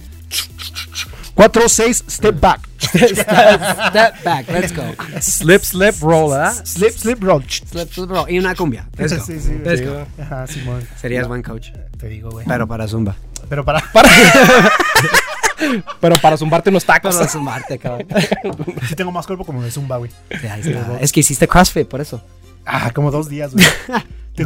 4, 1.40 1.70
6, 1.70 2.04
step 2.10 2.42
back. 2.42 2.60
Step 2.80 4.24
back, 4.26 4.46
let's 4.50 4.74
go. 4.74 4.84
Slip, 5.22 5.62
slip, 5.62 5.96
roll, 6.02 6.34
¿ah? 6.34 6.52
Slip, 6.52 6.92
slip, 6.92 7.24
roll. 7.24 7.42
Slip, 7.48 7.90
slip, 7.94 8.10
roll. 8.10 8.30
Y 8.30 8.40
una 8.40 8.54
cumbia. 8.56 8.90
Let's 8.98 9.18
go. 9.18 9.24
Sí, 9.24 9.40
sí, 9.40 9.54
Let's 9.64 9.80
Sí, 9.80 9.86
go. 9.86 10.06
Ajá, 10.22 10.48
Simón. 10.48 10.86
Serías 11.00 11.30
buen 11.30 11.42
coach. 11.42 11.70
Te 11.98 12.10
digo, 12.10 12.30
güey. 12.30 12.46
Pero 12.46 12.68
para 12.68 12.90
Zumba. 12.90 13.16
Pero 13.48 13.64
para. 13.64 13.82
Pero 16.02 16.16
para 16.18 16.36
zumbarte 16.36 16.72
unos 16.72 16.84
tacos. 16.84 17.16
Para 17.16 17.30
zumbarte, 17.30 17.80
cabrón. 17.80 18.06
Sí 18.90 18.96
tengo 18.96 19.14
más 19.14 19.26
cuerpo 19.26 19.46
como 19.46 19.64
de 19.64 19.72
Zumba, 19.72 19.96
güey. 19.96 20.12
Sí, 20.42 20.46
ahí 20.46 20.60
está. 20.60 21.00
Es 21.00 21.14
que 21.14 21.22
hiciste 21.22 21.48
CrossFit, 21.48 21.88
por 21.88 22.02
eso. 22.02 22.22
Ah, 22.66 22.92
como 22.94 23.12
dos 23.12 23.30
días, 23.30 23.54
güey. 23.54 23.66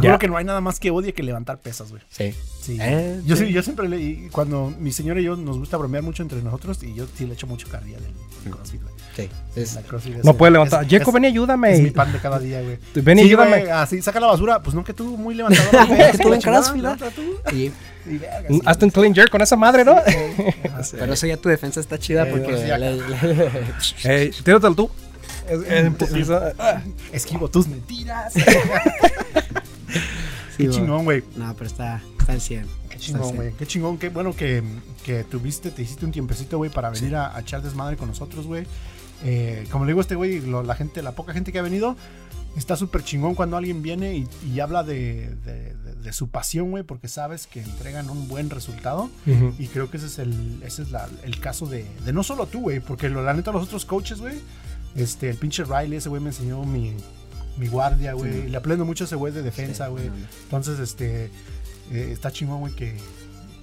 Ya. 0.04 0.10
juro 0.10 0.18
que 0.18 0.28
no 0.28 0.36
hay 0.36 0.44
nada 0.44 0.60
más 0.60 0.80
que 0.80 0.90
odie 0.90 1.12
que 1.14 1.22
levantar 1.22 1.58
pesas, 1.58 1.90
güey. 1.90 2.02
Sí. 2.08 2.34
Sí. 2.60 2.78
Eh, 2.80 3.20
yo, 3.24 3.36
sí. 3.36 3.46
sí, 3.46 3.52
yo 3.52 3.62
siempre 3.62 3.88
le. 3.88 4.00
y 4.00 4.28
Cuando 4.32 4.72
mi 4.78 4.90
señora 4.90 5.20
y 5.20 5.24
yo 5.24 5.36
nos 5.36 5.58
gusta 5.58 5.76
bromear 5.76 6.02
mucho 6.02 6.22
entre 6.22 6.42
nosotros, 6.42 6.82
y 6.82 6.94
yo 6.94 7.06
sí 7.16 7.26
le 7.26 7.34
echo 7.34 7.46
mucho 7.46 7.68
carrilla 7.68 7.98
del, 7.98 8.12
del 8.42 8.52
CrossFit, 8.52 8.82
güey. 8.82 8.94
Sí. 9.16 9.28
Es- 9.54 9.74
La 9.74 9.82
CrossFit 9.82 10.16
es- 10.16 10.24
No 10.24 10.34
puede 10.34 10.50
levantar. 10.52 10.84
es- 10.84 10.92
es- 10.92 11.12
ven 11.12 11.24
y 11.24 11.26
ayúdame. 11.28 11.74
Es 11.74 11.80
mi 11.80 11.90
pan 11.90 12.12
de 12.12 12.18
cada 12.18 12.38
día, 12.40 12.60
güey. 12.62 12.78
Ven 12.96 13.18
y 13.18 13.22
Sí, 13.22 13.28
ayúdame. 13.28 13.58
güey, 13.60 13.70
Así, 13.70 14.02
saca 14.02 14.18
la 14.18 14.26
basura. 14.26 14.60
Pues 14.62 14.74
no, 14.74 14.82
que 14.82 14.92
tú 14.92 15.16
muy 15.16 15.36
Que 15.36 15.44
así 15.44 16.18
tú 16.18 16.28
la 16.30 16.34
en 16.36 16.42
CrossFit, 16.42 16.82
tú. 17.14 17.22
y- 17.56 17.70
Y 18.06 18.18
verga, 18.18 18.48
sí. 18.48 18.60
Hazte 18.66 18.84
un 18.86 18.90
clean 18.90 19.14
jerk 19.14 19.30
con 19.30 19.40
esa 19.42 19.56
madre, 19.56 19.84
¿no? 19.84 19.92
Ajá. 19.92 20.82
Pero 20.98 21.12
eso 21.14 21.26
ya 21.26 21.36
tu 21.36 21.48
defensa 21.48 21.78
está 21.80 21.98
chida 21.98 22.26
Eh, 22.26 22.30
porque. 22.32 22.56
sí, 22.58 22.64
acá. 22.64 22.78
le- 22.78 22.96
le- 22.96 23.50
Ey, 24.04 24.30
tíratelo 24.30 24.74
tú. 24.74 24.90
Esquivo 27.12 27.48
tus 27.50 27.66
mentiras. 27.68 28.32
Qué 30.70 30.74
chingón, 30.76 31.04
güey. 31.04 31.22
No, 31.36 31.54
pero 31.54 31.66
está, 31.66 32.02
está 32.18 32.32
al 32.32 32.40
100. 32.40 32.66
Qué 32.90 32.98
chingón, 32.98 33.22
güey. 33.36 33.52
Qué 33.54 33.66
chingón. 33.66 33.98
Qué 33.98 34.08
bueno 34.08 34.34
que, 34.34 34.62
que 35.04 35.24
tuviste, 35.24 35.70
te 35.70 35.82
hiciste 35.82 36.04
un 36.04 36.12
tiempecito, 36.12 36.56
güey, 36.58 36.70
para 36.70 36.90
venir 36.90 37.16
a, 37.16 37.34
a 37.36 37.40
echar 37.40 37.62
desmadre 37.62 37.96
con 37.96 38.08
nosotros, 38.08 38.46
güey. 38.46 38.66
Eh, 39.24 39.66
como 39.70 39.84
le 39.84 39.90
digo 39.90 40.00
a 40.00 40.02
este 40.02 40.14
güey, 40.16 40.40
la 40.40 40.74
gente, 40.74 41.02
la 41.02 41.12
poca 41.12 41.32
gente 41.32 41.50
que 41.52 41.58
ha 41.58 41.62
venido, 41.62 41.96
está 42.56 42.76
súper 42.76 43.02
chingón 43.04 43.34
cuando 43.34 43.56
alguien 43.56 43.80
viene 43.82 44.16
y, 44.16 44.28
y 44.52 44.60
habla 44.60 44.82
de, 44.84 45.30
de- 45.44 45.74
de- 45.74 45.94
de 46.04 46.12
su 46.12 46.28
pasión, 46.28 46.70
güey, 46.70 46.82
porque 46.82 47.08
sabes 47.08 47.46
que 47.46 47.62
entregan 47.62 48.10
un 48.10 48.28
buen 48.28 48.50
resultado. 48.50 49.08
Y 49.58 49.68
creo 49.68 49.90
que 49.90 49.96
ese 49.96 50.06
es 50.06 50.18
el, 50.18 50.62
ese 50.64 50.82
es 50.82 50.90
la- 50.90 51.08
el 51.22 51.40
caso 51.40 51.66
de, 51.66 51.86
de 52.04 52.12
no 52.12 52.22
solo 52.22 52.46
tú, 52.46 52.60
güey, 52.62 52.80
porque 52.80 53.08
lo- 53.08 53.22
la 53.22 53.32
neta 53.32 53.50
los 53.52 53.62
otros 53.64 53.84
coaches, 53.86 54.20
güey, 54.20 54.34
este, 54.94 55.30
el 55.30 55.36
pinche 55.36 55.64
Riley, 55.64 55.96
ese 55.96 56.08
güey 56.10 56.20
me 56.20 56.28
enseñó 56.28 56.62
mi, 56.64 56.92
mi 57.56 57.68
guardia, 57.68 58.14
güey. 58.14 58.48
Le 58.48 58.56
aprendo 58.56 58.84
mucho 58.84 59.04
a 59.04 59.06
ese 59.06 59.16
güey 59.16 59.32
de 59.32 59.42
defensa, 59.42 59.88
güey. 59.88 60.10
Entonces, 60.44 60.78
este, 60.78 61.30
eh, 61.90 62.10
está 62.12 62.30
chingón, 62.30 62.60
güey, 62.60 62.74
que, 62.74 62.96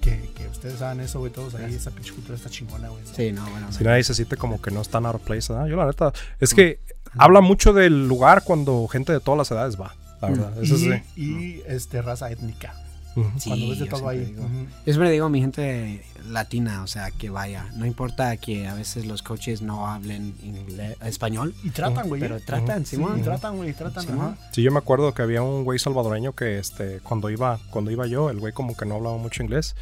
que, 0.00 0.30
que 0.34 0.46
ustedes 0.48 0.80
hagan 0.82 1.00
eso, 1.00 1.20
güey, 1.20 1.32
todos 1.32 1.54
ahí, 1.54 1.74
esa 1.74 1.90
pinche 1.90 2.12
cultura 2.12 2.36
está 2.36 2.50
chingona, 2.50 2.88
güey. 2.88 3.02
Sí, 3.14 3.32
no, 3.32 3.48
bueno. 3.50 3.72
Si 3.72 3.84
nadie 3.84 4.04
se 4.04 4.14
siente 4.14 4.36
como 4.36 4.60
que 4.60 4.70
no 4.70 4.80
están 4.80 5.06
out 5.06 5.16
of 5.16 5.22
place, 5.22 5.52
¿verdad? 5.52 5.68
Yo 5.68 5.76
la 5.76 5.86
neta, 5.86 6.12
es 6.40 6.54
que 6.54 6.80
habla 7.16 7.40
mucho 7.40 7.72
del 7.72 8.08
lugar 8.08 8.42
cuando 8.44 8.86
gente 8.88 9.12
de 9.12 9.20
todas 9.20 9.38
las 9.38 9.50
edades 9.50 9.80
va, 9.80 9.94
la 10.20 10.28
verdad. 10.28 10.62
Eso 10.62 10.74
y, 10.76 10.78
sí. 10.78 10.90
y, 11.16 11.62
este, 11.66 12.02
raza 12.02 12.30
étnica. 12.30 12.74
Ujú. 13.16 13.30
Sí, 13.38 13.50
cuando 13.50 13.68
ves 13.68 13.78
de 13.80 13.86
todo 13.86 14.08
ahí. 14.08 14.24
digo. 14.24 14.42
Ujú. 14.44 14.64
Yo 14.86 14.92
siempre 14.92 15.10
digo 15.10 15.26
a 15.26 15.28
mi 15.28 15.40
gente 15.40 16.04
latina, 16.28 16.82
o 16.82 16.86
sea, 16.86 17.10
que 17.10 17.30
vaya. 17.30 17.66
No 17.76 17.84
importa 17.86 18.36
que 18.36 18.66
a 18.66 18.74
veces 18.74 19.06
los 19.06 19.22
coaches 19.22 19.60
no 19.62 19.86
hablen 19.88 20.34
inglés, 20.42 20.96
español, 21.04 21.54
Y 21.62 21.70
tratan, 21.70 22.08
güey. 22.08 22.20
pero 22.20 22.36
¿eh? 22.36 22.42
tratan, 22.44 22.86
Sí, 22.86 22.96
Simón. 22.96 23.18
y 23.18 23.22
tratan, 23.22 23.56
güey, 23.56 23.72
tratan. 23.74 24.04
Simón. 24.06 24.36
Sí, 24.52 24.62
yo 24.62 24.70
me 24.72 24.78
acuerdo 24.78 25.12
que 25.14 25.22
había 25.22 25.42
un 25.42 25.64
güey 25.64 25.78
salvadoreño 25.78 26.32
que 26.34 26.58
este, 26.58 27.00
cuando 27.00 27.28
iba, 27.30 27.58
cuando 27.70 27.90
iba 27.90 28.06
yo, 28.06 28.30
el 28.30 28.38
güey 28.38 28.52
como 28.52 28.76
que 28.76 28.86
no 28.86 28.94
hablaba 28.96 29.16
mucho 29.18 29.42
inglés. 29.42 29.74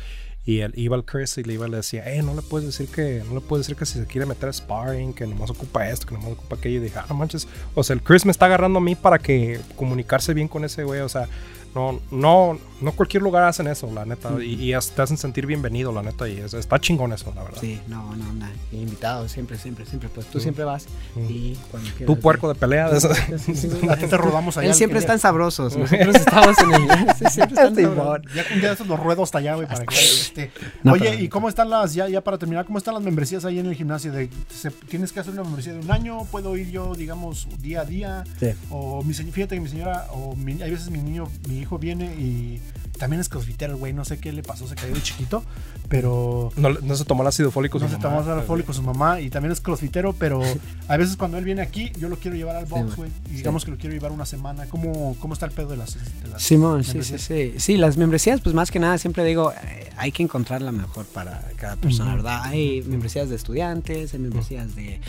Y 0.46 0.60
él 0.60 0.72
iba 0.74 0.96
al 0.96 1.04
Chris 1.04 1.36
y 1.36 1.42
le 1.44 1.52
iba 1.52 1.68
y 1.68 1.70
le 1.70 1.76
decía, 1.76 2.12
eh, 2.14 2.22
no 2.22 2.34
le 2.34 2.40
puedes 2.40 2.66
decir 2.66 2.88
que, 2.88 3.22
no 3.28 3.34
le 3.34 3.40
puedes 3.42 3.66
decir 3.66 3.76
que 3.78 3.84
si 3.84 3.98
se 4.00 4.06
quiere 4.06 4.26
meter 4.26 4.48
a 4.48 4.52
sparring, 4.54 5.12
que 5.12 5.26
nomás 5.26 5.50
ocupa 5.50 5.88
esto, 5.90 6.06
que 6.06 6.14
nomás 6.14 6.30
ocupa 6.32 6.56
aquello. 6.56 6.78
Y 6.80 6.84
dije, 6.84 6.98
ah, 6.98 7.04
no 7.10 7.14
manches. 7.14 7.46
O 7.74 7.84
sea, 7.84 7.92
el 7.94 8.02
Chris 8.02 8.24
me 8.24 8.32
está 8.32 8.46
agarrando 8.46 8.78
a 8.78 8.82
mí 8.82 8.94
para 8.94 9.18
que 9.18 9.60
comunicarse 9.76 10.32
bien 10.32 10.48
con 10.48 10.64
ese 10.64 10.82
güey. 10.82 11.00
O 11.02 11.08
sea, 11.10 11.28
no, 11.74 12.00
no, 12.10 12.58
no 12.80 12.92
cualquier 12.92 13.22
lugar 13.22 13.44
hacen 13.44 13.66
eso, 13.66 13.90
la 13.92 14.04
neta. 14.04 14.30
Y, 14.42 14.72
te 14.94 15.02
hacen 15.02 15.16
sentir 15.16 15.46
bienvenido, 15.46 15.92
la 15.92 16.02
neta. 16.02 16.28
Y 16.28 16.38
es- 16.38 16.54
está 16.54 16.78
chingón 16.78 17.12
eso, 17.12 17.32
la 17.34 17.42
verdad. 17.42 17.58
Sí, 17.60 17.80
no, 17.88 18.14
no, 18.16 18.32
no. 18.32 18.46
Invitado, 18.72 19.28
siempre, 19.28 19.58
siempre, 19.58 19.84
siempre. 19.86 20.08
Pues 20.08 20.26
tú 20.26 20.40
siempre 20.40 20.64
vas 20.64 20.86
y 21.28 21.54
cuando 21.70 21.88
Tú 21.90 21.96
quieras, 21.98 22.18
puerco 22.22 22.48
de 22.48 22.54
pelea. 22.54 22.88
de 22.88 22.98
eso. 22.98 23.10
Sí, 23.14 23.54
sí, 23.54 23.54
sí. 23.80 23.88
A 23.88 23.96
ti 23.96 24.06
te 24.06 24.16
rodamos 24.16 24.56
allá. 24.56 24.68
Él 24.68 24.74
siempre 24.74 24.98
están 24.98 25.18
sabrosos. 25.18 25.76
Nosotros 25.76 26.14
estamos 26.16 26.56
en 26.58 26.72
el. 26.74 26.80
Sí, 27.20 27.24
siempre 27.30 27.54
están 27.62 27.74
sabrosos. 27.74 28.22
Ya 28.34 28.44
un 28.54 28.60
día 28.60 28.68
de 28.68 28.74
esos 28.74 28.86
los 28.86 28.98
ruedo 29.00 29.22
hasta 29.22 29.38
allá, 29.38 29.54
güey, 29.56 29.66
para 29.68 29.84
que 29.84 29.94
este. 29.94 30.50
No, 30.82 30.92
Oye, 30.92 31.10
pero- 31.10 31.22
¿y 31.22 31.28
cómo 31.28 31.48
están 31.48 31.68
las, 31.70 31.92
ya, 31.94 32.08
ya 32.08 32.22
para 32.22 32.38
terminar, 32.38 32.64
cómo 32.64 32.78
están 32.78 32.94
las 32.94 33.02
membresías 33.02 33.44
ahí 33.44 33.58
en 33.58 33.66
el 33.66 33.74
gimnasio? 33.74 34.12
De, 34.12 34.30
se- 34.48 34.70
¿Tienes 34.70 35.12
que 35.12 35.20
hacer 35.20 35.32
una 35.34 35.42
membresía 35.42 35.72
de 35.74 35.80
un 35.80 35.90
año? 35.90 36.24
¿Puedo 36.30 36.56
ir 36.56 36.70
yo, 36.70 36.94
digamos, 36.94 37.46
día 37.60 37.82
a 37.82 37.84
día? 37.84 38.24
Sí. 38.38 38.48
O 38.70 39.02
mi 39.04 39.14
señora, 39.14 39.34
fíjate 39.34 39.54
que 39.56 39.60
mi 39.60 39.68
señora, 39.68 40.06
o 40.12 40.34
mi- 40.36 40.62
hay 40.62 40.70
veces 40.70 40.90
mi 40.90 40.98
niño, 40.98 41.28
mi 41.48 41.58
hijo 41.58 41.78
viene 41.78 42.06
y 42.14 42.60
también 43.00 43.20
es 43.20 43.28
crossfitero, 43.28 43.76
güey, 43.76 43.92
no 43.92 44.04
sé 44.04 44.18
qué 44.18 44.30
le 44.32 44.44
pasó, 44.44 44.68
se 44.68 44.76
cayó 44.76 44.94
de 44.94 45.02
chiquito, 45.02 45.42
pero 45.88 46.52
No, 46.56 46.68
no 46.70 46.94
se 46.94 47.04
tomó 47.04 47.22
el 47.22 47.28
ácido 47.28 47.50
fólico. 47.50 47.78
no 47.78 47.86
su 47.86 47.90
se 47.90 47.98
mamá, 47.98 48.18
tomó 48.18 48.30
el 48.30 48.34
pues, 48.36 48.46
fólico 48.46 48.72
su 48.72 48.82
mamá 48.82 49.20
y 49.20 49.30
también 49.30 49.50
es 49.52 49.60
crossfitero, 49.60 50.12
pero 50.12 50.40
a 50.88 50.96
veces 50.96 51.16
cuando 51.16 51.38
él 51.38 51.44
viene 51.44 51.62
aquí, 51.62 51.90
yo 51.98 52.08
lo 52.08 52.16
quiero 52.16 52.36
llevar 52.36 52.56
al 52.56 52.66
box, 52.66 52.90
Sí, 52.90 52.96
güey, 52.96 53.10
y 53.30 53.34
digamos 53.36 53.64
que 53.64 53.70
lo 53.72 53.76
quiero 53.78 53.94
llevar 53.94 54.12
una 54.12 54.26
semana. 54.26 54.66
¿Cómo, 54.66 55.16
cómo 55.18 55.34
está 55.34 55.46
el 55.46 55.52
pedo 55.52 55.68
de 55.68 55.76
las, 55.78 55.94
de 56.22 56.28
las 56.30 56.42
Simón, 56.42 56.84
sí, 56.84 56.90
sí, 56.90 56.98
membresías? 56.98 57.22
sí. 57.22 57.54
Sí, 57.58 57.76
las 57.76 57.96
membresías, 57.96 58.40
pues 58.40 58.54
más 58.54 58.70
que 58.70 58.78
nada, 58.78 58.98
siempre 58.98 59.24
digo, 59.24 59.52
eh, 59.52 59.90
hay 59.96 60.12
que 60.12 60.22
encontrar 60.22 60.62
la 60.62 60.72
mejor 60.72 61.06
para 61.06 61.42
cada 61.56 61.76
persona, 61.76 62.14
¿verdad? 62.14 62.42
Hay 62.44 62.82
membresías 62.82 63.28
de 63.28 63.36
estudiantes, 63.36 64.12
hay 64.14 64.20
membresías 64.20 64.74
de, 64.76 65.00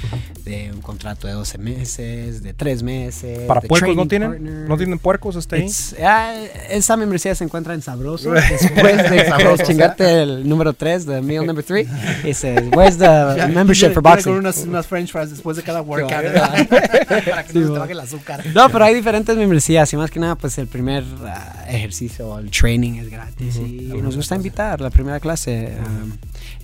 de 0.46 0.72
un 0.74 0.82
contrato 0.82 1.28
de 1.28 1.34
12 1.34 1.58
meses, 1.58 2.42
de 2.44 2.54
3 2.54 2.84
meses. 2.84 3.40
Para 3.48 3.62
puercos 3.62 3.96
no 3.96 4.08
tienen. 4.08 4.32
partner. 4.32 4.70
No 4.70 4.78
tienen 4.78 5.00
puercos 5.00 5.36
este 5.36 5.58
ahí. 5.58 5.64
It's- 5.64 5.96
ah, 6.04 6.34
esa 6.70 6.98
membresía 6.98 7.36
se 7.36 7.44
encuentra 7.44 7.74
en 7.74 7.81
Sabroso. 7.82 8.32
Después 8.50 9.10
de 9.10 9.26
Sabroso, 9.30 9.64
chingarte 9.64 10.24
el 10.24 10.48
número 10.48 10.74
3 10.74 11.06
de 11.06 11.22
meal 11.22 11.46
number 11.46 11.64
3, 11.64 11.88
dices, 12.24 12.64
where's 12.76 12.98
the 12.98 13.48
membership 13.48 13.94
for 13.94 14.02
boxing? 14.02 14.34
con 14.34 14.40
unas, 14.40 14.58
unas 14.58 14.88
french 14.88 15.12
fries 15.12 15.30
después 15.30 15.58
de 15.58 15.64
cada 15.64 15.82
workout. 15.82 16.12
Para 16.12 17.44
que 17.46 17.54
no 17.54 17.68
se 17.68 17.74
te 17.74 17.80
baje 17.80 17.92
el 17.94 18.00
azúcar. 18.00 18.44
No, 18.54 18.70
pero 18.70 18.86
hay 18.86 18.94
diferentes 18.94 19.36
membresías 19.36 19.92
y 19.94 19.98
más 19.98 20.12
que 20.12 20.20
nada, 20.20 20.36
pues 20.36 20.58
el 20.58 20.68
primer 20.68 21.04
ah, 21.26 21.66
ejercicio 21.68 22.28
o 22.28 22.40
el 22.40 22.50
training 22.50 22.94
es 23.00 23.10
gratis 23.10 23.58
y 23.58 23.90
nos 24.02 24.16
gusta 24.16 24.36
invitar 24.36 24.82
la 24.82 24.90
primera 24.90 25.20
clase. 25.20 25.78
um, 25.80 26.12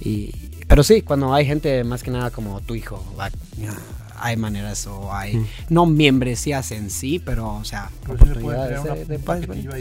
y, 0.02 0.32
pero 0.68 0.84
sí, 0.84 1.02
cuando 1.02 1.34
hay 1.34 1.46
gente 1.46 1.84
más 1.84 2.04
que 2.04 2.12
nada 2.12 2.30
como 2.30 2.60
tu 2.62 2.76
hijo, 2.76 3.04
ah, 3.20 3.30
hay 4.20 4.38
maneras 4.38 4.88
o 4.88 5.14
hay, 5.14 5.46
no 5.70 5.86
membresías 5.86 6.72
en 6.72 6.90
sí, 6.90 7.20
pero 7.24 7.56
o 7.56 7.64
sea, 7.66 7.90
sí 7.90 7.96
se 8.06 8.12
oportunidades 8.12 8.84
de, 8.84 8.90
de- 9.06 9.18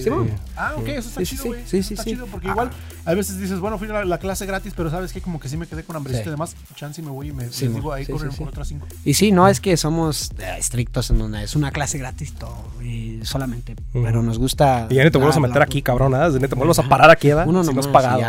sí, 0.03 0.05
de- 0.05 0.11
bueno. 0.11 0.30
Ah, 0.57 0.72
ok, 0.76 0.89
eso 0.89 1.09
está 1.09 1.20
Sí, 1.20 1.26
sí, 1.26 1.30
chido, 1.37 1.43
sí, 1.43 1.49
güey. 1.49 1.62
sí, 1.66 1.82
sí, 1.82 1.95
está 1.95 2.05
sí. 2.05 2.11
chido 2.11 2.26
porque 2.26 2.49
Ah. 2.49 2.53
igual 2.53 2.70
a 3.05 3.14
veces 3.14 3.39
dices, 3.41 3.61
bueno, 3.61 3.78
fui 3.78 3.89
a 3.89 3.93
la, 3.93 4.05
la 4.05 4.18
clase 4.18 4.47
gratis, 4.47 4.72
pero 4.76 4.91
sabes 4.91 5.12
que 5.12 5.20
como 5.20 5.39
que 5.41 5.49
sí 5.49 5.57
me 5.57 5.66
quedé 5.66 5.84
con 5.84 5.97
hambrecita 5.97 6.24
Sí. 6.24 6.28
y 6.28 6.32
demás. 6.32 6.57
Chance 6.74 7.01
y 7.01 7.05
me 7.05 7.11
voy 7.11 7.28
y 7.28 7.32
me 7.32 7.49
Sí, 7.51 7.66
les 7.66 7.74
digo, 7.76 7.93
ahí 7.93 8.05
Sí, 8.05 8.12
corren 8.12 8.30
sí, 8.30 8.37
sí. 8.37 8.43
por 8.43 8.49
otras 8.49 8.68
cinco. 8.68 8.87
Y 9.05 9.14
sí, 9.14 9.32
no 9.32 9.49
es 9.49 9.61
que 9.61 9.76
somos 9.76 10.30
eh, 10.39 10.57
estrictos 10.59 11.11
en 11.11 11.18
donde 11.18 11.45
es 11.45 11.55
una 11.57 11.70
clase 11.70 11.99
gratis 11.99 12.32
todo 12.34 12.64
y 12.82 13.20
solamente, 13.24 13.76
pero 13.93 14.22
nos 14.22 14.39
gusta. 14.39 14.87
Y 14.91 14.95
ya 14.97 15.05
ni 15.05 15.11
te 15.11 15.18
vuelves 15.18 15.37
a 15.37 15.41
meter 15.41 15.57
la- 15.59 15.64
aquí, 15.64 15.82
cabrón. 15.82 16.14
¿eh? 16.14 16.39
Ni 16.41 16.49
te 16.49 16.55
vuelves 16.55 16.78
a 16.78 16.89
parar 16.89 17.11
aquí, 17.11 17.28
¿verdad? 17.28 17.47
Uno 17.49 17.62
no 17.62 17.70
y 17.70 17.87
pagado. 17.93 18.20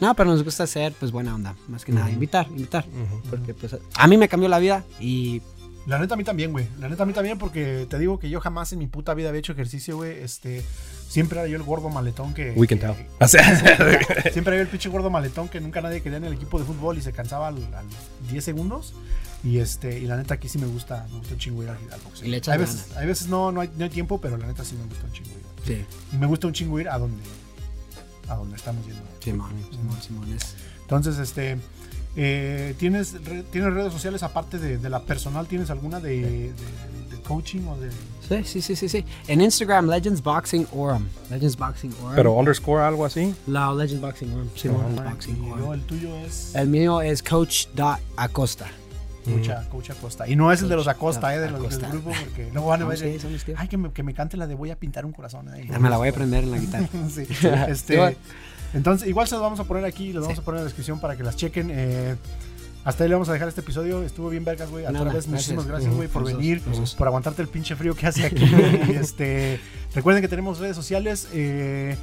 No, 0.00 0.14
pero 0.14 0.30
nos 0.30 0.44
gusta 0.44 0.64
hacer 0.64 0.92
pues 0.98 1.10
buena 1.12 1.34
onda, 1.34 1.54
más 1.68 1.84
que 1.84 1.92
nada, 1.92 2.10
invitar, 2.10 2.46
invitar. 2.50 2.84
Porque 3.30 3.54
pues 3.54 3.76
a 3.96 4.06
mí 4.06 4.16
me 4.16 4.28
cambió 4.28 4.48
la 4.48 4.58
vida 4.58 4.84
y 5.00 5.40
La 5.88 5.98
neta 5.98 6.14
a 6.14 6.16
mí 6.18 6.22
también, 6.24 6.52
güey. 6.52 6.68
La 6.78 6.88
neta 6.88 7.04
a 7.04 7.06
mí 7.06 7.12
también 7.14 7.38
porque 7.38 7.86
te 7.88 7.98
digo 7.98 8.18
que 8.18 8.28
yo 8.28 8.40
jamás 8.40 8.72
en 8.74 8.78
mi 8.78 8.86
puta 8.86 9.14
vida 9.14 9.30
había 9.30 9.38
hecho 9.38 9.52
ejercicio, 9.52 9.96
güey. 9.96 10.18
Este, 10.18 10.62
siempre 11.08 11.38
era 11.38 11.48
yo 11.48 11.56
el 11.56 11.62
gordo 11.62 11.88
maletón 11.88 12.34
que... 12.34 12.52
We 12.56 12.66
can 12.66 12.78
que- 12.78 12.86
tell. 12.86 13.06
O 13.20 13.26
sea, 13.26 13.42
Siempre 14.32 14.52
había 14.52 14.62
el 14.62 14.68
pinche 14.68 14.90
gordo 14.90 15.08
maletón 15.08 15.48
que 15.48 15.60
nunca 15.60 15.80
nadie 15.80 16.02
quería 16.02 16.18
en 16.18 16.24
el 16.24 16.34
equipo 16.34 16.58
de 16.58 16.66
fútbol 16.66 16.98
y 16.98 17.00
se 17.00 17.12
cansaba 17.12 17.48
al, 17.48 17.56
al 17.74 17.86
10 18.30 18.44
segundos. 18.44 18.92
Y 19.42 19.58
este, 19.58 19.98
y 19.98 20.06
la 20.06 20.16
neta 20.18 20.34
aquí 20.34 20.48
sí 20.48 20.58
me 20.58 20.66
gusta, 20.66 21.06
me 21.10 21.18
gusta 21.20 21.32
un 21.34 21.40
chingo 21.40 21.62
ir 21.62 21.70
al, 21.70 21.78
al 21.90 22.00
boxeo. 22.02 22.26
Y 22.26 22.30
le 22.32 22.36
echas 22.36 22.52
hay 22.52 22.58
veces, 22.60 22.96
hay 22.96 23.06
veces 23.06 23.28
no, 23.28 23.50
no 23.50 23.62
hay, 23.62 23.70
no 23.78 23.84
hay 23.84 23.90
tiempo, 23.90 24.20
pero 24.20 24.36
la 24.36 24.46
neta 24.46 24.64
sí 24.64 24.74
me 24.76 24.84
gusta 24.84 25.06
un 25.06 25.12
chingo 25.12 25.30
ir. 25.30 25.44
sí, 25.64 25.86
Y 26.12 26.16
me 26.18 26.26
gusta 26.26 26.48
un 26.48 26.52
chingo 26.52 26.78
ir 26.80 26.88
a 26.90 26.98
donde, 26.98 27.22
a 28.28 28.34
donde 28.34 28.56
estamos 28.56 28.84
yendo. 28.84 29.00
Simón, 29.20 29.50
Simón, 29.70 30.02
Simón 30.02 30.32
es. 30.34 30.54
Entonces, 30.82 31.18
este, 31.18 31.56
eh, 32.16 32.74
¿tienes, 32.78 33.22
re- 33.24 33.42
¿tienes 33.44 33.72
redes 33.72 33.92
sociales 33.92 34.22
aparte 34.22 34.58
de, 34.58 34.78
de 34.78 34.90
la 34.90 35.00
personal? 35.02 35.46
¿Tienes 35.46 35.70
alguna 35.70 36.00
de, 36.00 36.20
de- 36.22 36.52
de 37.10 37.20
coaching 37.26 37.66
o 37.68 37.76
de...? 37.78 37.90
Sí, 38.28 38.44
sí, 38.44 38.60
sí, 38.60 38.76
sí, 38.76 38.88
sí. 38.90 39.04
En 39.26 39.40
Instagram 39.40 39.88
Legends 39.88 40.22
Boxing 40.22 40.66
Orem, 40.72 41.06
Legends 41.30 41.56
Boxing 41.56 41.94
Orem. 42.02 42.14
pero 42.16 42.32
underscore 42.34 42.82
algo 42.82 43.04
así. 43.06 43.34
la 43.46 43.72
Legends 43.72 44.02
Boxing 44.02 44.32
Orem, 44.34 44.48
Simón 44.54 44.92
Y 44.96 45.08
Boxing 45.10 45.36
yo, 45.46 45.54
Orem. 45.54 45.72
el 45.72 45.80
tuyo 45.82 46.14
es 46.18 46.54
El 46.54 46.68
mío 46.68 47.00
es 47.00 47.22
coach.acosta. 47.22 48.66
Coach, 49.24 49.50
Coach 49.70 49.90
Acosta. 49.90 50.26
Y 50.26 50.36
no 50.36 50.50
es 50.52 50.62
el 50.62 50.70
de 50.70 50.76
los 50.76 50.88
Acosta, 50.88 51.34
eh, 51.34 51.38
de 51.38 51.50
los 51.50 51.60
Acosta. 51.60 51.88
del 51.88 52.00
grupo, 52.00 52.12
porque 52.24 52.48
luego 52.50 52.68
van 52.68 52.80
a 52.80 52.84
No, 52.84 52.88
ver... 52.90 52.98
sí. 52.98 53.52
Ay, 53.56 53.68
que 53.68 53.76
me, 53.76 53.92
que 53.92 54.02
me 54.02 54.14
cante 54.14 54.38
la 54.38 54.46
de 54.46 54.54
voy 54.54 54.70
a 54.70 54.76
pintar 54.76 55.04
un 55.04 55.12
corazón 55.12 55.48
ahí. 55.50 55.68
Me 55.68 55.90
la 55.90 55.98
voy 55.98 56.08
a 56.08 56.10
aprender 56.12 56.44
en 56.44 56.50
la 56.50 56.58
guitarra. 56.60 56.88
Sí. 57.10 57.26
Sí, 57.26 57.46
Este. 57.68 58.16
Entonces, 58.74 59.08
igual 59.08 59.26
se 59.28 59.34
los 59.34 59.42
vamos 59.42 59.60
a 59.60 59.64
poner 59.64 59.84
aquí, 59.84 60.12
les 60.12 60.22
vamos 60.22 60.38
a 60.38 60.42
poner 60.42 60.58
en 60.58 60.64
la 60.64 60.68
descripción 60.68 61.00
para 61.00 61.16
que 61.16 61.22
las 61.22 61.36
chequen. 61.36 61.70
eh, 61.72 62.16
hasta 62.84 63.02
ahí 63.04 63.08
le 63.10 63.16
vamos 63.16 63.28
a 63.28 63.32
dejar 63.34 63.48
este 63.48 63.60
episodio. 63.60 64.02
Estuvo 64.02 64.30
bien 64.30 64.44
vergas, 64.44 64.70
güey. 64.70 64.86
A 64.86 64.90
Nada, 64.90 65.10
todas, 65.10 65.26
muchísimas 65.26 65.66
gracias. 65.66 65.84
gracias, 65.84 65.94
güey, 65.96 66.08
por 66.08 66.22
Gracias, 66.22 66.38
venir, 66.38 66.62
gracias. 66.64 66.94
por 66.94 67.06
aguantarte 67.06 67.42
el 67.42 67.48
pinche 67.48 67.76
frío 67.76 67.94
que 67.94 68.06
hace 68.06 68.24
aquí. 68.24 68.44
y 68.88 68.92
este, 68.92 69.60
recuerden 69.94 70.22
que 70.22 70.28
tenemos 70.28 70.58
redes 70.58 70.76
sociales. 70.76 71.28
eh, 71.32 71.96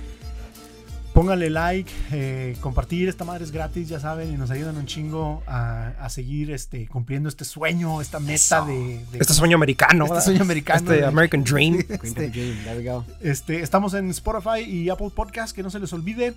pónganle 1.14 1.50
like, 1.50 1.90
eh, 2.12 2.58
compartir. 2.60 3.08
Esta 3.08 3.24
madre 3.24 3.46
es 3.46 3.52
gratis, 3.52 3.88
ya 3.88 4.00
saben, 4.02 4.34
y 4.34 4.38
nos 4.38 4.52
ayudan 4.52 4.76
un 4.76 4.86
chingo 4.86 5.44
a, 5.48 5.94
a 6.00 6.10
seguir 6.10 6.52
este, 6.52 6.88
cumpliendo 6.88 7.30
este 7.30 7.46
sueño, 7.46 8.02
esta 8.02 8.20
meta 8.20 8.66
de, 8.66 9.02
de- 9.12 9.20
Este 9.20 9.34
sueño 9.34 9.56
americano. 9.56 10.04
Este 10.04 10.14
¿verdad? 10.14 10.26
sueño 10.26 10.42
americano. 10.42 10.80
Este 10.82 10.94
de- 10.98 11.06
American 11.06 11.44
Dream. 11.46 11.78
Este, 11.90 12.30
Dream, 12.30 12.58
there 12.66 12.78
we 12.78 12.84
go. 12.84 13.06
este, 13.22 13.62
estamos 13.62 13.94
en 13.94 14.10
Spotify 14.12 14.60
y 14.68 14.90
Apple 14.90 15.10
Podcast, 15.16 15.56
que 15.56 15.64
no 15.64 15.70
se 15.70 15.80
les 15.80 15.92
olvide. 15.94 16.34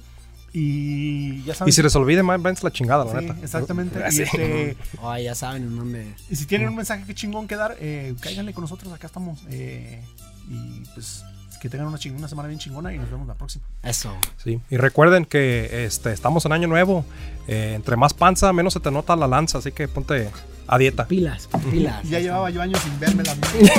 Y 0.52 1.42
ya 1.44 1.54
saben. 1.54 1.68
Y 1.70 1.72
si 1.72 1.82
les 1.82 1.94
olvide, 1.96 2.22
váyanse 2.22 2.64
la 2.64 2.70
chingada, 2.72 3.04
la 3.04 3.10
Sí, 3.20 3.26
neta. 3.26 3.36
exactamente. 3.42 3.98
Y, 4.10 4.22
este, 4.22 4.76
Oh, 5.02 5.16
ya 5.16 5.34
saben 5.34 5.62
en 5.64 5.76
dónde. 5.76 6.14
y 6.30 6.36
si 6.36 6.46
tienen 6.46 6.68
un 6.68 6.76
mensaje 6.76 7.04
que 7.04 7.14
chingón 7.14 7.46
que 7.46 7.56
dar, 7.56 7.76
eh, 7.80 8.14
cáiganle 8.20 8.52
con 8.54 8.62
nosotros, 8.62 8.92
acá 8.92 9.06
estamos. 9.06 9.40
eh, 9.50 10.02
y 10.50 10.82
pues 10.94 11.22
que 11.60 11.68
tengan 11.68 11.88
una, 11.88 11.98
ching- 11.98 12.14
una 12.16 12.28
semana 12.28 12.46
bien 12.48 12.60
chingona 12.60 12.94
y 12.94 12.98
nos 12.98 13.10
vemos 13.10 13.26
la 13.26 13.34
próxima. 13.34 13.64
Eso. 13.82 14.14
Sí, 14.42 14.60
y 14.70 14.76
recuerden 14.76 15.24
que 15.24 15.84
este, 15.86 16.12
estamos 16.12 16.46
en 16.46 16.52
año 16.52 16.68
nuevo. 16.68 17.04
Eh, 17.48 17.72
entre 17.74 17.96
más 17.96 18.14
panza, 18.14 18.52
menos 18.52 18.74
se 18.74 18.80
te 18.80 18.92
nota 18.92 19.16
la 19.16 19.26
lanza. 19.26 19.58
Así 19.58 19.72
que 19.72 19.88
ponte 19.88 20.30
a 20.68 20.78
dieta. 20.78 21.06
Pilas, 21.08 21.48
pilas. 21.70 22.02
Ya 22.08 22.20
llevaba 22.20 22.48
yo 22.50 22.62
años 22.62 22.80
sin 22.80 22.98
verme 23.00 23.24
las 23.24 23.36
Mira. 23.60 23.74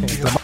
Entre 0.00 0.24
más 0.24 0.38